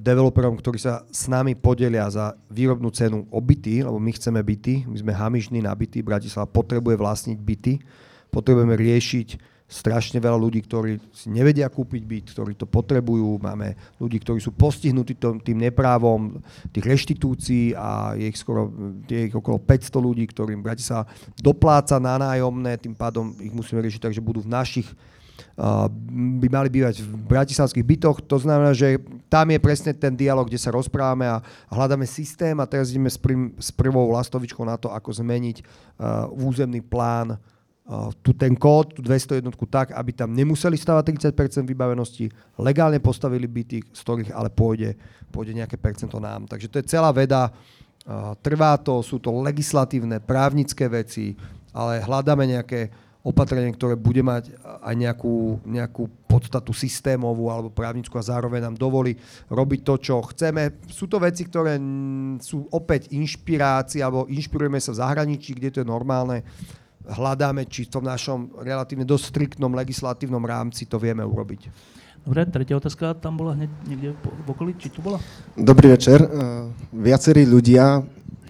developerom, 0.02 0.57
ktorí 0.57 0.82
sa 0.82 1.06
s 1.06 1.30
nami 1.30 1.53
podelia 1.53 2.10
za 2.10 2.34
výrobnú 2.49 2.90
cenu 2.90 3.30
o 3.30 3.38
byty, 3.38 3.86
lebo 3.86 4.02
my 4.02 4.10
chceme 4.10 4.41
byty, 4.41 4.90
my 4.90 4.98
sme 4.98 5.14
hamižní 5.14 5.61
na 5.61 5.70
byty, 5.70 6.02
Bratislava 6.02 6.49
potrebuje 6.49 6.98
vlastniť 6.98 7.38
byty, 7.45 7.78
potrebujeme 8.34 8.74
riešiť 8.74 9.28
strašne 9.70 10.18
veľa 10.18 10.34
ľudí, 10.34 10.66
ktorí 10.66 10.98
si 11.14 11.30
nevedia 11.30 11.70
kúpiť 11.70 12.02
byt, 12.02 12.26
ktorí 12.34 12.58
to 12.58 12.66
potrebujú. 12.66 13.38
Máme 13.38 13.78
ľudí, 14.02 14.18
ktorí 14.18 14.41
sú 14.41 14.50
postihnutí 14.58 15.14
tým 15.22 15.58
neprávom 15.62 16.41
tých 16.74 16.86
reštitúcií 16.90 17.78
a 17.78 18.18
je 18.18 18.26
ich 18.26 18.40
skoro 18.41 18.74
je 19.06 19.30
ich 19.30 19.36
okolo 19.38 19.62
500 19.62 19.94
ľudí, 20.02 20.26
ktorým 20.26 20.66
Bratislava 20.66 21.06
dopláca 21.38 22.02
na 22.02 22.18
nájomné, 22.18 22.82
tým 22.82 22.98
pádom 22.98 23.38
ich 23.38 23.54
musíme 23.54 23.78
riešiť 23.86 24.10
tak, 24.10 24.16
že 24.18 24.26
budú 24.26 24.41
v 24.41 24.50
našich 24.50 24.90
by 26.40 26.48
mali 26.52 26.70
bývať 26.72 27.04
v 27.04 27.16
bratislavských 27.28 27.84
bytoch. 27.84 28.24
To 28.28 28.38
znamená, 28.40 28.72
že 28.76 29.00
tam 29.28 29.52
je 29.52 29.60
presne 29.60 29.91
ten 29.96 30.16
dialog, 30.16 30.48
kde 30.48 30.60
sa 30.60 30.72
rozprávame 30.72 31.28
a 31.28 31.44
hľadáme 31.72 32.08
systém 32.08 32.56
a 32.60 32.68
teraz 32.68 32.91
ideme 32.91 33.12
s, 33.12 33.20
prv, 33.20 33.56
s 33.60 33.72
prvou 33.72 34.08
lastovičkou 34.12 34.64
na 34.64 34.80
to, 34.80 34.91
ako 34.91 35.12
zmeniť 35.20 35.58
uh, 35.60 36.28
územný 36.32 36.84
plán 36.84 37.40
tu 38.22 38.38
ten 38.38 38.53
kód, 38.53 38.94
tú 38.94 39.02
201 39.02 39.49
tak, 39.66 39.98
aby 39.98 40.14
tam 40.14 40.30
nemuseli 40.30 40.78
stavať 40.78 41.34
30% 41.34 41.66
vybavenosti, 41.66 42.30
legálne 42.61 43.02
postavili 43.02 43.49
byty, 43.49 43.82
z 43.90 43.99
ktorých 44.06 44.30
ale 44.30 44.53
pôjde, 44.53 44.94
pôjde 45.34 45.57
nejaké 45.57 45.74
percento 45.82 46.22
nám. 46.22 46.45
Takže 46.45 46.70
to 46.70 46.78
je 46.78 46.86
celá 46.86 47.10
veda, 47.10 47.49
trvá 48.45 48.78
to, 48.78 49.02
sú 49.02 49.18
to 49.18 49.34
legislatívne, 49.41 50.22
právnické 50.22 50.86
veci, 50.86 51.34
ale 51.74 51.98
hľadáme 52.06 52.45
nejaké 52.45 52.94
opatrenie, 53.20 53.76
ktoré 53.76 53.99
bude 53.99 54.24
mať 54.24 54.53
aj 54.64 54.95
nejakú, 54.95 55.60
nejakú 55.68 56.07
podstatu 56.24 56.72
systémovú 56.72 57.52
alebo 57.52 57.68
právnickú 57.68 58.16
a 58.16 58.24
zároveň 58.24 58.70
nám 58.70 58.80
dovolí 58.80 59.18
robiť 59.52 59.80
to, 59.84 59.94
čo 59.99 60.24
chceme. 60.30 60.80
Sú 60.88 61.11
to 61.11 61.20
veci, 61.20 61.44
ktoré 61.44 61.76
sú 62.40 62.64
opäť 62.72 63.11
inšpirácie 63.11 63.99
alebo 63.99 64.30
inšpirujeme 64.30 64.80
sa 64.80 64.95
v 64.95 65.02
zahraničí, 65.03 65.52
kde 65.57 65.70
to 65.70 65.82
je 65.84 65.88
normálne. 65.90 66.45
Hľadáme, 67.08 67.64
či 67.70 67.88
v 67.88 67.94
tom 67.96 68.04
našom 68.04 68.60
relatívne 68.60 69.08
dosť 69.08 69.32
striktnom 69.32 69.72
legislatívnom 69.72 70.44
rámci 70.44 70.84
to 70.84 71.00
vieme 71.00 71.24
urobiť. 71.24 71.72
Dobre, 72.28 72.44
tretia 72.52 72.76
otázka 72.76 73.16
tam 73.16 73.40
bola 73.40 73.56
hneď 73.56 73.72
niekde 73.88 74.10
v 74.20 74.48
okolí, 74.52 74.76
či 74.76 74.92
tu 74.92 75.00
bola? 75.00 75.24
Dobrý 75.56 75.96
večer. 75.96 76.20
Viacerí 76.92 77.48
ľudia 77.48 78.04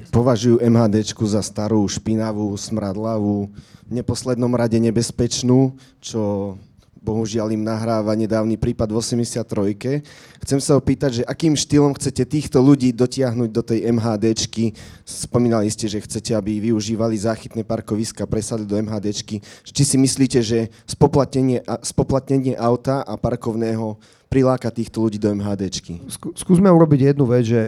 považujú 0.09 0.57
MHD 0.65 1.05
za 1.29 1.45
starú, 1.45 1.85
špinavú, 1.85 2.49
smradlavú, 2.57 3.53
v 3.85 3.91
neposlednom 3.93 4.49
rade 4.57 4.81
nebezpečnú, 4.81 5.77
čo 6.01 6.57
bohužiaľ 6.99 7.55
im 7.55 7.63
nahráva 7.63 8.13
nedávny 8.15 8.59
prípad 8.59 8.91
v 8.91 8.97
83. 8.99 10.03
Chcem 10.45 10.59
sa 10.59 10.75
opýtať, 10.75 11.21
že 11.21 11.23
akým 11.23 11.55
štýlom 11.55 11.95
chcete 11.95 12.23
týchto 12.27 12.59
ľudí 12.59 12.91
dotiahnuť 12.91 13.49
do 13.49 13.61
tej 13.63 13.89
MHDčky? 13.89 14.75
Spomínali 15.07 15.71
ste, 15.71 15.87
že 15.87 16.03
chcete, 16.03 16.35
aby 16.35 16.59
využívali 16.71 17.15
záchytné 17.15 17.63
parkoviska, 17.63 18.27
presadli 18.27 18.67
do 18.67 18.77
MHDčky. 18.77 19.41
Či 19.65 19.83
si 19.83 19.97
myslíte, 19.97 20.39
že 20.43 20.71
spoplatnenie, 20.85 21.63
spoplatnenie 21.81 22.53
auta 22.59 23.01
a 23.03 23.15
parkovného 23.15 23.97
priláka 24.27 24.69
týchto 24.69 25.01
ľudí 25.01 25.17
do 25.17 25.31
MHDčky? 25.33 26.05
Skúsme 26.37 26.69
urobiť 26.69 27.15
jednu 27.15 27.25
vec, 27.25 27.47
že 27.47 27.61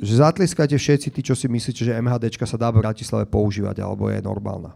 že 0.00 0.16
zatliskajte 0.16 0.80
všetci 0.80 1.08
tí, 1.12 1.20
čo 1.20 1.36
si 1.36 1.44
myslíte, 1.44 1.84
že 1.84 1.92
MHDčka 2.00 2.48
sa 2.48 2.56
dá 2.56 2.72
v 2.72 2.80
Bratislave 2.80 3.28
používať, 3.28 3.84
alebo 3.84 4.08
je 4.08 4.16
normálna. 4.24 4.72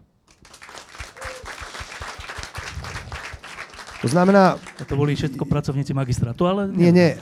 To 4.05 4.09
znamená... 4.13 4.61
A 4.61 4.83
to 4.85 5.01
boli 5.01 5.17
všetko 5.17 5.49
pracovníci 5.49 5.97
magistrátu, 5.97 6.45
ale... 6.45 6.69
Nie, 6.69 6.93
nie. 6.93 7.17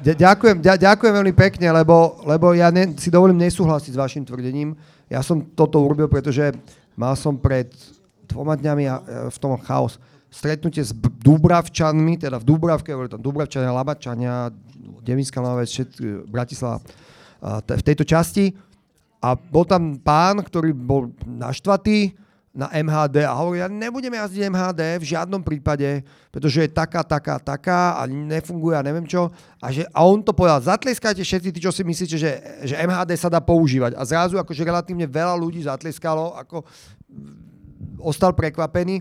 Ďakujem, 0.00 0.62
ďakujem 0.62 1.12
veľmi 1.12 1.34
pekne, 1.34 1.74
lebo, 1.74 2.22
lebo 2.22 2.54
ja 2.54 2.70
ne, 2.70 2.94
si 2.96 3.10
dovolím 3.10 3.42
nesúhlasiť 3.42 3.92
s 3.92 4.00
vašim 4.00 4.22
tvrdením. 4.22 4.78
Ja 5.10 5.20
som 5.26 5.42
toto 5.42 5.82
urobil, 5.82 6.06
pretože 6.06 6.54
mal 6.94 7.18
som 7.18 7.34
pred 7.34 7.68
dvoma 8.30 8.54
dňami 8.54 8.84
e, 8.86 8.92
v 9.28 9.36
tom 9.42 9.58
chaos 9.60 9.98
stretnutie 10.30 10.86
s 10.86 10.94
Dúbravčanmi, 10.94 12.14
teda 12.14 12.38
v 12.38 12.46
Dúbravke, 12.46 12.94
boli 12.94 13.10
tam 13.10 13.18
Dúbravčania, 13.18 13.74
Labačania, 13.74 14.54
Devinská 15.02 15.42
Nová 15.42 15.66
Bratislava, 16.30 16.78
v 17.66 17.82
tejto 17.82 18.06
časti. 18.06 18.54
A 19.20 19.34
bol 19.34 19.66
tam 19.66 19.98
pán, 19.98 20.40
ktorý 20.40 20.72
bol 20.72 21.10
naštvatý, 21.26 22.14
na 22.50 22.66
MHD 22.74 23.22
a 23.22 23.30
hovorí, 23.30 23.62
ja 23.62 23.70
nebudem 23.70 24.10
jazdiť 24.10 24.50
MHD 24.50 24.80
v 24.98 25.08
žiadnom 25.14 25.38
prípade, 25.38 26.02
pretože 26.34 26.66
je 26.66 26.70
taká, 26.74 27.06
taká, 27.06 27.38
taká 27.38 27.94
a 27.94 28.10
nefunguje 28.10 28.74
a 28.74 28.82
neviem 28.82 29.06
čo. 29.06 29.30
A, 29.62 29.70
že, 29.70 29.86
a 29.94 30.02
on 30.02 30.18
to 30.18 30.34
povedal, 30.34 30.58
zatleskajte 30.58 31.22
všetci 31.22 31.54
tí, 31.54 31.58
čo 31.62 31.70
si 31.70 31.86
myslíte, 31.86 32.16
že, 32.18 32.32
že 32.66 32.74
MHD 32.74 33.14
sa 33.14 33.30
dá 33.30 33.38
používať. 33.38 33.94
A 33.94 34.02
zrazu 34.02 34.34
akože 34.34 34.66
relatívne 34.66 35.06
veľa 35.06 35.38
ľudí 35.38 35.62
zatleskalo, 35.62 36.34
ako 36.34 36.66
ostal 38.02 38.34
prekvapený. 38.34 38.98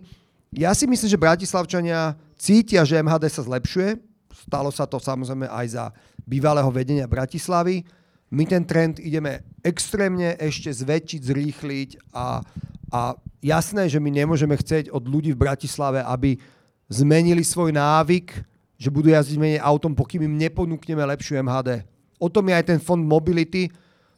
Ja 0.53 0.77
si 0.77 0.85
myslím, 0.85 1.09
že 1.09 1.17
Bratislavčania 1.17 2.13
cítia, 2.37 2.85
že 2.85 3.01
MHD 3.01 3.33
sa 3.33 3.41
zlepšuje. 3.41 3.97
Stalo 4.45 4.69
sa 4.69 4.85
to 4.85 5.01
samozrejme 5.01 5.49
aj 5.49 5.65
za 5.73 5.85
bývalého 6.21 6.69
vedenia 6.69 7.09
Bratislavy. 7.09 7.81
My 8.29 8.45
ten 8.45 8.61
trend 8.61 9.01
ideme 9.01 9.41
extrémne 9.65 10.37
ešte 10.37 10.69
zväčšiť, 10.69 11.21
zrýchliť 11.25 11.89
a, 12.13 12.45
a 12.89 13.13
jasné, 13.39 13.87
že 13.87 14.01
my 14.01 14.09
nemôžeme 14.09 14.57
chcieť 14.57 14.89
od 14.89 15.05
ľudí 15.05 15.31
v 15.33 15.41
Bratislave, 15.45 16.01
aby 16.03 16.41
zmenili 16.89 17.45
svoj 17.45 17.69
návyk, 17.73 18.33
že 18.79 18.89
budú 18.89 19.13
jazdiť 19.13 19.37
menej 19.37 19.61
autom, 19.61 19.93
pokým 19.93 20.25
im 20.25 20.39
neponúkneme 20.39 21.03
lepšiu 21.15 21.39
MHD. 21.45 21.85
O 22.17 22.27
tom 22.27 22.49
je 22.49 22.53
aj 22.57 22.65
ten 22.65 22.79
fond 22.81 22.99
mobility. 22.99 23.69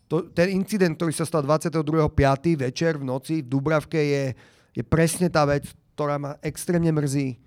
To, 0.07 0.27
ten 0.31 0.55
incident, 0.55 0.95
ktorý 0.95 1.11
sa 1.11 1.27
stal 1.27 1.43
22.5. 1.43 1.83
večer 2.57 2.97
v 2.97 3.03
noci 3.05 3.41
v 3.43 3.47
Dubravke 3.47 3.99
je, 3.99 4.23
je 4.75 4.83
presne 4.85 5.27
tá 5.27 5.43
vec, 5.47 5.67
ktorá 5.95 6.17
ma 6.17 6.37
extrémne 6.41 6.89
mrzí. 6.89 7.37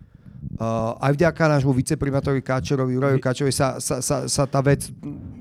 Uh, 0.61 0.93
aj 1.01 1.17
vďaka 1.17 1.43
nášmu 1.57 1.73
viceprimátorovi 1.73 2.45
Káčerovi, 2.45 2.93
Jurajovi 2.95 3.21
Káčerovi 3.21 3.55
sa, 3.55 3.81
sa, 3.81 4.05
sa, 4.05 4.29
sa 4.29 4.45
tá 4.45 4.61
vec 4.61 4.87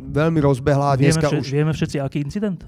veľmi 0.09 0.39
rozbehla. 0.39 0.95
Vieme, 0.95 1.11
Dneska 1.11 1.27
vše, 1.27 1.37
už... 1.43 1.47
vieme 1.51 1.73
všetci, 1.75 1.97
aký 1.99 2.23
incident? 2.23 2.63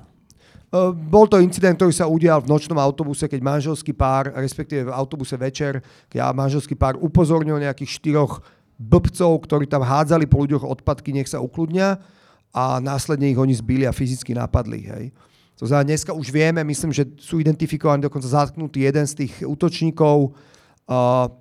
Bol 0.92 1.26
to 1.32 1.40
incident, 1.40 1.80
ktorý 1.80 1.94
sa 1.96 2.10
udial 2.10 2.44
v 2.44 2.52
nočnom 2.52 2.76
autobuse, 2.76 3.32
keď 3.32 3.40
manželský 3.40 3.96
pár, 3.96 4.36
respektíve 4.36 4.92
v 4.92 4.96
autobuse 4.96 5.40
večer, 5.40 5.80
keď 6.12 6.36
manželský 6.36 6.76
pár 6.76 7.00
upozornil 7.00 7.56
nejakých 7.64 7.96
štyroch 8.02 8.44
blbcov, 8.76 9.48
ktorí 9.48 9.72
tam 9.72 9.88
hádzali 9.88 10.28
po 10.28 10.44
ľuďoch 10.44 10.68
odpadky, 10.68 11.16
nech 11.16 11.32
sa 11.32 11.40
ukludnia 11.40 12.04
a 12.52 12.84
následne 12.84 13.32
ich 13.32 13.40
oni 13.40 13.56
zbili 13.56 13.88
a 13.88 13.96
fyzicky 13.96 14.36
napadli. 14.36 14.84
Hej. 14.84 15.06
To 15.56 15.64
znamená, 15.64 15.96
dneska 15.96 16.12
už 16.12 16.28
vieme, 16.36 16.60
myslím, 16.68 16.92
že 16.92 17.08
sú 17.16 17.40
identifikovaní 17.40 18.04
dokonca 18.04 18.28
zatknutý 18.28 18.84
jeden 18.84 19.08
z 19.08 19.24
tých 19.24 19.34
útočníkov. 19.48 20.36
Uh, 20.84 21.32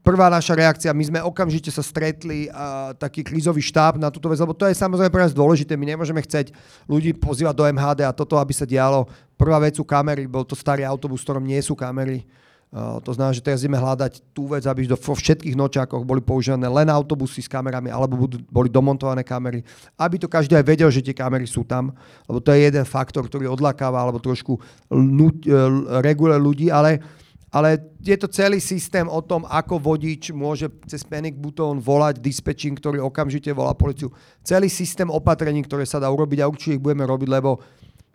prvá 0.00 0.32
naša 0.32 0.56
reakcia, 0.56 0.96
my 0.96 1.04
sme 1.04 1.20
okamžite 1.20 1.68
sa 1.68 1.84
stretli, 1.84 2.48
a 2.50 2.96
taký 2.96 3.20
krízový 3.20 3.60
štáb 3.60 4.00
na 4.00 4.08
túto 4.08 4.28
vec, 4.32 4.40
lebo 4.40 4.56
to 4.56 4.64
je 4.66 4.74
samozrejme 4.76 5.12
pre 5.12 5.24
nás 5.28 5.36
dôležité, 5.36 5.76
my 5.76 5.86
nemôžeme 5.96 6.20
chceť 6.24 6.52
ľudí 6.88 7.16
pozývať 7.16 7.54
do 7.56 7.64
MHD 7.68 8.00
a 8.08 8.16
toto, 8.16 8.40
aby 8.40 8.52
sa 8.56 8.64
dialo. 8.64 9.06
Prvá 9.36 9.60
vec 9.60 9.76
sú 9.76 9.84
kamery, 9.84 10.24
bol 10.24 10.44
to 10.44 10.56
starý 10.56 10.84
autobus, 10.84 11.20
v 11.22 11.26
ktorom 11.28 11.44
nie 11.44 11.60
sú 11.60 11.76
kamery. 11.76 12.24
Uh, 12.70 13.02
to 13.02 13.10
znamená, 13.10 13.34
že 13.34 13.42
teraz 13.42 13.66
ideme 13.66 13.82
hľadať 13.82 14.30
tú 14.30 14.46
vec, 14.46 14.62
aby 14.62 14.86
vo 14.86 15.14
všetkých 15.18 15.58
nočákoch 15.58 16.06
boli 16.06 16.22
používané 16.22 16.70
len 16.70 16.86
autobusy 16.86 17.42
s 17.42 17.50
kamerami, 17.50 17.90
alebo 17.90 18.30
boli 18.46 18.70
domontované 18.70 19.26
kamery, 19.26 19.66
aby 19.98 20.22
to 20.22 20.30
každý 20.30 20.54
aj 20.54 20.70
vedel, 20.70 20.86
že 20.86 21.02
tie 21.02 21.10
kamery 21.10 21.50
sú 21.50 21.66
tam, 21.66 21.90
lebo 22.30 22.38
to 22.38 22.54
je 22.54 22.70
jeden 22.70 22.86
faktor, 22.86 23.26
ktorý 23.26 23.50
odlakáva 23.50 23.98
alebo 23.98 24.22
trošku 24.22 24.54
uh, 24.54 25.98
reguluje 25.98 26.38
ľudí, 26.38 26.66
ale 26.70 27.02
ale 27.50 27.82
je 27.98 28.14
to 28.14 28.30
celý 28.30 28.62
systém 28.62 29.06
o 29.10 29.18
tom, 29.18 29.42
ako 29.50 29.82
vodič 29.82 30.30
môže 30.30 30.70
cez 30.86 31.02
panic 31.02 31.34
button 31.34 31.82
volať 31.82 32.22
dispečing, 32.22 32.78
ktorý 32.78 33.02
okamžite 33.02 33.50
volá 33.50 33.74
policiu. 33.74 34.14
Celý 34.46 34.70
systém 34.70 35.10
opatrení, 35.10 35.66
ktoré 35.66 35.82
sa 35.82 35.98
dá 35.98 36.06
urobiť 36.06 36.46
a 36.46 36.50
určite 36.50 36.78
ich 36.78 36.82
budeme 36.82 37.02
robiť, 37.02 37.28
lebo 37.28 37.58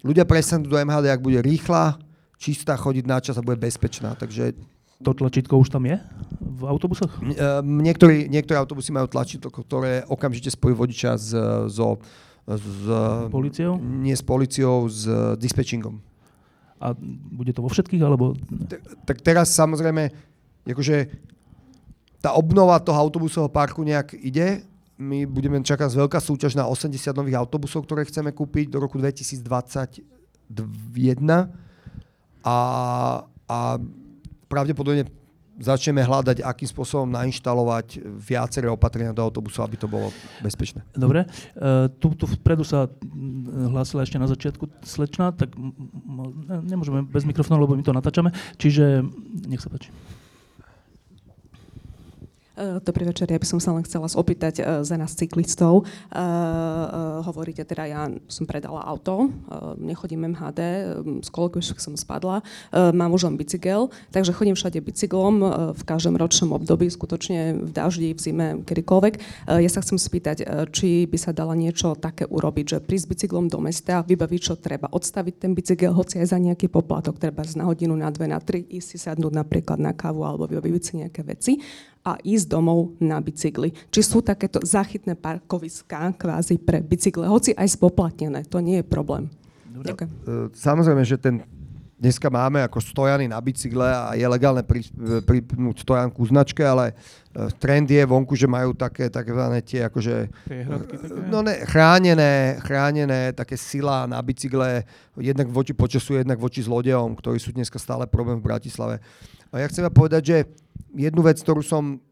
ľudia 0.08 0.24
prestanú 0.24 0.72
do 0.72 0.80
MHD, 0.80 1.12
ak 1.12 1.20
bude 1.20 1.44
rýchla, 1.44 2.00
čistá, 2.40 2.80
chodiť 2.80 3.06
na 3.06 3.20
čas 3.20 3.36
a 3.36 3.44
bude 3.44 3.60
bezpečná. 3.60 4.16
Takže 4.16 4.56
to 5.04 5.12
tlačítko 5.12 5.60
už 5.60 5.68
tam 5.68 5.84
je 5.84 6.00
v 6.40 6.64
autobusoch? 6.72 7.12
Niektorí, 7.64 8.32
niektoré 8.32 8.56
autobusy 8.56 8.96
majú 8.96 9.12
tlačítko, 9.12 9.52
ktoré 9.52 10.08
okamžite 10.08 10.48
spojí 10.48 10.72
vodiča 10.72 11.20
s, 11.20 11.36
so, 11.68 12.00
s, 12.48 12.88
policiou? 13.28 13.76
Nie 13.76 14.16
s 14.16 14.24
policiou, 14.24 14.88
s 14.88 15.36
dispečingom. 15.36 16.00
A 16.82 16.92
bude 17.32 17.56
to 17.56 17.64
vo 17.64 17.72
všetkých, 17.72 18.04
alebo... 18.04 18.36
Tak 19.08 19.24
teraz 19.24 19.56
samozrejme, 19.56 20.12
akože 20.68 21.08
tá 22.20 22.34
obnova 22.34 22.82
toho 22.82 22.98
autobusového 22.98 23.54
parku 23.54 23.86
nejak 23.86 24.18
ide. 24.18 24.66
My 24.96 25.28
budeme 25.28 25.62
čakať 25.62 25.92
veľká 25.92 26.18
súťaž 26.18 26.58
na 26.58 26.66
80 26.66 27.14
nových 27.14 27.38
autobusov, 27.38 27.86
ktoré 27.86 28.08
chceme 28.08 28.34
kúpiť 28.34 28.72
do 28.72 28.82
roku 28.82 28.98
2021. 28.98 29.46
A, 32.46 32.58
a 33.46 33.60
pravdepodobne 34.48 35.06
začneme 35.60 36.04
hľadať, 36.04 36.44
akým 36.44 36.68
spôsobom 36.68 37.08
nainštalovať 37.12 38.04
viaceré 38.04 38.68
opatrenia 38.68 39.16
do 39.16 39.24
autobusu, 39.24 39.64
aby 39.64 39.80
to 39.80 39.88
bolo 39.88 40.12
bezpečné. 40.44 40.84
Dobre. 40.96 41.28
Uh, 41.56 41.88
tu, 42.00 42.12
tu 42.16 42.28
vpredu 42.28 42.68
sa 42.68 42.92
hlásila 43.72 44.04
ešte 44.04 44.20
na 44.20 44.28
začiatku 44.28 44.68
slečna, 44.84 45.32
tak 45.32 45.56
nemôžeme 46.66 47.08
bez 47.08 47.24
mikrofónu, 47.24 47.64
lebo 47.64 47.76
my 47.76 47.84
to 47.84 47.96
natáčame. 47.96 48.30
Čiže 48.60 49.04
nech 49.48 49.64
sa 49.64 49.72
páči. 49.72 49.92
Eh, 52.56 52.80
dobrý 52.80 53.04
večer, 53.12 53.28
ja 53.28 53.36
by 53.36 53.44
som 53.44 53.60
sa 53.60 53.76
len 53.76 53.84
chcela 53.84 54.08
opýtať 54.08 54.64
uh, 54.64 54.80
za 54.80 54.96
nás 54.96 55.12
cyklistov. 55.12 55.84
Uh, 56.08 57.20
hovoríte 57.28 57.68
teda, 57.68 57.84
ja 57.84 58.08
som 58.32 58.48
predala 58.48 58.80
auto, 58.88 59.28
nechodím 59.76 60.32
MHD, 60.32 60.60
z 61.20 61.30
už 61.36 61.76
som 61.76 62.00
spadla, 62.00 62.40
mám 62.72 63.12
už 63.12 63.28
len 63.28 63.36
bicykel, 63.36 63.92
takže 64.14 64.32
chodím 64.32 64.56
všade 64.56 64.80
bicyklom 64.80 65.42
v 65.74 65.84
každom 65.84 66.16
ročnom 66.16 66.56
období, 66.56 66.88
skutočne 66.88 67.66
v 67.66 67.72
daždi, 67.72 68.14
v 68.14 68.20
zime, 68.20 68.48
kedykoľvek. 68.64 69.14
Ja 69.48 69.70
sa 69.72 69.82
chcem 69.82 69.98
spýtať, 70.00 70.46
či 70.72 71.10
by 71.10 71.18
sa 71.20 71.32
dala 71.36 71.58
niečo 71.58 71.98
také 71.98 72.30
urobiť, 72.30 72.66
že 72.78 72.78
prísť 72.84 73.08
bicyklom 73.12 73.52
do 73.52 73.60
mesta, 73.60 74.06
vybaviť, 74.06 74.42
čo 74.42 74.54
treba, 74.56 74.92
odstaviť 74.92 75.34
ten 75.42 75.52
bicykel, 75.58 75.92
hoci 75.92 76.22
aj 76.22 76.28
za 76.32 76.40
nejaký 76.40 76.72
poplatok, 76.72 77.20
treba 77.20 77.44
na 77.56 77.66
hodinu, 77.68 77.96
na 77.96 78.12
dve, 78.12 78.30
na 78.30 78.40
tri, 78.40 78.64
ísť 78.68 78.88
si 78.88 78.98
sadnúť 79.02 79.34
napríklad 79.34 79.80
na 79.82 79.92
kávu 79.96 80.24
alebo 80.24 80.48
vybaviť 80.48 80.84
si 80.84 80.94
nejaké 81.02 81.22
veci 81.26 81.54
a 82.06 82.22
ísť 82.22 82.54
domov 82.54 82.94
na 83.02 83.18
bicykli. 83.18 83.74
Či 83.90 84.02
sú 84.06 84.22
takéto 84.22 84.62
záchytné 84.62 85.18
parkoviská 85.18 86.14
kvázi 86.14 86.62
pre 86.62 86.86
bicykle, 86.86 87.26
hoci 87.26 87.58
aj 87.58 87.74
spoplatnené, 87.74 88.46
to 88.46 88.62
nie 88.62 88.80
je 88.80 88.86
problém. 88.86 89.34
Dobre. 89.66 89.92
Ďakujem. 89.92 90.10
E, 90.14 90.32
samozrejme, 90.56 91.04
že 91.04 91.18
ten 91.18 91.36
dneska 91.96 92.28
máme 92.28 92.60
ako 92.64 92.84
stojany 92.84 93.32
na 93.32 93.40
bicykle 93.40 93.88
a 93.88 94.14
je 94.20 94.28
legálne 94.28 94.62
pripnúť 95.24 95.88
stojanku 95.88 96.28
značke, 96.28 96.60
ale 96.60 96.92
e, 96.92 96.94
trend 97.56 97.88
je 97.88 98.04
vonku, 98.04 98.36
že 98.36 98.52
majú 98.52 98.76
také 98.76 99.08
takzvané 99.08 99.64
tie 99.64 99.88
akože 99.88 100.28
no 101.32 101.40
ne, 101.40 101.64
chránené, 101.64 102.60
chránené 102.60 103.32
také 103.32 103.56
sila 103.56 104.04
na 104.06 104.20
bicykle 104.20 104.84
jednak 105.16 105.48
voči 105.48 105.72
počasu, 105.72 106.20
jednak 106.20 106.38
voči 106.38 106.60
zlodejom, 106.60 107.16
ktorí 107.16 107.40
sú 107.40 107.56
dneska 107.56 107.80
stále 107.80 108.04
problém 108.06 108.44
v 108.44 108.48
Bratislave. 108.52 109.00
A 109.56 109.64
ja 109.64 109.68
chcem 109.72 109.88
povedať, 109.88 110.22
že 110.24 110.38
jednu 110.92 111.24
vec, 111.24 111.40
ktorú 111.40 111.64
som 111.64 112.04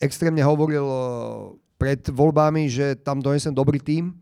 extrémne 0.00 0.40
hovoril 0.40 0.84
eh, 0.84 1.00
pred 1.76 2.00
voľbami, 2.08 2.72
že 2.72 2.96
tam 3.04 3.20
donesem 3.20 3.52
dobrý 3.52 3.76
tím 3.84 4.16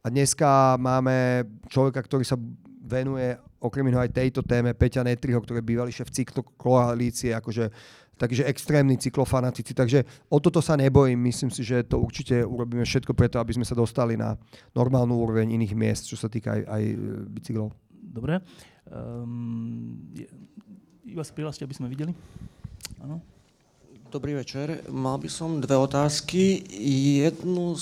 a 0.00 0.08
dneska 0.08 0.80
máme 0.80 1.44
človeka, 1.68 2.00
ktorý 2.00 2.24
sa 2.24 2.40
venuje 2.86 3.36
okrem 3.66 3.90
iného 3.90 4.00
aj 4.00 4.14
tejto 4.14 4.40
téme, 4.46 4.72
Peťa 4.72 5.02
Netriho, 5.02 5.42
ktorý 5.42 5.60
bývalý 5.60 5.90
šéf 5.90 6.08
cyklokoalície, 6.14 7.34
akože 7.34 7.68
takže 8.16 8.48
extrémni 8.48 8.96
cyklofanatici. 8.96 9.76
Takže 9.76 10.04
o 10.32 10.40
toto 10.40 10.64
sa 10.64 10.74
nebojím. 10.74 11.20
Myslím 11.20 11.52
si, 11.52 11.60
že 11.60 11.84
to 11.84 12.00
určite 12.00 12.40
urobíme 12.42 12.82
všetko 12.82 13.12
preto, 13.12 13.36
aby 13.36 13.52
sme 13.52 13.68
sa 13.68 13.76
dostali 13.76 14.16
na 14.16 14.40
normálnu 14.72 15.12
úroveň 15.12 15.52
iných 15.52 15.76
miest, 15.76 16.08
čo 16.08 16.16
sa 16.16 16.32
týka 16.32 16.56
aj, 16.56 16.62
aj 16.64 16.82
eh, 16.82 16.96
bicyklov. 17.28 17.76
Dobre. 17.92 18.40
Um, 18.88 20.00
iba 21.04 21.22
sa 21.22 21.36
prihláste, 21.36 21.68
aby 21.68 21.76
sme 21.76 21.92
videli. 21.92 22.16
Áno. 23.04 23.20
Dobrý 24.08 24.38
večer. 24.38 24.86
Mal 24.88 25.18
by 25.20 25.28
som 25.28 25.60
dve 25.60 25.76
otázky. 25.76 26.62
Jednu 27.20 27.76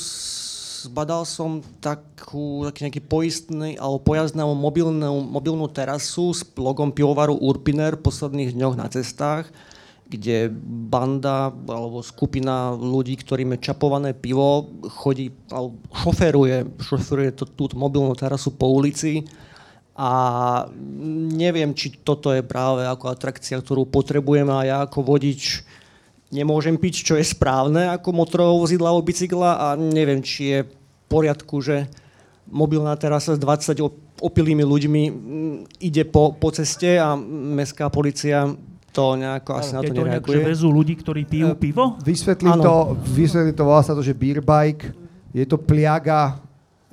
zbadal 0.85 1.25
som 1.25 1.65
takú, 1.81 2.69
taký 2.69 2.89
nejaký 2.89 3.03
poistný 3.09 3.81
alebo 3.81 4.05
pojazdnú 4.05 4.53
mobilnú, 4.53 5.25
mobilnú 5.25 5.67
terasu 5.73 6.37
s 6.37 6.45
logom 6.55 6.93
pivovaru 6.93 7.37
Urpiner 7.41 7.97
v 7.97 8.05
posledných 8.05 8.53
dňoch 8.53 8.77
na 8.77 8.87
cestách, 8.93 9.49
kde 10.05 10.53
banda 10.93 11.49
alebo 11.49 12.05
skupina 12.05 12.77
ľudí, 12.77 13.17
ktorým 13.17 13.57
je 13.57 13.73
čapované 13.73 14.13
pivo, 14.13 14.69
chodí, 15.01 15.33
alebo 15.49 15.81
šoferuje, 16.05 16.69
šoferuje 16.85 17.31
to, 17.33 17.45
túto 17.49 17.75
mobilnú 17.81 18.13
terasu 18.13 18.53
po 18.53 18.69
ulici. 18.69 19.25
A 19.95 20.11
neviem, 21.31 21.71
či 21.71 21.95
toto 22.03 22.35
je 22.35 22.43
práve 22.43 22.83
ako 22.83 23.15
atrakcia, 23.15 23.63
ktorú 23.63 23.87
potrebujeme 23.87 24.51
a 24.51 24.67
ja 24.67 24.77
ako 24.83 25.07
vodič 25.07 25.63
nemôžem 26.35 26.75
piť, 26.75 27.07
čo 27.07 27.15
je 27.15 27.23
správne 27.23 27.95
ako 27.95 28.11
motorového 28.11 28.59
vozidla 28.59 28.91
alebo 28.91 29.07
bicykla 29.07 29.51
a 29.55 29.67
neviem, 29.79 30.19
či 30.19 30.51
je 30.51 30.59
v 30.67 30.73
poriadku, 31.07 31.63
že 31.63 31.87
mobilná 32.51 32.99
terasa 32.99 33.39
s 33.39 33.41
20 33.41 33.79
opilými 34.19 34.67
ľuďmi 34.67 35.03
ide 35.79 36.03
po, 36.11 36.35
po 36.35 36.51
ceste 36.51 36.99
a 36.99 37.15
mestská 37.19 37.87
policia 37.89 38.51
to 38.95 39.19
nejako 39.19 39.59
asi 39.59 39.75
na 39.75 39.83
to, 39.83 39.91
nereaguje. 39.91 40.39
Je 40.39 40.43
to 40.47 40.51
vezú 40.55 40.69
ľudí, 40.71 40.95
ktorí 40.95 41.27
pijú 41.27 41.51
pivo? 41.59 41.99
Vysvetlím 42.07 42.63
to, 42.63 42.95
vysvetlím 43.11 43.55
to, 43.59 43.67
volá 43.67 43.83
sa 43.83 43.91
to, 43.91 44.03
že 44.07 44.15
beer 44.15 44.39
bike. 44.39 44.95
Je 45.35 45.43
to 45.43 45.59
pliaga 45.59 46.39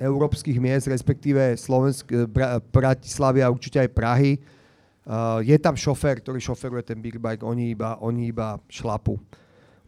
európskych 0.02 0.58
miest, 0.58 0.90
respektíve 0.90 1.54
Slovensk, 1.54 2.10
eh, 2.10 2.26
Bratislavy 2.74 3.46
a 3.46 3.52
určite 3.54 3.78
aj 3.78 3.94
Prahy. 3.94 4.42
Uh, 5.02 5.42
je 5.42 5.58
tam 5.58 5.74
šofér, 5.74 6.22
ktorý 6.22 6.38
šoferuje 6.38 6.86
ten 6.86 6.98
big 7.02 7.18
bike, 7.18 7.42
oni 7.42 7.74
iba, 7.74 7.98
oni 7.98 8.30
iba 8.30 8.62
šlapu. 8.70 9.18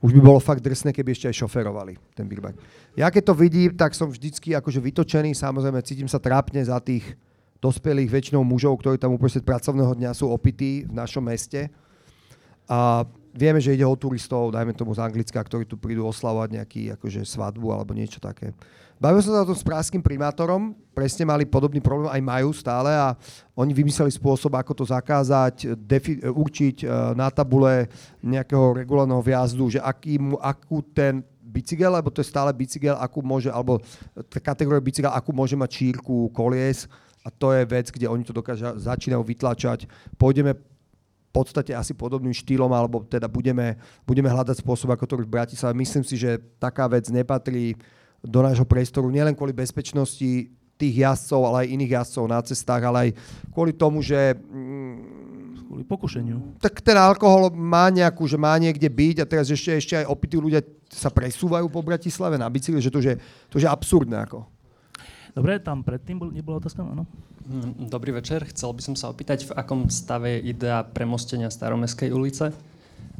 Už 0.03 0.11
by 0.11 0.21
bolo 0.21 0.43
fakt 0.43 0.61
drsné, 0.61 0.91
keby 0.91 1.15
ešte 1.15 1.31
aj 1.31 1.37
šoferovali 1.39 1.95
ten 2.19 2.27
big 2.27 2.43
bike. 2.43 2.59
Ja 2.99 3.09
keď 3.15 3.31
to 3.31 3.35
vidím, 3.39 3.71
tak 3.79 3.95
som 3.95 4.11
vždycky 4.11 4.53
akože 4.59 4.83
vytočený, 4.83 5.33
samozrejme 5.33 5.81
cítim 5.87 6.11
sa 6.11 6.19
trápne 6.19 6.61
za 6.61 6.83
tých 6.83 7.15
dospelých 7.63 8.13
väčšinou 8.13 8.45
mužov, 8.45 8.83
ktorí 8.83 9.01
tam 9.01 9.17
uprostred 9.17 9.47
pracovného 9.47 9.97
dňa 9.97 10.11
sú 10.13 10.29
opití 10.29 10.85
v 10.85 10.93
našom 10.93 11.25
meste. 11.25 11.73
A 12.69 13.09
vieme, 13.35 13.59
že 13.59 13.75
ide 13.75 13.83
o 13.83 13.99
turistov, 13.99 14.55
dajme 14.55 14.73
tomu 14.73 14.95
z 14.95 15.03
Anglicka, 15.03 15.43
ktorí 15.43 15.67
tu 15.67 15.75
prídu 15.75 16.07
oslavovať 16.07 16.49
nejaký 16.55 16.83
akože 16.95 17.27
svadbu 17.27 17.75
alebo 17.75 17.91
niečo 17.93 18.23
také. 18.23 18.55
Bavil 18.95 19.27
som 19.27 19.35
sa 19.35 19.43
o 19.43 19.51
tom 19.51 19.59
s 19.59 19.67
praským 19.67 19.99
primátorom, 19.99 20.71
presne 20.95 21.27
mali 21.27 21.43
podobný 21.43 21.83
problém, 21.83 22.07
aj 22.15 22.23
majú 22.23 22.55
stále 22.55 22.95
a 22.95 23.19
oni 23.59 23.75
vymysleli 23.75 24.15
spôsob, 24.15 24.55
ako 24.55 24.73
to 24.73 24.85
zakázať, 24.87 25.75
defi- 25.75 26.23
určiť 26.23 26.87
uh, 26.87 27.11
na 27.19 27.27
tabule 27.27 27.91
nejakého 28.23 28.79
regulárneho 28.79 29.19
viazdu, 29.19 29.67
že 29.67 29.83
aký, 29.83 30.23
akú 30.39 30.79
ten 30.95 31.27
bicykel, 31.43 31.91
lebo 31.91 32.07
to 32.15 32.23
je 32.23 32.31
stále 32.31 32.55
bicykel, 32.55 32.95
akú 32.95 33.19
môže, 33.19 33.51
alebo 33.51 33.83
kategória 34.39 34.79
bicykel, 34.79 35.11
akú 35.11 35.35
môže 35.35 35.59
mať 35.59 35.71
šírku 35.75 36.31
kolies 36.31 36.87
a 37.27 37.35
to 37.35 37.51
je 37.51 37.67
vec, 37.67 37.91
kde 37.91 38.07
oni 38.07 38.23
to 38.23 38.31
dokážu, 38.31 38.79
začínajú 38.79 39.27
vytlačať. 39.27 39.91
Pôjdeme 40.15 40.55
podstate 41.35 41.75
asi 41.75 41.91
podobným 41.99 42.31
štýlom, 42.31 42.71
alebo 42.71 43.03
teda 43.03 43.27
budeme, 43.27 43.75
budeme 44.07 44.31
hľadať 44.31 44.63
spôsob, 44.63 44.95
ako 44.95 45.05
to 45.11 45.15
v 45.19 45.35
Bratislave. 45.35 45.75
Myslím 45.75 46.07
si, 46.07 46.15
že 46.15 46.39
taká 46.63 46.87
vec 46.87 47.11
nepatrí 47.11 47.75
do 48.23 48.41
nášho 48.41 48.65
priestoru, 48.65 49.11
nielen 49.11 49.35
kvôli 49.35 49.51
bezpečnosti 49.51 50.49
tých 50.75 50.95
jazdcov, 51.07 51.41
ale 51.45 51.57
aj 51.67 51.73
iných 51.75 51.95
jazdcov 52.01 52.25
na 52.31 52.41
cestách, 52.43 52.83
ale 52.83 52.99
aj 52.99 53.11
kvôli 53.51 53.75
tomu, 53.75 54.03
že 54.03 54.35
mm, 54.35 55.67
kvôli 55.71 55.85
pokušeniu. 55.87 56.59
Tak 56.63 56.83
ten 56.83 56.99
alkohol 56.99 57.51
má 57.55 57.91
nejakú, 57.91 58.27
že 58.27 58.39
má 58.39 58.55
niekde 58.59 58.87
byť 58.87 59.17
a 59.23 59.29
teraz 59.29 59.51
ešte, 59.51 59.71
ešte 59.75 59.95
aj 59.99 60.07
opití 60.07 60.39
ľudia 60.39 60.63
sa 60.91 61.11
presúvajú 61.11 61.67
po 61.71 61.83
Bratislave 61.83 62.39
na 62.39 62.47
bicykli, 62.47 62.79
že 62.79 62.91
to 62.91 63.03
je, 63.03 63.19
to 63.51 63.59
je 63.59 63.67
absurdné. 63.67 64.23
Ako. 64.27 64.54
Dobre, 65.35 65.59
tam 65.59 65.83
predtým 65.83 66.15
bol, 66.15 66.31
nebola 66.31 66.63
otázka, 66.63 66.87
áno? 66.87 67.11
Hm, 67.51 67.91
dobrý 67.91 68.15
večer. 68.15 68.47
Chcel 68.55 68.71
by 68.71 68.83
som 68.87 68.95
sa 68.95 69.11
opýtať, 69.11 69.51
v 69.51 69.53
akom 69.59 69.91
stave 69.91 70.39
je 70.39 70.55
idea 70.55 70.87
premostenia 70.87 71.51
Staromestskej 71.51 72.15
ulice 72.15 72.55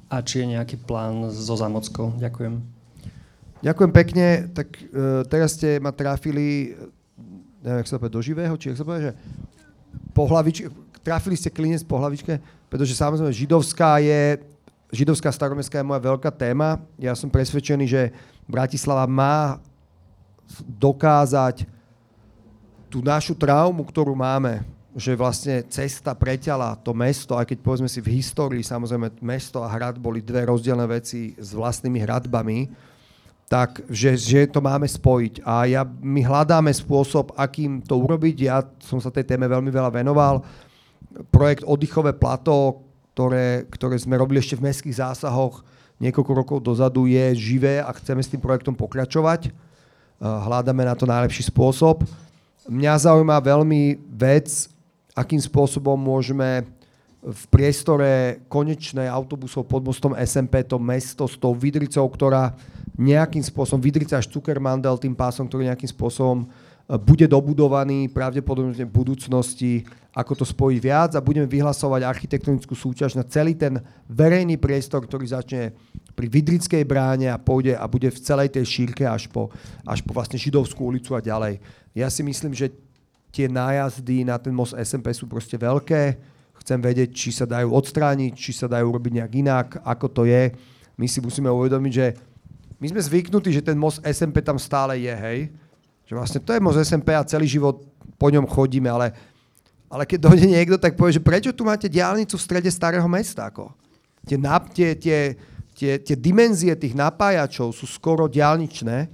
a 0.07 0.17
či 0.23 0.47
je 0.47 0.55
nejaký 0.55 0.79
plán 0.79 1.35
so 1.35 1.59
Zamockou. 1.59 2.15
Ďakujem. 2.23 2.63
Ďakujem 3.67 3.91
pekne. 3.91 4.27
Tak 4.55 4.69
uh, 4.79 5.27
teraz 5.27 5.59
ste 5.59 5.83
ma 5.83 5.91
trafili, 5.91 6.79
neviem, 7.67 7.83
jak 7.83 7.91
sa 7.91 7.99
povie, 7.99 8.15
do 8.15 8.23
živého, 8.23 8.55
či 8.55 8.71
jak 8.71 8.79
sa 8.79 8.87
povie, 8.87 9.11
že 9.11 9.13
po 10.15 10.31
hlavičke, 10.31 10.71
trafili 11.03 11.35
ste 11.35 11.51
klinec 11.51 11.83
po 11.83 11.99
hlavičke, 11.99 12.39
pretože 12.71 12.95
samozrejme 12.95 13.35
židovská 13.35 13.99
je, 13.99 14.39
židovská 14.95 15.35
staromestská 15.35 15.83
je 15.83 15.91
moja 15.91 15.99
veľká 15.99 16.31
téma. 16.31 16.79
Ja 16.95 17.19
som 17.19 17.27
presvedčený, 17.27 17.91
že 17.91 18.15
Bratislava 18.47 19.03
má 19.11 19.59
dokázať 20.63 21.67
tú 22.95 23.03
našu 23.03 23.35
traumu, 23.35 23.83
ktorú 23.83 24.15
máme, 24.15 24.63
že 24.95 25.19
vlastne 25.19 25.67
cesta 25.67 26.15
preťala 26.15 26.79
to 26.79 26.95
mesto, 26.95 27.35
aj 27.35 27.51
keď 27.51 27.59
povedzme 27.59 27.91
si 27.91 27.99
v 27.99 28.23
histórii, 28.23 28.63
samozrejme 28.63 29.19
mesto 29.19 29.59
a 29.59 29.67
hrad 29.67 29.99
boli 29.99 30.23
dve 30.23 30.47
rozdielne 30.47 30.87
veci 30.87 31.35
s 31.35 31.51
vlastnými 31.59 31.99
hradbami, 31.99 32.71
tak 33.51 33.83
že, 33.91 34.15
že 34.15 34.47
to 34.47 34.63
máme 34.63 34.87
spojiť. 34.87 35.43
A 35.43 35.67
ja, 35.67 35.83
my 35.83 36.23
hľadáme 36.23 36.71
spôsob, 36.71 37.35
akým 37.35 37.83
to 37.83 37.99
urobiť. 37.99 38.37
Ja 38.47 38.63
som 38.79 39.03
sa 39.03 39.11
tej 39.11 39.27
téme 39.27 39.51
veľmi 39.51 39.75
veľa 39.75 39.91
venoval. 39.91 40.47
Projekt 41.35 41.67
Oddychové 41.67 42.15
plato, 42.15 42.79
ktoré, 43.11 43.67
ktoré 43.75 43.99
sme 43.99 44.15
robili 44.23 44.39
ešte 44.39 44.55
v 44.55 44.71
mestských 44.71 45.03
zásahoch 45.03 45.67
niekoľko 45.99 46.33
rokov 46.33 46.57
dozadu, 46.63 47.11
je 47.11 47.35
živé 47.35 47.83
a 47.83 47.91
chceme 47.91 48.23
s 48.23 48.31
tým 48.31 48.39
projektom 48.39 48.79
pokračovať. 48.79 49.51
Hľadáme 50.23 50.87
na 50.87 50.95
to 50.95 51.11
najlepší 51.11 51.51
spôsob. 51.51 52.07
Mňa 52.65 52.97
zaujíma 52.97 53.45
veľmi 53.45 54.01
vec, 54.17 54.73
akým 55.13 55.37
spôsobom 55.37 56.01
môžeme 56.01 56.65
v 57.25 57.43
priestore 57.53 58.41
konečnej 58.49 59.09
autobusov 59.09 59.69
pod 59.69 59.85
mostom 59.85 60.17
SMP 60.17 60.65
to 60.65 60.81
mesto 60.81 61.25
s 61.29 61.37
tou 61.37 61.53
vidricou, 61.53 62.05
ktorá 62.09 62.57
nejakým 62.95 63.43
spôsobom, 63.43 63.83
Vidrica 63.83 64.17
až 64.17 64.31
Cukermandel 64.31 64.97
tým 64.97 65.19
pásom, 65.19 65.51
ktorý 65.51 65.67
nejakým 65.67 65.91
spôsobom 65.91 66.47
bude 66.85 67.25
dobudovaný 67.25 68.13
pravdepodobne 68.13 68.77
v 68.85 68.93
budúcnosti, 68.93 69.89
ako 70.13 70.45
to 70.45 70.45
spojí 70.45 70.77
viac 70.77 71.17
a 71.17 71.25
budeme 71.25 71.49
vyhlasovať 71.49 72.05
architektonickú 72.05 72.77
súťaž 72.77 73.17
na 73.17 73.25
celý 73.25 73.57
ten 73.57 73.81
verejný 74.05 74.61
priestor, 74.61 75.01
ktorý 75.01 75.25
začne 75.25 75.73
pri 76.13 76.29
Vidrickej 76.29 76.85
bráne 76.85 77.33
a 77.33 77.41
pôjde 77.41 77.75
a 77.75 77.89
bude 77.89 78.13
v 78.13 78.23
celej 78.23 78.53
tej 78.53 78.69
šírke 78.69 79.09
až 79.09 79.33
po, 79.33 79.49
až 79.83 80.05
po 80.05 80.13
vlastne 80.13 80.37
Židovskú 80.37 80.85
ulicu 80.85 81.17
a 81.17 81.25
ďalej. 81.25 81.59
Ja 81.97 82.13
si 82.13 82.21
myslím, 82.21 82.53
že 82.53 82.71
tie 83.33 83.49
nájazdy 83.49 84.29
na 84.29 84.37
ten 84.37 84.53
most 84.53 84.77
SMP 84.77 85.11
sú 85.17 85.25
proste 85.25 85.57
veľké. 85.57 86.21
Chcem 86.63 86.79
vedieť, 86.79 87.11
či 87.11 87.35
sa 87.35 87.49
dajú 87.49 87.75
odstrániť, 87.75 88.33
či 88.37 88.53
sa 88.55 88.71
dajú 88.71 88.93
robiť 88.95 89.13
nejak 89.19 89.33
inak, 89.35 89.69
ako 89.83 90.07
to 90.13 90.23
je. 90.29 90.53
My 90.95 91.11
si 91.11 91.19
musíme 91.19 91.51
uvedomiť, 91.51 91.93
že 91.93 92.07
my 92.79 92.87
sme 92.93 93.01
zvyknutí, 93.03 93.51
že 93.51 93.67
ten 93.67 93.75
most 93.75 93.99
SMP 94.07 94.45
tam 94.45 94.61
stále 94.61 95.01
je, 95.01 95.11
hej 95.11 95.64
že 96.05 96.13
vlastne 96.13 96.41
to 96.41 96.53
je 96.53 96.61
moc 96.61 96.77
SMP 96.77 97.17
a 97.17 97.25
celý 97.25 97.49
život 97.49 97.81
po 98.21 98.29
ňom 98.29 98.45
chodíme, 98.45 98.89
ale, 98.89 99.13
ale 99.89 100.05
keď 100.05 100.29
dojde 100.29 100.47
niekto, 100.47 100.77
tak 100.77 100.95
povie, 100.95 101.17
že 101.17 101.25
prečo 101.25 101.51
tu 101.57 101.65
máte 101.65 101.89
diálnicu 101.89 102.37
v 102.37 102.47
strede 102.47 102.71
starého 102.71 103.05
mesta? 103.09 103.49
Ako? 103.49 103.73
Tie, 104.25 104.37
tie, 104.73 104.89
tie, 104.97 105.19
tie, 105.77 105.93
tie 106.01 106.17
dimenzie 106.17 106.73
tých 106.77 106.97
napájačov 106.97 107.73
sú 107.73 107.85
skoro 107.89 108.29
diálničné 108.29 109.09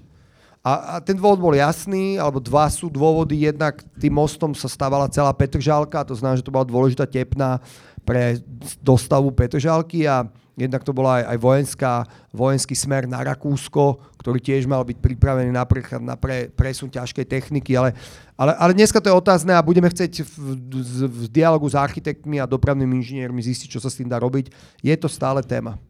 a, 0.61 0.73
a 0.73 0.95
ten 1.01 1.17
dôvod 1.17 1.41
bol 1.41 1.55
jasný, 1.57 2.21
alebo 2.21 2.37
dva 2.37 2.69
sú 2.69 2.93
dôvody. 2.93 3.49
Jednak 3.49 3.81
tým 3.97 4.13
mostom 4.13 4.53
sa 4.53 4.69
stávala 4.69 5.09
celá 5.09 5.33
Petržálka, 5.33 6.05
to 6.05 6.13
znamená, 6.13 6.37
že 6.37 6.45
to 6.45 6.53
bola 6.53 6.69
dôležitá 6.69 7.09
tepna 7.09 7.65
pre 8.05 8.45
dostavu 8.85 9.33
Petržálky 9.33 10.05
a 10.05 10.29
Jednak 10.61 10.85
to 10.85 10.93
bola 10.93 11.17
aj, 11.17 11.25
aj 11.25 11.39
vojenská, 11.41 11.93
vojenský 12.37 12.77
smer 12.77 13.09
na 13.09 13.25
Rakúsko, 13.25 13.97
ktorý 14.21 14.37
tiež 14.37 14.69
mal 14.69 14.85
byť 14.85 15.01
pripravený 15.01 15.49
na, 15.49 15.65
pre, 15.65 15.81
na 15.97 16.13
pre, 16.13 16.53
presun 16.53 16.93
ťažkej 16.93 17.25
techniky, 17.25 17.73
ale, 17.73 17.97
ale, 18.37 18.53
ale 18.61 18.77
dneska 18.77 19.01
to 19.01 19.09
je 19.09 19.17
otázne 19.17 19.57
a 19.57 19.65
budeme 19.65 19.89
chcieť 19.89 20.21
v, 20.21 20.33
v, 20.69 21.01
v 21.09 21.23
dialogu 21.33 21.65
s 21.65 21.73
architektmi 21.73 22.37
a 22.37 22.45
dopravnými 22.45 23.01
inžiniermi 23.01 23.41
zistiť, 23.41 23.73
čo 23.73 23.81
sa 23.81 23.89
s 23.89 23.97
tým 23.97 24.13
dá 24.13 24.21
robiť. 24.21 24.53
Je 24.85 24.93
to 25.01 25.09
stále 25.09 25.41
téma. 25.41 25.81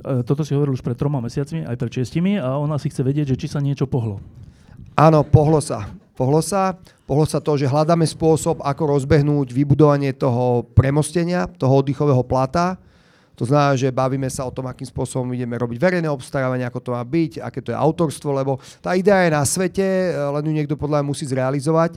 E, 0.00 0.24
toto 0.24 0.40
si 0.40 0.56
hovoril 0.56 0.72
už 0.72 0.80
pred 0.80 0.96
troma 0.96 1.20
mesiacmi, 1.20 1.68
aj 1.68 1.76
pred 1.76 1.92
čestimi 1.92 2.40
a 2.40 2.56
ona 2.56 2.80
si 2.80 2.88
chce 2.88 3.04
vedieť, 3.04 3.36
že 3.36 3.44
či 3.44 3.46
sa 3.52 3.60
niečo 3.60 3.84
pohlo. 3.84 4.24
Áno, 4.96 5.20
pohlo 5.20 5.60
sa. 5.60 5.92
Pohlo 6.16 6.40
sa. 6.40 6.80
Pohlo 7.04 7.28
sa 7.28 7.44
to, 7.44 7.60
že 7.60 7.68
hľadáme 7.68 8.08
spôsob, 8.08 8.64
ako 8.64 8.96
rozbehnúť 8.96 9.52
vybudovanie 9.52 10.16
toho 10.16 10.64
premostenia, 10.72 11.44
toho 11.60 11.84
oddychového 11.84 12.24
plata 12.24 12.80
to 13.40 13.48
znamená, 13.48 13.72
že 13.72 13.88
bavíme 13.88 14.28
sa 14.28 14.44
o 14.44 14.52
tom, 14.52 14.68
akým 14.68 14.84
spôsobom 14.84 15.32
ideme 15.32 15.56
robiť 15.56 15.80
verejné 15.80 16.12
obstarávanie, 16.12 16.68
ako 16.68 16.84
to 16.84 16.90
má 16.92 17.00
byť, 17.00 17.40
aké 17.40 17.64
to 17.64 17.72
je 17.72 17.78
autorstvo, 17.80 18.36
lebo 18.36 18.60
tá 18.84 18.92
idea 18.92 19.24
je 19.24 19.32
na 19.32 19.40
svete, 19.48 20.12
len 20.12 20.44
ju 20.44 20.52
niekto 20.52 20.76
podľa 20.76 21.00
mňa 21.00 21.08
musí 21.08 21.24
zrealizovať. 21.24 21.96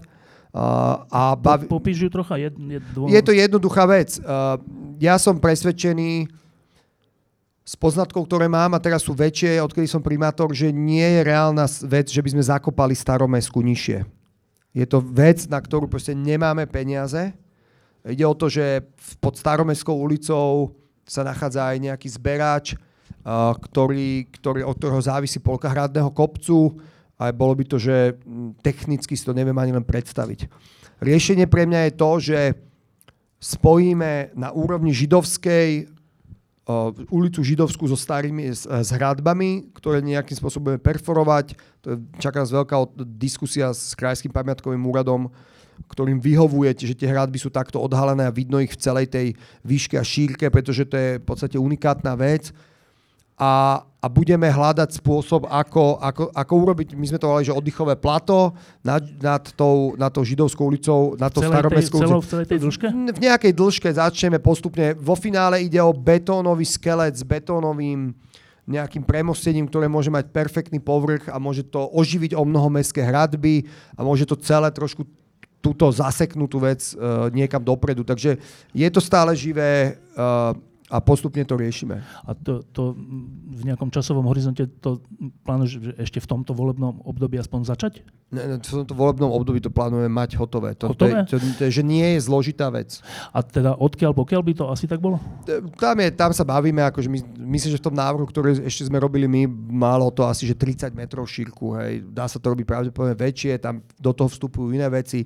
Uh, 0.56 1.03
a 1.11 1.36
bavi... 1.36 1.68
Popíš 1.68 2.07
ju 2.07 2.10
trocha? 2.14 2.40
Je, 2.40 2.48
je, 2.48 2.80
dvo... 2.95 3.11
je 3.11 3.20
to 3.20 3.36
jednoduchá 3.36 3.84
vec. 3.91 4.24
Uh, 4.24 4.56
ja 5.03 5.20
som 5.20 5.36
presvedčený 5.36 6.32
s 7.68 7.74
poznatkou, 7.76 8.24
ktoré 8.24 8.48
mám 8.48 8.72
a 8.72 8.80
teraz 8.80 9.03
sú 9.03 9.11
väčšie, 9.11 9.60
odkedy 9.60 9.84
som 9.84 9.99
primátor, 9.99 10.56
že 10.56 10.72
nie 10.72 11.03
je 11.03 11.28
reálna 11.28 11.68
vec, 11.91 12.07
že 12.07 12.24
by 12.24 12.40
sme 12.40 12.44
zakopali 12.48 12.95
staromestku 12.95 13.60
nižšie. 13.60 14.07
Je 14.72 14.86
to 14.88 15.03
vec, 15.03 15.44
na 15.52 15.60
ktorú 15.60 15.91
proste 15.91 16.15
nemáme 16.15 16.64
peniaze. 16.72 17.36
Ide 18.07 18.24
o 18.24 18.32
to, 18.32 18.48
že 18.48 18.80
pod 19.20 19.36
staromestskou 19.36 19.91
ulicou 19.91 20.72
sa 21.04 21.22
nachádza 21.28 21.68
aj 21.68 21.78
nejaký 21.84 22.08
zberač, 22.08 22.76
ktorý, 23.70 24.28
ktorý, 24.36 24.68
od 24.68 24.76
ktorého 24.76 25.00
závisí 25.00 25.40
polka 25.40 25.72
hradného 25.72 26.12
kopcu 26.12 26.76
a 27.16 27.32
bolo 27.32 27.56
by 27.56 27.64
to, 27.64 27.78
že 27.80 28.20
technicky 28.60 29.16
si 29.16 29.24
to 29.24 29.32
neviem 29.32 29.56
ani 29.56 29.72
len 29.72 29.86
predstaviť. 29.86 30.48
Riešenie 31.00 31.48
pre 31.48 31.64
mňa 31.64 31.80
je 31.88 31.94
to, 31.96 32.12
že 32.20 32.40
spojíme 33.44 34.36
na 34.36 34.56
úrovni 34.56 34.96
židovskej 34.96 35.88
uh, 35.88 36.92
ulicu 37.12 37.44
Židovskú 37.44 37.88
so 37.92 38.00
starými 38.00 38.56
s, 38.56 38.64
s 38.64 38.90
hradbami, 38.96 39.72
ktoré 39.76 40.00
nejakým 40.00 40.40
spôsobom 40.40 40.72
budeme 40.72 40.84
perforovať. 40.84 41.60
Čaká 42.24 42.44
nás 42.44 42.52
veľká 42.56 42.76
diskusia 43.20 43.76
s 43.76 43.92
Krajským 44.00 44.32
pamiatkovým 44.32 44.80
úradom, 44.80 45.28
ktorým 45.88 46.19
vyhovuje, 46.19 46.73
že 46.80 46.97
tie 46.97 47.10
hradby 47.10 47.38
sú 47.38 47.53
takto 47.53 47.80
odhalené 47.80 48.26
a 48.26 48.34
vidno 48.34 48.57
ich 48.57 48.73
v 48.73 48.81
celej 48.81 49.07
tej 49.11 49.27
výške 49.65 49.95
a 49.99 50.03
šírke, 50.03 50.49
pretože 50.49 50.88
to 50.88 50.95
je 50.95 51.10
v 51.22 51.26
podstate 51.26 51.57
unikátna 51.60 52.18
vec. 52.18 52.55
A, 53.34 53.81
a 53.81 54.07
budeme 54.14 54.45
hľadať 54.45 55.01
spôsob, 55.01 55.49
ako, 55.49 55.97
ako, 55.97 56.30
ako 56.38 56.53
urobiť, 56.53 56.93
my 56.93 57.05
sme 57.10 57.18
to 57.18 57.26
volali, 57.26 57.49
že 57.49 57.57
oddychové 57.57 57.97
plato 57.97 58.53
nad, 58.85 59.01
nad, 59.18 59.41
tou, 59.57 59.97
nad 59.97 60.14
tou 60.14 60.22
židovskou 60.22 60.69
ulicou, 60.69 61.18
nad 61.18 61.34
tou 61.34 61.41
staromestskou 61.41 61.97
ulicou. 61.97 62.22
V 62.22 62.30
celej 62.30 62.47
tej 62.53 62.60
dĺžke? 62.61 62.88
V 62.93 63.19
nejakej 63.19 63.53
dĺžke 63.57 63.89
začneme 63.89 64.38
postupne. 64.38 64.93
Vo 65.01 65.18
finále 65.18 65.65
ide 65.65 65.81
o 65.81 65.89
betónový 65.91 66.61
skelet 66.61 67.18
s 67.18 67.26
betónovým 67.26 68.14
nejakým 68.64 69.03
premostením, 69.03 69.68
ktoré 69.68 69.91
môže 69.91 70.07
mať 70.07 70.31
perfektný 70.31 70.80
povrch 70.80 71.27
a 71.27 71.35
môže 71.35 71.68
to 71.68 71.84
oživiť 71.91 72.31
o 72.38 72.47
mnoho 72.47 72.72
mestské 72.72 73.03
hradby 73.03 73.68
a 73.97 74.07
môže 74.07 74.23
to 74.23 74.39
celé 74.39 74.72
trošku 74.72 75.03
túto 75.64 75.88
zaseknutú 75.88 76.60
vec 76.60 76.91
uh, 76.91 77.31
niekam 77.31 77.64
dopredu. 77.64 78.03
Takže 78.03 78.35
je 78.76 78.90
to 78.91 78.99
stále 78.99 79.31
živé 79.31 79.95
uh, 79.95 80.52
a 80.94 81.02
postupne 81.02 81.41
to 81.41 81.57
riešime. 81.57 82.06
A 82.06 82.38
to, 82.38 82.61
to 82.70 82.94
v 83.49 83.65
nejakom 83.65 83.90
časovom 83.90 84.30
horizonte 84.30 84.70
to 84.78 85.02
plánuješ 85.41 85.98
ešte 85.98 86.22
v 86.22 86.30
tomto 86.30 86.53
volebnom 86.53 87.02
období 87.02 87.41
aspoň 87.41 87.65
začať? 87.65 87.94
Ne, 88.30 88.61
v 88.61 88.86
tomto 88.86 88.94
volebnom 88.94 89.34
období 89.34 89.57
to 89.57 89.74
plánujeme 89.74 90.06
mať 90.06 90.38
hotové. 90.38 90.78
To, 90.78 90.94
hotové? 90.94 91.26
To, 91.26 91.38
to, 91.38 91.41
to, 91.41 91.65
to, 91.65 91.74
že 91.74 91.82
nie 91.82 92.14
je 92.14 92.30
zložitá 92.30 92.70
vec. 92.70 93.02
A 93.34 93.41
teda 93.41 93.74
odkiaľ, 93.74 94.14
pokiaľ 94.14 94.41
by 94.45 94.53
to 94.53 94.65
asi 94.70 94.86
tak 94.86 95.02
bolo? 95.02 95.18
E, 95.49 95.65
tam, 95.74 95.98
je, 95.98 96.10
tam 96.14 96.30
sa 96.30 96.45
bavíme, 96.45 96.86
akože 96.86 97.10
my, 97.10 97.20
myslím, 97.57 97.74
že 97.74 97.82
v 97.82 97.88
tom 97.90 97.98
návrhu, 97.98 98.30
ktorý 98.30 98.61
ešte 98.61 98.86
sme 98.86 99.02
robili 99.02 99.26
my, 99.26 99.49
malo 99.74 100.14
to 100.14 100.30
asi 100.30 100.45
že 100.45 100.53
30 100.53 100.94
metrov 100.94 101.26
šírku. 101.26 101.74
Hej. 101.82 102.06
Dá 102.14 102.30
sa 102.30 102.38
to 102.38 102.53
robiť 102.53 102.70
pravdepodobne 102.70 103.18
väčšie, 103.18 103.57
tam 103.57 103.82
do 103.98 104.14
toho 104.14 104.30
vstupujú 104.30 104.78
iné 104.78 104.86
veci 104.94 105.26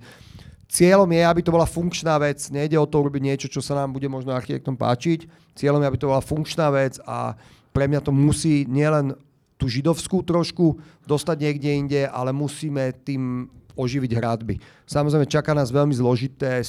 Cieľom 0.67 1.07
je, 1.07 1.23
aby 1.23 1.41
to 1.41 1.55
bola 1.55 1.63
funkčná 1.63 2.19
vec. 2.19 2.51
Nejde 2.51 2.75
o 2.75 2.83
to 2.83 2.99
urobiť 2.99 3.23
niečo, 3.23 3.47
čo 3.47 3.63
sa 3.63 3.79
nám 3.79 3.95
bude 3.95 4.11
možno 4.11 4.35
architektom 4.35 4.75
páčiť. 4.75 5.27
Cieľom 5.55 5.79
je, 5.79 5.89
aby 5.89 5.99
to 5.99 6.11
bola 6.11 6.19
funkčná 6.19 6.67
vec 6.75 6.99
a 7.07 7.39
pre 7.71 7.87
mňa 7.87 8.03
to 8.03 8.11
musí 8.11 8.67
nielen 8.67 9.15
tú 9.57 9.65
židovskú 9.71 10.21
trošku 10.21 10.77
dostať 11.07 11.37
niekde 11.39 11.69
inde, 11.71 12.01
ale 12.05 12.35
musíme 12.35 12.93
tým 13.01 13.49
oživiť 13.77 14.11
hradby. 14.17 14.59
Samozrejme, 14.85 15.25
čaká 15.29 15.53
nás 15.53 15.73
veľmi 15.73 15.93
zložité 15.93 16.61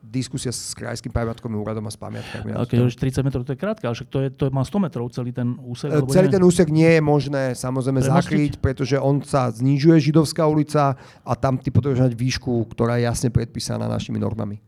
diskusia 0.00 0.48
s 0.50 0.72
krajským 0.72 1.12
pamiatkovým 1.12 1.60
úradom 1.60 1.84
a 1.84 1.92
s 1.92 2.00
pamiatkami. 2.00 2.56
A 2.56 2.64
keď 2.64 2.88
30 2.88 3.20
metrov, 3.20 3.44
to 3.44 3.52
je 3.52 3.60
krátke, 3.60 3.84
ale 3.84 3.94
však 3.94 4.08
to, 4.08 4.18
je, 4.24 4.28
to 4.32 4.44
má 4.48 4.64
100 4.64 4.84
metrov 4.88 5.04
celý 5.12 5.30
ten 5.30 5.60
úsek. 5.60 5.92
E, 5.92 6.00
celý 6.08 6.28
ten 6.32 6.40
úsek 6.40 6.72
nie 6.72 6.98
je 6.98 7.02
možné 7.04 7.52
samozrejme 7.52 8.00
Premostiť? 8.00 8.16
zakryť, 8.16 8.52
pretože 8.64 8.96
on 8.96 9.20
sa 9.20 9.52
znižuje 9.52 10.10
židovská 10.10 10.48
ulica 10.48 10.96
a 11.20 11.32
tam 11.36 11.60
ty 11.60 11.68
potrebuješ 11.68 12.10
mať 12.10 12.14
výšku, 12.16 12.72
ktorá 12.72 12.96
je 12.96 13.06
jasne 13.06 13.28
predpísaná 13.28 13.84
našimi 13.86 14.16
normami. 14.16 14.58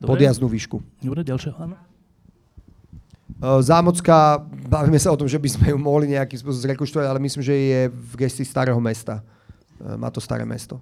Dobre. 0.00 0.16
Podjazdnú 0.16 0.48
výšku. 0.48 0.80
Dobre, 1.04 1.20
ďalšie, 1.28 1.52
áno. 1.60 1.76
E, 3.36 3.48
Zámocka, 3.60 4.40
bavíme 4.64 4.96
sa 4.96 5.12
o 5.12 5.20
tom, 5.20 5.28
že 5.28 5.36
by 5.36 5.48
sme 5.60 5.66
ju 5.72 5.78
mohli 5.78 6.16
nejakým 6.16 6.40
spôsobom 6.40 6.64
zrekonštruovať, 6.64 7.06
ale 7.06 7.20
myslím, 7.20 7.44
že 7.44 7.54
je 7.54 7.80
v 7.92 8.12
gestii 8.16 8.48
starého 8.48 8.80
mesta. 8.80 9.20
E, 9.76 9.94
má 10.00 10.08
to 10.08 10.24
staré 10.24 10.48
mesto. 10.48 10.80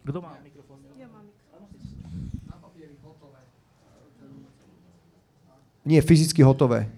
Kto 0.00 0.18
má? 0.24 0.39
Nie, 5.84 6.04
fyzicky 6.04 6.44
hotové. 6.44 6.88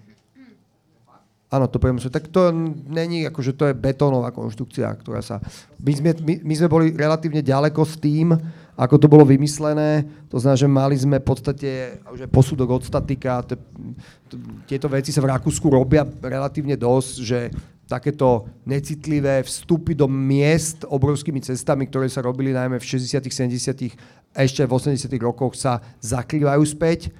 Áno, 1.52 1.68
to 1.68 1.76
poviem, 1.76 2.00
tak 2.00 2.32
to 2.32 2.48
není, 2.88 3.28
akože 3.28 3.52
to 3.52 3.68
je 3.68 3.76
betónová 3.76 4.32
konštrukcia, 4.32 4.88
ktorá 4.96 5.20
sa... 5.20 5.36
My 5.84 5.92
sme, 5.92 6.10
my, 6.16 6.34
my 6.48 6.54
sme 6.56 6.68
boli 6.72 6.96
relatívne 6.96 7.44
ďaleko 7.44 7.84
s 7.84 8.00
tým, 8.00 8.32
ako 8.72 8.96
to 8.96 9.04
bolo 9.04 9.28
vymyslené. 9.28 10.08
To 10.32 10.40
znamená, 10.40 10.56
že 10.56 10.68
mali 10.72 10.96
sme 10.96 11.20
v 11.20 11.28
podstate 11.28 12.00
už 12.08 12.24
posudok 12.32 12.80
od 12.80 12.88
statika. 12.88 13.44
Te, 13.44 13.60
t, 13.60 14.32
tieto 14.64 14.88
veci 14.88 15.12
sa 15.12 15.20
v 15.20 15.28
Rakúsku 15.28 15.68
robia 15.68 16.08
relatívne 16.24 16.72
dosť, 16.72 17.14
že 17.20 17.52
takéto 17.84 18.48
necitlivé 18.64 19.44
vstupy 19.44 19.92
do 19.92 20.08
miest 20.08 20.88
obrovskými 20.88 21.44
cestami, 21.44 21.84
ktoré 21.84 22.08
sa 22.08 22.24
robili 22.24 22.56
najmä 22.56 22.80
v 22.80 22.88
60 22.96 23.28
70 23.28 23.92
ešte 24.32 24.64
v 24.64 24.72
80 24.72 25.12
rokoch 25.20 25.52
sa 25.52 25.84
zakrývajú 26.00 26.64
späť 26.64 27.12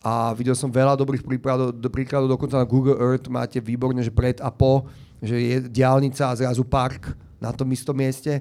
a 0.00 0.32
videl 0.32 0.56
som 0.56 0.72
veľa 0.72 0.96
dobrých 0.96 1.20
príkladov, 1.20 1.76
do 1.76 1.88
príkladov 1.92 2.32
dokonca 2.32 2.56
na 2.56 2.64
Google 2.64 2.96
Earth 2.96 3.28
máte 3.28 3.60
výborne, 3.60 4.00
že 4.00 4.08
pred 4.08 4.40
a 4.40 4.48
po, 4.48 4.88
že 5.20 5.36
je 5.36 5.56
diálnica 5.68 6.24
a 6.24 6.36
zrazu 6.36 6.64
park 6.64 7.12
na 7.36 7.52
tom 7.52 7.68
istom 7.68 7.92
mieste 7.92 8.40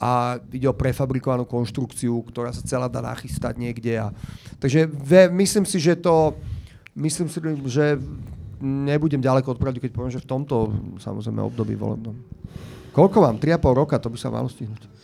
a 0.00 0.40
videl 0.48 0.72
prefabrikovanú 0.72 1.48
konštrukciu, 1.48 2.20
ktorá 2.28 2.52
sa 2.52 2.64
celá 2.64 2.88
dá 2.88 3.04
nachystať 3.04 3.56
niekde. 3.56 4.00
A, 4.00 4.12
takže 4.60 4.88
ve, 4.88 5.28
myslím 5.32 5.64
si, 5.64 5.80
že 5.80 5.96
to, 5.96 6.36
myslím 6.96 7.28
si, 7.28 7.36
že 7.68 8.00
nebudem 8.60 9.20
ďaleko 9.20 9.56
od 9.56 9.60
pravdy, 9.60 9.80
keď 9.80 9.92
poviem, 9.92 10.12
že 10.12 10.24
v 10.24 10.28
tomto 10.28 10.72
samozrejme 11.00 11.40
období 11.40 11.76
volebnom. 11.76 12.16
Koľko 12.92 13.16
mám? 13.24 13.36
3,5 13.40 13.80
roka, 13.80 13.96
to 13.96 14.12
by 14.12 14.18
sa 14.20 14.28
malo 14.28 14.48
stihnúť. 14.52 14.99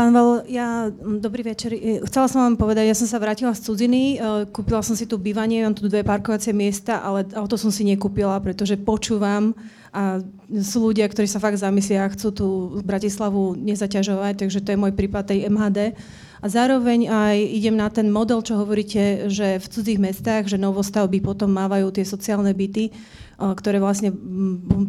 Pán 0.00 0.16
Val, 0.16 0.48
ja, 0.48 0.88
dobrý 0.96 1.44
večer. 1.44 1.76
Chcela 2.08 2.24
som 2.24 2.40
vám 2.40 2.56
povedať, 2.56 2.88
ja 2.88 2.96
som 2.96 3.04
sa 3.04 3.20
vrátila 3.20 3.52
z 3.52 3.68
cudziny, 3.68 4.16
e, 4.16 4.48
kúpila 4.48 4.80
som 4.80 4.96
si 4.96 5.04
tu 5.04 5.20
bývanie, 5.20 5.60
mám 5.60 5.76
tu 5.76 5.84
dve 5.92 6.00
parkovacie 6.00 6.56
miesta, 6.56 7.04
ale 7.04 7.28
auto 7.36 7.60
som 7.60 7.68
si 7.68 7.84
nekúpila, 7.84 8.40
pretože 8.40 8.80
počúvam 8.80 9.52
a 9.92 10.24
sú 10.56 10.88
ľudia, 10.88 11.04
ktorí 11.04 11.28
sa 11.28 11.36
fakt 11.36 11.60
zamyslia 11.60 12.08
a 12.08 12.12
chcú 12.16 12.32
tú 12.32 12.48
Bratislavu 12.80 13.60
nezaťažovať, 13.60 14.40
takže 14.40 14.64
to 14.64 14.72
je 14.72 14.80
môj 14.80 14.96
prípad 14.96 15.36
tej 15.36 15.52
MHD. 15.52 15.92
A 16.40 16.46
zároveň 16.48 17.12
aj 17.12 17.36
idem 17.36 17.76
na 17.76 17.92
ten 17.92 18.08
model, 18.08 18.40
čo 18.40 18.56
hovoríte, 18.56 19.28
že 19.28 19.60
v 19.60 19.66
cudzích 19.68 20.00
mestách, 20.00 20.48
že 20.48 20.56
novostavby 20.56 21.20
potom 21.20 21.52
mávajú 21.52 21.92
tie 21.92 22.04
sociálne 22.08 22.56
byty 22.56 22.92
ktoré 23.40 23.80
vlastne 23.80 24.12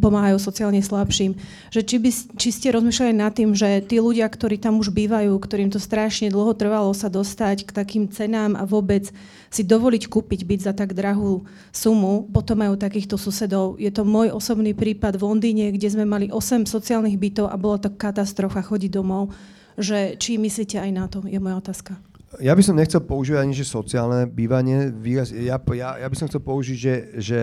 pomáhajú 0.04 0.36
sociálne 0.36 0.84
slabším. 0.84 1.40
Že 1.72 1.82
či, 1.88 1.98
by, 1.98 2.10
či 2.36 2.50
ste 2.52 2.68
rozmýšľali 2.76 3.14
nad 3.16 3.32
tým, 3.32 3.56
že 3.56 3.80
tí 3.88 4.04
ľudia, 4.04 4.28
ktorí 4.28 4.60
tam 4.60 4.84
už 4.84 4.92
bývajú, 4.92 5.32
ktorým 5.40 5.72
to 5.72 5.80
strašne 5.80 6.28
dlho 6.28 6.52
trvalo 6.52 6.92
sa 6.92 7.08
dostať 7.08 7.64
k 7.64 7.72
takým 7.72 8.12
cenám 8.12 8.60
a 8.60 8.68
vôbec 8.68 9.08
si 9.48 9.64
dovoliť 9.64 10.12
kúpiť 10.12 10.44
byť 10.44 10.60
za 10.68 10.74
tak 10.76 10.92
drahú 10.92 11.48
sumu, 11.72 12.28
potom 12.28 12.60
majú 12.60 12.76
takýchto 12.76 13.16
susedov. 13.16 13.80
Je 13.80 13.92
to 13.92 14.04
môj 14.04 14.36
osobný 14.36 14.76
prípad 14.76 15.16
v 15.16 15.26
Londýne, 15.32 15.66
kde 15.72 15.88
sme 15.88 16.04
mali 16.04 16.28
8 16.28 16.68
sociálnych 16.68 17.16
bytov 17.16 17.48
a 17.48 17.56
bolo 17.56 17.80
to 17.80 17.96
katastrofa 17.96 18.60
chodiť 18.60 18.92
domov. 18.92 19.32
Že 19.80 20.20
či 20.20 20.42
myslíte 20.42 20.80
aj 20.80 20.92
na 20.92 21.06
to, 21.08 21.24
je 21.28 21.40
moja 21.40 21.62
otázka. 21.62 21.96
Ja 22.40 22.56
by 22.56 22.64
som 22.64 22.80
nechcel 22.80 23.04
používať 23.04 23.44
ani, 23.44 23.54
že 23.56 23.68
sociálne 23.68 24.24
bývanie. 24.24 24.88
Výraz, 24.88 25.36
ja, 25.36 25.60
ja, 25.60 25.90
ja 26.00 26.08
by 26.08 26.16
som 26.16 26.32
chcel 26.32 26.40
použiť, 26.40 26.78
že, 26.80 26.96
že 27.20 27.42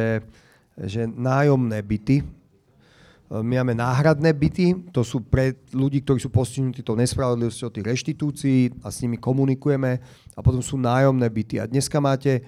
že 0.79 1.11
nájomné 1.11 1.83
byty, 1.83 2.23
my 3.29 3.61
máme 3.61 3.75
náhradné 3.75 4.31
byty, 4.31 4.89
to 4.95 5.03
sú 5.03 5.27
pre 5.27 5.59
ľudí, 5.75 6.01
ktorí 6.01 6.23
sú 6.23 6.31
postihnutí 6.31 6.87
tou 6.87 6.95
nespravodlivosťou 6.95 7.69
tých 7.75 7.89
reštitúcií 7.91 8.73
a 8.81 8.89
s 8.89 9.03
nimi 9.03 9.19
komunikujeme 9.19 10.01
a 10.33 10.41
potom 10.41 10.63
sú 10.63 10.79
nájomné 10.79 11.27
byty. 11.27 11.59
A 11.61 11.67
dneska 11.67 11.99
máte 12.01 12.47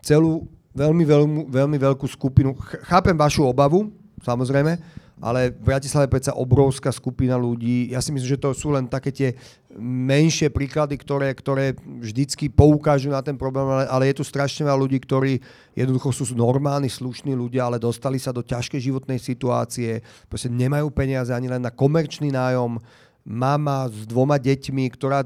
celú 0.00 0.46
veľmi, 0.72 1.04
veľmi, 1.04 1.40
veľmi 1.50 1.76
veľkú 1.76 2.06
skupinu. 2.08 2.56
Chápem 2.88 3.12
vašu 3.12 3.44
obavu, 3.44 3.90
samozrejme, 4.22 4.78
ale 5.22 5.54
v 5.54 5.62
Bratislave 5.62 6.10
predsa 6.10 6.34
obrovská 6.34 6.90
skupina 6.90 7.38
ľudí. 7.38 7.94
Ja 7.94 8.02
si 8.02 8.10
myslím, 8.10 8.34
že 8.34 8.42
to 8.42 8.50
sú 8.50 8.74
len 8.74 8.90
také 8.90 9.14
tie 9.14 9.38
menšie 9.78 10.50
príklady, 10.50 10.98
ktoré, 10.98 11.30
ktoré 11.34 11.74
vždycky 11.78 12.50
poukážu 12.50 13.10
na 13.10 13.22
ten 13.22 13.34
problém, 13.38 13.66
ale, 13.66 13.84
ale 13.86 14.04
je 14.10 14.22
tu 14.22 14.24
strašne 14.26 14.66
veľa 14.66 14.78
ľudí, 14.78 14.98
ktorí 15.02 15.38
jednoducho 15.74 16.10
sú 16.14 16.34
normálni, 16.34 16.90
slušní 16.90 17.34
ľudia, 17.34 17.66
ale 17.66 17.82
dostali 17.82 18.18
sa 18.18 18.34
do 18.34 18.42
ťažkej 18.42 18.78
životnej 18.78 19.18
situácie, 19.18 20.02
proste 20.30 20.50
nemajú 20.50 20.90
peniaze 20.94 21.30
ani 21.34 21.50
len 21.50 21.62
na 21.62 21.74
komerčný 21.74 22.30
nájom, 22.30 22.78
mama 23.24 23.88
s 23.88 24.04
dvoma 24.04 24.36
deťmi, 24.36 24.84
ktorá 24.92 25.24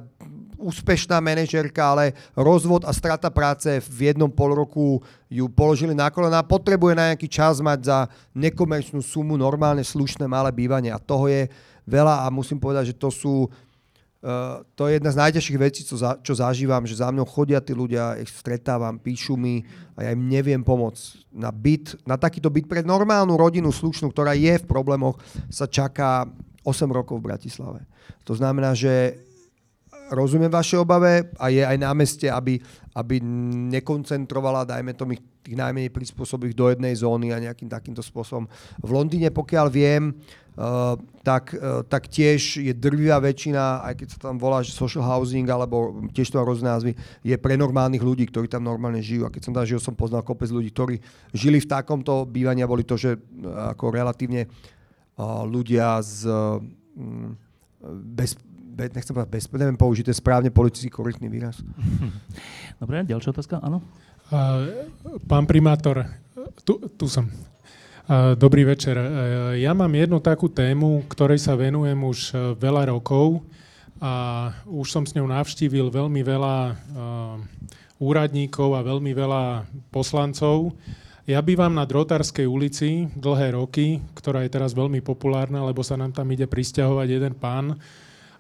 úspešná 0.59 1.23
manažerka, 1.23 1.83
ale 1.83 2.19
rozvod 2.35 2.83
a 2.83 2.91
strata 2.91 3.31
práce 3.31 3.79
v 3.79 4.11
jednom 4.11 4.27
pol 4.27 4.59
roku 4.59 4.99
ju 5.31 5.47
položili 5.47 5.95
na 5.95 6.11
kolena 6.11 6.43
potrebuje 6.43 6.99
na 6.99 7.15
nejaký 7.15 7.31
čas 7.31 7.63
mať 7.63 7.79
za 7.87 7.99
nekomerčnú 8.35 8.99
sumu 8.99 9.39
normálne, 9.39 9.87
slušné, 9.87 10.27
malé 10.27 10.51
bývanie. 10.51 10.91
A 10.91 10.99
toho 10.99 11.31
je 11.31 11.47
veľa 11.87 12.27
a 12.27 12.35
musím 12.35 12.59
povedať, 12.59 12.95
že 12.95 12.99
to 12.99 13.11
sú 13.11 13.35
Uh, 14.19 14.67
to 14.75 14.91
je 14.91 14.99
jedna 14.99 15.15
z 15.15 15.21
najťažších 15.23 15.59
vecí, 15.63 15.87
čo, 15.87 15.95
za, 15.95 16.19
čo 16.19 16.35
zažívam, 16.35 16.83
že 16.83 16.99
za 16.99 17.07
mnou 17.15 17.23
chodia 17.23 17.63
tí 17.63 17.71
ľudia, 17.71 18.19
ich 18.19 18.27
stretávam, 18.27 18.99
píšu 18.99 19.39
mi 19.39 19.63
a 19.95 20.03
ja 20.03 20.11
im 20.11 20.27
neviem 20.27 20.59
pomôcť. 20.59 21.31
Na 21.39 21.55
byt, 21.55 21.95
na 22.03 22.19
takýto 22.19 22.51
byt 22.51 22.67
pre 22.67 22.83
normálnu 22.83 23.39
rodinu 23.39 23.71
slušnú, 23.71 24.11
ktorá 24.11 24.35
je 24.35 24.59
v 24.59 24.67
problémoch, 24.67 25.23
sa 25.47 25.71
čaká 25.71 26.27
8 26.69 26.93
rokov 26.93 27.17
v 27.19 27.33
Bratislave. 27.33 27.81
To 28.29 28.37
znamená, 28.37 28.77
že 28.77 29.17
rozumiem 30.13 30.53
vaše 30.53 30.77
obave 30.77 31.29
a 31.37 31.49
je 31.53 31.65
aj 31.65 31.77
na 31.81 31.93
meste, 31.93 32.29
aby, 32.29 32.61
aby 32.97 33.21
nekoncentrovala, 33.73 34.69
dajme 34.69 34.93
tomu, 34.97 35.17
tých 35.49 35.57
najmenej 35.57 35.89
prispôsobých 35.89 36.53
do 36.53 36.69
jednej 36.69 36.93
zóny 36.93 37.33
a 37.33 37.41
nejakým 37.41 37.73
takýmto 37.73 38.05
spôsobom. 38.05 38.45
V 38.85 38.91
Londýne, 38.93 39.33
pokiaľ 39.33 39.67
viem, 39.73 40.13
Uh, 40.59 40.99
tak, 41.23 41.55
uh, 41.55 41.87
tak 41.87 42.11
tiež 42.11 42.59
je 42.59 42.75
drvivá 42.75 43.23
väčšina, 43.23 43.79
aj 43.79 43.95
keď 43.95 44.09
sa 44.11 44.19
tam 44.27 44.43
volá 44.43 44.59
že 44.59 44.75
social 44.75 45.07
housing, 45.07 45.47
alebo 45.47 46.03
tiež 46.11 46.35
to 46.35 46.43
má 46.43 46.43
rôzne 46.43 46.67
názvy, 46.67 46.99
je 47.23 47.37
pre 47.39 47.55
normálnych 47.55 48.03
ľudí, 48.03 48.27
ktorí 48.27 48.51
tam 48.51 48.67
normálne 48.67 48.99
žijú. 48.99 49.23
A 49.23 49.31
keď 49.31 49.47
som 49.47 49.55
tam 49.55 49.63
žil, 49.63 49.79
som 49.79 49.95
poznal 49.95 50.27
kopec 50.27 50.51
ľudí, 50.51 50.75
ktorí 50.75 50.99
žili 51.31 51.63
v 51.63 51.71
takomto 51.71 52.27
bývaní 52.27 52.67
a 52.67 52.73
boli 52.75 52.83
to, 52.83 52.99
že 52.99 53.15
uh, 53.15 53.71
ako 53.71 53.95
relatívne 53.95 54.51
ľudia 55.19 55.99
z 55.99 56.31
uh, 56.31 56.63
bez, 58.15 58.39
nechcem 58.79 59.15
povedať 59.15 59.31
bez, 59.35 59.45
neviem 59.51 59.79
použiť, 59.79 60.07
je 60.11 60.17
správne 60.17 60.51
politicky 60.55 60.91
korektný 60.91 61.27
výraz. 61.27 61.59
Dobre, 62.83 63.03
ďalšia 63.03 63.35
otázka, 63.35 63.59
áno? 63.59 63.83
Uh, 64.29 64.87
pán 65.27 65.49
primátor, 65.49 66.07
tu, 66.63 66.79
tu 66.95 67.11
som. 67.11 67.27
Uh, 68.09 68.33
dobrý 68.39 68.65
večer. 68.65 68.97
Uh, 68.97 69.07
ja 69.59 69.75
mám 69.75 69.91
jednu 69.91 70.23
takú 70.23 70.47
tému, 70.47 71.05
ktorej 71.11 71.43
sa 71.43 71.59
venujem 71.59 71.99
už 71.99 72.37
veľa 72.57 72.95
rokov 72.95 73.43
a 73.99 74.55
už 74.71 74.87
som 74.87 75.03
s 75.03 75.17
ňou 75.19 75.27
navštívil 75.27 75.91
veľmi 75.91 76.23
veľa 76.23 76.79
úradníkov 77.99 78.79
a 78.79 78.87
veľmi 78.87 79.11
veľa 79.11 79.67
poslancov. 79.91 80.71
Ja 81.29 81.45
bývam 81.45 81.77
na 81.77 81.85
Drotárskej 81.85 82.49
ulici 82.49 83.05
dlhé 83.13 83.53
roky, 83.53 84.01
ktorá 84.17 84.49
je 84.49 84.49
teraz 84.49 84.73
veľmi 84.73 85.05
populárna, 85.05 85.61
lebo 85.61 85.85
sa 85.85 85.93
nám 85.93 86.09
tam 86.09 86.25
ide 86.33 86.49
pristahovať 86.49 87.05
jeden 87.05 87.37
pán, 87.37 87.77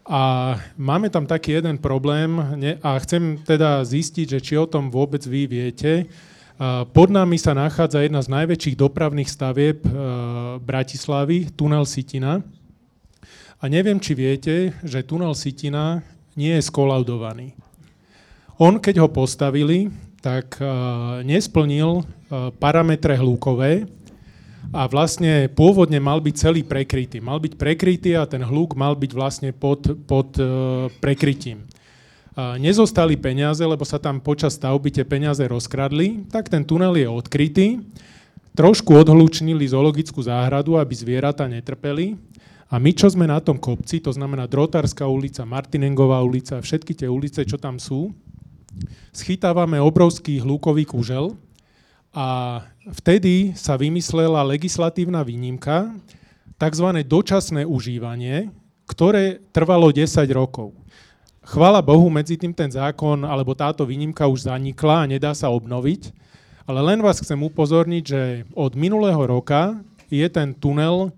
a 0.09 0.57
máme 0.81 1.13
tam 1.13 1.29
taký 1.29 1.61
jeden 1.61 1.77
problém 1.77 2.41
a 2.81 2.97
chcem 3.05 3.37
teda 3.45 3.85
zistiť, 3.85 4.27
že 4.33 4.41
či 4.41 4.57
o 4.57 4.65
tom 4.65 4.89
vôbec 4.89 5.21
vy 5.21 5.45
viete. 5.45 6.09
Pod 6.97 7.13
nami 7.13 7.37
sa 7.37 7.53
nachádza 7.53 8.01
jedna 8.01 8.25
z 8.25 8.33
najväčších 8.33 8.81
dopravných 8.81 9.29
stavieb 9.29 9.85
e, 9.85 9.91
Bratislavy, 10.65 11.53
tunel 11.53 11.85
Sitina. 11.85 12.41
A 13.61 13.69
neviem, 13.69 14.01
či 14.01 14.17
viete, 14.17 14.73
že 14.81 15.05
tunel 15.05 15.37
Sitina 15.37 16.01
nie 16.41 16.57
je 16.57 16.65
skolaudovaný. 16.65 17.53
On, 18.57 18.81
keď 18.81 19.05
ho 19.05 19.13
postavili, 19.13 19.93
tak 20.19 20.59
e, 20.59 20.67
nesplnil 21.23 22.03
e, 22.03 22.05
parametre 22.59 23.15
hlukové, 23.15 23.87
a 24.69 24.85
vlastne 24.85 25.49
pôvodne 25.49 25.97
mal 25.97 26.21
byť 26.21 26.35
celý 26.37 26.61
prekrytý. 26.61 27.25
Mal 27.25 27.41
byť 27.41 27.57
prekrytý 27.57 28.13
a 28.21 28.29
ten 28.29 28.45
hluk 28.45 28.77
mal 28.77 28.93
byť 28.93 29.11
vlastne 29.17 29.51
pod, 29.57 29.97
pod 30.05 30.37
uh, 30.37 30.93
prekrytím. 31.01 31.65
Nezostali 32.39 33.19
peniaze, 33.19 33.67
lebo 33.67 33.83
sa 33.83 33.99
tam 33.99 34.23
počas 34.23 34.55
stavby 34.55 34.95
tie 34.95 35.03
peniaze 35.03 35.43
rozkradli, 35.43 36.29
tak 36.31 36.47
ten 36.47 36.63
tunel 36.63 36.95
je 36.95 37.09
odkrytý. 37.11 37.83
Trošku 38.55 38.95
odhlučnili 38.95 39.67
zoologickú 39.67 40.23
záhradu, 40.23 40.79
aby 40.79 40.95
zvieratá 40.95 41.51
netrpeli. 41.51 42.15
A 42.71 42.79
my, 42.79 42.95
čo 42.95 43.11
sme 43.11 43.27
na 43.27 43.43
tom 43.43 43.59
kopci, 43.59 43.99
to 43.99 44.15
znamená 44.15 44.47
Drotárska 44.47 45.09
ulica, 45.09 45.43
Martinengová 45.49 46.23
ulica, 46.23 46.63
všetky 46.63 46.95
tie 46.95 47.09
ulice, 47.11 47.43
čo 47.43 47.59
tam 47.59 47.81
sú, 47.81 48.15
schytávame 49.13 49.81
obrovský 49.83 50.43
hlukový 50.43 50.85
kužel, 50.89 51.37
a 52.19 52.61
vtedy 52.99 53.53
sa 53.53 53.77
vymyslela 53.77 54.41
legislatívna 54.43 55.21
výnimka, 55.23 55.93
tzv. 56.57 56.89
dočasné 57.05 57.63
užívanie, 57.69 58.49
ktoré 58.89 59.45
trvalo 59.53 59.93
10 59.93 60.25
rokov. 60.33 60.73
Chvala 61.45 61.81
Bohu, 61.81 62.11
medzi 62.13 62.37
tým 62.37 62.53
ten 62.53 62.69
zákon 62.69 63.25
alebo 63.25 63.57
táto 63.57 63.85
výnimka 63.85 64.27
už 64.29 64.49
zanikla 64.49 65.05
a 65.05 65.09
nedá 65.09 65.33
sa 65.33 65.49
obnoviť, 65.53 66.13
ale 66.69 66.81
len 66.85 67.01
vás 67.01 67.21
chcem 67.21 67.39
upozorniť, 67.41 68.05
že 68.05 68.23
od 68.53 68.77
minulého 68.77 69.21
roka 69.25 69.81
je 70.13 70.25
ten 70.29 70.53
tunel 70.53 71.13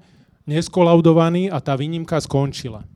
neskolaudovaný 0.46 1.50
a 1.50 1.58
tá 1.62 1.74
výnimka 1.74 2.18
skončila. 2.22 2.86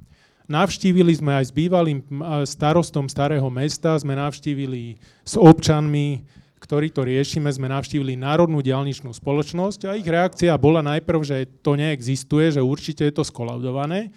Navštívili 0.44 1.16
sme 1.16 1.40
aj 1.40 1.48
s 1.48 1.52
bývalým 1.56 2.04
starostom 2.44 3.08
starého 3.08 3.48
mesta, 3.48 3.96
sme 3.96 4.12
navštívili 4.12 5.00
s 5.24 5.40
občanmi, 5.40 6.20
ktorí 6.60 6.92
to 6.92 7.04
riešime, 7.04 7.48
sme 7.48 7.68
navštívili 7.72 8.16
Národnú 8.16 8.60
diálničnú 8.60 9.12
spoločnosť 9.12 9.88
a 9.88 9.96
ich 9.96 10.04
reakcia 10.04 10.52
bola 10.60 10.84
najprv, 10.84 11.20
že 11.24 11.48
to 11.64 11.76
neexistuje, 11.80 12.52
že 12.52 12.60
určite 12.60 13.08
je 13.08 13.14
to 13.16 13.24
skolaudované. 13.24 14.12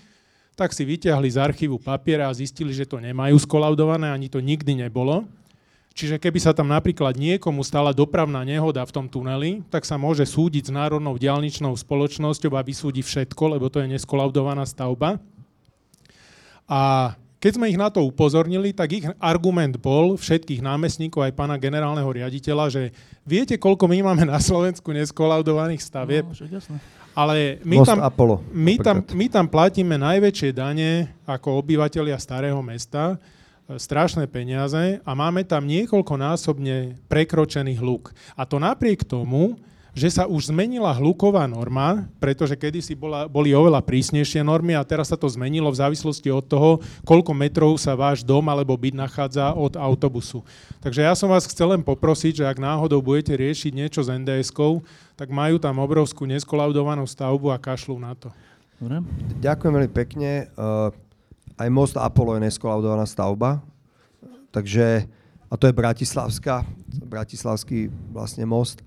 Tak 0.59 0.75
si 0.75 0.83
vyťahli 0.83 1.31
z 1.31 1.37
archívu 1.39 1.79
papiera 1.79 2.27
a 2.27 2.35
zistili, 2.35 2.75
že 2.75 2.87
to 2.87 2.99
nemajú 2.99 3.39
skolaudované, 3.39 4.11
ani 4.11 4.27
to 4.27 4.43
nikdy 4.43 4.75
nebolo. 4.75 5.23
Čiže 5.95 6.19
keby 6.19 6.39
sa 6.43 6.51
tam 6.51 6.69
napríklad 6.69 7.15
niekomu 7.15 7.63
stala 7.63 7.95
dopravná 7.95 8.43
nehoda 8.43 8.83
v 8.83 8.93
tom 8.93 9.07
tuneli, 9.07 9.63
tak 9.71 9.87
sa 9.87 9.95
môže 9.95 10.27
súdiť 10.27 10.69
s 10.69 10.75
Národnou 10.75 11.15
diálničnou 11.15 11.71
spoločnosťou 11.71 12.51
a 12.53 12.61
vysúdi 12.67 12.99
všetko, 12.99 13.57
lebo 13.57 13.71
to 13.71 13.79
je 13.79 13.95
neskolaudovaná 13.95 14.67
stavba. 14.67 15.23
A 16.67 17.15
keď 17.37 17.51
sme 17.55 17.69
ich 17.69 17.79
na 17.79 17.87
to 17.87 18.01
upozornili, 18.01 18.73
tak 18.73 18.89
ich 18.91 19.05
argument 19.21 19.77
bol 19.77 20.17
všetkých 20.17 20.59
námestníkov 20.59 21.21
aj 21.21 21.37
pána 21.37 21.55
generálneho 21.55 22.09
riaditeľa, 22.09 22.65
že 22.67 22.83
viete, 23.23 23.55
koľko 23.55 23.85
my 23.87 24.03
máme 24.03 24.25
na 24.25 24.41
Slovensku 24.41 24.89
neskolaudovaných 24.89 25.79
stavieb? 25.79 26.25
No. 26.27 26.77
Ale 27.13 27.61
my 27.61 27.81
Most 27.81 27.89
tam, 27.93 27.99
Apollo, 28.01 28.41
my, 28.53 28.75
tam, 28.81 28.97
my 29.13 29.25
tam 29.29 29.45
platíme 29.49 29.95
najväčšie 29.97 30.49
dane 30.53 31.13
ako 31.29 31.61
obyvateľia 31.61 32.17
starého 32.17 32.57
mesta, 32.65 33.17
e, 33.69 33.77
strašné 33.77 34.25
peniaze 34.29 35.01
a 35.01 35.11
máme 35.13 35.45
tam 35.45 35.65
niekoľkonásobne 35.65 37.05
prekročených 37.05 37.81
hluk. 37.81 38.13
A 38.33 38.49
to 38.49 38.57
napriek 38.57 39.05
tomu, 39.05 39.57
že 39.97 40.13
sa 40.13 40.29
už 40.29 40.53
zmenila 40.53 40.93
hluková 40.93 41.49
norma, 41.49 42.05
pretože 42.21 42.53
kedysi 42.53 42.93
bola, 42.93 43.25
boli 43.25 43.49
oveľa 43.49 43.81
prísnejšie 43.81 44.45
normy 44.45 44.77
a 44.77 44.85
teraz 44.85 45.09
sa 45.09 45.17
to 45.17 45.25
zmenilo 45.25 45.73
v 45.73 45.81
závislosti 45.81 46.29
od 46.29 46.45
toho, 46.45 46.77
koľko 47.01 47.33
metrov 47.33 47.73
sa 47.81 47.97
váš 47.97 48.21
dom 48.21 48.45
alebo 48.45 48.77
byt 48.77 48.93
nachádza 48.93 49.57
od 49.57 49.73
autobusu. 49.73 50.45
Takže 50.85 51.01
ja 51.01 51.17
som 51.17 51.33
vás 51.33 51.49
chcel 51.49 51.73
len 51.73 51.81
poprosiť, 51.81 52.45
že 52.45 52.45
ak 52.45 52.61
náhodou 52.61 53.01
budete 53.01 53.33
riešiť 53.33 53.73
niečo 53.73 54.05
s 54.05 54.13
NDS-kou, 54.13 54.85
tak 55.17 55.33
majú 55.33 55.57
tam 55.57 55.81
obrovskú 55.81 56.29
neskolaudovanú 56.29 57.01
stavbu 57.09 57.49
a 57.49 57.57
kašľú 57.57 57.97
na 57.97 58.13
to. 58.13 58.29
Dobre? 58.77 59.01
Ďakujem 59.41 59.73
veľmi 59.73 59.91
pekne. 59.97 60.45
Uh, 60.53 60.93
aj 61.57 61.69
most 61.73 61.97
Apollo 61.97 62.37
je 62.37 62.45
neskolaudovaná 62.45 63.09
stavba, 63.09 63.65
takže, 64.53 65.09
a 65.49 65.53
to 65.57 65.65
je 65.65 65.73
Bratislavská, 65.73 66.61
bratislavský 67.01 67.89
vlastne 68.13 68.45
most. 68.45 68.85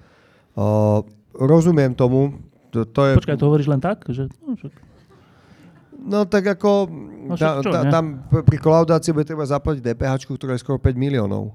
Uh, 0.59 1.07
rozumiem 1.35 1.95
tomu, 1.95 2.39
to, 2.71 2.87
to 2.87 3.01
je... 3.07 3.13
Počkaj, 3.23 3.39
to 3.39 3.47
hovoríš 3.47 3.69
len 3.71 3.81
tak? 3.83 4.07
Že, 4.07 4.31
no, 4.47 4.55
No 6.01 6.25
tak 6.25 6.49
ako, 6.57 6.89
No 7.29 7.37
ta, 7.37 7.61
čo, 7.61 7.69
ta, 7.69 7.85
tam 7.93 8.25
pri 8.25 8.57
kolaudácii 8.57 9.13
bude 9.13 9.29
treba 9.29 9.45
zaplatiť 9.45 9.85
DPH, 9.85 10.25
ktorá 10.33 10.57
je 10.57 10.65
skoro 10.65 10.81
5 10.81 10.97
miliónov. 10.97 11.53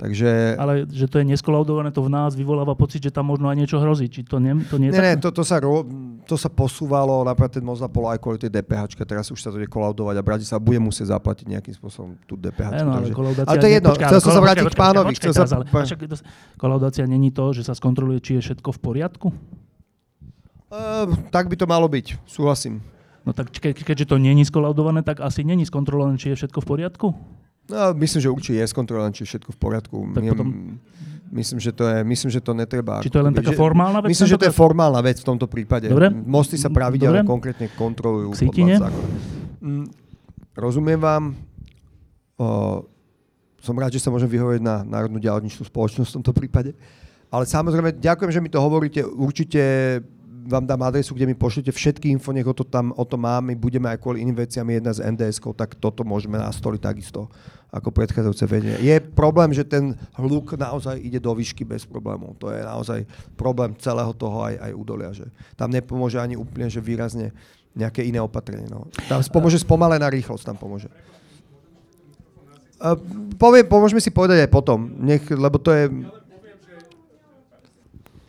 Takže... 0.00 0.56
ale 0.56 0.88
že 0.88 1.04
to 1.12 1.20
je 1.20 1.28
neskolaudované, 1.28 1.92
to 1.92 2.00
v 2.00 2.08
nás 2.08 2.32
vyvoláva 2.32 2.72
pocit, 2.72 3.04
že 3.04 3.12
tam 3.12 3.28
možno 3.28 3.52
aj 3.52 3.56
niečo 3.60 3.76
hrozí. 3.76 4.08
Či 4.08 4.24
to 4.24 4.40
nie, 4.40 4.56
to 4.64 4.80
nie 4.80 4.88
je 4.88 4.96
Ne, 4.96 5.12
ne, 5.12 5.14
to, 5.20 5.28
to, 5.28 5.44
sa 5.44 5.60
ro, 5.60 5.84
to 6.24 6.40
sa 6.40 6.48
posúvalo, 6.48 7.20
napríklad 7.20 7.60
ten 7.60 7.64
most 7.64 7.84
Apollo 7.84 8.16
aj 8.16 8.18
kvôli 8.24 8.40
tej 8.40 8.48
DPH, 8.48 8.96
teraz 9.04 9.28
už 9.28 9.36
sa 9.36 9.52
to 9.52 9.60
ide 9.60 9.68
kolaudovať 9.68 10.16
a 10.16 10.22
Bratislava 10.24 10.64
bude 10.64 10.80
musieť 10.80 11.12
zaplatiť 11.12 11.52
nejakým 11.52 11.76
spôsobom 11.76 12.16
tú 12.24 12.32
DPH. 12.40 12.80
Takže... 12.80 12.88
ale 12.88 13.12
kolaudácia... 13.12 13.50
ale 13.52 13.60
to 13.60 13.66
je 13.68 13.74
jedno, 13.76 13.88
počkaj, 13.92 14.08
chcel 14.08 14.20
som 14.24 14.32
sa 14.32 14.40
vrátiť 14.40 14.64
k 14.64 14.80
pánovi. 14.80 15.12
teraz, 15.20 15.36
sa... 15.36 15.56
ale, 15.60 15.64
však 15.68 16.00
kolaudácia 16.56 17.04
není 17.04 17.28
to, 17.28 17.44
že 17.52 17.68
sa 17.68 17.76
skontroluje, 17.76 18.24
či 18.24 18.40
je 18.40 18.42
všetko 18.48 18.72
v 18.72 18.80
poriadku? 18.80 19.28
Uh, 20.72 21.12
tak 21.28 21.52
by 21.52 21.60
to 21.60 21.68
malo 21.68 21.84
byť, 21.92 22.24
súhlasím. 22.24 22.80
No 23.28 23.36
tak 23.36 23.52
ke, 23.52 23.76
keďže 23.76 24.08
to 24.08 24.16
není 24.16 24.48
skolaudované, 24.48 25.04
tak 25.04 25.20
asi 25.20 25.44
není 25.44 25.68
skontrolované, 25.68 26.16
či 26.16 26.32
je 26.32 26.40
všetko 26.40 26.64
v 26.64 26.66
poriadku? 26.72 27.12
No, 27.70 27.94
myslím, 27.94 28.20
že 28.20 28.28
určite 28.28 28.58
je 28.58 28.66
skontrolované, 28.66 29.14
či 29.14 29.22
je 29.22 29.28
všetko 29.36 29.50
v 29.54 29.58
poriadku. 29.58 29.96
Tak 30.10 30.22
potom- 30.34 30.82
Myslím, 31.30 31.62
že 31.62 31.70
to 31.70 31.86
je, 31.86 32.02
myslím, 32.02 32.30
že 32.34 32.40
to 32.42 32.50
netreba. 32.58 32.98
Či 32.98 33.06
to 33.06 33.22
je 33.22 33.26
len 33.30 33.30
taká 33.30 33.54
formálna 33.54 34.02
vec 34.02 34.10
Myslím, 34.10 34.34
že 34.34 34.38
to 34.42 34.50
je 34.50 34.54
formálna 34.54 34.98
vec 34.98 35.22
v 35.22 35.26
tomto 35.30 35.46
prípade. 35.46 35.86
Dobre. 35.86 36.10
Mosty 36.10 36.58
sa 36.58 36.66
pravidelne 36.66 37.22
Dobre. 37.22 37.30
konkrétne 37.30 37.70
kontrolujú. 37.78 38.34
K 38.34 38.50
sítine? 38.50 38.74
podľa 38.74 38.90
zákona. 38.90 39.08
Mm, 39.62 39.86
rozumiem 40.58 40.98
vám. 40.98 41.22
O, 42.34 42.82
som 43.62 43.78
rád, 43.78 43.94
že 43.94 44.02
sa 44.02 44.10
môžem 44.10 44.26
vyhovoriť 44.26 44.58
na 44.58 44.82
Národnú 44.82 45.22
diaľničnú 45.22 45.62
spoločnosť 45.70 46.10
v 46.10 46.16
tomto 46.18 46.32
prípade. 46.34 46.74
Ale 47.30 47.46
samozrejme, 47.46 47.94
ďakujem, 48.02 48.30
že 48.34 48.42
mi 48.42 48.50
to 48.50 48.58
hovoríte. 48.58 49.06
Určite 49.06 49.62
vám 50.46 50.64
dám 50.64 50.80
adresu, 50.86 51.12
kde 51.12 51.26
mi 51.28 51.36
pošlete 51.36 51.72
všetky 51.72 52.08
info, 52.08 52.32
nech 52.32 52.46
o 52.46 52.54
to 52.54 52.64
tam 52.64 52.94
o 52.96 53.04
to 53.04 53.16
mám. 53.20 53.50
My 53.50 53.54
budeme 53.58 53.90
aj 53.90 54.00
kvôli 54.00 54.22
iným 54.24 54.38
veciam 54.40 54.64
jedna 54.68 54.92
z 54.94 55.04
nds 55.04 55.42
tak 55.56 55.76
toto 55.76 56.06
môžeme 56.06 56.40
nastoliť 56.40 56.80
takisto 56.80 57.28
ako 57.70 57.94
predchádzajúce 57.94 58.44
vedenie. 58.50 58.76
Je 58.82 58.98
problém, 58.98 59.54
že 59.54 59.62
ten 59.62 59.94
hluk 60.18 60.58
naozaj 60.58 60.98
ide 60.98 61.22
do 61.22 61.30
výšky 61.30 61.62
bez 61.62 61.86
problémov. 61.86 62.34
To 62.42 62.50
je 62.50 62.66
naozaj 62.66 63.06
problém 63.38 63.78
celého 63.78 64.10
toho 64.10 64.42
aj, 64.42 64.58
aj 64.58 64.72
údolia. 64.74 65.14
Že 65.14 65.30
tam 65.54 65.70
nepomôže 65.70 66.18
ani 66.18 66.34
úplne, 66.34 66.66
že 66.66 66.82
výrazne 66.82 67.30
nejaké 67.70 68.02
iné 68.02 68.18
opatrenie. 68.18 68.66
No. 68.66 68.90
Tam 69.06 69.22
pomôže 69.30 69.62
spomalená 69.62 70.10
rýchlosť, 70.10 70.50
tam 70.50 70.58
pomôže. 70.58 70.90
Uh, 72.80 72.98
poviem, 73.38 73.68
pomôžeme 73.68 74.02
si 74.02 74.10
povedať 74.10 74.48
aj 74.48 74.50
potom, 74.50 74.90
nech, 75.04 75.22
lebo 75.30 75.60
to 75.60 75.70
je... 75.70 75.84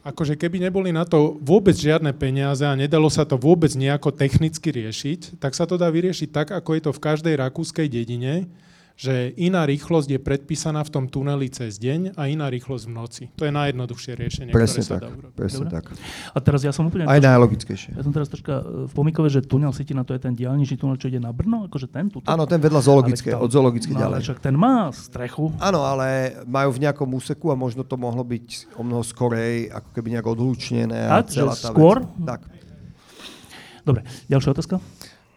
Akože 0.02 0.34
keby 0.34 0.58
neboli 0.58 0.90
na 0.90 1.06
to 1.06 1.38
vôbec 1.46 1.78
žiadne 1.78 2.10
peniaze 2.18 2.66
a 2.66 2.74
nedalo 2.74 3.06
sa 3.06 3.22
to 3.22 3.38
vôbec 3.38 3.70
nejako 3.78 4.10
technicky 4.10 4.74
riešiť, 4.74 5.38
tak 5.38 5.54
sa 5.54 5.70
to 5.70 5.78
dá 5.78 5.86
vyriešiť 5.94 6.30
tak, 6.34 6.48
ako 6.50 6.70
je 6.74 6.82
to 6.90 6.92
v 6.92 7.04
každej 7.06 7.36
rakúskej 7.38 7.86
dedine, 7.86 8.50
že 8.96 9.34
iná 9.36 9.66
rýchlosť 9.66 10.14
je 10.14 10.20
predpísaná 10.22 10.82
v 10.86 10.92
tom 10.94 11.06
tuneli 11.10 11.50
cez 11.50 11.78
deň 11.78 12.14
a 12.20 12.30
iná 12.30 12.48
rýchlosť 12.48 12.84
v 12.86 12.92
noci. 12.92 13.24
To 13.36 13.44
je 13.44 13.54
najjednoduchšie 13.54 14.12
riešenie, 14.14 14.52
Presne 14.54 14.82
ktoré 14.82 14.86
sa 14.86 14.94
tak, 14.96 15.02
dá 15.02 15.10
urobiť. 15.10 15.36
presne 15.38 15.66
Dobre. 15.66 15.74
tak. 15.74 15.86
A 16.32 16.38
teraz 16.38 16.62
ja 16.62 16.72
som 16.72 16.86
úplne... 16.86 17.10
Aj 17.10 17.18
najlogickejšie. 17.18 17.98
Ja 17.98 18.04
som 18.06 18.14
teraz 18.14 18.30
troška 18.30 18.62
e, 18.62 18.86
v 18.86 18.92
pomykove, 18.94 19.28
že 19.28 19.42
tunel 19.42 19.74
Sitina 19.74 20.06
to 20.06 20.14
je 20.14 20.22
ten 20.22 20.38
diálničný 20.38 20.78
tunel, 20.78 21.02
čo 21.02 21.10
ide 21.10 21.18
na 21.18 21.34
Brno, 21.34 21.66
akože 21.66 21.90
ten 21.90 22.14
tuto. 22.14 22.30
Áno, 22.30 22.46
ten 22.46 22.62
vedľa 22.62 22.82
zoologické, 22.86 23.34
tam- 23.34 23.42
od 23.42 23.50
zoologické 23.50 23.92
no, 23.92 24.00
ale 24.00 24.20
ďalej. 24.20 24.22
však 24.30 24.40
ten 24.40 24.56
má 24.56 24.94
strechu. 24.94 25.50
Áno, 25.58 25.82
ale 25.82 26.38
majú 26.46 26.70
v 26.72 26.80
nejakom 26.86 27.10
úseku 27.12 27.50
a 27.50 27.56
možno 27.58 27.82
to 27.82 27.98
mohlo 27.98 28.22
byť 28.22 28.78
o 28.78 28.86
mnoho 28.86 29.02
skorej, 29.02 29.74
ako 29.74 29.90
keby 29.98 30.14
nejak 30.14 30.28
odhlučnené. 30.30 31.10
A 31.10 31.26
tá 31.26 31.52
skôr? 31.58 32.06
Vec. 32.06 32.38
Tak. 32.38 32.42
Dobre, 33.82 34.06
ďalšia 34.30 34.54
otázka? 34.54 34.78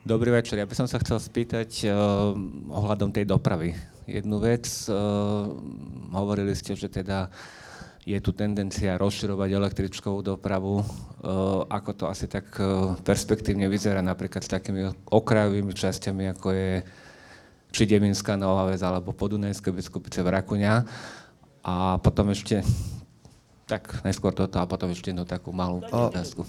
Dobrý 0.04 0.36
večer. 0.36 0.60
Ja 0.60 0.68
by 0.68 0.76
som 0.76 0.84
sa 0.84 1.00
chcel 1.00 1.16
spýtať 1.16 1.88
uh, 1.88 2.36
ohľadom 2.68 3.08
tej 3.08 3.24
dopravy. 3.24 3.72
Jednu 4.04 4.36
vec, 4.36 4.68
uh, 4.92 5.48
hovorili 6.12 6.52
ste, 6.52 6.76
že 6.76 6.92
teda 6.92 7.32
je 8.04 8.20
tu 8.20 8.36
tendencia 8.36 9.00
rozširovať 9.00 9.56
električkovú 9.56 10.20
dopravu. 10.20 10.84
Uh, 10.84 11.64
ako 11.72 11.90
to 11.96 12.04
asi 12.04 12.28
tak 12.28 12.52
uh, 12.60 13.00
perspektívne 13.00 13.64
vyzerá 13.72 14.04
napríklad 14.04 14.44
s 14.44 14.52
takými 14.52 14.92
okrajovými 15.08 15.72
časťami, 15.72 16.36
ako 16.36 16.52
je 16.52 16.84
či 17.72 17.88
Devinská 17.88 18.36
Nová 18.36 18.68
Ves 18.68 18.84
alebo 18.84 19.16
Podunajské 19.16 19.72
biskupice 19.72 20.20
v 20.20 20.36
Rakuňa. 20.36 20.84
A 21.64 21.96
potom 21.96 22.28
ešte, 22.28 22.60
tak 23.64 24.04
najskôr 24.04 24.36
toto 24.36 24.60
a 24.60 24.68
potom 24.68 24.92
ešte 24.92 25.16
jednu 25.16 25.24
takú 25.24 25.48
malú 25.48 25.80
otázku. 25.80 26.44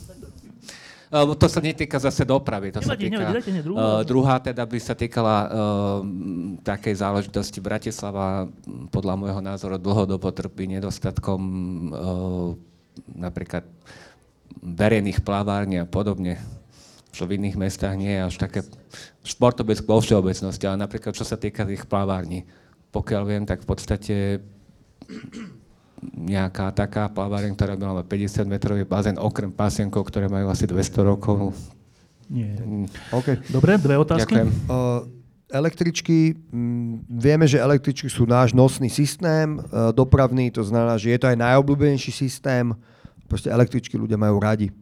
Uh, 1.15 1.31
to 1.39 1.47
sa 1.47 1.63
netýka 1.63 1.95
zase 1.95 2.27
dopravy, 2.27 2.75
to 2.75 2.83
sa 2.83 2.91
Nevadí, 2.91 3.07
týka... 3.07 3.23
nevadí, 3.23 3.51
druhú. 3.63 3.77
uh, 3.79 4.03
druhá 4.03 4.35
teda 4.43 4.67
by 4.67 4.79
sa 4.83 4.91
týkala 4.91 5.35
uh, 5.47 5.47
takej 6.59 6.91
záležitosti 6.99 7.63
Bratislava, 7.63 8.51
podľa 8.91 9.15
môjho 9.15 9.39
názoru 9.39 9.79
dlhodobo 9.79 10.27
trpí 10.35 10.67
nedostatkom 10.67 11.39
uh, 11.39 12.51
napríklad 13.15 13.63
verejných 14.59 15.23
plavární 15.23 15.79
a 15.79 15.87
podobne, 15.87 16.35
čo 17.15 17.23
v 17.23 17.39
iných 17.39 17.55
mestách 17.55 17.95
nie 17.95 18.11
je 18.11 18.21
až 18.27 18.35
také 18.35 18.59
športobec 19.23 19.79
vo 19.87 20.03
všeobecnosti, 20.03 20.67
ale 20.67 20.83
napríklad 20.83 21.15
čo 21.15 21.23
sa 21.23 21.39
týka 21.39 21.63
tých 21.63 21.87
plavární. 21.87 22.43
Pokiaľ 22.91 23.23
viem, 23.23 23.43
tak 23.47 23.63
v 23.63 23.67
podstate 23.71 24.15
nejaká 26.13 26.69
taká 26.75 27.09
plaváreň, 27.09 27.55
ktorá 27.57 27.73
by 27.73 27.83
mala 27.83 28.03
50 28.05 28.45
metrový 28.45 28.83
bazén, 28.85 29.17
okrem 29.17 29.49
pasienkov, 29.49 30.05
ktoré 30.09 30.29
majú 30.29 30.51
asi 30.51 30.69
200 30.69 31.01
rokov. 31.01 31.55
Nie. 32.29 32.57
Mm, 32.57 32.89
OK. 33.13 33.27
Dobre, 33.49 33.77
dve 33.77 33.95
otázky. 34.01 34.33
Ďakujem. 34.33 34.49
Uh, 34.65 35.05
električky, 35.53 36.33
mm, 36.33 37.05
vieme, 37.09 37.45
že 37.45 37.61
električky 37.61 38.09
sú 38.09 38.25
náš 38.25 38.51
nosný 38.57 38.89
systém 38.89 39.61
dopravný, 39.93 40.49
to 40.49 40.65
znamená, 40.65 40.97
že 40.97 41.13
je 41.13 41.19
to 41.21 41.29
aj 41.29 41.37
najobľúbenejší 41.37 42.11
systém. 42.11 42.73
Proste 43.29 43.53
električky 43.53 43.93
ľudia 43.97 44.17
majú 44.17 44.41
radi. 44.41 44.73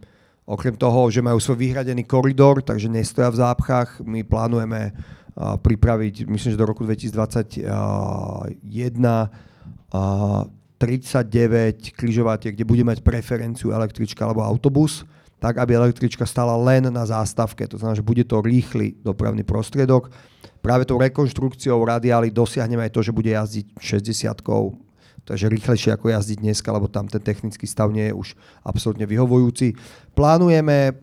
Okrem 0.43 0.75
toho, 0.75 1.07
že 1.07 1.23
majú 1.23 1.39
svoj 1.39 1.55
vyhradený 1.55 2.03
koridor, 2.03 2.59
takže 2.59 2.91
nestoja 2.91 3.31
v 3.31 3.39
zápchách, 3.39 4.03
my 4.03 4.27
plánujeme 4.27 4.91
pripraviť, 5.39 6.29
myslím, 6.29 6.51
že 6.53 6.61
do 6.61 6.69
roku 6.69 6.85
2021 6.85 7.65
uh, 7.65 9.25
39 10.83 11.95
križovatiek, 11.95 12.51
kde 12.51 12.67
bude 12.67 12.83
mať 12.83 12.99
preferenciu 12.99 13.71
električka 13.71 14.27
alebo 14.27 14.43
autobus, 14.43 15.07
tak 15.39 15.55
aby 15.63 15.79
električka 15.79 16.27
stala 16.27 16.59
len 16.59 16.91
na 16.91 17.07
zástavke. 17.07 17.63
To 17.71 17.79
znamená, 17.79 17.95
že 17.95 18.03
bude 18.03 18.27
to 18.27 18.43
rýchly 18.43 18.99
dopravný 18.99 19.47
prostriedok. 19.47 20.11
Práve 20.59 20.83
tou 20.83 20.99
rekonštrukciou 20.99 21.79
radiály 21.87 22.35
dosiahneme 22.35 22.83
aj 22.83 22.99
to, 22.99 22.99
že 22.99 23.15
bude 23.15 23.31
jazdiť 23.31 23.79
60 23.79 24.43
takže 25.23 25.47
rýchlejšie 25.47 25.95
ako 25.95 26.11
jazdiť 26.11 26.43
dneska, 26.43 26.67
lebo 26.67 26.91
tam 26.91 27.07
ten 27.07 27.23
technický 27.23 27.63
stav 27.63 27.87
nie 27.95 28.11
je 28.11 28.15
už 28.15 28.35
absolútne 28.67 29.07
vyhovujúci. 29.07 29.71
Plánujeme, 30.11 30.99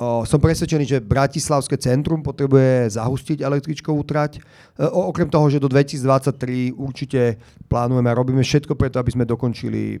som 0.00 0.40
presvedčený, 0.40 0.84
že 0.88 1.04
Bratislavské 1.04 1.76
centrum 1.76 2.24
potrebuje 2.24 2.96
zahustiť 2.96 3.44
električkovú 3.44 4.00
trať. 4.08 4.40
E, 4.40 4.88
okrem 4.88 5.28
toho, 5.28 5.52
že 5.52 5.60
do 5.60 5.68
2023 5.68 6.72
určite 6.72 7.36
plánujeme 7.68 8.08
a 8.08 8.16
robíme 8.16 8.40
všetko 8.40 8.80
preto, 8.80 8.96
aby 8.96 9.12
sme 9.12 9.28
dokončili 9.28 10.00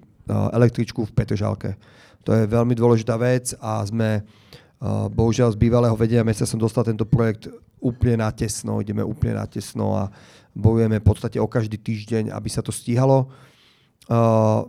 električku 0.56 1.04
v 1.04 1.12
Petržalke. 1.12 1.76
To 2.24 2.32
je 2.32 2.48
veľmi 2.48 2.72
dôležitá 2.72 3.20
vec 3.20 3.52
a 3.60 3.84
sme, 3.84 4.24
o, 4.80 5.12
bohužiaľ 5.12 5.52
z 5.52 5.60
bývalého 5.60 5.96
vedenia 6.00 6.24
mesta 6.24 6.48
som 6.48 6.56
dostal 6.56 6.80
tento 6.80 7.04
projekt 7.04 7.52
úplne 7.76 8.24
natesno, 8.24 8.80
ideme 8.80 9.04
úplne 9.04 9.36
natesno 9.36 10.00
a 10.00 10.08
bojujeme 10.56 10.96
v 10.96 11.04
podstate 11.04 11.36
o 11.36 11.44
každý 11.44 11.76
týždeň, 11.76 12.32
aby 12.32 12.48
sa 12.48 12.64
to 12.64 12.72
stíhalo. 12.72 13.28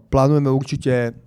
Plánujeme 0.07 0.53
určite 0.53 1.17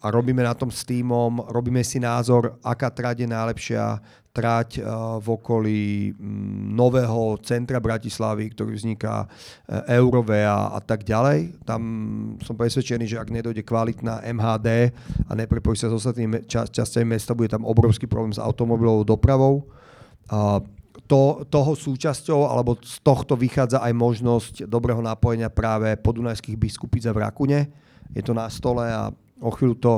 a 0.00 0.06
robíme 0.08 0.40
na 0.40 0.56
tom 0.56 0.72
s 0.72 0.80
týmom, 0.88 1.44
robíme 1.52 1.84
si 1.84 2.00
názor, 2.00 2.56
aká 2.64 2.88
trať 2.88 3.24
je 3.24 3.28
najlepšia, 3.28 4.00
trať 4.30 4.78
uh, 4.78 5.18
v 5.18 5.26
okolí 5.26 5.82
um, 6.14 6.72
nového 6.72 7.36
centra 7.42 7.82
Bratislavy, 7.82 8.54
ktorý 8.54 8.78
vzniká 8.78 9.26
uh, 9.26 9.82
Eurovea 9.90 10.70
a 10.70 10.80
tak 10.80 11.02
ďalej. 11.02 11.58
Tam 11.66 11.82
som 12.40 12.54
presvedčený, 12.54 13.10
že 13.10 13.18
ak 13.18 13.28
nedojde 13.28 13.66
kvalitná 13.66 14.22
MHD 14.22 14.94
a 15.26 15.32
neprepojí 15.34 15.74
sa 15.74 15.90
s 15.90 15.98
ostatnými 15.98 16.46
čas, 16.46 16.70
časťami 16.70 17.18
mesta, 17.18 17.34
bude 17.34 17.50
tam 17.50 17.66
obrovský 17.66 18.06
problém 18.06 18.30
s 18.30 18.38
automobilovou 18.38 19.02
dopravou. 19.02 19.66
To, 21.10 21.42
toho 21.50 21.72
súčasťou, 21.74 22.46
alebo 22.46 22.78
z 22.78 23.02
tohto 23.02 23.34
vychádza 23.34 23.82
aj 23.82 23.90
možnosť 23.98 24.54
dobrého 24.70 25.02
napojenia 25.02 25.50
práve 25.50 25.90
podunajských 25.98 26.54
biskupíc 26.54 27.02
v 27.02 27.18
Rakune. 27.18 27.66
Je 28.14 28.22
to 28.22 28.30
na 28.30 28.46
stole 28.46 28.86
a 28.86 29.10
o 29.40 29.50
chvíľu 29.50 29.74
to 29.80 29.92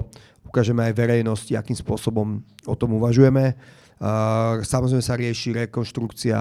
ukážeme 0.46 0.86
aj 0.86 0.96
verejnosti, 0.96 1.52
akým 1.52 1.76
spôsobom 1.76 2.40
o 2.66 2.74
tom 2.78 2.96
uvažujeme. 2.96 3.54
Samozrejme 4.66 4.98
sa 4.98 5.14
rieši 5.14 5.54
rekonštrukcia 5.62 6.34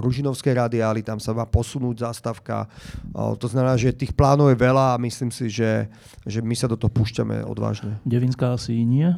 Ružinovskej 0.00 0.56
radiály, 0.56 1.04
tam 1.04 1.20
sa 1.20 1.36
má 1.36 1.44
posunúť 1.44 2.08
zástavka. 2.08 2.64
To 3.12 3.46
znamená, 3.52 3.76
že 3.76 3.92
tých 3.92 4.16
plánov 4.16 4.48
je 4.48 4.56
veľa 4.56 4.96
a 4.96 5.02
myslím 5.04 5.28
si, 5.28 5.52
že, 5.52 5.92
že 6.24 6.40
my 6.40 6.56
sa 6.56 6.72
do 6.72 6.80
toho 6.80 6.88
púšťame 6.88 7.44
odvážne. 7.44 8.00
Devinská 8.08 8.56
asi 8.56 8.80
nie? 8.88 9.12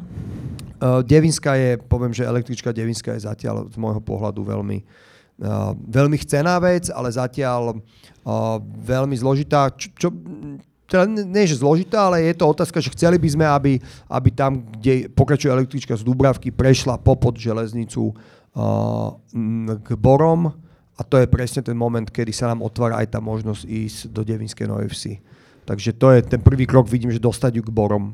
Devinská 1.07 1.55
je, 1.55 1.79
poviem, 1.79 2.11
že 2.11 2.27
električka 2.27 2.75
Devinská 2.75 3.15
je 3.15 3.31
zatiaľ 3.31 3.71
z 3.71 3.79
môjho 3.79 4.03
pohľadu 4.03 4.43
veľmi, 4.43 4.83
veľmi 5.87 6.17
chcená 6.19 6.59
vec, 6.59 6.91
ale 6.91 7.15
zatiaľ 7.15 7.79
veľmi 8.83 9.15
zložitá. 9.15 9.71
Čo, 9.71 9.87
čo, 9.95 10.07
teda 10.85 11.09
nie 11.09 11.49
že 11.49 11.61
zložitá, 11.61 12.09
ale 12.09 12.29
je 12.29 12.35
to 12.37 12.45
otázka, 12.45 12.77
že 12.77 12.93
chceli 12.93 13.17
by 13.17 13.29
sme, 13.29 13.45
aby, 13.45 13.73
aby 14.09 14.29
tam, 14.29 14.61
kde 14.77 15.09
pokračuje 15.09 15.49
električka 15.49 15.97
z 15.97 16.05
Dubravky, 16.05 16.53
prešla 16.53 17.01
popod 17.01 17.37
železnicu 17.41 18.13
uh, 18.13 19.17
k 19.81 19.89
Borom 19.97 20.53
a 20.95 21.01
to 21.01 21.17
je 21.17 21.27
presne 21.27 21.65
ten 21.65 21.75
moment, 21.75 22.07
kedy 22.07 22.31
sa 22.31 22.53
nám 22.53 22.61
otvára 22.61 23.01
aj 23.01 23.17
tá 23.17 23.19
možnosť 23.19 23.61
ísť 23.65 23.99
do 24.13 24.21
Devinskej 24.21 24.69
Novej 24.69 24.89
Vsi. 24.93 25.13
Takže 25.65 25.97
to 25.97 26.13
je 26.13 26.21
ten 26.21 26.39
prvý 26.39 26.69
krok, 26.69 26.85
vidím, 26.85 27.09
že 27.09 27.17
dostať 27.17 27.57
ju 27.57 27.63
k 27.65 27.73
Borom. 27.73 28.13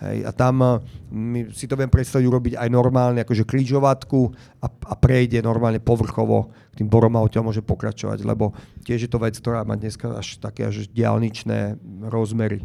Hej, 0.00 0.24
a 0.24 0.32
tam 0.32 0.54
uh, 0.64 0.80
my 1.12 1.52
si 1.52 1.68
to 1.68 1.76
viem 1.76 1.92
predstaviť 1.92 2.24
urobiť 2.24 2.54
aj 2.56 2.68
normálne, 2.72 3.20
akože 3.20 3.44
krížovatku 3.44 4.20
a, 4.64 4.66
a 4.66 4.94
prejde 4.96 5.44
normálne 5.44 5.76
povrchovo 5.76 6.48
k 6.72 6.80
tým 6.80 6.88
borom 6.88 7.20
a 7.20 7.24
odtiaľ 7.24 7.52
môže 7.52 7.60
pokračovať, 7.60 8.24
lebo 8.24 8.56
tiež 8.88 9.04
je 9.04 9.10
to 9.12 9.20
vec, 9.20 9.36
ktorá 9.36 9.60
má 9.68 9.76
dneska 9.76 10.16
až 10.16 10.40
také 10.40 10.72
až 10.72 10.88
diálničné 10.88 11.76
rozmery. 12.08 12.64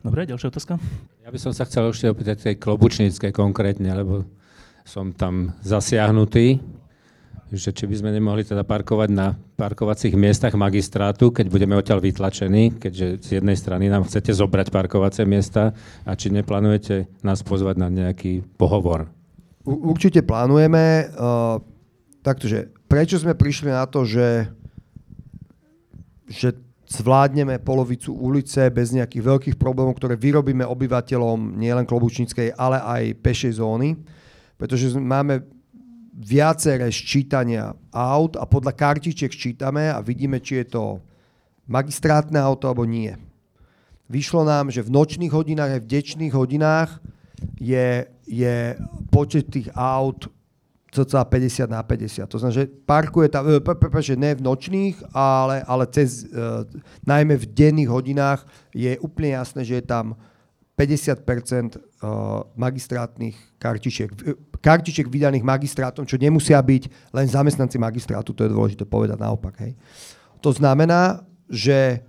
Dobre, 0.00 0.24
ďalšia 0.24 0.48
otázka? 0.48 0.80
Ja 1.20 1.28
by 1.28 1.38
som 1.38 1.52
sa 1.52 1.68
chcel 1.68 1.92
ešte 1.92 2.08
opýtať 2.08 2.36
tej 2.40 2.56
klobučníckej 2.58 3.30
konkrétne, 3.30 3.92
lebo 3.92 4.24
som 4.88 5.14
tam 5.14 5.54
zasiahnutý 5.62 6.58
že 7.52 7.70
či 7.76 7.84
by 7.84 7.94
sme 8.00 8.10
nemohli 8.16 8.48
teda 8.48 8.64
parkovať 8.64 9.12
na 9.12 9.36
parkovacích 9.60 10.16
miestach 10.16 10.56
magistrátu, 10.56 11.28
keď 11.28 11.52
budeme 11.52 11.76
odtiaľ 11.76 12.00
vytlačení, 12.00 12.80
keďže 12.80 13.06
z 13.20 13.28
jednej 13.40 13.60
strany 13.60 13.92
nám 13.92 14.08
chcete 14.08 14.32
zobrať 14.32 14.72
parkovacie 14.72 15.28
miesta 15.28 15.76
a 16.08 16.12
či 16.16 16.32
neplánujete 16.32 17.12
nás 17.20 17.44
pozvať 17.44 17.76
na 17.76 17.88
nejaký 17.92 18.40
pohovor? 18.56 19.12
Určite 19.68 20.24
plánujeme. 20.24 21.12
Uh, 21.12 21.60
taktože, 22.24 22.72
prečo 22.88 23.20
sme 23.20 23.36
prišli 23.36 23.68
na 23.68 23.84
to, 23.84 24.08
že, 24.08 24.48
že 26.26 26.56
zvládneme 26.88 27.60
polovicu 27.60 28.16
ulice 28.16 28.68
bez 28.72 28.96
nejakých 28.96 29.22
veľkých 29.22 29.56
problémov, 29.60 29.96
ktoré 30.00 30.16
vyrobíme 30.16 30.64
obyvateľom 30.64 31.60
nielen 31.60 31.84
Klobučníckej, 31.84 32.56
ale 32.56 32.80
aj 32.80 33.02
pešej 33.20 33.60
zóny, 33.60 33.96
pretože 34.56 34.92
máme 34.96 35.61
viaceré 36.22 36.86
ščítania 36.88 37.74
aut 37.90 38.38
a 38.38 38.46
podľa 38.46 38.72
kartičiek 38.78 39.32
ščítame 39.32 39.90
a 39.90 39.98
vidíme, 39.98 40.38
či 40.38 40.62
je 40.62 40.78
to 40.78 40.84
magistrátne 41.66 42.38
auto 42.38 42.70
alebo 42.70 42.86
nie. 42.86 43.10
Vyšlo 44.06 44.46
nám, 44.46 44.70
že 44.70 44.86
v 44.86 44.94
nočných 44.94 45.32
hodinách 45.32 45.70
aj 45.78 45.82
v 45.82 45.90
dečných 45.90 46.34
hodinách 46.34 46.90
je, 47.58 48.06
je 48.28 48.78
počet 49.10 49.50
tých 49.50 49.72
aut 49.74 50.30
cca 50.92 51.24
50 51.24 51.72
na 51.72 51.80
50. 51.80 52.28
To 52.28 52.36
znamená, 52.36 52.52
že 52.52 52.68
parkuje 52.68 53.32
tam, 53.32 53.48
e, 53.48 54.02
že 54.04 54.14
ne 54.14 54.36
v 54.36 54.44
nočných, 54.44 55.16
ale, 55.16 55.64
ale 55.64 55.88
cez, 55.88 56.28
uh, 56.28 56.68
najmä 57.08 57.40
v 57.40 57.48
denných 57.48 57.88
hodinách 57.88 58.44
je 58.76 59.00
úplne 59.00 59.40
jasné, 59.40 59.64
že 59.64 59.80
je 59.80 59.84
tam 59.88 60.12
50% 60.76 61.80
magistrátnych 62.56 63.36
kartičiek. 63.56 64.12
Kartičiek 64.62 65.10
vydaných 65.10 65.42
magistrátom, 65.42 66.06
čo 66.06 66.14
nemusia 66.14 66.62
byť 66.62 67.10
len 67.10 67.26
zamestnanci 67.26 67.82
magistrátu, 67.82 68.30
to 68.30 68.46
je 68.46 68.54
dôležité 68.54 68.86
povedať 68.86 69.18
naopak. 69.18 69.58
Hej. 69.58 69.74
To 70.38 70.54
znamená, 70.54 71.26
že 71.50 72.06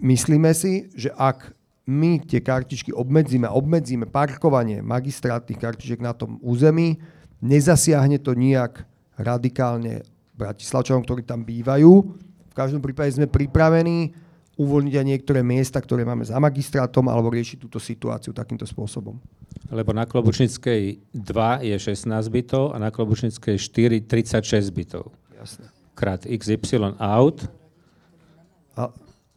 myslíme 0.00 0.50
si, 0.56 0.88
že 0.96 1.12
ak 1.12 1.52
my 1.84 2.24
tie 2.24 2.40
kartičky 2.40 2.96
obmedzíme, 2.96 3.44
obmedzíme 3.44 4.08
parkovanie 4.08 4.80
magistrátnych 4.80 5.60
kartičiek 5.60 6.00
na 6.00 6.16
tom 6.16 6.40
území, 6.40 6.96
nezasiahne 7.44 8.16
to 8.24 8.32
nijak 8.32 8.88
radikálne 9.20 10.00
Bratislavčanom, 10.34 11.04
ktorí 11.04 11.22
tam 11.22 11.46
bývajú. 11.46 11.92
V 12.50 12.54
každom 12.56 12.82
prípade 12.82 13.14
sme 13.14 13.30
pripravení 13.30 14.16
uvoľniť 14.54 14.94
aj 14.94 15.06
niektoré 15.06 15.40
miesta, 15.42 15.82
ktoré 15.82 16.06
máme 16.06 16.22
za 16.22 16.38
magistrátom, 16.38 17.10
alebo 17.10 17.30
riešiť 17.34 17.58
túto 17.58 17.82
situáciu 17.82 18.30
takýmto 18.30 18.62
spôsobom. 18.66 19.18
Lebo 19.70 19.90
na 19.90 20.06
Klobučnickej 20.06 21.10
2 21.10 21.68
je 21.70 21.76
16 21.76 22.06
bytov 22.30 22.74
a 22.74 22.76
na 22.78 22.94
Klobučnickej 22.94 23.56
4 23.58 24.06
36 24.06 24.70
bytov. 24.70 25.10
Jasne. 25.34 25.66
Krát 25.98 26.22
XY 26.26 26.94
out. 26.98 27.46
A, 28.74 28.90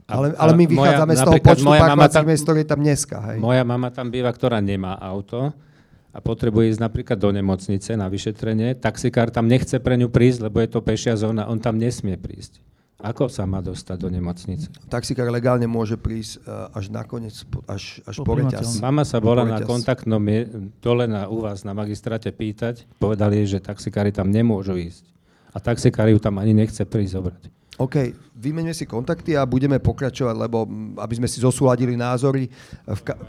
ale, 0.10 0.34
ale 0.38 0.52
my 0.54 0.66
vychádzame 0.70 1.14
moja, 1.14 1.22
z 1.22 1.26
toho 1.26 1.38
počtu 1.42 1.70
parkovacích 1.70 2.26
miest, 2.26 2.44
ktoré 2.46 2.62
tam 2.66 2.80
dneska. 2.82 3.18
Hej. 3.34 3.38
Moja 3.42 3.64
mama 3.66 3.90
tam 3.90 4.14
býva, 4.14 4.30
ktorá 4.30 4.62
nemá 4.62 4.98
auto 5.02 5.54
a 6.14 6.18
potrebuje 6.18 6.74
ísť 6.74 6.82
napríklad 6.82 7.18
do 7.18 7.30
nemocnice 7.30 7.94
na 7.94 8.10
vyšetrenie. 8.10 8.78
Taxikár 8.78 9.30
tam 9.30 9.46
nechce 9.46 9.78
pre 9.78 9.98
ňu 9.98 10.10
prísť, 10.10 10.50
lebo 10.50 10.58
je 10.62 10.70
to 10.70 10.82
pešia 10.82 11.14
zóna, 11.14 11.46
on 11.46 11.62
tam 11.62 11.78
nesmie 11.78 12.18
prísť. 12.18 12.58
Ako 12.98 13.30
sa 13.30 13.46
má 13.46 13.62
dostať 13.62 13.98
do 14.02 14.10
nemocnice? 14.10 14.74
Taxikár 14.90 15.30
legálne 15.30 15.70
môže 15.70 15.94
prísť 16.02 16.42
uh, 16.42 16.74
až 16.74 16.90
nakoniec, 16.90 17.46
až, 17.70 18.02
až 18.02 18.16
po 18.26 18.34
reťaz. 18.34 18.82
Mama 18.82 19.06
sa 19.06 19.22
bola 19.22 19.46
na 19.46 19.62
kontaktnom 19.62 20.18
dole 20.82 21.06
na, 21.06 21.30
u 21.30 21.46
vás 21.46 21.62
na 21.62 21.78
magistráte 21.78 22.34
pýtať, 22.34 22.90
povedali, 22.98 23.46
že 23.46 23.62
taxikári 23.62 24.10
tam 24.10 24.34
nemôžu 24.34 24.74
ísť. 24.82 25.06
A 25.54 25.62
taxikári 25.62 26.18
ju 26.18 26.20
tam 26.22 26.42
ani 26.42 26.58
nechce 26.58 26.82
prísť 26.90 27.14
zobrať. 27.22 27.42
OK, 27.78 27.96
vymeňme 28.34 28.74
si 28.74 28.90
kontakty 28.90 29.38
a 29.38 29.46
budeme 29.46 29.78
pokračovať, 29.78 30.34
lebo 30.34 30.66
aby 30.98 31.14
sme 31.22 31.30
si 31.30 31.38
zosúladili 31.38 31.94
názory. 31.94 32.50
V, 32.82 33.02
ka- 33.06 33.20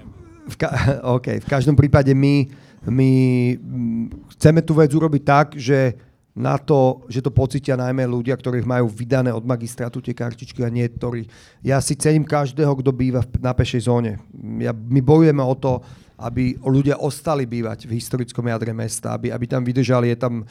v, 0.49 0.57
ka- 0.57 0.75
OK, 1.21 1.45
v 1.45 1.49
každom 1.49 1.77
prípade 1.77 2.17
my, 2.17 2.49
my 2.89 3.11
chceme 4.33 4.65
tú 4.65 4.73
vec 4.81 4.89
urobiť 4.97 5.23
tak, 5.29 5.47
že 5.61 6.08
na 6.39 6.55
to, 6.55 7.03
že 7.11 7.19
to 7.19 7.35
pocitia 7.35 7.75
najmä 7.75 8.07
ľudia, 8.07 8.39
ktorých 8.39 8.63
majú 8.63 8.87
vydané 8.87 9.35
od 9.35 9.43
magistrátu 9.43 9.99
tie 9.99 10.15
kartičky 10.15 10.63
a 10.63 10.71
nie 10.71 10.87
ktorí. 10.87 11.27
Ja 11.67 11.83
si 11.83 11.99
cením 11.99 12.23
každého, 12.23 12.79
kto 12.79 12.95
býva 12.95 13.27
na 13.43 13.51
pešej 13.51 13.91
zóne. 13.91 14.23
Ja, 14.63 14.71
my 14.71 15.03
bojujeme 15.03 15.43
o 15.43 15.59
to, 15.59 15.83
aby 16.15 16.55
ľudia 16.63 17.03
ostali 17.03 17.43
bývať 17.43 17.91
v 17.91 17.99
historickom 17.99 18.47
jadre 18.47 18.71
mesta, 18.71 19.19
aby, 19.19 19.35
aby 19.35 19.45
tam 19.51 19.67
vydržali. 19.67 20.15
Je 20.15 20.19
tam, 20.19 20.47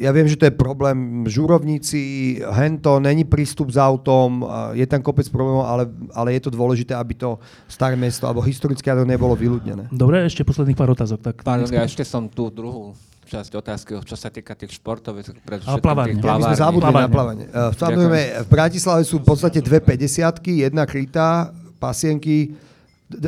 ja 0.00 0.12
viem, 0.16 0.28
že 0.28 0.36
to 0.40 0.48
je 0.48 0.56
problém 0.56 1.28
žurovníci, 1.28 2.00
hento, 2.40 2.96
není 2.96 3.28
prístup 3.28 3.68
s 3.68 3.76
autom, 3.76 4.48
je 4.72 4.84
tam 4.88 5.04
kopec 5.04 5.28
problémov, 5.28 5.68
ale, 5.68 5.92
ale 6.16 6.40
je 6.40 6.48
to 6.48 6.50
dôležité, 6.52 6.96
aby 6.96 7.16
to 7.16 7.36
staré 7.68 7.96
mesto 8.00 8.24
alebo 8.24 8.44
historické 8.44 8.88
jadro 8.88 9.04
nebolo 9.04 9.36
vyľudnené. 9.36 9.92
Dobre, 9.92 10.24
ešte 10.24 10.44
posledných 10.44 10.76
pár 10.76 10.92
otázok. 10.92 11.20
Tak 11.20 11.36
Pardon, 11.44 11.68
ja 11.68 11.84
ešte 11.84 12.04
som 12.04 12.28
tú 12.28 12.48
druhú 12.48 12.96
časť 13.32 13.50
otázky, 13.56 13.90
čo 14.04 14.12
sa 14.12 14.28
týka 14.28 14.52
tých 14.52 14.76
športov, 14.76 15.16
Ale 15.16 15.80
plávanie. 15.80 16.20
Ja 16.20 16.36
my 16.36 16.52
sme 16.52 16.58
zabudli 16.60 16.92
na 16.92 17.08
plávanie. 17.08 17.44
Uh, 17.48 17.72
samozrejme, 17.72 18.20
v 18.44 18.48
Bratislave 18.52 19.02
sú 19.08 19.24
v 19.24 19.26
podstate 19.32 19.64
dve 19.64 19.80
50 19.80 20.44
jedna 20.44 20.84
krytá, 20.84 21.48
pasienky, 21.80 22.52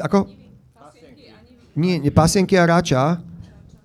ako? 0.04 0.28
Nie, 1.74 1.98
nie, 1.98 2.12
pasienky 2.12 2.54
a 2.60 2.68
ráča. 2.68 3.18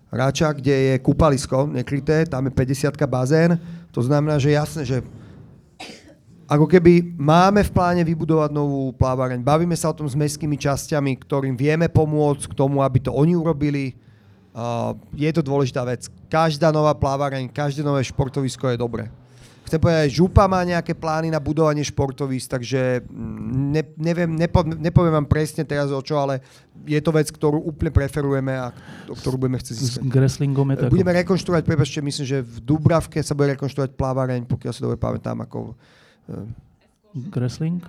Ráča, 0.09 0.53
kde 0.53 0.73
je 0.73 0.93
kúpalisko 1.01 1.69
nekryté, 1.69 2.27
tam 2.27 2.49
je 2.49 2.53
50 2.53 2.93
bazén. 3.07 3.55
To 3.93 4.01
znamená, 4.03 4.37
že 4.37 4.53
jasné, 4.53 4.81
že 4.85 4.97
ako 6.49 6.65
keby 6.65 7.13
máme 7.13 7.61
v 7.61 7.71
pláne 7.73 8.01
vybudovať 8.01 8.49
novú 8.49 8.89
plávareň. 8.97 9.37
Bavíme 9.45 9.77
sa 9.77 9.93
o 9.93 9.97
tom 9.97 10.09
s 10.09 10.17
mestskými 10.17 10.57
časťami, 10.57 11.13
ktorým 11.21 11.53
vieme 11.53 11.85
pomôcť 11.85 12.49
k 12.49 12.57
tomu, 12.57 12.81
aby 12.81 13.05
to 13.05 13.13
oni 13.13 13.37
urobili 13.37 13.93
Uh, 14.49 14.97
je 15.13 15.29
to 15.29 15.45
dôležitá 15.45 15.85
vec. 15.85 16.09
Každá 16.25 16.73
nová 16.73 16.97
plávareň, 16.97 17.53
každé 17.53 17.85
nové 17.85 18.01
športovisko 18.01 18.73
je 18.73 18.77
dobré. 18.81 19.05
Chcem 19.69 19.77
povedať, 19.77 20.09
Župa 20.17 20.49
má 20.49 20.65
nejaké 20.65 20.97
plány 20.97 21.29
na 21.29 21.37
budovanie 21.37 21.85
športovísk, 21.85 22.49
takže 22.49 23.05
mm, 23.05 23.69
ne, 23.69 23.83
neviem, 24.01 24.25
nepo, 24.33 24.65
nepoviem 24.65 25.13
vám 25.21 25.29
presne 25.29 25.61
teraz 25.61 25.93
o 25.93 26.01
čo, 26.01 26.17
ale 26.17 26.41
je 26.89 26.97
to 26.97 27.13
vec, 27.13 27.29
ktorú 27.29 27.61
úplne 27.61 27.93
preferujeme 27.93 28.57
a 28.57 28.73
ktorú 29.05 29.37
budeme 29.37 29.61
chcieť 29.61 29.75
získať. 29.77 30.01
S 30.01 30.09
Gresslingom 30.09 30.73
je 30.73 30.75
to 30.81 30.83
Budeme 30.89 31.13
ako... 31.13 31.21
rekonštruovať, 31.21 31.63
prepačte, 31.69 32.01
myslím, 32.01 32.25
že 32.25 32.41
v 32.41 32.57
Dubravke 32.65 33.21
sa 33.21 33.37
bude 33.37 33.53
rekonštruovať 33.53 33.93
plávareň, 33.93 34.49
pokiaľ 34.49 34.71
si 34.73 34.81
dobre 34.81 34.97
pamätám, 34.97 35.37
ako... 35.45 35.77
Uh, 36.25 36.49
Gressling? 37.29 37.85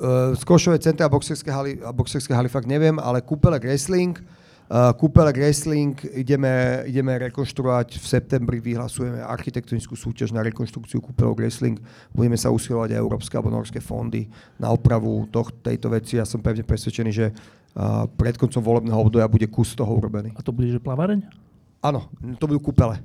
Uh, 0.00 0.32
skošové 0.32 0.80
centra 0.80 1.04
a 1.04 1.12
boxerské 1.12 1.52
haly, 1.52 1.76
a 1.84 1.92
boxerské 1.92 2.32
haly 2.32 2.48
fakt 2.48 2.64
neviem, 2.64 2.96
ale 2.96 3.20
kúpele 3.20 3.60
wrestling, 3.60 4.16
uh, 4.16 4.96
kúpele 4.96 5.28
wrestling 5.28 5.92
ideme, 6.16 6.80
ideme 6.88 7.20
rekonštruovať 7.28 8.00
v 8.00 8.06
septembri, 8.08 8.64
vyhlasujeme 8.64 9.20
architektonickú 9.20 9.92
súťaž 9.92 10.32
na 10.32 10.40
rekonštrukciu 10.40 11.04
kúpelok 11.04 11.44
wrestling, 11.44 11.76
budeme 12.16 12.40
sa 12.40 12.48
usilovať 12.48 12.96
aj 12.96 13.00
európske 13.04 13.36
alebo 13.36 13.52
norské 13.52 13.76
fondy 13.84 14.24
na 14.56 14.72
opravu 14.72 15.28
toh, 15.28 15.52
tejto 15.60 15.92
veci. 15.92 16.16
Ja 16.16 16.24
som 16.24 16.40
pevne 16.40 16.64
presvedčený, 16.64 17.10
že 17.12 17.36
uh, 17.36 18.08
pred 18.08 18.40
koncom 18.40 18.64
volebného 18.64 18.96
obdobia 18.96 19.28
bude 19.28 19.52
kus 19.52 19.76
toho 19.76 19.92
urobený. 19.92 20.32
A 20.32 20.40
to 20.40 20.48
bude, 20.48 20.72
že 20.72 20.80
plavareň? 20.80 21.28
Áno, 21.84 22.08
to 22.40 22.48
budú 22.48 22.72
kúpele. 22.72 23.04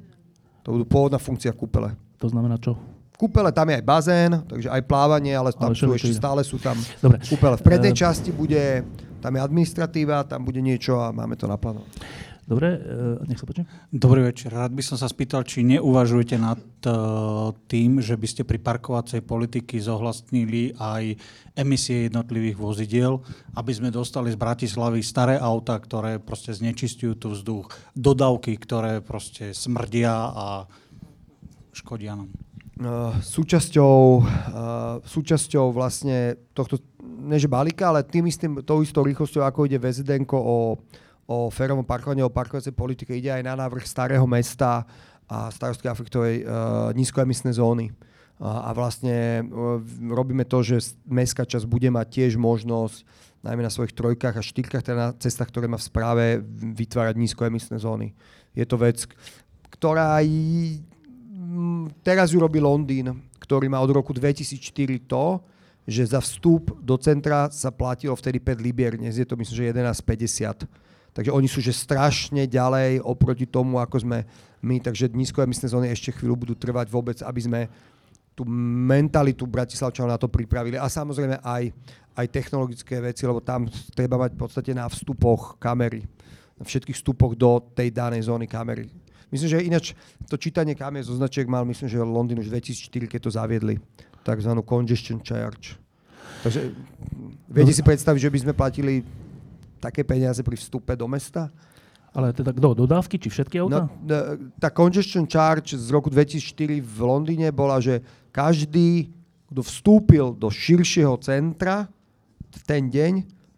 To 0.63 0.79
budú 0.79 0.87
pôvodná 0.87 1.19
funkcia 1.19 1.51
kúpele. 1.51 1.91
To 2.23 2.31
znamená 2.31 2.55
čo? 2.55 2.79
Kúpele, 3.15 3.49
tam 3.51 3.71
je 3.71 3.75
aj 3.79 3.85
bazén, 3.85 4.31
takže 4.45 4.67
aj 4.69 4.81
plávanie, 4.85 5.33
ale 5.33 5.55
tam 5.55 5.71
ale 5.71 5.79
sú 5.79 5.91
ešte 5.95 6.15
stále 6.15 6.43
sú 6.43 6.59
tam 6.59 6.75
Dobre. 6.99 7.19
kúpele. 7.25 7.55
V 7.59 7.63
prednej 7.65 7.93
uh, 7.95 7.97
časti 7.97 8.29
bude, 8.29 8.83
tam 9.23 9.31
je 9.35 9.41
administratíva, 9.41 10.27
tam 10.27 10.43
bude 10.43 10.59
niečo 10.59 10.99
a 10.99 11.15
máme 11.15 11.39
to 11.39 11.47
naplánované. 11.47 11.89
Dobre, 12.45 12.77
uh, 12.77 13.17
nech 13.25 13.41
sa 13.41 13.49
počne. 13.49 13.65
Dobrý 13.89 14.21
večer. 14.21 14.53
Rád 14.53 14.69
by 14.69 14.83
som 14.85 15.01
sa 15.01 15.09
spýtal, 15.09 15.41
či 15.49 15.65
neuvažujete 15.65 16.37
nad 16.37 16.61
uh, 16.61 17.49
tým, 17.65 17.97
že 18.05 18.13
by 18.13 18.27
ste 18.29 18.45
pri 18.45 18.61
parkovacej 18.61 19.25
politiky 19.25 19.81
zohľastnili 19.81 20.77
aj 20.77 21.17
emisie 21.57 22.05
jednotlivých 22.05 22.61
vozidiel, 22.61 23.25
aby 23.57 23.71
sme 23.73 23.89
dostali 23.89 24.29
z 24.29 24.37
Bratislavy 24.37 25.01
staré 25.01 25.41
auta, 25.41 25.73
ktoré 25.73 26.21
proste 26.21 26.53
znečistujú 26.53 27.17
tu 27.17 27.33
vzduch, 27.33 27.65
dodávky, 27.97 28.61
ktoré 28.61 29.01
proste 29.01 29.49
smrdia 29.57 30.13
a 30.13 30.69
škodia 31.73 32.13
nám. 32.13 32.44
Uh, 32.75 33.15
súčasťou, 33.23 34.19
uh, 34.19 34.99
súčasťou 34.99 35.71
vlastne 35.71 36.35
tohto, 36.51 36.83
než 36.99 37.47
balíka, 37.47 37.87
ale 37.87 38.03
tým 38.03 38.27
istým, 38.27 38.59
tou 38.67 38.83
istou 38.83 38.99
rýchlosťou, 39.07 39.47
ako 39.47 39.63
ide 39.63 39.79
VZDN 39.79 40.27
o, 40.35 40.75
o 41.23 41.37
férovom 41.47 41.87
parkovaní, 41.87 42.19
o 42.19 42.27
parkovacej 42.27 42.75
politike, 42.75 43.15
ide 43.15 43.31
aj 43.31 43.47
na 43.47 43.55
návrh 43.55 43.87
starého 43.87 44.27
mesta 44.27 44.83
a 45.23 45.47
starostky 45.55 45.87
afektovej 45.87 46.43
uh, 46.43 46.91
nízkoemisné 46.91 47.55
zóny. 47.55 47.95
Uh, 48.43 48.67
a 48.67 48.75
vlastne 48.75 49.47
uh, 49.47 49.79
robíme 50.11 50.43
to, 50.43 50.59
že 50.59 50.99
mestská 51.07 51.47
časť 51.47 51.63
bude 51.71 51.87
mať 51.87 52.07
tiež 52.11 52.35
možnosť 52.35 53.07
najmä 53.39 53.63
na 53.63 53.71
svojich 53.71 53.95
trojkách 53.95 54.35
a 54.35 54.43
štyrkách, 54.43 54.83
teda 54.83 54.97
na 54.99 55.09
cestách, 55.15 55.47
ktoré 55.47 55.71
má 55.71 55.79
v 55.79 55.87
správe, 55.87 56.25
vytvárať 56.75 57.15
nízkoemisné 57.15 57.79
zóny. 57.79 58.11
Je 58.51 58.67
to 58.67 58.75
vec, 58.75 59.07
ktorá 59.71 60.19
teraz 62.05 62.31
ju 62.31 62.39
robí 62.39 62.59
Londýn, 62.61 63.11
ktorý 63.41 63.69
má 63.69 63.81
od 63.81 63.91
roku 63.93 64.11
2004 64.11 64.61
to, 65.05 65.41
že 65.85 66.17
za 66.17 66.19
vstup 66.21 66.81
do 66.81 66.97
centra 66.97 67.47
sa 67.53 67.69
platilo 67.69 68.17
vtedy 68.17 68.41
5 68.41 68.57
libier, 68.57 68.97
dnes 68.97 69.21
je 69.21 69.27
to 69.27 69.37
myslím, 69.37 69.55
že 69.55 69.71
11,50. 69.73 70.65
Takže 71.15 71.31
oni 71.31 71.47
sú 71.47 71.63
že 71.63 71.71
strašne 71.71 72.43
ďalej 72.49 72.99
oproti 73.05 73.47
tomu, 73.47 73.79
ako 73.79 74.03
sme 74.03 74.25
my, 74.65 74.81
takže 74.81 75.13
nízkoemisné 75.13 75.71
zóny 75.71 75.87
ešte 75.93 76.11
chvíľu 76.11 76.35
budú 76.35 76.53
trvať 76.57 76.89
vôbec, 76.89 77.21
aby 77.21 77.39
sme 77.39 77.61
tú 78.35 78.43
mentalitu 78.89 79.47
Bratislavčanov 79.47 80.11
na 80.11 80.19
to 80.19 80.27
pripravili. 80.27 80.75
A 80.75 80.91
samozrejme 80.91 81.39
aj, 81.39 81.71
aj 82.19 82.25
technologické 82.33 82.99
veci, 82.99 83.23
lebo 83.23 83.39
tam 83.39 83.69
treba 83.95 84.19
mať 84.19 84.35
v 84.35 84.41
podstate 84.41 84.71
na 84.75 84.91
vstupoch 84.91 85.55
kamery, 85.55 86.03
na 86.59 86.67
všetkých 86.67 86.97
vstupoch 86.99 87.37
do 87.39 87.63
tej 87.71 87.95
danej 87.95 88.27
zóny 88.27 88.49
kamery 88.49 89.04
Myslím, 89.35 89.51
že 89.51 89.67
ináč 89.67 89.85
to 90.31 90.39
čítanie 90.39 90.71
kamie 90.71 91.03
zo 91.03 91.11
značiek 91.19 91.43
mal, 91.43 91.67
myslím, 91.67 91.91
že 91.91 91.99
Londýn 91.99 92.39
už 92.39 92.47
2004, 92.47 93.11
keď 93.11 93.19
to 93.19 93.31
zaviedli, 93.35 93.75
takzvanú 94.23 94.63
congestion 94.63 95.19
charge. 95.19 95.75
Takže 96.47 96.71
viete 97.51 97.75
si 97.75 97.83
predstaviť, 97.83 98.21
že 98.23 98.31
by 98.31 98.39
sme 98.47 98.53
platili 98.55 99.03
také 99.83 100.07
peniaze 100.07 100.39
pri 100.39 100.55
vstupe 100.55 100.95
do 100.95 101.03
mesta? 101.11 101.51
Ale 102.15 102.31
teda 102.31 102.55
kto? 102.55 102.87
Dodávky 102.87 103.19
či 103.19 103.27
všetky 103.27 103.59
auta? 103.59 103.91
No, 103.91 104.15
tá 104.55 104.71
congestion 104.71 105.27
charge 105.27 105.75
z 105.75 105.91
roku 105.91 106.07
2004 106.07 106.79
v 106.79 106.99
Londýne 107.03 107.51
bola, 107.51 107.83
že 107.83 107.99
každý, 108.31 109.11
kto 109.51 109.59
vstúpil 109.59 110.31
do 110.31 110.47
širšieho 110.47 111.19
centra 111.19 111.91
v 112.55 112.61
ten 112.63 112.87
deň, 112.87 113.13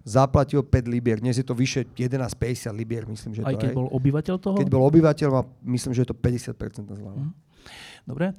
zaplatil 0.08 0.64
5 0.64 0.88
libier. 0.88 1.20
Dnes 1.20 1.36
je 1.36 1.44
to 1.44 1.52
vyše 1.52 1.84
11,50 1.92 2.72
libier, 2.72 3.04
myslím, 3.12 3.36
že 3.36 3.42
Aj 3.44 3.52
to 3.52 3.60
keď 3.60 3.70
je. 3.70 3.76
bol 3.76 3.92
obyvateľ 3.92 4.36
toho? 4.40 4.56
Keď 4.56 4.70
bol 4.72 4.88
obyvateľ, 4.88 5.30
myslím, 5.68 5.92
že 5.92 6.08
je 6.08 6.10
to 6.10 6.16
50% 6.16 6.88
zľava. 6.96 7.28
Mm. 7.28 7.34
Dobre. 8.08 8.32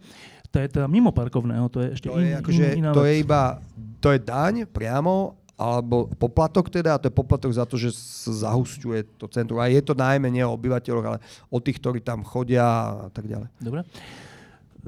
To 0.48 0.56
je 0.64 0.66
teda 0.72 0.88
mimo 0.88 1.12
parkovného, 1.12 1.68
to 1.68 1.84
je 1.84 1.88
ešte 1.92 2.08
to 2.08 2.16
in, 2.16 2.32
je, 2.32 2.34
akože, 2.40 2.64
in, 2.72 2.80
iná 2.80 2.96
To 2.96 3.04
vec. 3.04 3.12
je 3.12 3.14
iba, 3.20 3.60
to 4.00 4.08
je 4.16 4.18
daň 4.24 4.64
priamo, 4.64 5.36
alebo 5.60 6.08
poplatok 6.16 6.72
teda, 6.72 6.96
a 6.96 7.00
to 7.02 7.12
je 7.12 7.14
poplatok 7.14 7.52
za 7.52 7.68
to, 7.68 7.76
že 7.76 7.92
sa 7.92 8.48
zahusťuje 8.48 9.20
to 9.20 9.28
centrum. 9.28 9.60
A 9.60 9.68
je 9.68 9.84
to 9.84 9.92
najmä 9.92 10.32
nie 10.32 10.40
o 10.40 10.56
obyvateľoch, 10.56 11.04
ale 11.04 11.18
o 11.52 11.58
tých, 11.60 11.76
ktorí 11.82 12.00
tam 12.00 12.24
chodia 12.24 12.64
a 12.64 13.08
tak 13.12 13.28
ďalej. 13.28 13.52
Dobre. 13.60 13.84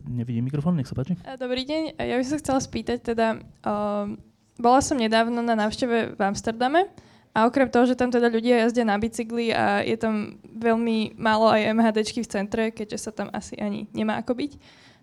Nevidím 0.09 0.49
mikrofón, 0.49 0.81
nech 0.81 0.89
sa 0.89 0.97
páči. 0.97 1.19
Dobrý 1.37 1.67
deň, 1.69 1.99
ja 1.99 2.17
by 2.17 2.25
som 2.25 2.39
chcela 2.41 2.61
spýtať 2.63 2.99
teda, 3.05 3.43
um, 3.67 4.17
bola 4.61 4.85
som 4.85 5.01
nedávno 5.01 5.41
na 5.41 5.57
návšteve 5.57 6.15
v 6.15 6.21
Amsterdame 6.21 6.93
a 7.33 7.49
okrem 7.49 7.73
toho, 7.73 7.89
že 7.89 7.97
tam 7.97 8.13
teda 8.13 8.29
ľudia 8.29 8.67
jazdia 8.67 8.85
na 8.85 9.01
bicykli 9.01 9.55
a 9.55 9.81
je 9.81 9.97
tam 9.97 10.37
veľmi 10.45 11.17
málo 11.17 11.49
aj 11.49 11.73
MHDčky 11.73 12.21
v 12.21 12.31
centre, 12.31 12.63
keďže 12.69 13.09
sa 13.09 13.11
tam 13.11 13.33
asi 13.33 13.57
ani 13.57 13.89
nemá 13.97 14.21
ako 14.21 14.37
byť, 14.37 14.53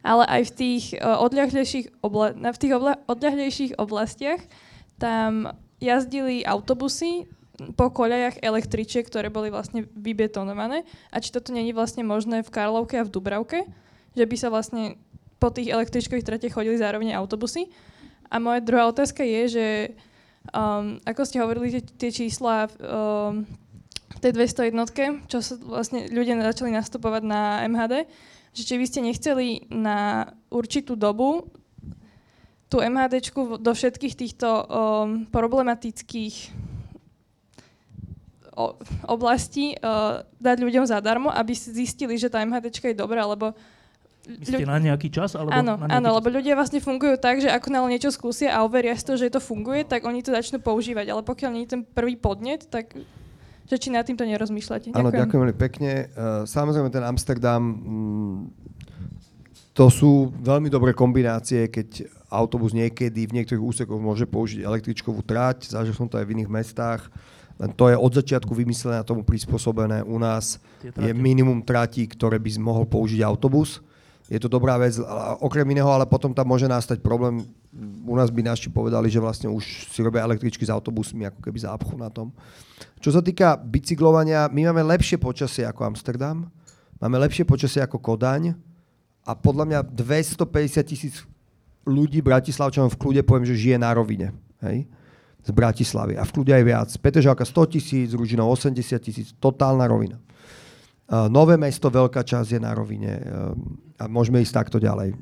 ale 0.05 0.23
aj 0.29 0.41
v 0.47 0.55
tých 0.55 0.85
uh, 0.99 1.17
odľahlejších, 1.25 2.05
obla- 2.05 2.35
v 2.37 2.59
tých 2.61 2.73
obla- 2.77 3.01
odľahlejších 3.09 3.81
oblastiach 3.81 4.43
tam 5.01 5.51
jazdili 5.81 6.45
autobusy 6.45 7.25
po 7.73 7.89
koľajach 7.89 8.45
električiek, 8.45 9.05
ktoré 9.09 9.33
boli 9.33 9.49
vlastne 9.49 9.89
vybetonované. 9.97 10.85
A 11.09 11.17
či 11.17 11.33
toto 11.33 11.49
není 11.49 11.73
vlastne 11.73 12.05
možné 12.05 12.45
v 12.45 12.53
Karlovke 12.53 13.01
a 13.01 13.05
v 13.05 13.13
Dubravke, 13.13 13.65
že 14.13 14.25
by 14.29 14.35
sa 14.37 14.53
vlastne 14.53 15.01
po 15.41 15.49
tých 15.49 15.73
električkových 15.73 16.25
tratiach 16.25 16.53
chodili 16.53 16.77
zároveň 16.77 17.17
autobusy. 17.17 17.69
A 18.27 18.35
moja 18.39 18.59
druhá 18.59 18.87
otázka 18.87 19.23
je, 19.23 19.41
že 19.47 19.67
um, 20.51 20.99
ako 21.03 21.21
ste 21.23 21.41
hovorili, 21.43 21.79
tie, 21.79 22.11
čísla 22.11 22.67
um, 22.67 23.47
v 24.17 24.19
tej 24.19 24.31
201, 24.33 25.29
čo 25.29 25.39
sa 25.43 25.53
vlastne 25.61 26.09
ľudia 26.09 26.39
začali 26.41 26.73
nastupovať 26.73 27.23
na 27.23 27.63
MHD, 27.69 28.09
že 28.57 28.63
či 28.65 28.75
by 28.79 28.85
ste 28.89 28.99
nechceli 29.05 29.47
na 29.69 30.31
určitú 30.49 30.97
dobu 30.97 31.45
tú 32.67 32.83
MHDčku 32.83 33.63
do 33.63 33.71
všetkých 33.71 34.15
týchto 34.17 34.47
um, 34.49 35.23
problematických 35.31 36.35
o, 38.57 38.75
oblastí 39.07 39.77
uh, 39.79 40.25
dať 40.41 40.57
ľuďom 40.59 40.83
zadarmo, 40.83 41.31
aby 41.31 41.55
zistili, 41.55 42.19
že 42.19 42.27
tá 42.27 42.43
MHDčka 42.43 42.91
je 42.91 42.97
dobrá, 42.97 43.23
lebo 43.23 43.55
Myslíte 44.27 44.67
na 44.67 44.77
nejaký 44.83 45.07
čas? 45.07 45.39
Alebo 45.39 45.55
áno, 45.55 45.79
na 45.79 45.87
áno 45.87 46.09
čas? 46.11 46.15
lebo 46.19 46.27
ľudia 46.35 46.53
vlastne 46.59 46.83
fungujú 46.83 47.15
tak, 47.15 47.39
že 47.39 47.47
ako 47.47 47.67
náhle 47.71 47.95
niečo 47.95 48.11
skúsia 48.11 48.51
a 48.51 48.67
overia 48.67 48.91
si 48.99 49.07
to, 49.07 49.15
že 49.15 49.31
to 49.31 49.39
funguje, 49.39 49.87
tak 49.87 50.03
oni 50.03 50.19
to 50.19 50.35
začnú 50.35 50.59
používať. 50.59 51.07
Ale 51.07 51.23
pokiaľ 51.23 51.49
nie 51.55 51.63
je 51.63 51.79
ten 51.79 51.81
prvý 51.87 52.19
podnet, 52.19 52.67
tak 52.67 52.91
že 53.67 53.75
či 53.75 53.91
nad 53.91 54.07
týmto 54.07 54.23
nerozmýšľate. 54.23 54.95
Áno, 54.95 55.11
Ďakujem. 55.11 55.21
ďakujem 55.27 55.41
veľmi 55.43 55.57
pekne. 55.59 55.91
Uh, 56.15 56.47
samozrejme, 56.47 56.87
ten 56.87 57.03
Amsterdam, 57.03 57.59
mm, 57.59 58.35
to 59.75 59.91
sú 59.91 60.31
veľmi 60.39 60.71
dobré 60.71 60.95
kombinácie, 60.95 61.67
keď 61.67 62.07
autobus 62.31 62.71
niekedy 62.71 63.27
v 63.27 63.35
niektorých 63.39 63.61
úsekoch 63.61 63.99
môže 63.99 64.23
použiť 64.23 64.63
električkovú 64.63 65.19
trať, 65.19 65.75
zažil 65.75 65.91
som 65.95 66.07
to 66.07 66.15
aj 66.15 66.25
v 66.27 66.39
iných 66.39 66.49
mestách, 66.51 67.11
len 67.57 67.73
to 67.73 67.89
je 67.89 67.97
od 67.97 68.11
začiatku 68.13 68.53
vymyslené 68.53 69.01
a 69.01 69.07
tomu 69.07 69.25
prispôsobené. 69.25 70.05
U 70.05 70.21
nás 70.21 70.61
je 70.81 71.11
minimum 71.13 71.65
tratí, 71.65 72.05
ktoré 72.05 72.37
by 72.37 72.49
mohol 72.61 72.85
použiť 72.85 73.25
autobus. 73.25 73.81
Je 74.27 74.39
to 74.43 74.51
dobrá 74.51 74.75
vec, 74.75 74.99
okrem 75.39 75.63
iného, 75.71 75.87
ale 75.87 76.03
potom 76.03 76.35
tam 76.35 76.51
môže 76.51 76.67
nastať 76.67 76.99
problém. 76.99 77.47
U 78.03 78.11
nás 78.19 78.27
by 78.27 78.43
naši 78.43 78.67
povedali, 78.67 79.07
že 79.07 79.23
vlastne 79.23 79.47
už 79.47 79.87
si 79.87 80.03
robia 80.03 80.27
električky 80.27 80.67
s 80.67 80.71
autobusmi, 80.71 81.23
ako 81.31 81.39
keby 81.39 81.63
zápchu 81.63 81.95
na 81.95 82.11
tom. 82.11 82.35
Čo 82.99 83.15
sa 83.15 83.23
týka 83.23 83.55
bicyklovania, 83.55 84.51
my 84.51 84.67
máme 84.67 84.83
lepšie 84.99 85.15
počasie 85.15 85.63
ako 85.63 85.87
Amsterdam, 85.95 86.51
máme 86.99 87.15
lepšie 87.23 87.47
počasie 87.47 87.79
ako 87.79 88.03
Kodaň 88.03 88.51
a 89.23 89.31
podľa 89.31 89.63
mňa 89.63 89.79
250 89.95 90.83
tisíc 90.83 91.23
ľudí 91.87 92.19
Bratislavčanom 92.19 92.91
v 92.91 92.99
kľude 92.99 93.21
poviem, 93.23 93.47
že 93.47 93.55
žije 93.55 93.77
na 93.79 93.95
rovine. 93.95 94.35
Hej? 94.59 94.91
z 95.47 95.55
Bratislavy. 95.55 96.19
A 96.19 96.27
v 96.27 96.33
kľude 96.35 96.51
aj 96.51 96.63
viac. 96.67 96.89
Petržalka 96.99 97.47
100 97.47 97.79
tisíc, 97.79 98.11
Ružinov 98.11 98.51
80 98.51 98.99
tisíc, 98.99 99.31
totálna 99.39 99.87
rovina. 99.87 100.19
Uh, 101.07 101.31
Nové 101.31 101.55
mesto, 101.55 101.87
veľká 101.87 102.19
časť 102.19 102.59
je 102.59 102.59
na 102.59 102.75
rovine 102.75 103.15
uh, 103.15 103.55
a 103.97 104.05
môžeme 104.05 104.41
ísť 104.41 104.53
takto 104.53 104.77
ďalej. 104.77 105.17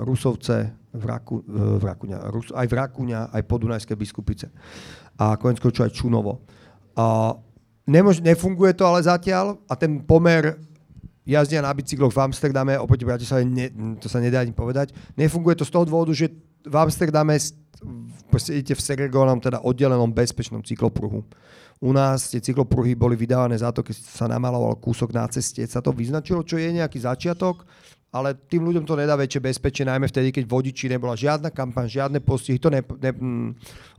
Rusovce, 0.00 0.74
Vraku, 0.90 1.46
uh, 1.46 1.78
Vrakuňa, 1.78 2.18
Rus, 2.34 2.50
aj 2.50 2.66
Vrakuňa, 2.66 3.30
aj 3.30 3.42
Podunajské 3.46 3.94
biskupice. 3.94 4.50
A 5.20 5.38
konec 5.38 5.62
čo 5.62 5.86
aj 5.86 5.94
Čunovo. 5.94 6.42
Uh, 6.98 7.38
nemož, 7.86 8.18
nefunguje 8.18 8.74
to 8.74 8.82
ale 8.82 9.04
zatiaľ 9.04 9.60
a 9.70 9.78
ten 9.78 10.02
pomer 10.02 10.58
jazdia 11.22 11.62
na 11.62 11.70
bicykloch 11.70 12.10
v 12.10 12.22
Amsterdame, 12.26 12.74
oproti 12.80 13.06
Bratislave, 13.06 13.46
ne, 13.46 13.70
to 14.02 14.10
sa 14.10 14.18
nedá 14.18 14.42
ani 14.42 14.50
povedať. 14.50 14.90
Nefunguje 15.14 15.54
to 15.54 15.68
z 15.68 15.70
toho 15.70 15.86
dôvodu, 15.86 16.10
že 16.10 16.32
v 16.66 16.76
Amsterdame 16.76 17.38
idete 18.50 18.74
v 18.76 18.82
segregovanom, 18.82 19.38
teda 19.38 19.62
oddelenom 19.62 20.10
bezpečnom 20.10 20.60
cyklopruhu. 20.66 21.24
U 21.80 21.90
nás 21.96 22.28
tie 22.28 22.44
cyklopruhy 22.44 22.92
boli 22.92 23.16
vydávané 23.16 23.56
za 23.56 23.72
to, 23.72 23.80
keď 23.80 23.96
sa 23.96 24.28
namaloval 24.28 24.76
kúsok 24.76 25.16
na 25.16 25.24
ceste, 25.32 25.64
sa 25.64 25.80
to 25.80 25.96
vyznačilo, 25.96 26.44
čo 26.44 26.60
je 26.60 26.68
nejaký 26.76 27.00
začiatok, 27.00 27.64
ale 28.10 28.34
tým 28.34 28.66
ľuďom 28.66 28.82
to 28.82 28.98
nedá 28.98 29.14
väčšie 29.14 29.38
bezpečie, 29.38 29.86
najmä 29.86 30.10
vtedy, 30.10 30.34
keď 30.34 30.44
vodiči 30.50 30.90
nebola 30.90 31.14
žiadna 31.14 31.54
kampaň, 31.54 31.86
žiadne 31.86 32.18
postihy, 32.18 32.58
to 32.58 32.70
ne, 32.70 32.82
ne, 32.82 33.12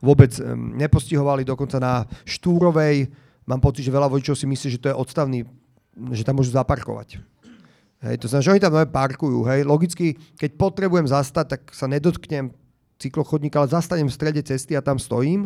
vôbec 0.04 0.36
nepostihovali, 0.76 1.48
dokonca 1.48 1.80
na 1.80 2.04
Štúrovej, 2.28 3.08
mám 3.48 3.64
pocit, 3.64 3.88
že 3.88 3.96
veľa 3.96 4.12
vodičov 4.12 4.36
si 4.36 4.46
myslí, 4.46 4.68
že 4.76 4.82
to 4.84 4.92
je 4.92 4.96
odstavný, 4.96 5.48
že 6.12 6.28
tam 6.28 6.40
môžu 6.40 6.52
zaparkovať. 6.52 7.24
Hej, 8.02 8.16
to 8.20 8.28
znamená, 8.28 8.44
že 8.44 8.54
oni 8.58 8.64
tam 8.64 8.74
parkujú. 8.90 9.46
Hej. 9.46 9.62
Logicky, 9.64 10.18
keď 10.36 10.58
potrebujem 10.58 11.06
zastať, 11.06 11.46
tak 11.54 11.62
sa 11.70 11.86
nedotknem 11.86 12.50
cyklochodníka, 12.98 13.62
ale 13.62 13.70
zastanem 13.70 14.10
v 14.10 14.18
strede 14.18 14.42
cesty 14.42 14.74
a 14.74 14.82
tam 14.82 14.98
stojím 14.98 15.46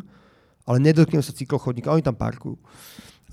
ale 0.66 0.82
nedotknem 0.82 1.22
sa 1.22 1.32
cyklochodníka, 1.32 1.94
oni 1.94 2.02
tam 2.02 2.18
parkujú. 2.18 2.58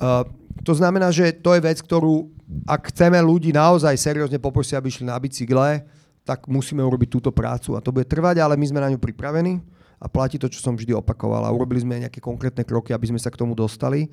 Uh, 0.00 0.24
to 0.60 0.72
znamená, 0.76 1.08
že 1.08 1.32
to 1.32 1.56
je 1.56 1.64
vec, 1.64 1.80
ktorú, 1.80 2.28
ak 2.68 2.92
chceme 2.92 3.16
ľudí 3.24 3.50
naozaj 3.56 3.96
seriózne 3.96 4.36
poprosiť, 4.36 4.76
aby 4.76 4.86
išli 4.92 5.08
na 5.08 5.16
bicykle, 5.16 5.80
tak 6.22 6.46
musíme 6.46 6.84
urobiť 6.84 7.08
túto 7.08 7.30
prácu 7.32 7.74
a 7.74 7.82
to 7.82 7.90
bude 7.90 8.06
trvať, 8.06 8.44
ale 8.44 8.54
my 8.60 8.66
sme 8.68 8.84
na 8.84 8.92
ňu 8.92 9.00
pripravení 9.00 9.58
a 9.98 10.06
platí 10.06 10.38
to, 10.38 10.46
čo 10.46 10.62
som 10.62 10.76
vždy 10.76 10.94
opakoval 10.94 11.42
a 11.42 11.50
urobili 11.50 11.82
sme 11.82 12.04
nejaké 12.04 12.22
konkrétne 12.22 12.62
kroky, 12.62 12.94
aby 12.94 13.10
sme 13.10 13.18
sa 13.18 13.32
k 13.32 13.40
tomu 13.40 13.56
dostali. 13.56 14.06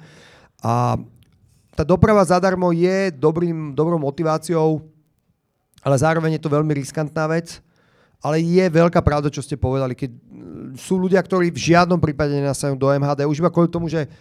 A 0.64 0.98
tá 1.78 1.84
doprava 1.86 2.26
zadarmo 2.26 2.74
je 2.74 3.14
dobrým, 3.14 3.78
dobrou 3.78 4.02
motiváciou, 4.02 4.82
ale 5.86 5.96
zároveň 6.02 6.40
je 6.40 6.44
to 6.44 6.50
veľmi 6.50 6.74
riskantná 6.74 7.30
vec 7.30 7.62
ale 8.20 8.44
je 8.44 8.66
veľká 8.68 9.00
pravda, 9.00 9.32
čo 9.32 9.40
ste 9.40 9.56
povedali, 9.56 9.96
keď 9.96 10.12
sú 10.76 11.00
ľudia, 11.00 11.24
ktorí 11.24 11.56
v 11.56 11.72
žiadnom 11.72 11.96
prípade 12.04 12.36
nenasajú 12.36 12.76
do 12.76 12.92
MHD, 12.92 13.24
už 13.24 13.40
iba 13.40 13.52
kvôli 13.52 13.72
tomu, 13.72 13.88
že 13.88 14.12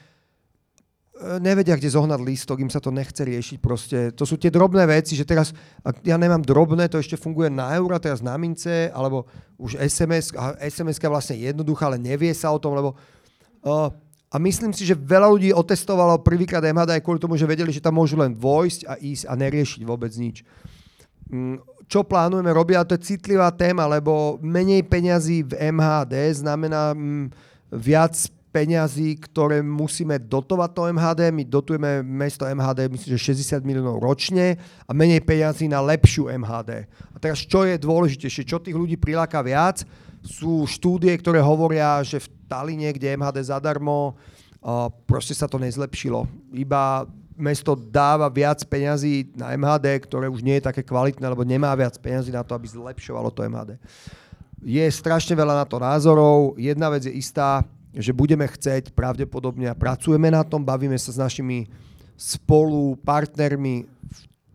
nevedia, 1.42 1.74
kde 1.74 1.90
zohnať 1.90 2.20
lístok, 2.22 2.62
im 2.62 2.70
sa 2.70 2.78
to 2.78 2.94
nechce 2.94 3.18
riešiť 3.18 3.56
proste. 3.58 3.98
To 4.14 4.22
sú 4.22 4.38
tie 4.38 4.54
drobné 4.54 4.86
veci, 4.86 5.18
že 5.18 5.26
teraz, 5.26 5.50
ak 5.82 6.06
ja 6.06 6.14
nemám 6.14 6.42
drobné, 6.42 6.86
to 6.86 7.02
ešte 7.02 7.18
funguje 7.18 7.50
na 7.50 7.74
euro, 7.74 7.98
teraz 7.98 8.22
na 8.22 8.38
mince, 8.38 8.90
alebo 8.94 9.26
už 9.58 9.82
SMS, 9.82 10.30
a 10.38 10.54
SMS 10.62 11.02
je 11.02 11.10
vlastne 11.10 11.36
jednoduchá, 11.36 11.90
ale 11.90 11.98
nevie 11.98 12.30
sa 12.30 12.54
o 12.54 12.62
tom, 12.62 12.78
lebo 12.78 12.94
uh, 13.66 13.90
a 14.28 14.36
myslím 14.36 14.76
si, 14.76 14.84
že 14.84 14.92
veľa 14.92 15.28
ľudí 15.32 15.50
otestovalo 15.56 16.20
prvýkrát 16.20 16.60
MHD 16.60 17.00
aj 17.00 17.02
kvôli 17.02 17.16
tomu, 17.16 17.40
že 17.40 17.48
vedeli, 17.48 17.72
že 17.72 17.80
tam 17.80 17.96
môžu 17.96 18.20
len 18.20 18.36
vojsť 18.36 18.84
a 18.84 18.94
ísť 19.00 19.24
a 19.24 19.32
neriešiť 19.34 19.80
vôbec 19.88 20.12
nič. 20.12 20.44
Mm, 21.32 21.58
čo 21.88 22.04
plánujeme 22.04 22.52
robiť, 22.52 22.76
a 22.76 22.84
to 22.84 22.94
je 23.00 23.16
citlivá 23.16 23.48
téma, 23.56 23.88
lebo 23.88 24.36
menej 24.44 24.84
peňazí 24.84 25.48
v 25.48 25.72
MHD 25.72 26.44
znamená 26.44 26.92
mm, 26.92 27.32
viac 27.72 28.14
peňazí, 28.48 29.20
ktoré 29.20 29.60
musíme 29.60 30.16
dotovať 30.16 30.70
to 30.72 30.82
MHD. 30.88 31.20
My 31.30 31.44
dotujeme 31.44 32.00
mesto 32.00 32.48
MHD, 32.48 32.88
myslím, 32.88 33.10
že 33.14 33.36
60 33.36 33.60
miliónov 33.62 34.00
ročne 34.00 34.56
a 34.88 34.90
menej 34.96 35.20
peňazí 35.20 35.68
na 35.68 35.84
lepšiu 35.84 36.32
MHD. 36.32 36.88
A 37.12 37.16
teraz 37.20 37.44
čo 37.44 37.68
je 37.68 37.76
dôležitejšie, 37.76 38.48
čo 38.48 38.58
tých 38.58 38.76
ľudí 38.76 38.96
priláka 38.96 39.44
viac, 39.44 39.84
sú 40.24 40.66
štúdie, 40.66 41.14
ktoré 41.20 41.38
hovoria, 41.38 42.02
že 42.02 42.18
v 42.18 42.28
Taline, 42.48 42.90
kde 42.90 43.14
MHD 43.14 43.52
zadarmo, 43.52 44.18
proste 45.06 45.36
sa 45.36 45.46
to 45.46 45.60
nezlepšilo. 45.62 46.26
Iba 46.50 47.06
mesto 47.38 47.78
dáva 47.78 48.26
viac 48.26 48.66
peňazí 48.66 49.30
na 49.38 49.54
MHD, 49.54 50.10
ktoré 50.10 50.26
už 50.26 50.42
nie 50.42 50.58
je 50.58 50.66
také 50.66 50.82
kvalitné, 50.82 51.22
lebo 51.22 51.46
nemá 51.46 51.70
viac 51.78 51.94
peňazí 51.94 52.34
na 52.34 52.42
to, 52.42 52.58
aby 52.58 52.66
zlepšovalo 52.66 53.30
to 53.30 53.46
MHD. 53.46 53.78
Je 54.58 54.82
strašne 54.90 55.38
veľa 55.38 55.62
na 55.62 55.66
to 55.70 55.78
názorov. 55.78 56.58
Jedna 56.58 56.90
vec 56.90 57.06
je 57.06 57.14
istá, 57.14 57.62
že 57.98 58.14
budeme 58.14 58.46
chceť 58.46 58.94
pravdepodobne 58.94 59.66
a 59.66 59.74
pracujeme 59.74 60.30
na 60.30 60.46
tom, 60.46 60.62
bavíme 60.62 60.94
sa 60.94 61.10
s 61.10 61.18
našimi 61.18 61.66
spolu 62.14 62.94
partnermi, 63.02 63.90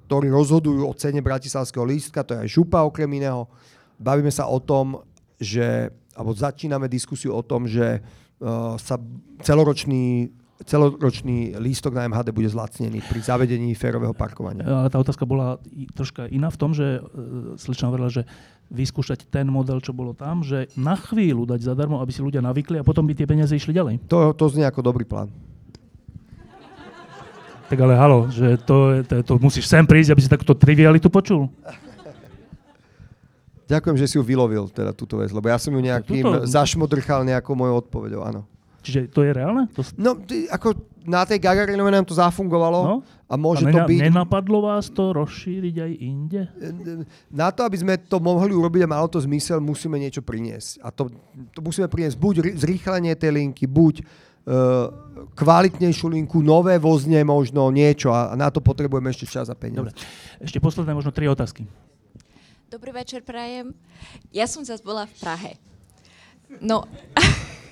ktorí 0.08 0.32
rozhodujú 0.32 0.88
o 0.88 0.96
cene 0.96 1.20
Bratislavského 1.20 1.84
lístka, 1.84 2.24
to 2.24 2.40
je 2.40 2.42
aj 2.48 2.50
župa 2.56 2.88
okrem 2.88 3.12
iného. 3.20 3.52
Bavíme 4.00 4.32
sa 4.32 4.48
o 4.48 4.64
tom, 4.64 5.04
že, 5.40 5.92
alebo 6.16 6.32
začíname 6.32 6.88
diskusiu 6.88 7.36
o 7.36 7.44
tom, 7.44 7.68
že 7.68 8.00
uh, 8.00 8.80
sa 8.80 8.96
celoročný 9.44 10.32
celoročný 10.62 11.58
lístok 11.58 11.98
na 11.98 12.06
MHD 12.06 12.30
bude 12.30 12.48
zlacnený 12.48 13.02
pri 13.04 13.20
zavedení 13.20 13.74
férového 13.74 14.14
parkovania. 14.14 14.64
Ale 14.64 14.90
tá 14.94 15.02
otázka 15.02 15.26
bola 15.26 15.58
troška 15.98 16.30
iná 16.30 16.54
v 16.54 16.58
tom, 16.62 16.72
že 16.72 17.02
uh, 17.02 17.58
slečna 17.58 17.90
hovorila, 17.90 18.14
že 18.14 18.24
vyskúšať 18.70 19.28
ten 19.28 19.50
model, 19.50 19.84
čo 19.84 19.92
bolo 19.92 20.16
tam, 20.16 20.42
že 20.42 20.72
na 20.80 20.96
chvíľu 20.96 21.50
dať 21.50 21.68
zadarmo, 21.68 22.00
aby 22.00 22.12
si 22.16 22.24
ľudia 22.24 22.40
navykli 22.40 22.80
a 22.80 22.88
potom 22.88 23.04
by 23.04 23.14
tie 23.14 23.28
peniaze 23.28 23.54
išli 23.54 23.76
ďalej. 23.76 24.08
To, 24.08 24.32
to 24.34 24.46
znie 24.50 24.64
ako 24.66 24.82
dobrý 24.82 25.04
plán. 25.04 25.30
Tak 27.68 27.80
ale 27.80 27.98
halo, 27.98 28.30
že 28.30 28.60
to, 28.70 29.02
to, 29.02 29.26
to 29.26 29.34
musíš 29.42 29.66
sem 29.66 29.82
prísť, 29.82 30.14
aby 30.14 30.22
si 30.22 30.30
takúto 30.30 30.54
trivialitu 30.54 31.10
počul. 31.10 31.50
Ďakujem, 33.66 33.98
že 33.98 34.06
si 34.06 34.16
ju 34.20 34.24
vylovil, 34.24 34.70
teda 34.70 34.94
túto 34.94 35.18
vec, 35.18 35.34
lebo 35.34 35.48
ja 35.48 35.58
som 35.58 35.74
ju 35.74 35.82
nejakým 35.82 36.22
Tuto... 36.22 36.46
zašmodrchal 36.46 37.26
nejakou 37.26 37.58
mojou 37.58 37.82
odpovedou, 37.82 38.22
áno. 38.22 38.46
Čiže 38.84 39.08
to 39.16 39.24
je 39.24 39.32
reálne? 39.32 39.72
To... 39.80 39.82
No, 39.96 40.20
ty, 40.20 40.44
ako 40.52 40.76
na 41.08 41.24
tej 41.24 41.40
Gagarinove 41.40 41.88
nám 41.88 42.04
to 42.04 42.16
zafungovalo 42.16 42.80
no? 42.84 42.96
a 43.32 43.34
môže 43.40 43.64
a 43.64 43.72
nena, 43.72 43.88
to 43.88 43.88
byť... 43.88 44.00
Nenapadlo 44.12 44.60
vás 44.68 44.92
to 44.92 45.16
rozšíriť 45.16 45.76
aj 45.80 45.92
inde? 46.04 46.42
Na 47.32 47.48
to, 47.56 47.64
aby 47.64 47.80
sme 47.80 47.96
to 47.96 48.20
mohli 48.20 48.52
urobiť 48.52 48.84
a 48.84 48.92
malo 48.92 49.08
to 49.08 49.24
zmysel, 49.24 49.64
musíme 49.64 49.96
niečo 49.96 50.20
priniesť. 50.20 50.84
A 50.84 50.92
to, 50.92 51.08
to 51.56 51.60
musíme 51.64 51.88
priniesť 51.88 52.20
buď 52.20 52.36
zrýchlenie 52.60 53.16
tej 53.16 53.32
linky, 53.40 53.68
buď 53.72 54.04
uh, 54.04 54.92
kvalitnejšiu 55.32 56.12
linku, 56.12 56.44
nové 56.44 56.76
vozne 56.76 57.24
možno, 57.24 57.72
niečo 57.72 58.12
a 58.12 58.36
na 58.36 58.52
to 58.52 58.60
potrebujeme 58.60 59.08
ešte 59.12 59.32
čas 59.32 59.48
a 59.48 59.56
peniaze. 59.56 59.96
Dobre. 59.96 59.96
Ešte 60.44 60.60
posledné 60.60 60.92
možno 60.92 61.16
tri 61.16 61.32
otázky. 61.32 61.64
Dobrý 62.68 62.92
večer, 62.92 63.24
prajem. 63.24 63.72
Ja 64.36 64.44
som 64.44 64.68
zase 64.68 64.84
bola 64.84 65.08
v 65.08 65.16
Prahe. 65.24 65.52
No... 66.60 66.84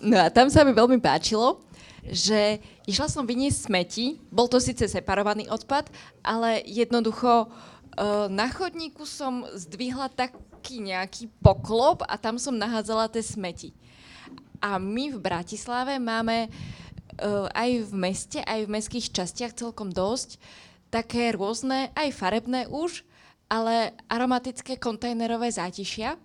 No 0.00 0.16
a 0.16 0.32
tam 0.32 0.48
sa 0.48 0.64
mi 0.64 0.72
veľmi 0.72 0.96
páčilo, 0.96 1.60
že 2.08 2.56
išla 2.88 3.12
som 3.12 3.28
vyniesť 3.28 3.68
smeti, 3.68 4.06
bol 4.32 4.48
to 4.48 4.56
síce 4.56 4.80
separovaný 4.88 5.52
odpad, 5.52 5.92
ale 6.24 6.64
jednoducho 6.64 7.46
uh, 7.46 8.26
na 8.32 8.48
chodníku 8.48 9.04
som 9.04 9.44
zdvihla 9.52 10.08
taký 10.08 10.80
nejaký 10.80 11.28
poklop 11.44 12.00
a 12.08 12.16
tam 12.16 12.40
som 12.40 12.56
nahádzala 12.56 13.12
tie 13.12 13.20
smeti. 13.20 13.70
A 14.60 14.80
my 14.80 15.12
v 15.12 15.18
Bratislave 15.20 16.00
máme 16.00 16.48
uh, 16.48 17.48
aj 17.52 17.70
v 17.84 17.92
meste, 17.92 18.40
aj 18.40 18.64
v 18.64 18.72
mestských 18.72 19.12
častiach 19.12 19.52
celkom 19.52 19.92
dosť 19.92 20.40
také 20.88 21.30
rôzne, 21.36 21.92
aj 21.92 22.16
farebné 22.16 22.66
už, 22.66 23.04
ale 23.52 23.94
aromatické 24.10 24.80
kontajnerové 24.80 25.52
zátišia, 25.52 26.18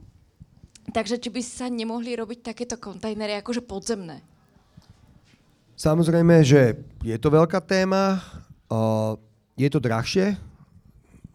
Takže 0.95 1.19
či 1.19 1.27
by 1.27 1.41
sa 1.43 1.67
nemohli 1.67 2.15
robiť 2.15 2.55
takéto 2.55 2.79
kontajnery 2.79 3.35
akože 3.43 3.67
podzemné? 3.67 4.23
Samozrejme, 5.75 6.39
že 6.39 6.79
je 7.03 7.17
to 7.19 7.27
veľká 7.27 7.59
téma, 7.59 8.23
uh, 8.71 9.19
je 9.59 9.67
to 9.67 9.83
drahšie, 9.83 10.39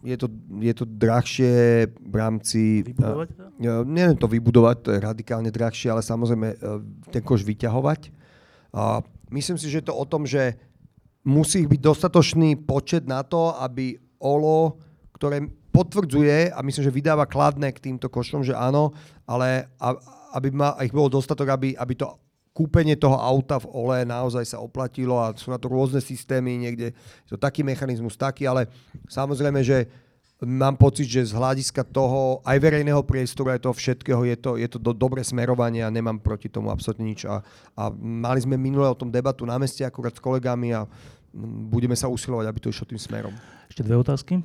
je 0.01 0.17
to, 0.17 0.25
je 0.65 0.73
to 0.73 0.85
drahšie 0.89 1.53
v 1.93 2.15
rámci... 2.17 2.81
Vybudovať 2.89 3.29
Uh, 3.61 3.85
neviem 3.85 4.17
to 4.17 4.25
vybudovať, 4.25 4.77
to 4.81 4.89
je 4.89 5.05
radikálne 5.05 5.53
drahšie, 5.53 5.93
ale 5.93 6.01
samozrejme 6.01 6.57
uh, 6.57 6.81
ten 7.13 7.21
koš 7.21 7.45
vyťahovať. 7.45 8.09
Uh, 8.73 9.05
myslím 9.29 9.61
si, 9.61 9.69
že 9.69 9.85
je 9.85 9.93
to 9.93 9.93
o 9.93 10.01
tom, 10.01 10.25
že 10.25 10.57
musí 11.21 11.69
byť 11.69 11.77
dostatočný 11.77 12.57
počet 12.57 13.05
na 13.05 13.21
to, 13.21 13.53
aby 13.61 14.01
olo, 14.17 14.81
ktoré 15.13 15.45
potvrdzuje 15.71 16.51
a 16.51 16.59
myslím, 16.61 16.83
že 16.83 16.93
vydáva 16.93 17.25
kladné 17.25 17.71
k 17.71 17.91
týmto 17.91 18.11
košom, 18.11 18.43
že 18.43 18.51
áno, 18.51 18.91
ale 19.23 19.71
aby 20.35 20.51
ma, 20.51 20.75
ich 20.83 20.91
bolo 20.91 21.07
dostatok, 21.07 21.47
aby, 21.55 21.75
aby 21.75 21.93
to 21.95 22.07
kúpenie 22.51 22.99
toho 22.99 23.15
auta 23.15 23.63
v 23.63 23.71
ole 23.71 23.97
naozaj 24.03 24.43
sa 24.43 24.59
oplatilo 24.59 25.15
a 25.15 25.31
sú 25.31 25.55
na 25.55 25.59
to 25.59 25.71
rôzne 25.71 26.03
systémy, 26.03 26.59
niekde 26.59 26.91
je 27.27 27.31
to 27.31 27.39
taký 27.39 27.63
mechanizmus, 27.63 28.19
taký, 28.19 28.43
ale 28.43 28.67
samozrejme, 29.07 29.63
že 29.63 29.87
mám 30.43 30.75
pocit, 30.75 31.07
že 31.07 31.31
z 31.31 31.37
hľadiska 31.37 31.85
toho 31.87 32.43
aj 32.43 32.57
verejného 32.59 32.99
priestoru, 33.05 33.55
aj 33.55 33.63
toho 33.63 33.75
všetkého 33.77 34.21
je 34.25 34.35
to, 34.35 34.51
je 34.57 34.67
to 34.67 34.77
do, 34.81 34.91
dobré 34.91 35.23
smerovanie 35.23 35.85
a 35.85 35.93
nemám 35.93 36.19
proti 36.19 36.49
tomu 36.51 36.73
absolútne 36.73 37.07
nič. 37.07 37.23
A, 37.29 37.39
a 37.77 37.83
mali 37.95 38.41
sme 38.43 38.57
minulé 38.59 38.89
o 38.89 38.97
tom 38.97 39.13
debatu 39.13 39.47
na 39.47 39.55
meste 39.61 39.85
akurát 39.85 40.11
s 40.11 40.19
kolegami 40.19 40.75
a 40.75 40.89
budeme 41.71 41.95
sa 41.95 42.11
usilovať, 42.11 42.45
aby 42.49 42.59
to 42.59 42.73
išlo 42.73 42.89
tým 42.89 42.99
smerom. 42.99 43.31
Ešte 43.69 43.85
dve 43.85 44.01
otázky. 44.01 44.43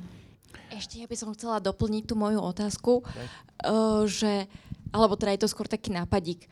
Ešte 0.77 1.01
ja 1.01 1.09
by 1.09 1.17
som 1.17 1.33
chcela 1.33 1.57
doplniť 1.57 2.03
tú 2.05 2.13
moju 2.13 2.37
otázku, 2.37 3.01
uh, 3.01 4.05
že, 4.05 4.45
alebo 4.93 5.17
teda 5.17 5.33
je 5.33 5.41
to 5.41 5.49
skôr 5.49 5.65
taký 5.65 5.89
nápadík, 5.89 6.45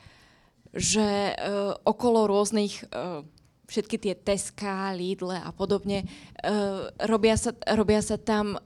že 0.74 1.38
uh, 1.38 1.78
okolo 1.86 2.26
rôznych 2.26 2.90
uh, 2.90 3.22
všetky 3.70 4.02
tie 4.02 4.14
Teska, 4.18 4.98
Lidle 4.98 5.38
a 5.38 5.54
podobne, 5.54 6.10
uh, 6.42 6.90
robia, 7.06 7.38
sa, 7.38 7.54
robia 7.78 8.02
sa 8.02 8.18
tam 8.18 8.58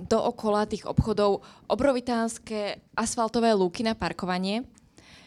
dookola 0.00 0.64
tých 0.64 0.88
obchodov 0.88 1.44
obrovitánske 1.68 2.80
asfaltové 2.96 3.52
lúky 3.52 3.84
na 3.84 3.92
parkovanie, 3.92 4.64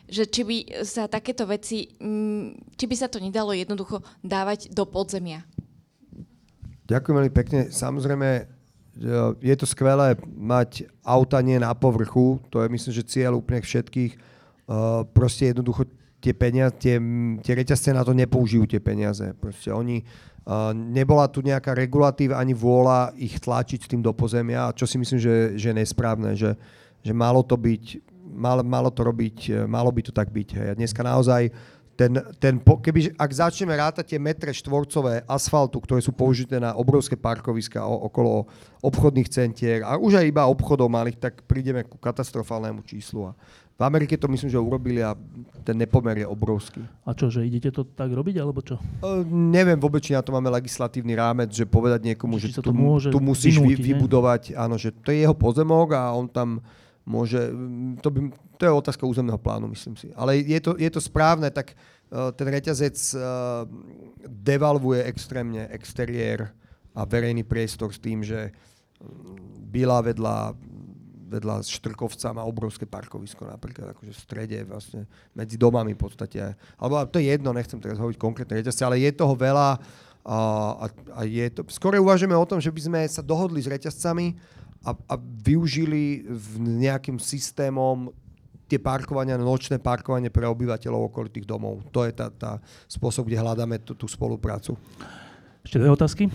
že 0.09 0.25
či 0.25 0.41
by 0.45 0.57
sa 0.85 1.05
takéto 1.05 1.45
veci, 1.45 1.93
mm, 1.97 2.77
či 2.77 2.85
by 2.89 2.95
sa 2.97 3.07
to 3.09 3.21
nedalo 3.21 3.53
jednoducho 3.53 4.01
dávať 4.21 4.73
do 4.73 4.85
podzemia. 4.89 5.45
Ďakujem 6.85 7.15
veľmi 7.17 7.33
pekne. 7.33 7.59
Samozrejme, 7.73 8.54
je 9.43 9.55
to 9.59 9.67
skvelé 9.67 10.15
mať 10.23 10.87
auta 11.03 11.43
nie 11.43 11.59
na 11.59 11.75
povrchu, 11.75 12.39
to 12.47 12.63
je 12.63 12.71
myslím, 12.71 12.93
že 12.95 13.03
cieľ 13.11 13.43
úplne 13.43 13.59
všetkých. 13.59 14.15
Proste 15.11 15.51
jednoducho 15.51 15.83
tie 16.23 16.31
peniaze, 16.31 16.73
tie, 16.79 16.97
tie 17.43 17.53
reťazce 17.53 17.91
na 17.91 18.01
to 18.07 18.15
nepoužijú 18.15 18.65
tie 18.65 18.79
peniaze. 18.79 19.35
Proste 19.37 19.69
oni, 19.75 20.01
nebola 20.73 21.27
tu 21.27 21.43
nejaká 21.43 21.75
regulatíva 21.75 22.39
ani 22.39 22.55
vôľa 22.55 23.13
ich 23.19 23.37
tlačiť 23.37 23.79
s 23.83 23.89
tým 23.91 24.01
do 24.01 24.15
pozemia, 24.15 24.73
čo 24.73 24.87
si 24.87 24.95
myslím, 24.95 25.19
že, 25.19 25.35
že 25.59 25.69
je 25.69 25.75
nesprávne, 25.75 26.33
že, 26.33 26.55
že 27.03 27.13
malo 27.13 27.43
to 27.43 27.59
byť, 27.59 27.99
mal, 28.31 28.63
malo 28.63 28.89
to 28.89 29.03
robiť, 29.03 29.67
malo 29.67 29.91
by 29.91 30.01
to 30.01 30.15
tak 30.15 30.31
byť. 30.31 30.49
Hej. 30.55 30.67
Dneska 30.79 31.01
naozaj 31.05 31.51
ten, 31.95 32.19
ten, 32.43 32.59
keby, 32.59 33.15
ak 33.15 33.31
začneme 33.31 33.71
rátať 33.71 34.15
tie 34.15 34.19
metre 34.19 34.51
štvorcové 34.51 35.23
asfaltu, 35.25 35.79
ktoré 35.79 36.03
sú 36.03 36.11
použité 36.11 36.59
na 36.59 36.75
obrovské 36.75 37.15
parkoviska 37.15 37.79
okolo 37.87 38.51
obchodných 38.83 39.31
centier 39.31 39.79
a 39.81 39.95
už 39.95 40.19
aj 40.19 40.25
iba 40.27 40.43
obchodov 40.45 40.91
malých, 40.91 41.17
tak 41.17 41.33
prídeme 41.47 41.87
ku 41.87 41.95
katastrofálnemu 41.95 42.83
číslu. 42.83 43.31
A 43.31 43.33
v 43.75 43.81
Amerike 43.83 44.15
to 44.15 44.31
myslím, 44.31 44.47
že 44.47 44.59
urobili 44.59 45.03
a 45.03 45.15
ten 45.67 45.75
nepomer 45.75 46.23
je 46.23 46.27
obrovský. 46.27 46.79
A 47.03 47.11
čo, 47.11 47.27
že 47.27 47.43
idete 47.43 47.75
to 47.75 47.83
tak 47.83 48.07
robiť, 48.07 48.35
alebo 48.39 48.63
čo? 48.63 48.79
Uh, 49.03 49.23
neviem 49.27 49.75
vôbec, 49.75 49.99
či 49.99 50.15
na 50.15 50.23
to 50.23 50.31
máme 50.31 50.47
legislatívny 50.47 51.11
rámec, 51.15 51.51
že 51.51 51.67
povedať 51.67 52.11
niekomu, 52.11 52.39
či 52.39 52.55
že 52.55 52.63
tu, 52.63 52.71
tu 53.11 53.19
musíš 53.19 53.59
vynútiť, 53.59 53.79
vy, 53.79 53.91
vybudovať, 53.95 54.41
áno, 54.55 54.79
že 54.79 54.95
to 54.95 55.11
je 55.11 55.27
jeho 55.27 55.35
pozemok 55.35 55.91
a 55.91 56.11
on 56.15 56.27
tam 56.31 56.63
môže, 57.05 57.37
to, 58.01 58.09
by, 58.09 58.19
to 58.57 58.61
je 58.65 58.71
otázka 58.73 59.05
územného 59.05 59.37
plánu, 59.37 59.69
myslím 59.71 59.95
si. 59.95 60.09
Ale 60.17 60.41
je 60.41 60.59
to, 60.59 60.73
je 60.75 60.89
to 60.89 61.01
správne, 61.01 61.47
tak 61.53 61.77
uh, 61.77 62.33
ten 62.33 62.49
reťazec 62.49 62.97
uh, 63.13 63.63
devalvuje 64.25 65.05
extrémne 65.05 65.69
exteriér 65.69 66.49
a 66.97 67.05
verejný 67.05 67.45
priestor 67.45 67.93
s 67.93 68.01
tým, 68.01 68.25
že 68.25 68.51
byla 69.69 70.01
vedľa 70.01 70.37
vedľa 71.25 71.65
Štrkovca 71.65 72.31
má 72.37 72.45
obrovské 72.45 72.85
parkovisko 72.85 73.49
napríklad, 73.49 73.97
akože 73.97 74.13
v 74.13 74.23
strede, 74.23 74.59
vlastne 74.63 75.09
medzi 75.33 75.57
domami 75.57 75.97
v 75.97 76.01
podstate. 76.05 76.53
Alebo 76.77 77.01
to 77.09 77.17
je 77.17 77.33
jedno, 77.33 77.51
nechcem 77.51 77.81
teraz 77.81 77.97
hovoriť 77.97 78.15
konkrétne 78.21 78.61
reťazce, 78.61 78.85
ale 78.85 79.01
je 79.01 79.11
toho 79.11 79.33
veľa 79.33 79.81
a, 80.25 80.37
a, 80.81 80.85
a 81.17 81.21
je 81.25 81.45
to... 81.53 81.61
Skôr 81.69 81.97
uvažujeme 82.01 82.33
o 82.33 82.49
tom, 82.49 82.57
že 82.61 82.73
by 82.73 82.81
sme 82.81 82.99
sa 83.09 83.21
dohodli 83.25 83.61
s 83.61 83.69
reťazcami 83.69 84.37
a, 84.83 84.91
a 84.91 85.15
využili 85.19 86.25
v 86.27 86.49
nejakým 86.59 87.21
systémom 87.21 88.11
tie 88.65 88.81
parkovania, 88.81 89.37
nočné 89.37 89.77
parkovanie 89.77 90.33
pre 90.33 90.49
obyvateľov 90.49 91.13
okolitých 91.13 91.45
domov. 91.45 91.85
To 91.93 92.01
je 92.01 92.11
tá, 92.11 92.33
tá 92.33 92.57
spôsob, 92.89 93.29
kde 93.29 93.37
hľadáme 93.37 93.77
tú, 93.85 93.93
tú 93.93 94.09
spoluprácu. 94.09 94.73
Ešte 95.61 95.77
dve 95.77 95.93
otázky. 95.93 96.29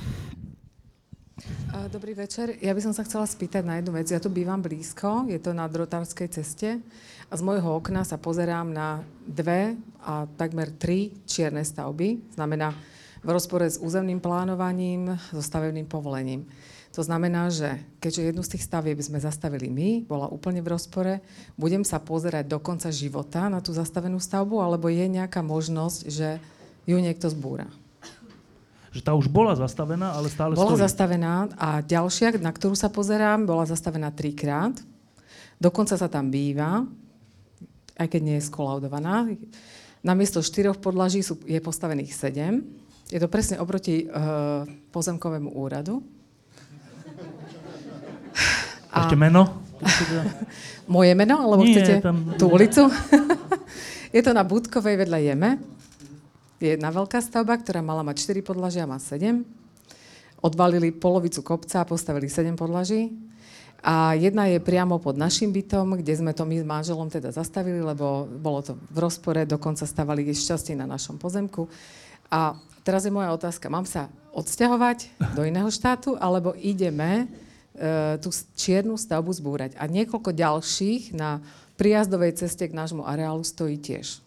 Dobrý 1.90 2.12
večer. 2.12 2.60
Ja 2.60 2.76
by 2.76 2.82
som 2.84 2.92
sa 2.92 3.00
chcela 3.02 3.24
spýtať 3.24 3.64
na 3.64 3.80
jednu 3.80 3.96
vec. 3.96 4.12
Ja 4.12 4.20
tu 4.20 4.28
bývam 4.28 4.60
blízko, 4.60 5.24
je 5.26 5.40
to 5.40 5.56
na 5.56 5.64
Drotárskej 5.64 6.28
ceste 6.28 6.78
a 7.30 7.32
z 7.32 7.42
môjho 7.42 7.80
okna 7.80 8.04
sa 8.04 8.20
pozerám 8.20 8.68
na 8.68 9.00
dve 9.24 9.74
a 10.04 10.28
takmer 10.36 10.68
tri 10.76 11.16
čierne 11.24 11.64
stavby. 11.64 12.36
Znamená 12.36 12.76
v 13.24 13.28
rozpore 13.32 13.64
s 13.64 13.80
územným 13.80 14.20
plánovaním, 14.20 15.16
so 15.32 15.40
stavebným 15.40 15.88
povolením. 15.88 16.44
To 16.90 17.06
znamená, 17.06 17.54
že 17.54 17.78
keďže 18.02 18.34
jednu 18.34 18.42
z 18.42 18.52
tých 18.56 18.66
stavieb 18.66 18.98
sme 18.98 19.22
zastavili 19.22 19.70
my, 19.70 20.10
bola 20.10 20.26
úplne 20.26 20.58
v 20.58 20.74
rozpore, 20.74 21.22
budem 21.54 21.86
sa 21.86 22.02
pozerať 22.02 22.50
do 22.50 22.58
konca 22.58 22.90
života 22.90 23.46
na 23.46 23.62
tú 23.62 23.70
zastavenú 23.70 24.18
stavbu, 24.18 24.58
alebo 24.58 24.90
je 24.90 25.06
nejaká 25.06 25.38
možnosť, 25.38 26.10
že 26.10 26.42
ju 26.90 26.98
niekto 26.98 27.30
zbúra? 27.30 27.70
že 28.90 29.06
tá 29.06 29.14
už 29.14 29.30
bola 29.30 29.54
zastavená, 29.54 30.18
ale 30.18 30.26
stále 30.26 30.58
bola 30.58 30.74
stojí. 30.74 30.82
zastavená 30.82 31.46
a 31.54 31.78
ďalšia, 31.78 32.42
na 32.42 32.50
ktorú 32.50 32.74
sa 32.74 32.90
pozerám, 32.90 33.46
bola 33.46 33.62
zastavená 33.62 34.10
trikrát. 34.10 34.74
Dokonca 35.62 35.94
sa 35.94 36.10
tam 36.10 36.26
býva, 36.26 36.82
aj 37.94 38.08
keď 38.10 38.20
nie 38.20 38.36
je 38.42 38.48
skolaudovaná. 38.50 39.30
Namiesto 40.02 40.42
štyroch 40.42 40.82
podlaží 40.82 41.22
sú, 41.22 41.38
je 41.46 41.62
postavených 41.62 42.10
sedem. 42.10 42.66
Je 43.06 43.22
to 43.22 43.30
presne 43.30 43.62
oproti 43.62 44.10
uh, 44.10 44.66
pozemkovému 44.90 45.54
úradu. 45.54 46.02
A... 48.90 49.06
Ešte 49.06 49.16
meno? 49.16 49.62
Moje 50.94 51.12
meno, 51.14 51.40
alebo 51.40 51.62
Nie, 51.62 51.78
chcete 51.78 51.94
tam... 52.02 52.34
tú 52.34 52.50
ulicu? 52.50 52.90
je 54.16 54.20
to 54.20 54.30
na 54.34 54.42
Budkovej 54.42 54.98
vedľa 54.98 55.18
Jeme 55.22 55.50
je 56.60 56.76
jedna 56.76 56.92
veľká 56.92 57.24
stavba, 57.24 57.56
ktorá 57.56 57.80
mala 57.80 58.04
mať 58.04 58.36
4 58.36 58.44
podlažia, 58.44 58.84
má 58.84 59.00
7. 59.00 59.40
Odvalili 60.44 60.92
polovicu 60.92 61.40
kopca 61.40 61.80
a 61.80 61.88
postavili 61.88 62.28
7 62.28 62.52
podlaží. 62.52 63.16
A 63.80 64.12
jedna 64.12 64.44
je 64.44 64.60
priamo 64.60 65.00
pod 65.00 65.16
našim 65.16 65.56
bytom, 65.56 65.96
kde 65.96 66.12
sme 66.12 66.36
to 66.36 66.44
my 66.44 66.60
s 66.60 66.68
manželom 66.68 67.08
teda 67.08 67.32
zastavili, 67.32 67.80
lebo 67.80 68.28
bolo 68.28 68.60
to 68.60 68.76
v 68.92 68.98
rozpore, 69.00 69.48
dokonca 69.48 69.88
stavali 69.88 70.28
šťastie 70.28 70.76
na 70.76 70.84
našom 70.84 71.16
pozemku. 71.16 71.64
A 72.28 72.52
teraz 72.84 73.08
je 73.08 73.12
moja 73.12 73.32
otázka, 73.32 73.72
mám 73.72 73.88
sa 73.88 74.12
odsťahovať 74.36 75.32
do 75.32 75.48
iného 75.48 75.72
štátu, 75.72 76.12
alebo 76.20 76.52
ideme 76.60 77.24
tú 78.20 78.28
čiernu 78.54 79.00
stavbu 79.00 79.32
zbúrať. 79.32 79.72
A 79.80 79.88
niekoľko 79.88 80.36
ďalších 80.36 81.16
na 81.16 81.40
prijazdovej 81.80 82.36
ceste 82.36 82.68
k 82.68 82.76
nášmu 82.76 83.08
areálu 83.08 83.40
stojí 83.40 83.80
tiež. 83.80 84.20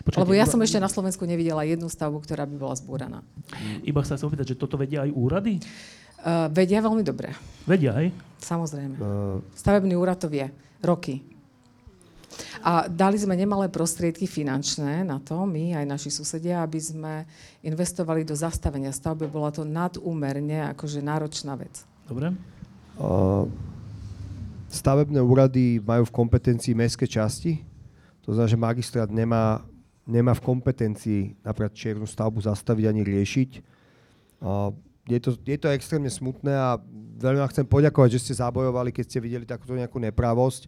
Počkajte, 0.00 0.24
Lebo 0.24 0.32
ja 0.32 0.48
iba, 0.48 0.52
som 0.56 0.60
ešte 0.64 0.80
na 0.80 0.88
Slovensku 0.88 1.28
nevidela 1.28 1.60
jednu 1.68 1.92
stavbu, 1.92 2.24
ktorá 2.24 2.48
by 2.48 2.56
bola 2.56 2.72
zbúraná. 2.72 3.20
Iba 3.84 4.00
sa 4.00 4.16
chcem 4.16 4.32
opýtať, 4.32 4.56
že 4.56 4.60
toto 4.60 4.80
vedia 4.80 5.04
aj 5.04 5.12
úrady? 5.12 5.60
Uh, 6.24 6.48
vedia 6.48 6.80
veľmi 6.80 7.04
dobre. 7.04 7.36
Vedia, 7.68 7.92
aj? 7.92 8.08
Samozrejme. 8.40 8.96
Uh... 8.96 9.44
Stavebný 9.52 10.00
úrad 10.00 10.16
to 10.16 10.32
vie. 10.32 10.48
Roky. 10.80 11.20
A 12.64 12.88
dali 12.88 13.20
sme 13.20 13.36
nemalé 13.36 13.68
prostriedky 13.68 14.24
finančné 14.24 15.04
na 15.04 15.20
to, 15.20 15.44
my 15.44 15.76
aj 15.76 15.84
naši 15.84 16.08
susedia, 16.08 16.64
aby 16.64 16.80
sme 16.80 17.28
investovali 17.60 18.24
do 18.24 18.32
zastavenia 18.32 18.94
stavby. 18.96 19.28
Bola 19.28 19.52
to 19.52 19.68
nadúmerne 19.68 20.72
akože 20.72 21.04
náročná 21.04 21.60
vec. 21.60 21.84
Dobre. 22.10 22.34
Stavebné 24.66 25.22
úrady 25.22 25.78
majú 25.78 26.10
v 26.10 26.16
kompetencii 26.18 26.74
mestské 26.74 27.06
časti. 27.06 27.62
To 28.26 28.34
znamená, 28.34 28.50
že 28.50 28.58
magistrát 28.58 29.06
nemá 29.06 29.62
nemá 30.10 30.34
v 30.34 30.42
kompetencii 30.42 31.38
napríklad 31.46 31.70
čiernu 31.70 32.02
stavbu 32.02 32.42
zastaviť 32.42 32.84
ani 32.90 33.02
riešiť. 33.06 33.50
Je 35.06 35.18
to, 35.22 35.38
je 35.38 35.58
to 35.58 35.70
extrémne 35.70 36.10
smutné 36.10 36.50
a 36.50 36.78
veľmi 37.22 37.38
vám 37.38 37.50
chcem 37.54 37.66
poďakovať, 37.66 38.18
že 38.18 38.22
ste 38.26 38.42
zabojovali, 38.42 38.90
keď 38.90 39.04
ste 39.06 39.22
videli 39.22 39.46
takúto 39.46 39.78
nejakú 39.78 40.02
nepravosť. 40.02 40.66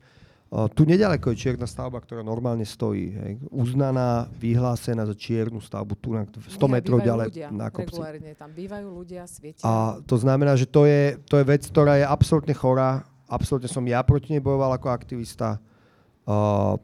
Tu 0.52 0.84
nedaleko 0.84 1.32
je 1.32 1.48
čierna 1.48 1.64
stavba, 1.64 1.96
ktorá 2.04 2.20
normálne 2.20 2.68
stojí. 2.68 3.08
Hej. 3.08 3.32
Uznaná, 3.48 4.28
vyhlásená 4.36 5.08
za 5.08 5.16
čiernu 5.16 5.64
stavbu, 5.64 5.96
tu 5.96 6.12
na 6.12 6.28
100 6.28 6.44
Nie, 6.44 6.68
metrov 6.68 7.00
ďalej 7.00 7.28
ľudia, 7.32 7.48
na 7.48 7.72
kopci. 7.72 7.96
Regulárne, 7.96 8.30
tam 8.36 8.50
bývajú 8.52 8.86
ľudia, 8.92 9.24
svietia. 9.24 9.64
A 9.64 9.96
to 10.04 10.20
znamená, 10.20 10.52
že 10.52 10.68
to 10.68 10.84
je, 10.84 11.16
to 11.24 11.40
je 11.40 11.44
vec, 11.48 11.64
ktorá 11.64 11.96
je 11.96 12.04
absolútne 12.04 12.52
chorá. 12.52 13.00
Absolútne 13.32 13.72
som 13.72 13.80
ja 13.88 14.04
proti 14.04 14.36
nej 14.36 14.44
bojoval 14.44 14.76
ako 14.76 14.92
aktivista. 14.92 15.56
Uh, 16.28 16.76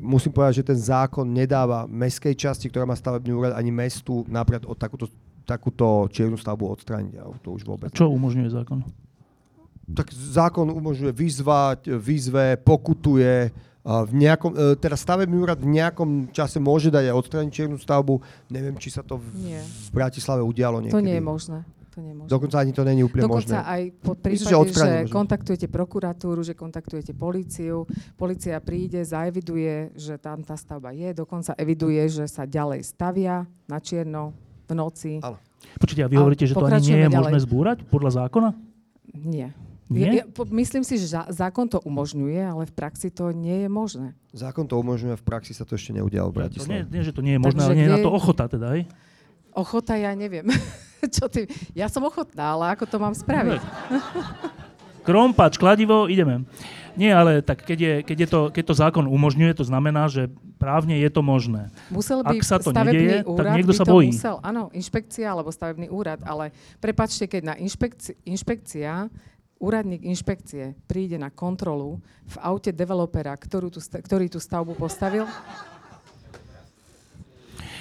musím 0.00 0.32
povedať, 0.32 0.64
že 0.64 0.68
ten 0.72 0.80
zákon 0.80 1.28
nedáva 1.28 1.84
mestskej 1.84 2.32
časti, 2.32 2.72
ktorá 2.72 2.88
má 2.88 2.96
stavebný 2.96 3.28
úrad, 3.36 3.60
ani 3.60 3.76
mestu 3.76 4.24
napríklad 4.24 4.64
od 4.64 4.76
takúto, 4.80 5.12
takúto 5.44 6.08
čiernu 6.08 6.40
stavbu 6.40 6.64
odstrániť. 6.72 7.20
To 7.44 7.60
už 7.60 7.68
vôbec. 7.68 7.92
Čo 7.92 8.08
umožňuje 8.08 8.56
zákon? 8.56 8.80
Tak 9.86 10.10
zákon 10.10 10.66
umožňuje 10.70 11.14
vyzvať, 11.14 11.80
vyzve, 11.94 12.58
pokutuje, 12.58 13.54
v 13.86 14.12
nejakom, 14.18 14.50
e, 14.50 14.74
teda 14.74 14.98
stavebný 14.98 15.38
úrad 15.46 15.62
v 15.62 15.70
nejakom 15.78 16.34
čase 16.34 16.58
môže 16.58 16.90
dať 16.90 17.06
aj 17.06 17.14
odstrániť 17.22 17.52
čiernu 17.54 17.78
stavbu. 17.78 18.18
Neviem, 18.50 18.74
či 18.82 18.90
sa 18.90 19.06
to 19.06 19.22
v, 19.22 19.62
v 19.62 19.88
Bratislave 19.94 20.42
udialo 20.42 20.82
niekedy. 20.82 20.98
To 20.98 21.06
nie 21.06 21.14
je 21.14 21.22
možné. 21.22 21.58
To 21.94 22.02
nie 22.02 22.10
je 22.10 22.16
možné. 22.18 22.30
Dokonca 22.34 22.56
ani 22.66 22.72
to 22.74 22.82
není 22.82 23.06
úplne 23.06 23.30
Dokonca 23.30 23.62
možné. 23.62 23.62
aj 23.62 23.82
po 24.02 24.12
Myslím, 24.18 24.24
prípade, 24.26 24.50
že 24.50 24.74
že, 24.74 24.90
že 25.06 25.14
kontaktujete 25.14 25.66
prokuratúru, 25.70 26.40
že 26.42 26.58
kontaktujete 26.58 27.14
políciu, 27.14 27.86
policia 28.18 28.58
príde, 28.58 29.06
zaeviduje, 29.06 29.94
že 29.94 30.18
tam 30.18 30.42
tá 30.42 30.58
stavba 30.58 30.90
je, 30.90 31.14
dokonca 31.14 31.54
eviduje, 31.54 32.02
že 32.10 32.26
sa 32.26 32.42
ďalej 32.42 32.82
stavia 32.82 33.46
na 33.70 33.78
čierno 33.78 34.34
v 34.66 34.72
noci. 34.74 35.22
Áno. 35.22 35.38
Počujte, 35.78 36.02
a 36.02 36.10
vy 36.10 36.16
hovoríte, 36.18 36.42
že 36.42 36.58
to 36.58 36.66
ani 36.66 36.82
nie 36.82 37.06
je 37.06 37.06
ďalej. 37.06 37.16
možné 37.22 37.38
zbúrať 37.38 37.78
podľa 37.86 38.26
zákona? 38.26 38.50
Nie. 39.14 39.54
Nie? 39.86 40.02
Ja, 40.02 40.12
ja, 40.22 40.24
po- 40.26 40.50
myslím 40.50 40.82
si, 40.82 40.98
že 40.98 41.06
zákon 41.30 41.70
to 41.70 41.78
umožňuje, 41.78 42.42
ale 42.42 42.66
v 42.66 42.72
praxi 42.74 43.06
to 43.06 43.30
nie 43.30 43.66
je 43.66 43.68
možné. 43.70 44.18
Zákon 44.34 44.66
to 44.66 44.74
umožňuje, 44.82 45.14
v 45.14 45.24
praxi 45.24 45.54
sa 45.54 45.62
to 45.62 45.78
ešte 45.78 45.94
neudialo 45.94 46.34
v 46.34 46.34
To 46.34 46.34
nie, 46.34 46.42
Bratislave. 46.42 46.82
nie, 46.90 47.02
že 47.06 47.12
to 47.14 47.22
nie 47.22 47.34
je 47.38 47.40
možné, 47.40 47.60
Takže 47.62 47.70
ale 47.70 47.78
nie 47.78 47.86
je 47.86 47.94
na 47.94 48.02
to 48.02 48.10
ochota 48.10 48.44
teda, 48.50 48.66
hej? 48.74 48.82
Ochota 49.54 49.94
ja 49.94 50.10
neviem. 50.18 50.42
Čo 51.16 51.30
ty? 51.30 51.46
Ja 51.70 51.86
som 51.86 52.02
ochotná, 52.02 52.58
ale 52.58 52.74
ako 52.74 52.84
to 52.90 52.96
mám 52.98 53.14
spraviť? 53.14 53.62
Krompač, 55.06 55.54
kladivo, 55.54 56.10
ideme. 56.10 56.42
Nie, 56.98 57.14
ale 57.14 57.44
tak 57.44 57.62
keď, 57.62 57.78
je, 57.78 57.94
keď, 58.02 58.16
je 58.18 58.28
to, 58.28 58.40
keď 58.50 58.64
to 58.66 58.74
zákon 58.74 59.04
umožňuje, 59.06 59.52
to 59.54 59.62
znamená, 59.62 60.08
že 60.10 60.32
právne 60.58 60.98
je 60.98 61.10
to 61.12 61.20
možné. 61.22 61.68
Musel 61.92 62.24
by 62.26 62.40
Ak 62.40 62.42
sa 62.42 62.56
to 62.58 62.72
stavebný 62.72 62.90
nedieje, 62.90 63.18
tak 63.22 63.28
úrad 63.28 63.54
niekto 63.54 63.70
by 63.70 63.76
sa 63.76 63.84
to 63.84 63.92
bojí. 63.92 64.10
Musel, 64.10 64.36
áno, 64.42 64.62
inšpekcia 64.72 65.26
alebo 65.28 65.52
stavebný 65.52 65.86
úrad, 65.92 66.24
ale 66.24 66.50
prepačte, 66.80 67.28
keď 67.28 67.42
na 67.52 67.54
inšpekci, 67.54 68.16
inšpekcia, 68.24 69.12
úradník 69.56 70.04
inšpekcie 70.04 70.76
príde 70.84 71.16
na 71.16 71.32
kontrolu 71.32 72.00
v 72.28 72.36
aute 72.44 72.72
developera, 72.72 73.32
ktorú 73.32 73.72
sta- 73.80 74.00
ktorý 74.02 74.28
tú 74.28 74.40
stavbu 74.40 74.76
postavil, 74.76 75.24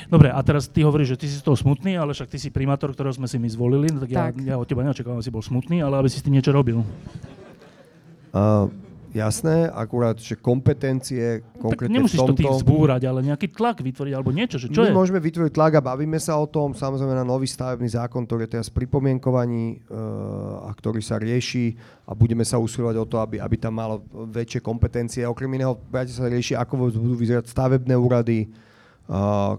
Dobre, 0.06 0.30
a 0.30 0.38
teraz 0.46 0.70
ty 0.70 0.86
hovoríš, 0.86 1.18
že 1.18 1.26
ty 1.26 1.26
si 1.26 1.42
z 1.42 1.46
toho 1.46 1.58
smutný, 1.58 1.98
ale 1.98 2.14
však 2.14 2.30
ty 2.30 2.38
si 2.38 2.54
primátor, 2.54 2.94
ktorého 2.94 3.18
sme 3.18 3.26
si 3.26 3.42
my 3.42 3.50
zvolili, 3.50 3.90
no 3.90 4.06
tak, 4.06 4.14
Tak. 4.14 4.34
Ja, 4.46 4.54
ja 4.54 4.56
od 4.62 4.70
teba 4.70 4.86
neočakávam, 4.86 5.18
aby 5.18 5.26
si 5.26 5.34
bol 5.34 5.42
smutný, 5.42 5.82
ale 5.82 5.98
aby 5.98 6.10
si 6.14 6.22
s 6.22 6.26
tým 6.26 6.38
niečo 6.38 6.54
robil. 6.54 6.86
Uh, 8.30 8.70
jasné, 9.16 9.72
akurát, 9.72 10.20
že 10.20 10.36
kompetencie 10.36 11.40
Tak 11.40 11.64
konkrétne 11.64 12.04
nemusíš 12.04 12.20
v 12.20 12.22
to 12.22 12.28
tomto... 12.36 12.42
tých 12.44 12.56
zbúrať, 12.68 13.02
ale 13.08 13.24
nejaký 13.24 13.48
tlak 13.56 13.80
vytvoriť, 13.80 14.12
alebo 14.12 14.36
niečo, 14.36 14.60
že 14.60 14.68
čo 14.68 14.84
My 14.84 14.92
je? 14.92 14.94
môžeme 14.94 15.20
vytvoriť 15.24 15.56
tlak 15.56 15.80
a 15.80 15.82
bavíme 15.82 16.20
sa 16.20 16.36
o 16.36 16.44
tom, 16.44 16.76
samozrejme 16.76 17.16
na 17.16 17.24
nový 17.24 17.48
stavebný 17.48 17.88
zákon, 17.88 18.28
ktorý 18.28 18.44
je 18.46 18.60
teraz 18.60 18.68
pri 18.68 18.86
pomienkovaní 18.92 19.80
uh, 19.88 20.68
a 20.68 20.72
ktorý 20.76 21.00
sa 21.00 21.16
rieši 21.16 21.80
a 22.04 22.12
budeme 22.12 22.44
sa 22.44 22.60
usilovať 22.60 22.96
o 23.00 23.06
to, 23.08 23.16
aby, 23.24 23.40
aby 23.40 23.56
tam 23.56 23.80
malo 23.80 24.04
väčšie 24.12 24.60
kompetencie. 24.60 25.24
Okrem 25.24 25.50
iného, 25.56 25.80
brate 25.80 26.12
sa 26.12 26.28
rieši, 26.28 26.60
ako 26.60 26.92
budú 26.92 27.16
vyzerať 27.16 27.48
stavebné 27.48 27.96
úrady. 27.96 28.52
Uh, 29.08 29.56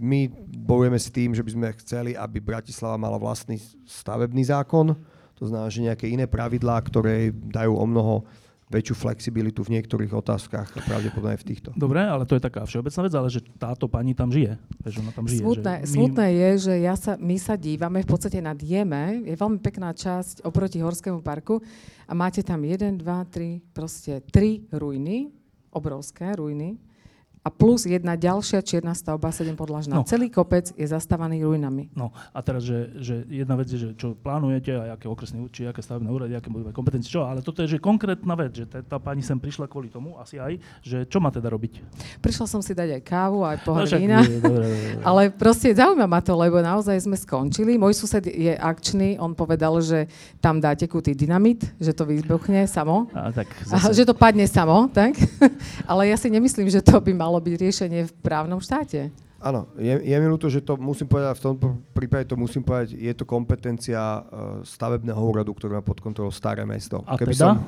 my 0.00 0.32
bojujeme 0.48 0.96
s 0.96 1.12
tým, 1.12 1.36
že 1.36 1.44
by 1.44 1.50
sme 1.52 1.68
chceli, 1.84 2.16
aby 2.16 2.40
Bratislava 2.40 2.96
mala 2.96 3.20
vlastný 3.20 3.60
stavebný 3.84 4.48
zákon. 4.48 4.96
To 5.36 5.44
znamená, 5.44 5.68
že 5.68 5.84
nejaké 5.84 6.06
iné 6.08 6.24
pravidlá, 6.24 6.80
ktoré 6.80 7.28
dajú 7.32 7.76
o 7.76 7.84
mnoho 7.84 8.24
väčšiu 8.70 8.94
flexibilitu 8.94 9.66
v 9.66 9.76
niektorých 9.78 10.14
otázkach 10.14 10.70
pravdepodobne 10.86 11.34
aj 11.34 11.40
v 11.42 11.46
týchto. 11.50 11.68
Dobre, 11.74 12.06
ale 12.06 12.22
to 12.22 12.38
je 12.38 12.42
taká 12.42 12.62
všeobecná 12.62 13.00
vec, 13.02 13.14
ale 13.18 13.28
že 13.28 13.40
táto 13.58 13.90
pani 13.90 14.14
tam 14.14 14.30
žije. 14.30 14.54
Vieš, 14.86 14.94
ona 15.02 15.10
tam 15.10 15.26
žije. 15.26 15.42
Smutné, 15.42 15.74
že 15.74 15.82
my- 15.82 15.90
smutné 15.90 16.26
je, 16.30 16.50
že 16.70 16.74
ja 16.78 16.94
sa, 16.94 17.12
my 17.18 17.36
sa 17.36 17.54
dívame 17.58 18.06
v 18.06 18.08
podstate 18.08 18.38
na 18.38 18.54
Dieme, 18.54 19.26
je 19.26 19.34
veľmi 19.34 19.58
pekná 19.58 19.90
časť 19.90 20.46
oproti 20.46 20.78
Horskému 20.78 21.18
parku 21.18 21.58
a 22.06 22.12
máte 22.14 22.46
tam 22.46 22.62
1, 22.62 22.94
2, 22.94 23.02
3, 23.02 23.74
proste 23.74 24.22
3 24.30 24.70
ruiny, 24.70 25.34
obrovské 25.74 26.34
ruiny 26.38 26.78
a 27.40 27.48
plus 27.48 27.88
jedna 27.88 28.20
ďalšia 28.20 28.60
čierna 28.60 28.92
stavba 28.92 29.32
7 29.32 29.56
podlažná. 29.56 29.96
No. 29.96 30.04
Celý 30.04 30.28
kopec 30.28 30.76
je 30.76 30.84
zastavaný 30.84 31.40
ruinami. 31.40 31.88
No 31.96 32.12
a 32.36 32.38
teraz, 32.44 32.68
že, 32.68 32.92
že 33.00 33.24
jedna 33.32 33.56
vec 33.56 33.72
je, 33.72 33.80
že 33.80 33.88
čo 33.96 34.12
plánujete 34.12 34.76
a 34.76 35.00
aké 35.00 35.08
okresné 35.08 35.48
či 35.48 35.64
aké 35.64 35.80
stavebné 35.80 36.12
úrady, 36.12 36.36
aké 36.36 36.52
budú 36.52 36.68
kompetencie, 36.68 37.08
čo, 37.08 37.24
ale 37.24 37.40
toto 37.40 37.64
je 37.64 37.76
že 37.76 37.78
konkrétna 37.80 38.36
vec, 38.36 38.52
že 38.52 38.68
tá, 38.68 39.00
pani 39.00 39.24
sem 39.24 39.40
prišla 39.40 39.64
kvôli 39.72 39.88
tomu, 39.88 40.20
asi 40.20 40.36
aj, 40.36 40.60
že 40.84 41.08
čo 41.08 41.16
má 41.16 41.32
teda 41.32 41.48
robiť? 41.48 41.80
Prišla 42.20 42.44
som 42.44 42.60
si 42.60 42.76
dať 42.76 43.00
aj 43.00 43.02
kávu, 43.08 43.40
aj 43.40 43.58
pohár 43.64 43.84
No 43.84 43.88
však, 43.88 44.00
vína. 44.04 44.20
Ale 45.08 45.32
proste 45.32 45.72
zaujíma 45.72 46.04
ma 46.04 46.20
to, 46.20 46.36
lebo 46.36 46.60
naozaj 46.60 47.00
sme 47.00 47.16
skončili. 47.16 47.80
Môj 47.80 47.96
sused 47.96 48.20
je 48.28 48.52
akčný, 48.52 49.16
on 49.16 49.32
povedal, 49.32 49.80
že 49.80 50.12
tam 50.44 50.60
dá 50.60 50.76
tekutý 50.76 51.16
dynamit, 51.16 51.64
že 51.80 51.96
to 51.96 52.04
vybuchne 52.04 52.68
samo. 52.68 53.08
A 53.16 53.32
tak 53.32 53.48
A, 53.72 53.80
zase. 53.80 53.96
že 53.96 54.04
to 54.04 54.12
padne 54.12 54.44
samo, 54.44 54.92
tak? 54.92 55.16
Ale 55.90 56.12
ja 56.12 56.20
si 56.20 56.28
nemyslím, 56.28 56.68
že 56.68 56.84
to 56.84 57.00
by 57.00 57.16
malo 57.30 57.38
byť 57.38 57.54
riešenie 57.54 58.00
v 58.10 58.12
právnom 58.18 58.58
štáte. 58.58 59.14
Áno, 59.40 59.70
je, 59.78 59.94
je 60.04 60.16
mi 60.20 60.26
ľúto, 60.28 60.52
že 60.52 60.60
to 60.60 60.76
musím 60.76 61.08
povedať, 61.08 61.38
v 61.38 61.44
tomto 61.48 61.66
prípade 61.96 62.28
to 62.28 62.36
musím 62.36 62.60
povedať, 62.60 62.92
je 62.92 63.12
to 63.16 63.24
kompetencia 63.24 64.20
uh, 64.20 64.60
stavebného 64.66 65.16
úradu, 65.16 65.56
ktorý 65.56 65.80
má 65.80 65.82
pod 65.86 66.02
kontrolou 66.02 66.28
staré 66.28 66.66
mesto. 66.68 67.00
A 67.08 67.16
teda? 67.16 67.56
Som, 67.56 67.64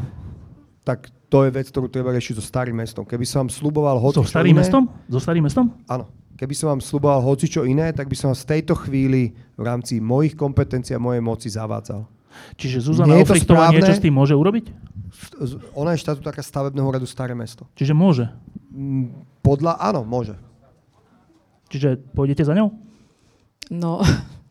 tak 0.84 1.09
to 1.32 1.48
je 1.48 1.51
vec, 1.55 1.70
ktorú 1.72 1.89
treba 1.89 2.12
riešiť 2.12 2.36
so 2.36 2.44
starým 2.44 2.76
mestom. 2.76 3.09
Keby 3.09 3.24
som 3.24 3.47
vám 3.47 3.51
sluboval 3.55 3.97
hoci 3.97 4.20
So 4.20 4.26
čo 4.28 4.36
starým 4.36 4.52
iné, 4.52 4.60
mestom? 4.66 4.82
So 5.09 5.16
starým 5.22 5.44
mestom? 5.48 5.72
Áno. 5.89 6.12
Keby 6.36 6.55
som 6.59 6.76
vám 6.76 6.82
sluboval 6.84 7.22
hoci 7.24 7.48
čo 7.48 7.64
iné, 7.64 7.89
tak 7.94 8.10
by 8.10 8.16
som 8.18 8.34
vás 8.34 8.43
v 8.44 8.59
tejto 8.59 8.74
chvíli 8.76 9.32
v 9.56 9.62
rámci 9.62 10.02
mojich 10.02 10.36
kompetencií 10.36 10.93
a 10.93 11.01
mojej 11.01 11.22
moci 11.24 11.48
zavádzal. 11.48 12.05
Čiže 12.59 12.84
Zuzana 12.84 13.16
Nie 13.16 13.24
je 13.24 13.30
to 13.30 13.32
Ofrichtová 13.32 13.70
niečo 13.72 13.94
s 13.97 14.02
tým 14.02 14.12
môže 14.12 14.34
urobiť? 14.36 14.74
Ona 15.78 15.94
je 15.94 16.02
štatutárka 16.02 16.43
stavebného 16.44 16.84
úradu 16.84 17.06
Staré 17.09 17.32
mesto. 17.32 17.64
Čiže 17.78 17.94
môže. 17.97 18.26
Podľa, 19.43 19.74
áno, 19.77 20.06
môže. 20.06 20.39
Čiže 21.69 21.98
pôjdete 22.14 22.47
za 22.47 22.55
ňou? 22.55 22.70
No, 23.73 24.01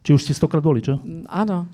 Či 0.01 0.17
už 0.17 0.21
ste 0.25 0.33
stokrát 0.33 0.59
boli, 0.59 0.81
čo? 0.81 0.99
áno. 1.29 1.69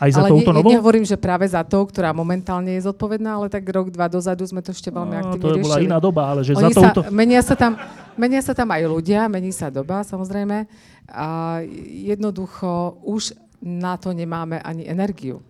Aj 0.00 0.08
za 0.08 0.24
ale 0.24 0.32
touto 0.32 0.48
ne, 0.48 0.56
novou? 0.56 0.72
nehovorím, 0.72 1.04
že 1.04 1.20
práve 1.20 1.44
za 1.44 1.60
tou, 1.60 1.84
ktorá 1.84 2.16
momentálne 2.16 2.72
je 2.72 2.88
zodpovedná, 2.88 3.36
ale 3.36 3.52
tak 3.52 3.68
rok, 3.68 3.92
dva 3.92 4.08
dozadu 4.08 4.48
sme 4.48 4.64
to 4.64 4.72
ešte 4.72 4.88
veľmi 4.88 5.12
No, 5.12 5.20
aktívne 5.28 5.44
to 5.44 5.60
bola 5.60 5.76
riešili. 5.76 5.88
iná 5.92 5.98
doba, 6.00 6.22
ale 6.24 6.40
že 6.40 6.56
Oni 6.56 6.72
za 6.72 6.88
touto... 6.88 7.00
Sa, 7.04 7.12
menia, 7.12 7.40
sa 7.44 7.52
tam, 7.52 7.76
menia 8.16 8.40
sa 8.40 8.56
tam 8.56 8.72
aj 8.72 8.80
ľudia, 8.88 9.28
mení 9.28 9.52
sa 9.52 9.68
doba 9.68 10.00
samozrejme 10.00 10.64
a 11.04 11.60
jednoducho 12.08 12.96
už 13.04 13.36
na 13.60 14.00
to 14.00 14.16
nemáme 14.16 14.56
ani 14.64 14.88
energiu. 14.88 15.44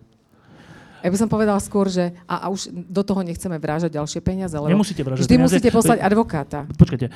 Ja 1.01 1.09
by 1.09 1.17
som 1.17 1.27
povedala 1.27 1.57
skôr, 1.57 1.85
že 1.85 2.13
a, 2.23 2.45
a 2.45 2.47
už 2.47 2.69
do 2.69 3.01
toho 3.01 3.19
nechceme 3.19 3.55
vrážať 3.55 3.91
ďalšie 3.91 4.19
peniaze, 4.19 4.53
lebo 4.53 4.67
Nemusíte 4.67 5.01
vždy 5.01 5.17
peniaze. 5.27 5.41
musíte 5.49 5.69
poslať 5.69 5.97
To 5.97 6.03
je- 6.03 6.07
advokáta. 6.07 6.59
Počkajte, 6.69 7.07
e, 7.07 7.11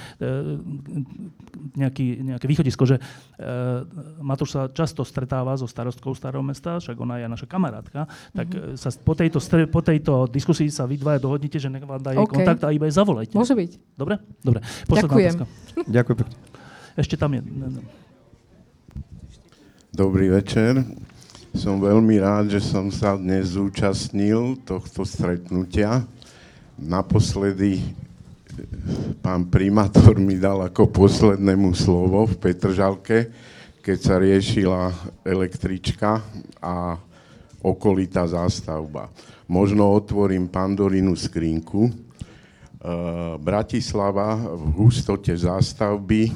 nejaký, 1.75 2.05
nejaké 2.25 2.45
východisko, 2.45 2.83
že 2.83 2.95
e, 2.95 3.01
Matúš 4.19 4.49
sa 4.51 4.67
často 4.67 5.01
stretáva 5.01 5.53
so 5.53 5.65
starostkou 5.65 6.11
starého 6.11 6.41
mesta, 6.41 6.77
však 6.77 6.95
ona 6.95 7.17
je 7.17 7.25
naša 7.27 7.45
kamarátka, 7.45 8.05
tak 8.31 8.47
Mhm. 8.47 8.57
mm-hmm. 8.57 8.75
sa 8.75 8.89
po 8.95 9.13
tejto, 9.13 9.37
stre, 9.37 9.65
po 9.65 9.79
tejto 9.79 10.25
diskusii 10.25 10.67
sa 10.67 10.83
vy 10.83 10.95
dvaja 10.95 11.19
dohodnite, 11.19 11.55
že 11.55 11.67
nech 11.67 11.81
vám 11.81 11.99
dá 11.99 12.11
jej 12.11 12.19
OK. 12.19 12.33
kontakt 12.33 12.61
a 12.61 12.69
iba 12.69 12.85
jej 12.85 12.95
zavolajte. 12.95 13.33
Môže 13.33 13.53
byť. 13.53 13.71
Dobre? 13.93 14.17
Dobre. 14.39 14.59
Posledná 14.83 15.05
Ďakujem. 15.07 15.31
otázka. 15.31 15.45
Ďakujem. 15.95 16.17
Ešte 16.95 17.15
tam 17.15 17.31
je. 17.31 17.41
Dobrý 19.91 20.27
večer. 20.29 20.83
Som 21.55 21.79
veľmi 21.79 22.19
rád, 22.19 22.51
že 22.51 22.59
som 22.59 22.91
sa 22.91 23.15
dnes 23.15 23.55
zúčastnil 23.55 24.59
tohto 24.67 25.07
stretnutia. 25.07 26.03
Naposledy 26.75 27.79
eh, 27.79 27.87
pán 29.23 29.47
primátor 29.47 30.19
mi 30.19 30.35
dal 30.35 30.67
ako 30.67 30.91
poslednému 30.91 31.71
slovo 31.71 32.27
v 32.27 32.35
Petržalke, 32.35 33.31
keď 33.79 33.97
sa 34.03 34.19
riešila 34.19 34.91
električka 35.23 36.19
a 36.59 36.99
okolitá 37.63 38.27
zástavba. 38.27 39.07
Možno 39.47 39.95
otvorím 39.95 40.51
Pandorinu 40.51 41.15
skrinku. 41.15 41.87
Eh, 41.87 41.95
Bratislava 43.39 44.43
v 44.43 44.75
hustote 44.75 45.31
zástavby 45.31 46.35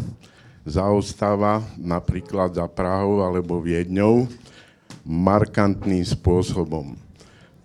zaostáva 0.64 1.60
napríklad 1.76 2.56
za 2.56 2.72
Prahou 2.72 3.20
alebo 3.20 3.60
Viedňou 3.60 4.48
markantným 5.10 6.06
spôsobom. 6.06 6.94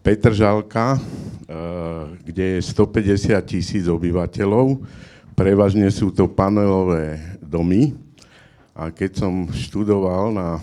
Petržalka, 0.00 0.96
eh, 0.96 1.02
kde 2.24 2.44
je 2.56 2.60
150 2.64 3.36
tisíc 3.44 3.84
obyvateľov, 3.84 4.80
prevažne 5.36 5.92
sú 5.92 6.08
to 6.08 6.24
panelové 6.24 7.20
domy. 7.44 7.92
A 8.72 8.88
keď 8.90 9.22
som 9.22 9.52
študoval 9.52 10.32
na 10.34 10.58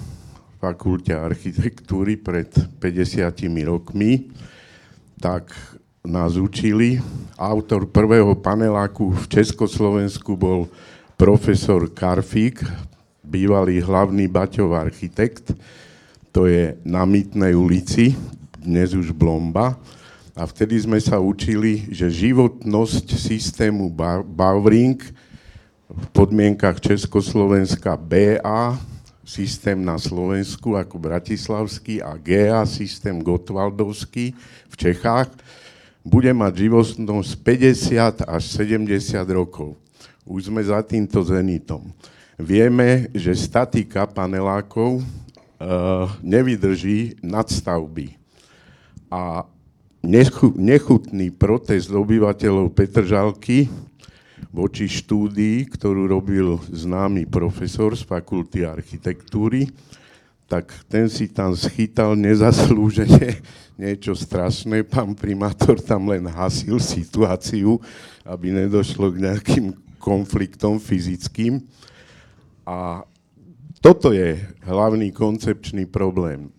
fakulte 0.57 1.13
architektúry 1.13 2.17
pred 2.17 2.49
50 2.81 3.61
rokmi, 3.65 4.29
tak 5.21 5.53
nás 6.01 6.37
učili. 6.37 6.97
Autor 7.37 7.89
prvého 7.89 8.33
paneláku 8.37 9.13
v 9.13 9.25
Československu 9.29 10.33
bol 10.33 10.65
profesor 11.17 11.85
Karfík, 11.89 12.65
bývalý 13.21 13.81
hlavný 13.81 14.25
Baťov 14.25 14.73
architekt. 14.73 15.53
To 16.31 16.47
je 16.47 16.79
na 16.87 17.03
Mytnej 17.03 17.51
ulici, 17.59 18.15
dnes 18.55 18.95
už 18.95 19.11
Blomba. 19.11 19.75
A 20.31 20.47
vtedy 20.47 20.79
sme 20.79 20.95
sa 21.03 21.19
učili, 21.19 21.91
že 21.91 22.07
životnosť 22.07 23.19
systému 23.19 23.91
Ba- 23.91 24.23
Bauring 24.23 24.95
v 25.91 26.05
podmienkach 26.15 26.79
Československa 26.79 27.99
BA 27.99 28.79
systém 29.27 29.75
na 29.83 29.99
Slovensku 29.99 30.79
ako 30.79 30.95
bratislavský 31.03 31.99
a 31.99 32.15
GEA 32.15 32.63
systém 32.63 33.19
Gotwaldovský 33.19 34.31
v 34.71 34.75
Čechách 34.79 35.35
bude 35.99 36.31
mať 36.31 36.63
životnosť 36.63 37.31
50 37.43 38.23
až 38.23 38.43
70 38.55 38.87
rokov. 39.35 39.75
Už 40.23 40.47
sme 40.47 40.63
za 40.63 40.79
týmto 40.79 41.19
zenitom. 41.27 41.91
Vieme, 42.39 43.11
že 43.11 43.35
statika 43.35 44.07
panelákov 44.07 45.03
nevydrží 46.25 47.21
nadstavby. 47.21 48.17
A 49.11 49.45
nechutný 50.57 51.29
protest 51.29 51.93
obyvateľov 51.93 52.73
Petržalky 52.73 53.69
voči 54.49 54.89
štúdii, 54.89 55.69
ktorú 55.69 56.09
robil 56.09 56.57
známy 56.73 57.29
profesor 57.29 57.93
z 57.93 58.01
fakulty 58.01 58.65
architektúry, 58.65 59.69
tak 60.49 60.73
ten 60.91 61.07
si 61.07 61.31
tam 61.31 61.55
schytal 61.55 62.17
nezaslúžene 62.17 63.39
niečo 63.79 64.11
strašné. 64.11 64.83
Pán 64.83 65.15
primátor 65.15 65.79
tam 65.79 66.11
len 66.11 66.27
hasil 66.27 66.75
situáciu, 66.81 67.79
aby 68.27 68.51
nedošlo 68.51 69.15
k 69.15 69.21
nejakým 69.31 69.65
konfliktom 70.01 70.81
fyzickým. 70.81 71.63
A 72.67 73.05
toto 73.81 74.13
je 74.13 74.37
hlavný 74.61 75.09
koncepčný 75.09 75.89
problém. 75.89 76.53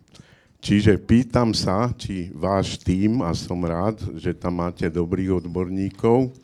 Čiže 0.62 0.99
pýtam 0.99 1.55
sa, 1.55 1.90
či 1.94 2.31
váš 2.35 2.78
tým, 2.82 3.23
a 3.23 3.31
som 3.35 3.62
rád, 3.62 3.99
že 4.19 4.35
tam 4.35 4.62
máte 4.62 4.86
dobrých 4.90 5.43
odborníkov, 5.43 6.35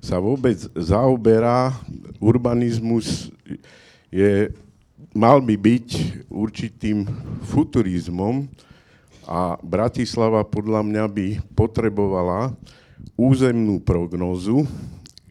sa 0.00 0.20
vôbec 0.20 0.56
zaoberá, 0.76 1.72
urbanizmus 2.20 3.32
je, 4.12 4.52
mal 5.16 5.40
by 5.40 5.56
byť 5.56 5.88
určitým 6.28 7.08
futurizmom 7.48 8.48
a 9.28 9.56
Bratislava 9.60 10.44
podľa 10.44 10.80
mňa 10.84 11.04
by 11.08 11.28
potrebovala 11.56 12.52
územnú 13.16 13.80
prognózu, 13.80 14.68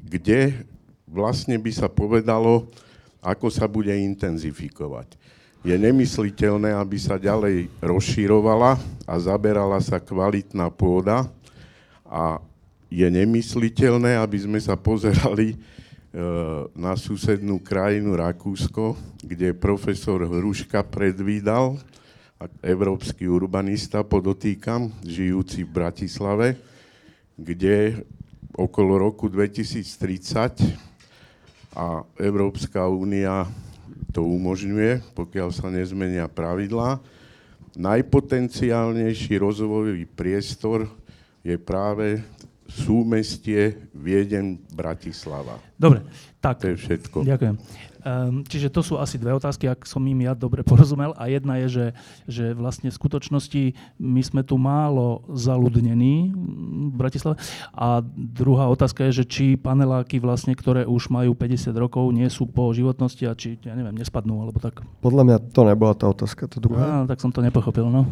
kde 0.02 0.66
vlastne 1.10 1.58
by 1.58 1.72
sa 1.74 1.88
povedalo, 1.90 2.70
ako 3.26 3.50
sa 3.50 3.66
bude 3.66 3.90
intenzifikovať? 3.90 5.18
Je 5.66 5.74
nemysliteľné, 5.74 6.78
aby 6.78 6.98
sa 7.02 7.18
ďalej 7.18 7.66
rozširovala 7.82 8.78
a 9.10 9.14
zaberala 9.18 9.82
sa 9.82 9.98
kvalitná 9.98 10.70
pôda 10.70 11.26
a 12.06 12.38
je 12.86 13.10
nemysliteľné, 13.10 14.22
aby 14.22 14.38
sme 14.46 14.62
sa 14.62 14.78
pozerali 14.78 15.52
e, 15.52 15.58
na 16.78 16.94
susednú 16.94 17.58
krajinu 17.58 18.14
Rakúsko, 18.14 18.94
kde 19.26 19.58
profesor 19.58 20.22
Hruška 20.22 20.86
predvídal, 20.86 21.82
európsky 22.62 23.26
urbanista, 23.26 24.06
podotýkam, 24.06 24.94
žijúci 25.02 25.66
v 25.66 25.74
Bratislave, 25.82 26.48
kde 27.34 28.06
okolo 28.54 29.02
roku 29.02 29.28
2030 29.28 30.95
a 31.76 32.08
Európska 32.16 32.88
únia 32.88 33.44
to 34.16 34.24
umožňuje, 34.24 35.12
pokiaľ 35.12 35.52
sa 35.52 35.68
nezmenia 35.68 36.32
pravidlá. 36.32 37.04
Najpotenciálnejší 37.76 39.36
rozvojový 39.36 40.08
priestor 40.08 40.88
je 41.44 41.60
práve 41.60 42.24
súmestie 42.66 43.92
Vieden-Bratislava. 43.92 45.60
Dobre, 45.76 46.02
tak. 46.40 46.64
To 46.64 46.72
je 46.72 46.80
všetko. 46.80 47.28
Ďakujem. 47.28 47.56
Um, 48.06 48.46
čiže 48.46 48.70
to 48.70 48.86
sú 48.86 49.02
asi 49.02 49.18
dve 49.18 49.34
otázky, 49.34 49.66
ak 49.66 49.90
som 49.90 50.06
im 50.06 50.22
ja 50.22 50.38
dobre 50.38 50.62
porozumel. 50.70 51.18
A 51.18 51.26
jedna 51.26 51.58
je, 51.66 51.68
že, 51.68 51.86
že 52.30 52.46
vlastne 52.54 52.94
v 52.94 52.98
skutočnosti 53.02 53.64
my 53.98 54.22
sme 54.22 54.46
tu 54.46 54.62
málo 54.62 55.26
zaludnení 55.34 56.30
v 56.30 56.94
Bratislave. 56.94 57.42
A 57.74 58.06
druhá 58.14 58.70
otázka 58.70 59.10
je, 59.10 59.22
že 59.22 59.26
či 59.26 59.46
paneláky 59.58 60.22
vlastne, 60.22 60.54
ktoré 60.54 60.86
už 60.86 61.10
majú 61.10 61.34
50 61.34 61.74
rokov, 61.74 62.14
nie 62.14 62.30
sú 62.30 62.46
po 62.46 62.70
životnosti 62.70 63.26
a 63.26 63.34
či, 63.34 63.58
ja 63.66 63.74
neviem, 63.74 63.98
nespadnú 63.98 64.38
alebo 64.38 64.62
tak. 64.62 64.86
Podľa 65.02 65.24
mňa 65.26 65.38
to 65.50 65.62
nebola 65.66 65.98
tá 65.98 66.06
otázka, 66.06 66.46
to 66.46 66.62
druhá. 66.62 67.02
Á, 67.02 67.10
tak 67.10 67.18
som 67.18 67.34
to 67.34 67.42
nepochopil, 67.42 67.90
no. 67.90 68.06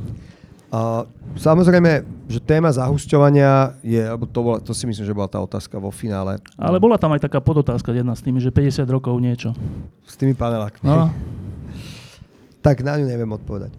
A 0.73 1.05
samozrejme, 1.37 2.01
že 2.25 2.41
téma 2.41 2.73
zahusťovania 2.73 3.77
je, 3.85 4.01
alebo 4.01 4.25
to, 4.25 4.39
bola, 4.41 4.57
to 4.57 4.73
si 4.73 4.89
myslím, 4.89 5.05
že 5.05 5.13
bola 5.13 5.29
tá 5.29 5.37
otázka 5.37 5.77
vo 5.77 5.93
finále. 5.93 6.41
Ale 6.57 6.81
bola 6.81 6.97
tam 6.97 7.13
aj 7.13 7.29
taká 7.29 7.37
podotázka 7.45 7.93
jedna 7.93 8.17
s 8.17 8.25
tými, 8.25 8.41
že 8.41 8.49
50 8.49 8.81
rokov 8.89 9.13
niečo. 9.21 9.53
S 10.01 10.17
tými 10.17 10.33
panelákmi. 10.33 10.81
No. 10.81 11.13
tak 12.65 12.81
na 12.81 12.97
ňu 12.97 13.05
neviem 13.05 13.29
odpovedať. 13.29 13.69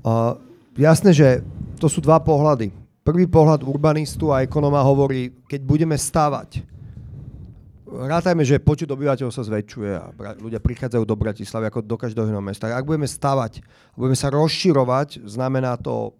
Uh, 0.00 0.40
jasné, 0.72 1.12
že 1.12 1.44
to 1.76 1.84
sú 1.84 2.00
dva 2.00 2.16
pohľady. 2.16 2.72
Prvý 3.04 3.28
pohľad 3.28 3.60
urbanistu 3.60 4.32
a 4.32 4.40
ekonóma 4.40 4.80
hovorí, 4.80 5.36
keď 5.52 5.60
budeme 5.68 6.00
stavať, 6.00 6.64
rátajme, 7.88 8.44
že 8.44 8.60
počet 8.60 8.88
obyvateľov 8.88 9.32
sa 9.32 9.44
zväčšuje 9.44 9.92
a 9.96 10.12
ľudia 10.40 10.60
prichádzajú 10.60 11.04
do 11.04 11.16
Bratislavy 11.16 11.68
ako 11.68 11.80
do 11.84 11.96
každého 11.96 12.28
iného 12.28 12.44
mesta. 12.44 12.72
Ak 12.72 12.88
budeme 12.88 13.08
stavať, 13.08 13.64
budeme 13.96 14.16
sa 14.16 14.28
rozširovať, 14.32 15.28
znamená 15.28 15.76
to 15.80 16.16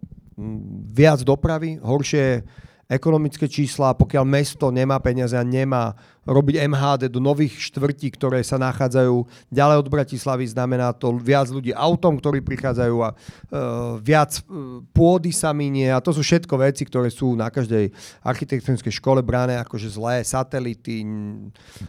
viac 0.89 1.21
dopravy, 1.21 1.77
horšie 1.79 2.43
ekonomické 2.89 3.45
čísla, 3.45 3.93
pokiaľ 3.93 4.25
mesto 4.25 4.73
nemá 4.73 4.97
peniaze 4.97 5.37
a 5.37 5.45
nemá 5.45 5.93
robiť 6.25 6.65
MHD 6.65 7.13
do 7.13 7.21
nových 7.21 7.69
štvrtí, 7.69 8.09
ktoré 8.17 8.41
sa 8.41 8.57
nachádzajú 8.57 9.29
ďalej 9.53 9.77
od 9.85 9.87
Bratislavy, 9.93 10.49
znamená 10.49 10.89
to 10.97 11.13
viac 11.21 11.53
ľudí 11.53 11.69
autom, 11.69 12.17
ktorí 12.17 12.41
prichádzajú 12.41 12.97
a 13.05 13.09
uh, 13.13 14.01
viac 14.01 14.41
uh, 14.41 14.81
pôdy 14.89 15.29
sa 15.29 15.53
minie 15.53 15.93
a 15.93 16.01
to 16.01 16.09
sú 16.17 16.25
všetko 16.25 16.57
veci, 16.65 16.81
ktoré 16.89 17.13
sú 17.13 17.37
na 17.37 17.53
každej 17.53 17.93
architektonickej 18.25 18.93
škole 18.97 19.21
bráne 19.21 19.61
akože 19.61 19.93
zlé, 19.93 20.25
satelity 20.25 21.05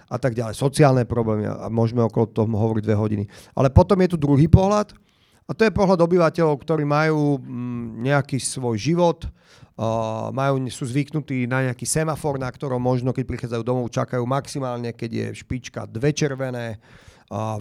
a 0.05 0.21
tak 0.21 0.37
ďalej, 0.37 0.53
sociálne 0.53 1.09
problémy 1.09 1.49
a 1.49 1.73
môžeme 1.73 2.05
okolo 2.05 2.29
toho 2.29 2.45
hovoriť 2.45 2.85
dve 2.85 2.97
hodiny. 2.97 3.25
Ale 3.57 3.73
potom 3.73 3.97
je 4.05 4.13
tu 4.13 4.17
druhý 4.21 4.53
pohľad, 4.53 4.93
a 5.51 5.55
to 5.57 5.67
je 5.67 5.75
pohľad 5.75 5.99
obyvateľov, 5.99 6.63
ktorí 6.63 6.87
majú 6.87 7.43
mm, 7.43 8.07
nejaký 8.07 8.39
svoj 8.39 8.79
život, 8.79 9.27
majú, 10.31 10.61
sú 10.69 10.85
zvyknutí 10.85 11.49
na 11.49 11.73
nejaký 11.73 11.89
semafor, 11.89 12.37
na 12.37 12.53
ktorom 12.53 12.77
možno, 12.77 13.17
keď 13.17 13.25
prichádzajú 13.25 13.63
domov, 13.65 13.89
čakajú 13.89 14.23
maximálne, 14.29 14.93
keď 14.93 15.11
je 15.11 15.27
špička 15.41 15.89
dve 15.89 16.13
červené, 16.13 16.77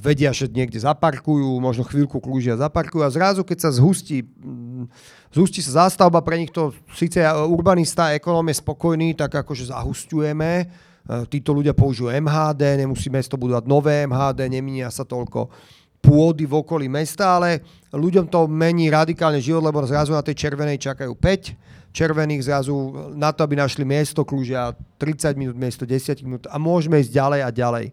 vedia, 0.01 0.33
že 0.33 0.49
niekde 0.49 0.81
zaparkujú, 0.81 1.61
možno 1.61 1.85
chvíľku 1.85 2.17
kľúžia 2.17 2.57
zaparkujú 2.57 3.05
a 3.05 3.13
zrazu, 3.13 3.45
keď 3.45 3.57
sa 3.63 3.69
zhustí, 3.69 4.25
mm, 4.25 4.89
zhustí 5.29 5.61
sa 5.61 5.85
zástavba, 5.85 6.25
pre 6.25 6.41
nich 6.41 6.49
to 6.49 6.73
síce 6.97 7.21
urbanista 7.45 8.11
ekonóm 8.17 8.49
je 8.49 8.65
spokojný, 8.65 9.13
tak 9.13 9.29
akože 9.29 9.69
zahustujeme, 9.69 10.65
uh, 10.65 11.23
títo 11.29 11.53
ľudia 11.53 11.77
použijú 11.77 12.09
MHD, 12.09 12.81
nemusí 12.81 13.13
mesto 13.13 13.37
budovať 13.37 13.63
nové 13.69 14.09
MHD, 14.09 14.49
neminia 14.49 14.89
sa 14.89 15.05
toľko 15.05 15.53
pôdy 16.01 16.47
v 16.47 16.53
okolí 16.65 16.87
mesta, 16.89 17.37
ale 17.37 17.61
ľuďom 17.97 18.29
to 18.29 18.45
mení 18.45 18.93
radikálne 18.93 19.41
život, 19.41 19.65
lebo 19.65 19.81
zrazu 19.81 20.13
na 20.13 20.21
tej 20.21 20.37
červenej 20.37 20.77
čakajú 20.77 21.17
5 21.17 21.89
červených 21.89 22.45
zrazu 22.45 22.75
na 23.17 23.33
to, 23.33 23.41
aby 23.41 23.57
našli 23.57 23.81
miesto, 23.81 24.21
kľúžia 24.21 24.77
30 25.01 25.33
minút, 25.33 25.57
miesto 25.57 25.89
10 25.89 26.21
minút 26.21 26.43
a 26.45 26.61
môžeme 26.61 27.01
ísť 27.01 27.11
ďalej 27.13 27.39
a 27.41 27.49
ďalej. 27.49 27.85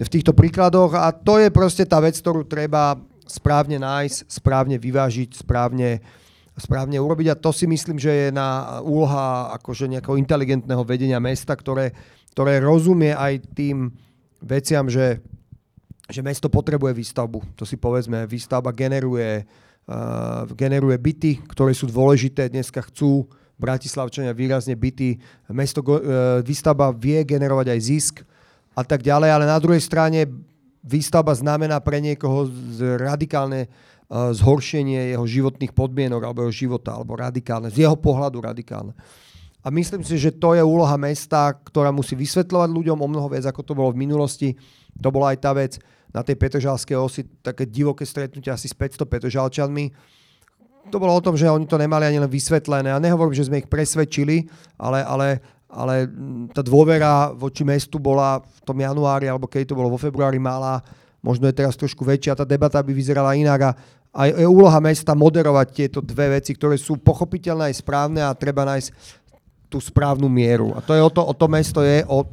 V 0.00 0.08
týchto 0.08 0.32
príkladoch 0.32 0.96
a 0.96 1.12
to 1.12 1.36
je 1.36 1.52
proste 1.52 1.84
tá 1.84 2.00
vec, 2.00 2.16
ktorú 2.16 2.48
treba 2.48 2.96
správne 3.28 3.76
nájsť, 3.76 4.26
správne 4.26 4.80
vyvážiť, 4.80 5.36
správne, 5.36 6.00
správne 6.56 6.96
urobiť. 6.96 7.26
A 7.30 7.38
to 7.38 7.52
si 7.52 7.68
myslím, 7.68 8.00
že 8.00 8.08
je 8.08 8.28
na 8.32 8.80
úloha 8.80 9.52
akože 9.60 9.86
nejakého 9.86 10.16
inteligentného 10.16 10.82
vedenia 10.88 11.20
mesta, 11.20 11.52
ktoré, 11.52 11.92
ktoré 12.32 12.64
rozumie 12.64 13.12
aj 13.12 13.44
tým 13.52 13.92
veciam, 14.40 14.88
že 14.88 15.20
že 16.10 16.26
mesto 16.26 16.50
potrebuje 16.50 16.92
výstavbu. 16.92 17.54
To 17.54 17.64
si 17.64 17.78
povedzme, 17.78 18.26
výstavba 18.26 18.74
generuje, 18.74 19.46
uh, 19.86 20.44
generuje 20.58 20.98
byty, 20.98 21.32
ktoré 21.50 21.70
sú 21.72 21.86
dôležité. 21.86 22.50
Dneska 22.50 22.82
chcú 22.90 23.30
Bratislavčania 23.56 24.34
výrazne 24.34 24.74
byty. 24.74 25.22
Mesto, 25.54 25.80
uh, 25.86 26.42
výstavba 26.42 26.90
vie 26.90 27.22
generovať 27.22 27.66
aj 27.70 27.80
zisk 27.80 28.14
a 28.74 28.82
tak 28.82 29.06
ďalej, 29.06 29.30
ale 29.30 29.44
na 29.46 29.58
druhej 29.62 29.80
strane 29.80 30.26
výstavba 30.82 31.30
znamená 31.32 31.78
pre 31.78 32.02
niekoho 32.02 32.50
radikálne 32.98 33.70
uh, 33.70 34.34
zhoršenie 34.34 35.14
jeho 35.14 35.26
životných 35.26 35.70
podmienok 35.70 36.20
alebo 36.26 36.46
jeho 36.48 36.66
života, 36.66 36.98
alebo 36.98 37.14
radikálne, 37.14 37.70
z 37.70 37.86
jeho 37.86 37.94
pohľadu 37.94 38.42
radikálne. 38.42 38.92
A 39.60 39.68
myslím 39.68 40.00
si, 40.00 40.16
že 40.16 40.32
to 40.32 40.56
je 40.56 40.64
úloha 40.64 40.96
mesta, 40.96 41.52
ktorá 41.52 41.92
musí 41.92 42.16
vysvetľovať 42.16 42.70
ľuďom 42.72 42.96
o 42.96 43.08
mnoho 43.12 43.28
viac, 43.28 43.44
ako 43.44 43.60
to 43.60 43.76
bolo 43.76 43.92
v 43.92 44.08
minulosti. 44.08 44.56
To 45.04 45.12
bola 45.12 45.36
aj 45.36 45.38
tá 45.44 45.52
vec, 45.52 45.76
na 46.10 46.20
tej 46.26 46.36
Petržalskej 46.36 46.96
osi 46.98 47.22
také 47.42 47.66
divoké 47.66 48.02
stretnutie 48.02 48.50
asi 48.50 48.66
s 48.66 48.74
500 48.74 49.06
Petržalčanmi. 49.06 49.90
To 50.90 50.96
bolo 50.98 51.14
o 51.14 51.22
tom, 51.22 51.38
že 51.38 51.46
oni 51.46 51.68
to 51.68 51.78
nemali 51.78 52.08
ani 52.08 52.18
len 52.18 52.30
vysvetlené. 52.30 52.90
A 52.90 52.98
nehovorím, 52.98 53.36
že 53.36 53.46
sme 53.46 53.62
ich 53.62 53.70
presvedčili, 53.70 54.50
ale, 54.74 55.06
ale, 55.06 55.38
ale 55.70 56.10
tá 56.50 56.66
dôvera 56.66 57.30
voči 57.30 57.62
mestu 57.62 58.02
bola 58.02 58.42
v 58.42 58.60
tom 58.66 58.74
januári, 58.74 59.30
alebo 59.30 59.46
keď 59.46 59.70
to 59.70 59.78
bolo 59.78 59.92
vo 59.92 60.00
februári, 60.00 60.40
malá 60.40 60.82
možno 61.20 61.44
je 61.52 61.52
teraz 61.52 61.76
trošku 61.76 62.00
väčšia, 62.00 62.32
tá 62.32 62.48
debata 62.48 62.80
by 62.80 62.96
vyzerala 62.96 63.36
inak 63.36 63.60
a 63.60 63.72
a 64.10 64.26
je 64.26 64.46
úloha 64.46 64.82
mesta 64.82 65.14
moderovať 65.14 65.66
tieto 65.70 65.98
dve 66.02 66.38
veci, 66.38 66.50
ktoré 66.58 66.74
sú 66.74 66.98
pochopiteľné 66.98 67.70
aj 67.70 67.78
správne 67.78 68.26
a 68.26 68.34
treba 68.34 68.66
nájsť 68.66 68.90
tú 69.70 69.78
správnu 69.78 70.26
mieru. 70.26 70.74
A 70.74 70.82
to 70.82 70.98
je 70.98 71.02
o 71.02 71.10
to, 71.10 71.22
o 71.22 71.30
to 71.30 71.46
mesto 71.46 71.78
je 71.78 72.02
o 72.10 72.26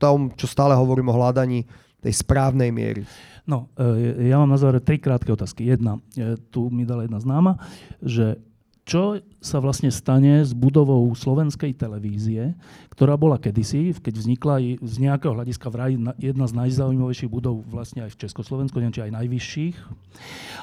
tom, 0.00 0.32
čo 0.32 0.48
stále 0.48 0.72
hovorím 0.72 1.12
o 1.12 1.16
hľadaní 1.20 1.68
tej 2.06 2.14
správnej 2.22 2.70
miery. 2.70 3.02
No, 3.50 3.74
e, 3.74 4.30
ja 4.30 4.38
mám 4.38 4.54
na 4.54 4.58
záver 4.58 4.78
tri 4.78 5.02
krátke 5.02 5.34
otázky. 5.34 5.66
Jedna, 5.66 5.98
e, 6.14 6.38
tu 6.54 6.70
mi 6.70 6.86
dala 6.86 7.02
jedna 7.02 7.18
známa, 7.18 7.58
že 7.98 8.38
čo 8.86 9.18
sa 9.42 9.58
vlastne 9.58 9.90
stane 9.90 10.46
s 10.46 10.54
budovou 10.54 11.10
slovenskej 11.10 11.74
televízie, 11.74 12.54
ktorá 12.94 13.18
bola 13.18 13.34
kedysi, 13.34 13.90
keď 13.98 14.14
vznikla 14.14 14.78
z 14.78 14.94
nejakého 15.02 15.34
hľadiska 15.34 15.66
vraj 15.74 15.98
jedna 16.22 16.46
z 16.46 16.54
najzaujímavejších 16.54 17.26
budov 17.26 17.66
vlastne 17.66 18.06
aj 18.06 18.14
v 18.14 18.20
Československu, 18.22 18.78
neviem, 18.78 18.94
či 18.94 19.02
aj 19.02 19.18
najvyšších. 19.18 19.76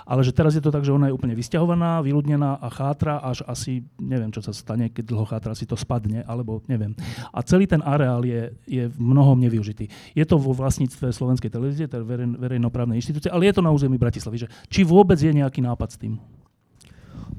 Ale 0.08 0.24
že 0.24 0.32
teraz 0.32 0.56
je 0.56 0.64
to 0.64 0.72
tak, 0.72 0.88
že 0.88 0.96
ona 0.96 1.12
je 1.12 1.16
úplne 1.20 1.36
vysťahovaná, 1.36 2.00
vyľudnená 2.00 2.64
a 2.64 2.68
chátra 2.72 3.20
až 3.20 3.44
asi, 3.44 3.84
neviem, 4.00 4.32
čo 4.32 4.40
sa 4.40 4.56
stane, 4.56 4.88
keď 4.88 5.04
dlho 5.04 5.28
chátra, 5.28 5.52
si 5.52 5.68
to 5.68 5.76
spadne, 5.76 6.24
alebo 6.24 6.64
neviem. 6.72 6.96
A 7.36 7.44
celý 7.44 7.68
ten 7.68 7.84
areál 7.84 8.24
je, 8.24 8.56
je 8.64 8.88
v 8.88 8.98
mnohom 9.04 9.36
nevyužitý. 9.36 9.92
Je 10.16 10.24
to 10.24 10.40
vo 10.40 10.56
vlastníctve 10.56 11.12
slovenskej 11.12 11.52
televízie, 11.52 11.92
teda 11.92 12.08
verej, 12.08 12.40
verejnoprávnej 12.40 13.04
inštitúcie, 13.04 13.28
ale 13.28 13.52
je 13.52 13.60
to 13.60 13.68
na 13.68 13.76
území 13.76 14.00
Bratislavy. 14.00 14.48
Že 14.48 14.52
či 14.72 14.88
vôbec 14.88 15.20
je 15.20 15.36
nejaký 15.36 15.60
nápad 15.60 15.92
s 15.92 15.98
tým? 16.00 16.16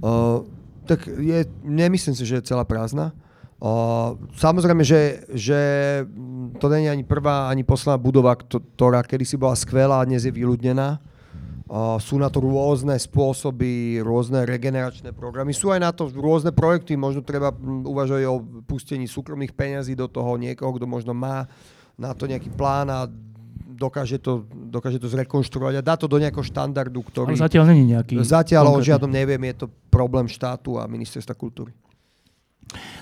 Uh, 0.04 0.44
tak 0.84 1.08
je, 1.08 1.48
nemyslím 1.64 2.14
si, 2.14 2.24
že 2.28 2.40
je 2.40 2.48
celá 2.48 2.62
prázdna. 2.68 3.16
Uh, 3.64 4.20
samozrejme, 4.36 4.84
že, 4.84 5.24
že 5.32 5.60
to 6.60 6.68
nie 6.68 6.84
je 6.84 6.94
ani 7.00 7.04
prvá, 7.06 7.48
ani 7.48 7.64
posledná 7.64 7.96
budova, 7.96 8.36
ktorá 8.36 9.00
kedysi 9.00 9.40
bola 9.40 9.56
skvelá 9.56 10.04
a 10.04 10.08
dnes 10.08 10.28
je 10.28 10.32
vyľudnená. 10.34 11.00
Uh, 11.64 11.96
sú 11.96 12.20
na 12.20 12.28
to 12.28 12.44
rôzne 12.44 12.92
spôsoby, 12.92 14.04
rôzne 14.04 14.44
regeneračné 14.44 15.16
programy. 15.16 15.56
Sú 15.56 15.72
aj 15.72 15.80
na 15.80 15.96
to 15.96 16.12
rôzne 16.12 16.52
projekty, 16.52 16.92
možno 16.92 17.24
treba 17.24 17.56
uvažovať 17.88 18.22
o 18.28 18.44
pustení 18.68 19.08
súkromných 19.08 19.56
peňazí 19.56 19.96
do 19.96 20.12
toho 20.12 20.36
niekoho, 20.36 20.76
kto 20.76 20.84
možno 20.84 21.16
má 21.16 21.48
na 21.96 22.12
to 22.12 22.28
nejaký 22.28 22.52
plán 22.52 22.92
a 22.92 23.08
dokáže 23.74 24.22
to, 24.22 24.46
dokáže 24.50 25.02
to 25.02 25.10
zrekonštruovať 25.10 25.74
a 25.78 25.82
dá 25.82 25.98
to 25.98 26.06
do 26.06 26.22
nejakého 26.22 26.46
štandardu, 26.46 27.02
ktorý... 27.02 27.34
Ale 27.34 27.44
zatiaľ 27.44 27.74
není 27.74 27.90
nejaký... 27.90 28.22
Zatiaľ 28.22 28.70
o 28.70 28.78
žiadnom 28.78 29.10
neviem, 29.10 29.42
je 29.50 29.66
to 29.66 29.66
problém 29.90 30.30
štátu 30.30 30.78
a 30.78 30.86
ministerstva 30.86 31.34
kultúry. 31.34 31.74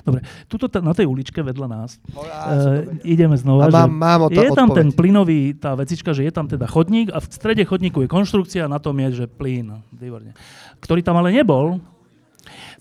Dobre, 0.03 0.21
tuto 0.51 0.67
t- 0.67 0.83
na 0.83 0.91
tej 0.91 1.07
uličke 1.07 1.39
vedľa 1.39 1.67
nás 1.71 1.97
no, 2.11 2.27
ja, 2.27 2.39
uh, 2.51 2.83
ideme 3.07 3.39
znova. 3.39 3.71
mám, 3.71 3.89
mám 3.95 4.21
je 4.29 4.51
tam 4.53 4.75
ten 4.75 4.91
plynový, 4.91 5.55
tá 5.55 5.79
vecička, 5.79 6.11
že 6.11 6.27
je 6.27 6.33
tam 6.35 6.51
teda 6.51 6.67
chodník 6.67 7.15
a 7.15 7.23
v 7.23 7.27
strede 7.31 7.63
chodníku 7.63 8.03
je 8.03 8.09
konštrukcia, 8.11 8.67
na 8.67 8.83
tom 8.83 8.99
je, 8.99 9.25
že 9.25 9.27
plyn, 9.31 9.81
výborne. 9.95 10.35
Ktorý 10.83 11.01
tam 11.07 11.23
ale 11.23 11.31
nebol, 11.31 11.79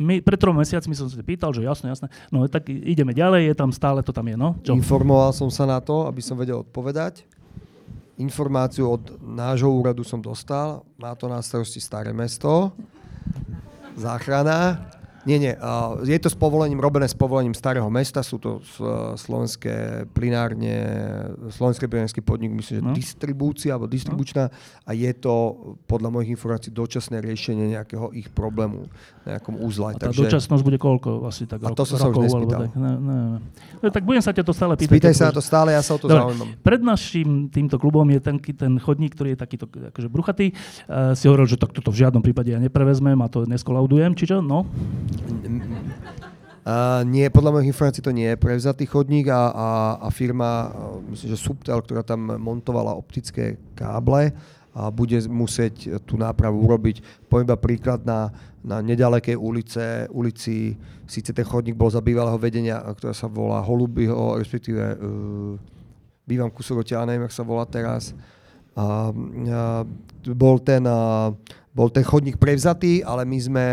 my, 0.02 0.26
pred 0.26 0.40
trom 0.42 0.58
mesiacmi 0.58 0.98
som 0.98 1.06
sa 1.06 1.22
pýtal, 1.22 1.54
že 1.54 1.62
jasné, 1.62 1.94
jasné. 1.94 2.10
No 2.34 2.50
tak 2.50 2.66
ideme 2.68 3.14
ďalej, 3.14 3.54
je 3.54 3.56
tam 3.56 3.70
stále 3.70 4.02
to 4.02 4.10
tam 4.10 4.26
je, 4.26 4.36
no. 4.36 4.58
Čo? 4.66 4.74
Informoval 4.74 5.32
som 5.38 5.54
sa 5.54 5.70
na 5.70 5.78
to, 5.78 6.10
aby 6.10 6.20
som 6.26 6.34
vedel 6.34 6.66
odpovedať 6.66 7.24
informáciu 8.22 8.94
od 8.94 9.18
nášho 9.18 9.68
úradu 9.68 10.06
som 10.06 10.22
dostal, 10.22 10.86
má 11.02 11.18
to 11.18 11.26
na 11.26 11.42
starosti 11.42 11.82
Staré 11.82 12.14
mesto, 12.14 12.72
záchrana. 13.98 14.88
Nie, 15.22 15.38
nie, 15.38 15.54
je 16.02 16.20
to 16.20 16.30
s 16.34 16.38
povolením, 16.38 16.82
robené 16.82 17.06
s 17.06 17.14
povolením 17.14 17.54
starého 17.54 17.86
mesta, 17.94 18.26
sú 18.26 18.42
to 18.42 18.58
slovenské 19.18 20.06
plinárne, 20.18 20.74
slovenský 21.54 21.86
plinárny 21.86 22.22
podnik, 22.26 22.52
myslím, 22.58 22.76
že 22.78 22.84
no. 22.84 22.94
distribúcia 22.98 23.78
alebo 23.78 23.86
distribučná 23.86 24.50
a 24.82 24.92
je 24.98 25.12
to 25.14 25.34
podľa 25.86 26.10
mojich 26.10 26.34
informácií 26.34 26.74
dočasné 26.74 27.22
riešenie 27.22 27.78
nejakého 27.78 28.10
ich 28.18 28.34
problému, 28.34 28.90
nejakom 29.30 29.62
úzle. 29.62 29.94
A 29.94 30.00
tá 30.00 30.10
Takže... 30.10 30.26
dočasnosť 30.26 30.64
bude 30.66 30.78
koľko? 30.82 31.30
Asi 31.30 31.46
tak 31.46 31.62
a 31.62 31.70
to 31.70 31.86
som 31.86 32.02
sa 32.02 32.10
už 32.10 32.26
nespýtal. 32.26 32.60
Tak, 32.66 32.74
ne, 32.74 32.94
ne, 32.98 33.18
ne. 33.38 33.40
No, 33.78 33.86
tak 33.94 34.02
budem 34.02 34.24
sa 34.26 34.34
ťa 34.34 34.42
to 34.42 34.54
stále 34.58 34.74
pýtať. 34.74 34.90
Spýtaj 34.90 35.14
sa 35.14 35.24
na 35.30 35.34
to 35.38 35.44
stále, 35.44 35.70
ja 35.70 35.82
sa 35.86 35.94
o 35.96 36.00
to 36.02 36.10
Dobre, 36.10 36.34
zaujímam. 36.34 36.48
Pred 36.66 36.82
našim 36.82 37.30
týmto 37.54 37.78
klubom 37.78 38.10
je 38.10 38.20
ten, 38.22 38.42
ten 38.42 38.74
chodník, 38.82 39.14
ktorý 39.14 39.38
je 39.38 39.40
takýto 39.40 39.70
akože 39.70 40.10
bruchatý. 40.10 40.58
Uh, 40.90 41.14
si 41.14 41.30
hovoril, 41.30 41.46
že 41.46 41.62
tak 41.62 41.78
toto 41.78 41.94
v 41.94 42.02
žiadnom 42.02 42.26
prípade 42.26 42.50
ja 42.50 42.58
neprevezmem 42.58 43.18
a 43.22 43.28
to 43.30 43.46
neskolaudujem, 43.46 44.18
či 44.18 44.26
čo? 44.26 44.42
No. 44.42 44.66
Uh, 46.62 47.02
nie, 47.10 47.26
podľa 47.34 47.58
mojich 47.58 47.74
informácií 47.74 48.06
to 48.06 48.14
nie 48.14 48.30
je 48.30 48.38
prevzatý 48.38 48.86
chodník 48.86 49.34
a, 49.34 49.50
a, 49.50 49.70
a 49.98 50.08
firma, 50.14 50.70
myslím, 51.10 51.34
že 51.34 51.42
Subtel, 51.42 51.82
ktorá 51.82 52.06
tam 52.06 52.38
montovala 52.38 52.94
optické 52.94 53.58
káble 53.74 54.30
a 54.72 54.94
bude 54.94 55.18
musieť 55.26 55.98
tú 56.06 56.22
nápravu 56.22 56.62
urobiť. 56.62 57.02
Poviem 57.28 57.50
iba 57.50 57.58
príklad 57.58 58.06
na, 58.06 58.30
na 58.62 58.78
nedalekej 58.78 59.36
ulice, 59.42 60.06
ulici, 60.14 60.78
síce 61.10 61.34
ten 61.34 61.44
chodník 61.44 61.74
bol 61.74 61.90
za 61.90 62.00
bývalého 62.00 62.38
vedenia, 62.38 62.78
ktorá 62.78 63.12
sa 63.18 63.26
volá 63.26 63.60
Holubyho, 63.66 64.38
respektíve 64.38 64.80
uh, 64.80 65.58
bývam 66.30 66.54
a 66.54 67.08
neviem, 67.10 67.26
ak 67.26 67.34
sa 67.34 67.44
volá 67.44 67.66
teraz. 67.66 68.14
Uh, 68.72 69.12
uh, 69.50 69.84
bol 70.32 70.62
ten 70.62 70.86
uh, 70.88 71.36
bol 71.72 71.88
ten 71.88 72.04
chodník 72.04 72.36
prevzatý, 72.36 73.00
ale 73.00 73.24
my 73.24 73.38
sme 73.40 73.66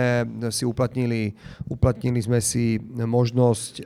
si 0.54 0.62
uplatnili, 0.62 1.34
uplatnili 1.66 2.22
sme 2.22 2.38
si 2.38 2.78
možnosť 2.94 3.82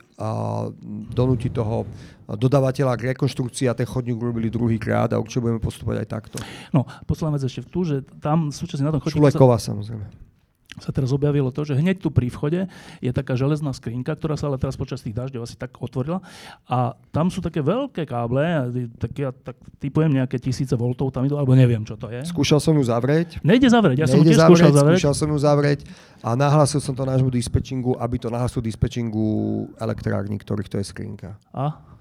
donútiť 1.17 1.51
toho 1.57 1.89
dodávateľa 2.29 2.97
k 2.97 3.17
rekonštrukcii 3.17 3.67
a 3.69 3.77
ten 3.77 3.89
chodník 3.89 4.17
urobili 4.17 4.53
druhý 4.53 4.77
krát 4.77 5.13
a 5.13 5.21
určite 5.21 5.45
budeme 5.45 5.61
postupovať 5.61 5.97
aj 6.05 6.09
takto. 6.09 6.37
No, 6.73 6.85
posledná 7.05 7.37
vec 7.37 7.45
ešte 7.45 7.65
v 7.65 7.69
tu, 7.69 7.81
že 7.85 7.97
tam 8.21 8.53
súčasne 8.53 8.89
na 8.89 8.93
tom 8.93 9.01
chodníku... 9.01 9.21
Šuleková 9.21 9.57
sa... 9.61 9.73
samozrejme 9.73 10.32
sa 10.81 10.89
teraz 10.89 11.13
objavilo 11.13 11.53
to, 11.53 11.69
že 11.69 11.77
hneď 11.77 12.01
tu 12.01 12.09
pri 12.09 12.33
vchode 12.33 12.65
je 13.05 13.11
taká 13.13 13.37
železná 13.37 13.77
skrinka, 13.77 14.17
ktorá 14.17 14.41
sa 14.41 14.49
ale 14.49 14.57
teraz 14.57 14.81
počas 14.81 15.05
tých 15.05 15.13
dažďov 15.13 15.45
asi 15.45 15.57
tak 15.61 15.77
otvorila 15.77 16.25
a 16.65 16.97
tam 17.13 17.29
sú 17.29 17.45
také 17.45 17.61
veľké 17.61 18.09
káble, 18.09 18.73
tak 18.97 19.13
ja 19.21 19.31
tak 19.37 19.61
typujem 19.77 20.17
nejaké 20.17 20.41
tisíce 20.41 20.73
voltov 20.73 21.13
tam 21.13 21.29
idú, 21.29 21.37
alebo 21.37 21.53
neviem, 21.53 21.85
čo 21.85 22.01
to 22.01 22.09
je. 22.09 22.25
Skúšal 22.25 22.63
som 22.63 22.73
ju 22.73 22.85
zavrieť. 22.89 23.45
Nejde 23.45 23.69
zavrieť, 23.69 23.99
ja 24.01 24.07
Nejde 24.09 24.17
som 24.17 24.25
tiež 24.25 24.39
zavrieť, 24.41 24.49
skúšal 24.49 24.73
zavrieť. 24.73 24.99
Skúšal 25.01 25.15
som 25.15 25.29
ju 25.29 25.39
zavrieť 25.39 25.81
a 26.25 26.31
nahlásil 26.33 26.81
som 26.81 26.95
to 26.97 27.05
nášmu 27.05 27.29
dispečingu, 27.29 27.93
aby 28.01 28.17
to 28.17 28.33
nahlásil 28.33 28.65
dispečingu 28.65 29.69
elektrárny, 29.77 30.41
ktorých 30.41 30.69
to 30.73 30.77
je 30.81 30.87
skrinka. 30.89 31.37
A? 31.53 31.92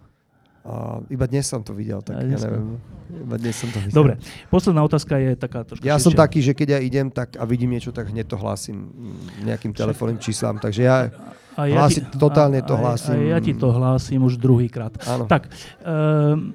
A 0.62 1.02
iba 1.10 1.26
dnes 1.26 1.50
som 1.50 1.66
to 1.66 1.74
videl, 1.74 2.06
tak 2.06 2.22
ja, 2.22 2.38
ja 2.38 2.40
neviem. 2.46 2.78
Iba 3.12 3.36
dnes 3.42 3.58
som 3.58 3.70
to 3.74 3.82
videl. 3.82 3.98
Dobre, 3.98 4.14
posledná 4.54 4.86
otázka 4.86 5.18
je 5.18 5.34
taká 5.34 5.66
trošku 5.66 5.82
Ja 5.82 5.98
som 5.98 6.14
taký, 6.14 6.38
že 6.46 6.54
keď 6.54 6.78
ja 6.78 6.80
idem 6.80 7.10
tak 7.10 7.34
a 7.34 7.44
vidím 7.50 7.74
niečo, 7.74 7.90
tak 7.90 8.14
hneď 8.14 8.30
to 8.30 8.38
hlásim 8.38 8.94
nejakým 9.42 9.74
telefónnym 9.74 10.22
číslám. 10.22 10.62
Takže 10.62 10.82
ja, 10.86 11.10
a 11.58 11.66
ja 11.66 11.82
hlásim, 11.82 12.06
ti, 12.06 12.14
totálne 12.22 12.62
to 12.62 12.78
hlásim. 12.78 13.18
A, 13.18 13.26
a 13.26 13.30
ja 13.36 13.40
ti 13.42 13.58
to 13.58 13.74
hlásim 13.74 14.22
už 14.22 14.38
druhýkrát. 14.38 14.94
Tak, 15.26 15.50
um, 15.82 16.54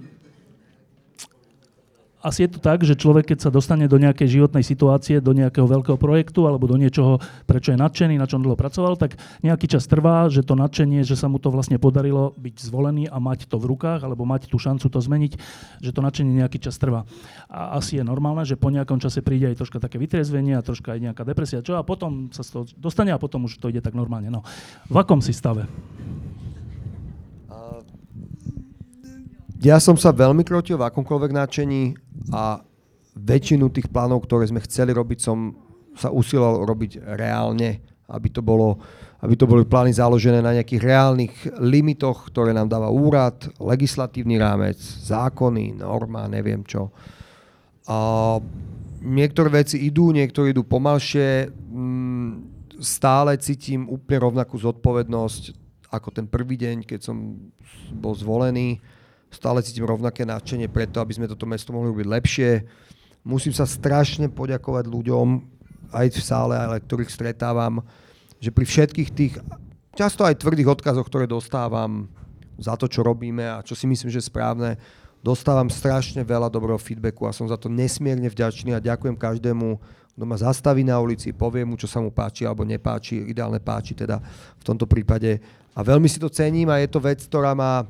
asi 2.27 2.43
je 2.43 2.59
to 2.59 2.61
tak, 2.61 2.82
že 2.82 2.98
človek, 2.98 3.31
keď 3.31 3.47
sa 3.47 3.51
dostane 3.55 3.86
do 3.86 4.03
nejakej 4.03 4.27
životnej 4.27 4.66
situácie, 4.66 5.23
do 5.23 5.31
nejakého 5.31 5.62
veľkého 5.62 5.94
projektu 5.94 6.51
alebo 6.51 6.66
do 6.66 6.74
niečoho, 6.74 7.23
prečo 7.47 7.70
je 7.70 7.78
nadšený, 7.78 8.19
na 8.19 8.27
čom 8.27 8.43
dlho 8.43 8.59
pracoval, 8.59 8.98
tak 8.98 9.15
nejaký 9.47 9.70
čas 9.70 9.86
trvá, 9.86 10.27
že 10.27 10.43
to 10.43 10.59
nadšenie, 10.59 11.07
že 11.07 11.15
sa 11.15 11.31
mu 11.31 11.39
to 11.39 11.55
vlastne 11.55 11.78
podarilo 11.78 12.35
byť 12.35 12.57
zvolený 12.66 13.07
a 13.07 13.23
mať 13.23 13.47
to 13.47 13.62
v 13.62 13.70
rukách, 13.70 14.03
alebo 14.03 14.27
mať 14.27 14.51
tú 14.51 14.59
šancu 14.59 14.90
to 14.90 14.98
zmeniť, 14.98 15.32
že 15.78 15.94
to 15.94 16.03
nadšenie 16.03 16.43
nejaký 16.43 16.59
čas 16.59 16.74
trvá. 16.82 17.07
A 17.47 17.78
asi 17.78 18.03
je 18.03 18.05
normálne, 18.05 18.43
že 18.43 18.59
po 18.59 18.74
nejakom 18.74 18.98
čase 18.98 19.23
príde 19.23 19.47
aj 19.47 19.62
troška 19.62 19.78
také 19.78 20.03
vytriezvenie 20.03 20.59
a 20.59 20.66
troška 20.66 20.98
aj 20.98 21.01
nejaká 21.07 21.23
depresia, 21.23 21.62
čo 21.62 21.78
a 21.78 21.86
potom 21.86 22.35
sa 22.35 22.43
to 22.43 22.66
dostane 22.74 23.15
a 23.15 23.23
potom 23.23 23.47
už 23.47 23.62
to 23.62 23.70
ide 23.70 23.78
tak 23.78 23.94
normálne. 23.94 24.35
No. 24.35 24.43
V 24.90 24.97
akom 24.98 25.23
si 25.23 25.31
stave? 25.31 25.70
Ja 29.65 29.81
som 29.81 29.97
sa 29.97 30.12
veľmi 30.12 30.45
krotil 30.45 30.77
v 30.77 30.85
akomkoľvek 30.93 31.33
nadšení 31.33 31.83
a 32.28 32.61
väčšinu 33.16 33.73
tých 33.73 33.89
plánov, 33.89 34.28
ktoré 34.28 34.45
sme 34.45 34.61
chceli 34.61 34.93
robiť, 34.93 35.19
som 35.24 35.57
sa 35.97 36.12
usiloval 36.12 36.69
robiť 36.69 37.01
reálne, 37.16 37.81
aby 38.12 38.28
to, 38.28 38.45
bolo, 38.45 38.77
aby 39.24 39.33
to 39.33 39.49
boli 39.49 39.65
plány 39.65 39.97
založené 39.97 40.45
na 40.45 40.53
nejakých 40.53 40.85
reálnych 40.85 41.35
limitoch, 41.65 42.28
ktoré 42.28 42.53
nám 42.53 42.69
dáva 42.69 42.93
úrad, 42.93 43.49
legislatívny 43.57 44.37
rámec, 44.37 44.77
zákony, 45.09 45.73
norma, 45.81 46.28
neviem 46.28 46.61
čo. 46.61 46.93
A 47.89 48.37
niektoré 49.01 49.65
veci 49.65 49.89
idú, 49.89 50.12
niektoré 50.12 50.53
idú 50.53 50.69
pomalšie. 50.69 51.49
Mm, 51.73 52.31
stále 52.77 53.41
cítim 53.41 53.89
úplne 53.89 54.20
rovnakú 54.20 54.61
zodpovednosť 54.61 55.57
ako 55.89 56.09
ten 56.12 56.28
prvý 56.28 56.61
deň, 56.61 56.85
keď 56.85 57.09
som 57.09 57.41
bol 57.97 58.12
zvolený 58.12 58.85
stále 59.31 59.62
cítim 59.62 59.85
rovnaké 59.85 60.23
nadšenie 60.24 60.70
preto, 60.70 61.03
aby 61.03 61.12
sme 61.16 61.31
toto 61.31 61.44
mesto 61.44 61.74
mohli 61.74 61.93
robiť 61.93 62.09
lepšie. 62.09 62.51
Musím 63.27 63.53
sa 63.53 63.66
strašne 63.66 64.31
poďakovať 64.31 64.86
ľuďom, 64.86 65.57
aj 65.94 66.07
v 66.15 66.20
sále, 66.23 66.55
ale 66.59 66.82
ktorých 66.82 67.11
stretávam, 67.11 67.82
že 68.43 68.51
pri 68.51 68.66
všetkých 68.66 69.11
tých, 69.15 69.35
často 69.94 70.27
aj 70.27 70.43
tvrdých 70.43 70.78
odkazoch, 70.78 71.07
ktoré 71.07 71.31
dostávam 71.31 72.11
za 72.59 72.74
to, 72.74 72.89
čo 72.89 73.05
robíme 73.05 73.44
a 73.44 73.62
čo 73.62 73.77
si 73.77 73.86
myslím, 73.86 74.11
že 74.11 74.20
je 74.23 74.31
správne, 74.32 74.81
dostávam 75.20 75.69
strašne 75.69 76.23
veľa 76.24 76.48
dobrého 76.51 76.78
feedbacku 76.78 77.28
a 77.28 77.36
som 77.36 77.47
za 77.47 77.59
to 77.59 77.70
nesmierne 77.70 78.27
vďačný 78.27 78.73
a 78.77 78.82
ďakujem 78.82 79.16
každému, 79.16 79.78
kto 80.16 80.24
ma 80.24 80.36
zastaví 80.40 80.81
na 80.81 80.97
ulici, 80.97 81.36
povie 81.36 81.66
mu, 81.69 81.77
čo 81.77 81.85
sa 81.85 82.01
mu 82.01 82.09
páči 82.09 82.48
alebo 82.48 82.65
nepáči, 82.65 83.20
ideálne 83.28 83.61
páči 83.61 83.93
teda 83.93 84.16
v 84.57 84.65
tomto 84.65 84.89
prípade. 84.89 85.36
A 85.77 85.85
veľmi 85.85 86.09
si 86.09 86.16
to 86.16 86.32
cením 86.32 86.73
a 86.73 86.81
je 86.81 86.89
to 86.89 87.05
vec, 87.05 87.20
ktorá 87.20 87.53
ma 87.53 87.85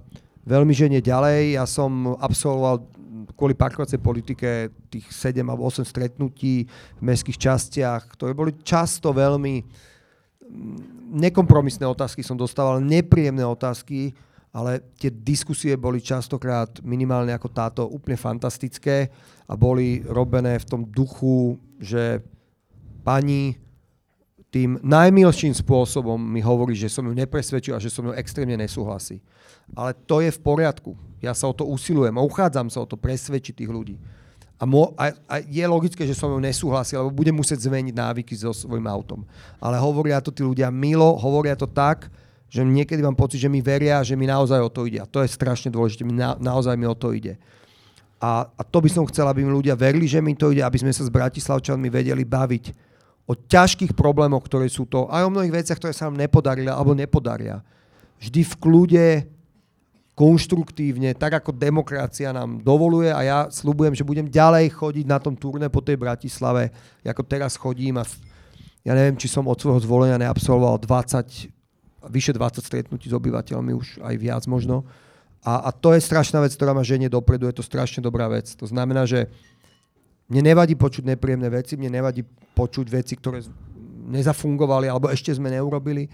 veľmi 0.46 0.72
ženie 0.72 1.02
ďalej. 1.02 1.58
Ja 1.58 1.66
som 1.66 2.14
absolvoval 2.16 2.86
kvôli 3.34 3.52
parkovacej 3.58 3.98
politike 4.00 4.70
tých 4.88 5.10
7 5.10 5.42
alebo 5.44 5.66
8 5.66 5.82
stretnutí 5.82 6.64
v 6.96 7.02
mestských 7.02 7.36
častiach, 7.36 8.16
ktoré 8.16 8.32
boli 8.32 8.54
často 8.62 9.10
veľmi 9.10 9.54
mm, 9.60 10.76
nekompromisné 11.20 11.84
otázky 11.84 12.22
som 12.22 12.38
dostával, 12.38 12.80
nepríjemné 12.80 13.44
otázky, 13.44 14.14
ale 14.56 14.80
tie 14.96 15.12
diskusie 15.12 15.76
boli 15.76 16.00
častokrát 16.00 16.80
minimálne 16.80 17.34
ako 17.36 17.48
táto 17.52 17.82
úplne 17.84 18.16
fantastické 18.16 19.12
a 19.44 19.52
boli 19.52 20.00
robené 20.06 20.56
v 20.56 20.64
tom 20.64 20.82
duchu, 20.88 21.60
že 21.76 22.24
pani 23.04 23.65
tým 24.56 24.80
najmilším 24.80 25.52
spôsobom 25.52 26.16
mi 26.16 26.40
hovorí, 26.40 26.72
že 26.72 26.88
som 26.88 27.04
ju 27.04 27.12
nepresvedčil 27.12 27.76
a 27.76 27.82
že 27.82 27.92
som 27.92 28.08
ju 28.08 28.16
extrémne 28.16 28.56
nesúhlasí. 28.56 29.20
Ale 29.76 29.92
to 29.92 30.24
je 30.24 30.32
v 30.32 30.40
poriadku. 30.40 30.96
Ja 31.20 31.36
sa 31.36 31.44
o 31.44 31.52
to 31.52 31.68
usilujem 31.68 32.16
a 32.16 32.24
uchádzam 32.24 32.72
sa 32.72 32.80
o 32.80 32.88
to 32.88 32.96
presvedčiť 32.96 33.52
tých 33.52 33.68
ľudí. 33.68 34.00
A, 34.56 34.64
mo, 34.64 34.96
a, 34.96 35.12
a 35.28 35.44
je 35.44 35.60
logické, 35.68 36.08
že 36.08 36.16
som 36.16 36.32
ju 36.32 36.40
nesúhlasil, 36.40 37.04
lebo 37.04 37.12
budem 37.12 37.36
musieť 37.36 37.68
zmeniť 37.68 37.92
návyky 37.92 38.32
so 38.32 38.56
svojím 38.56 38.88
autom. 38.88 39.28
Ale 39.60 39.76
hovoria 39.76 40.24
to 40.24 40.32
tí 40.32 40.40
ľudia 40.40 40.72
milo, 40.72 41.20
hovoria 41.20 41.52
to 41.52 41.68
tak, 41.68 42.08
že 42.48 42.64
niekedy 42.64 43.04
mám 43.04 43.12
pocit, 43.12 43.36
že 43.36 43.52
mi 43.52 43.60
veria, 43.60 44.00
že 44.00 44.16
mi 44.16 44.24
naozaj 44.24 44.56
o 44.64 44.72
to 44.72 44.88
ide. 44.88 45.04
A 45.04 45.10
to 45.10 45.20
je 45.20 45.28
strašne 45.28 45.68
dôležité, 45.68 46.08
mi 46.08 46.16
na, 46.16 46.32
naozaj 46.40 46.72
mi 46.80 46.88
o 46.88 46.96
to 46.96 47.12
ide. 47.12 47.36
A, 48.16 48.48
a 48.48 48.62
to 48.64 48.80
by 48.80 48.88
som 48.88 49.04
chcel, 49.04 49.28
aby 49.28 49.44
mi 49.44 49.52
ľudia 49.52 49.76
verili, 49.76 50.08
že 50.08 50.24
mi 50.24 50.32
to 50.32 50.48
ide, 50.48 50.64
aby 50.64 50.80
sme 50.80 50.88
sa 50.96 51.04
s 51.04 51.12
Bratislavčanmi 51.12 51.92
vedeli 51.92 52.24
baviť 52.24 52.85
o 53.26 53.34
ťažkých 53.34 53.92
problémoch, 53.92 54.46
ktoré 54.46 54.70
sú 54.70 54.86
to, 54.86 55.10
aj 55.10 55.26
o 55.26 55.32
mnohých 55.34 55.62
veciach, 55.62 55.78
ktoré 55.82 55.92
sa 55.92 56.06
nám 56.06 56.22
nepodarili 56.22 56.70
alebo 56.70 56.94
nepodaria. 56.94 57.60
Vždy 58.22 58.40
v 58.46 58.54
kľude, 58.56 59.06
konštruktívne, 60.16 61.12
tak 61.12 61.44
ako 61.44 61.52
demokracia 61.52 62.32
nám 62.32 62.64
dovoluje 62.64 63.12
a 63.12 63.20
ja 63.20 63.38
slúbujem, 63.52 63.92
že 63.92 64.06
budem 64.06 64.24
ďalej 64.32 64.72
chodiť 64.72 65.04
na 65.04 65.20
tom 65.20 65.36
turné 65.36 65.68
po 65.68 65.84
tej 65.84 66.00
Bratislave, 66.00 66.72
ako 67.04 67.20
teraz 67.20 67.60
chodím 67.60 68.00
a 68.00 68.08
ja 68.80 68.96
neviem, 68.96 69.18
či 69.20 69.28
som 69.28 69.44
od 69.44 69.60
svojho 69.60 69.84
zvolenia 69.84 70.16
neabsolvoval 70.16 70.80
20 70.80 71.52
vyše 72.08 72.32
20 72.32 72.62
stretnutí 72.62 73.10
s 73.10 73.14
obyvateľmi, 73.18 73.74
už 73.74 74.00
aj 74.02 74.14
viac 74.16 74.42
možno. 74.46 74.86
A, 75.46 75.70
a 75.70 75.70
to 75.70 75.94
je 75.94 76.02
strašná 76.02 76.42
vec, 76.42 76.54
ktorá 76.54 76.74
ma 76.74 76.82
ženie 76.82 77.10
dopredu, 77.10 77.46
je 77.46 77.58
to 77.58 77.66
strašne 77.66 78.02
dobrá 78.02 78.26
vec. 78.26 78.50
To 78.58 78.66
znamená, 78.66 79.06
že 79.06 79.30
mne 80.26 80.42
nevadí 80.52 80.74
počuť 80.74 81.06
nepríjemné 81.06 81.48
veci, 81.50 81.78
mne 81.78 82.02
nevadí 82.02 82.26
počuť 82.54 82.86
veci, 82.90 83.14
ktoré 83.14 83.42
nezafungovali 84.06 84.90
alebo 84.90 85.10
ešte 85.10 85.34
sme 85.34 85.50
neurobili. 85.50 86.10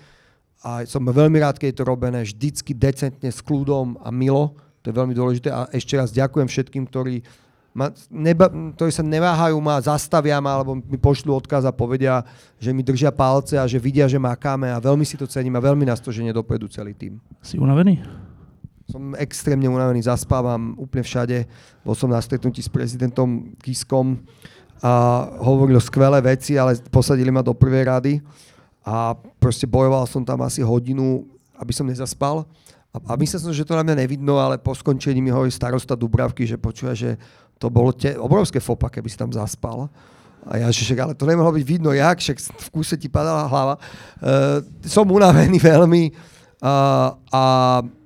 A 0.63 0.87
som 0.87 1.03
veľmi 1.03 1.43
rád, 1.43 1.59
keď 1.59 1.75
je 1.75 1.79
to 1.83 1.89
robené 1.89 2.23
vždycky 2.23 2.71
decentne, 2.71 3.27
s 3.27 3.43
kľudom 3.43 3.99
a 3.99 4.15
milo. 4.15 4.55
To 4.83 4.91
je 4.91 4.95
veľmi 4.95 5.15
dôležité. 5.15 5.51
A 5.51 5.67
ešte 5.75 5.99
raz 5.99 6.15
ďakujem 6.15 6.47
všetkým, 6.47 6.87
ktorí 6.87 7.27
ma, 7.75 7.91
neba, 8.13 8.47
ktorí 8.47 8.95
sa 8.95 9.03
neváhajú 9.03 9.59
ma, 9.59 9.83
zastavia 9.83 10.39
ma, 10.39 10.61
alebo 10.61 10.79
mi 10.79 10.99
pošlú 11.01 11.35
odkaz 11.35 11.67
a 11.67 11.75
povedia, 11.75 12.23
že 12.63 12.71
mi 12.71 12.87
držia 12.87 13.11
palce 13.11 13.59
a 13.59 13.67
že 13.67 13.83
vidia, 13.83 14.07
že 14.07 14.23
makáme 14.23 14.71
a 14.71 14.79
veľmi 14.79 15.03
si 15.03 15.19
to 15.19 15.27
cením 15.27 15.59
a 15.59 15.65
veľmi 15.65 15.83
nás 15.83 15.99
to 15.99 16.15
ženie 16.15 16.31
dopredu 16.31 16.71
celý 16.71 16.95
tým. 16.95 17.19
Si 17.43 17.59
unavený? 17.59 17.99
Som 18.91 19.15
extrémne 19.15 19.71
unavený, 19.71 20.03
zaspávam 20.03 20.75
úplne 20.75 21.07
všade. 21.07 21.47
Bol 21.87 21.95
som 21.95 22.11
na 22.11 22.19
stretnutí 22.19 22.59
s 22.65 22.73
prezidentom 22.73 23.55
Kiskom 23.63 24.19
a 24.83 25.25
hovoril 25.39 25.79
skvelé 25.79 26.19
veci, 26.19 26.59
ale 26.59 26.75
posadili 26.91 27.31
ma 27.31 27.47
do 27.47 27.55
prvej 27.55 27.87
rady 27.87 28.13
a 28.83 29.15
proste 29.39 29.71
bojoval 29.71 30.11
som 30.11 30.27
tam 30.27 30.43
asi 30.43 30.59
hodinu, 30.59 31.23
aby 31.55 31.71
som 31.71 31.87
nezaspal. 31.87 32.43
A, 32.91 32.99
a 32.99 33.13
myslel 33.15 33.39
som, 33.39 33.55
že 33.55 33.63
to 33.63 33.79
na 33.79 33.87
mňa 33.87 34.03
nevidno, 34.03 34.43
ale 34.43 34.59
po 34.59 34.75
skončení 34.75 35.23
mi 35.23 35.31
hovorí 35.31 35.55
starosta 35.55 35.95
Dubravky, 35.95 36.43
že 36.43 36.59
počuje, 36.59 36.93
že 36.99 37.11
to 37.63 37.71
bolo 37.71 37.95
te, 37.95 38.19
obrovské 38.19 38.59
fopa, 38.59 38.91
keby 38.91 39.07
si 39.07 39.15
tam 39.15 39.31
zaspal. 39.31 39.87
A 40.43 40.59
ja, 40.59 40.67
že 40.75 40.99
ale 40.99 41.15
to 41.15 41.23
nemohlo 41.23 41.55
byť 41.55 41.63
vidno, 41.63 41.95
jak, 41.95 42.19
však 42.19 42.43
v 42.43 42.69
kúse 42.75 42.99
ti 42.99 43.07
padala 43.07 43.47
hlava. 43.47 43.79
Uh, 44.19 44.59
som 44.83 45.07
unavený 45.07 45.63
veľmi 45.71 46.03
a 46.63 47.45
Uh, 47.83 48.02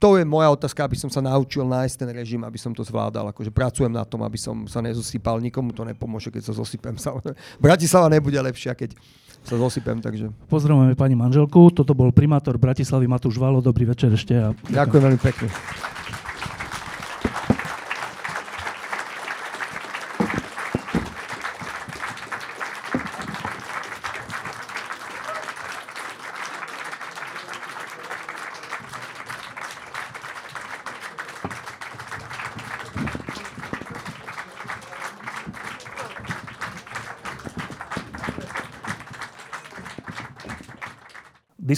to 0.00 0.08
je 0.16 0.24
moja 0.24 0.48
otázka, 0.50 0.84
aby 0.84 0.96
som 0.96 1.10
sa 1.12 1.20
naučil 1.20 1.64
nájsť 1.66 1.94
ten 2.00 2.10
režim, 2.10 2.40
aby 2.42 2.56
som 2.56 2.72
to 2.72 2.80
zvládal. 2.80 3.28
Akože 3.30 3.52
pracujem 3.52 3.92
na 3.92 4.04
tom, 4.04 4.24
aby 4.24 4.40
som 4.40 4.64
sa 4.66 4.80
nezosypal. 4.80 5.38
Nikomu 5.38 5.72
to 5.76 5.84
nepomôže, 5.84 6.32
keď 6.32 6.50
sa 6.50 6.54
zosypem. 6.56 6.96
Bratislava 7.64 8.08
nebude 8.08 8.36
lepšia, 8.36 8.72
keď 8.72 8.96
sa 9.44 9.56
zosypem. 9.56 10.00
Takže. 10.00 10.32
Pozdravujeme 10.48 10.96
pani 10.96 11.16
manželku. 11.16 11.72
Toto 11.72 11.92
bol 11.96 12.12
primátor 12.12 12.56
Bratislavy 12.56 13.08
Matúš 13.08 13.40
Valo. 13.40 13.64
Dobrý 13.64 13.88
večer 13.88 14.12
ešte. 14.12 14.36
A... 14.36 14.52
Ďakujem 14.68 15.02
veľmi 15.04 15.20
pekne. 15.20 15.48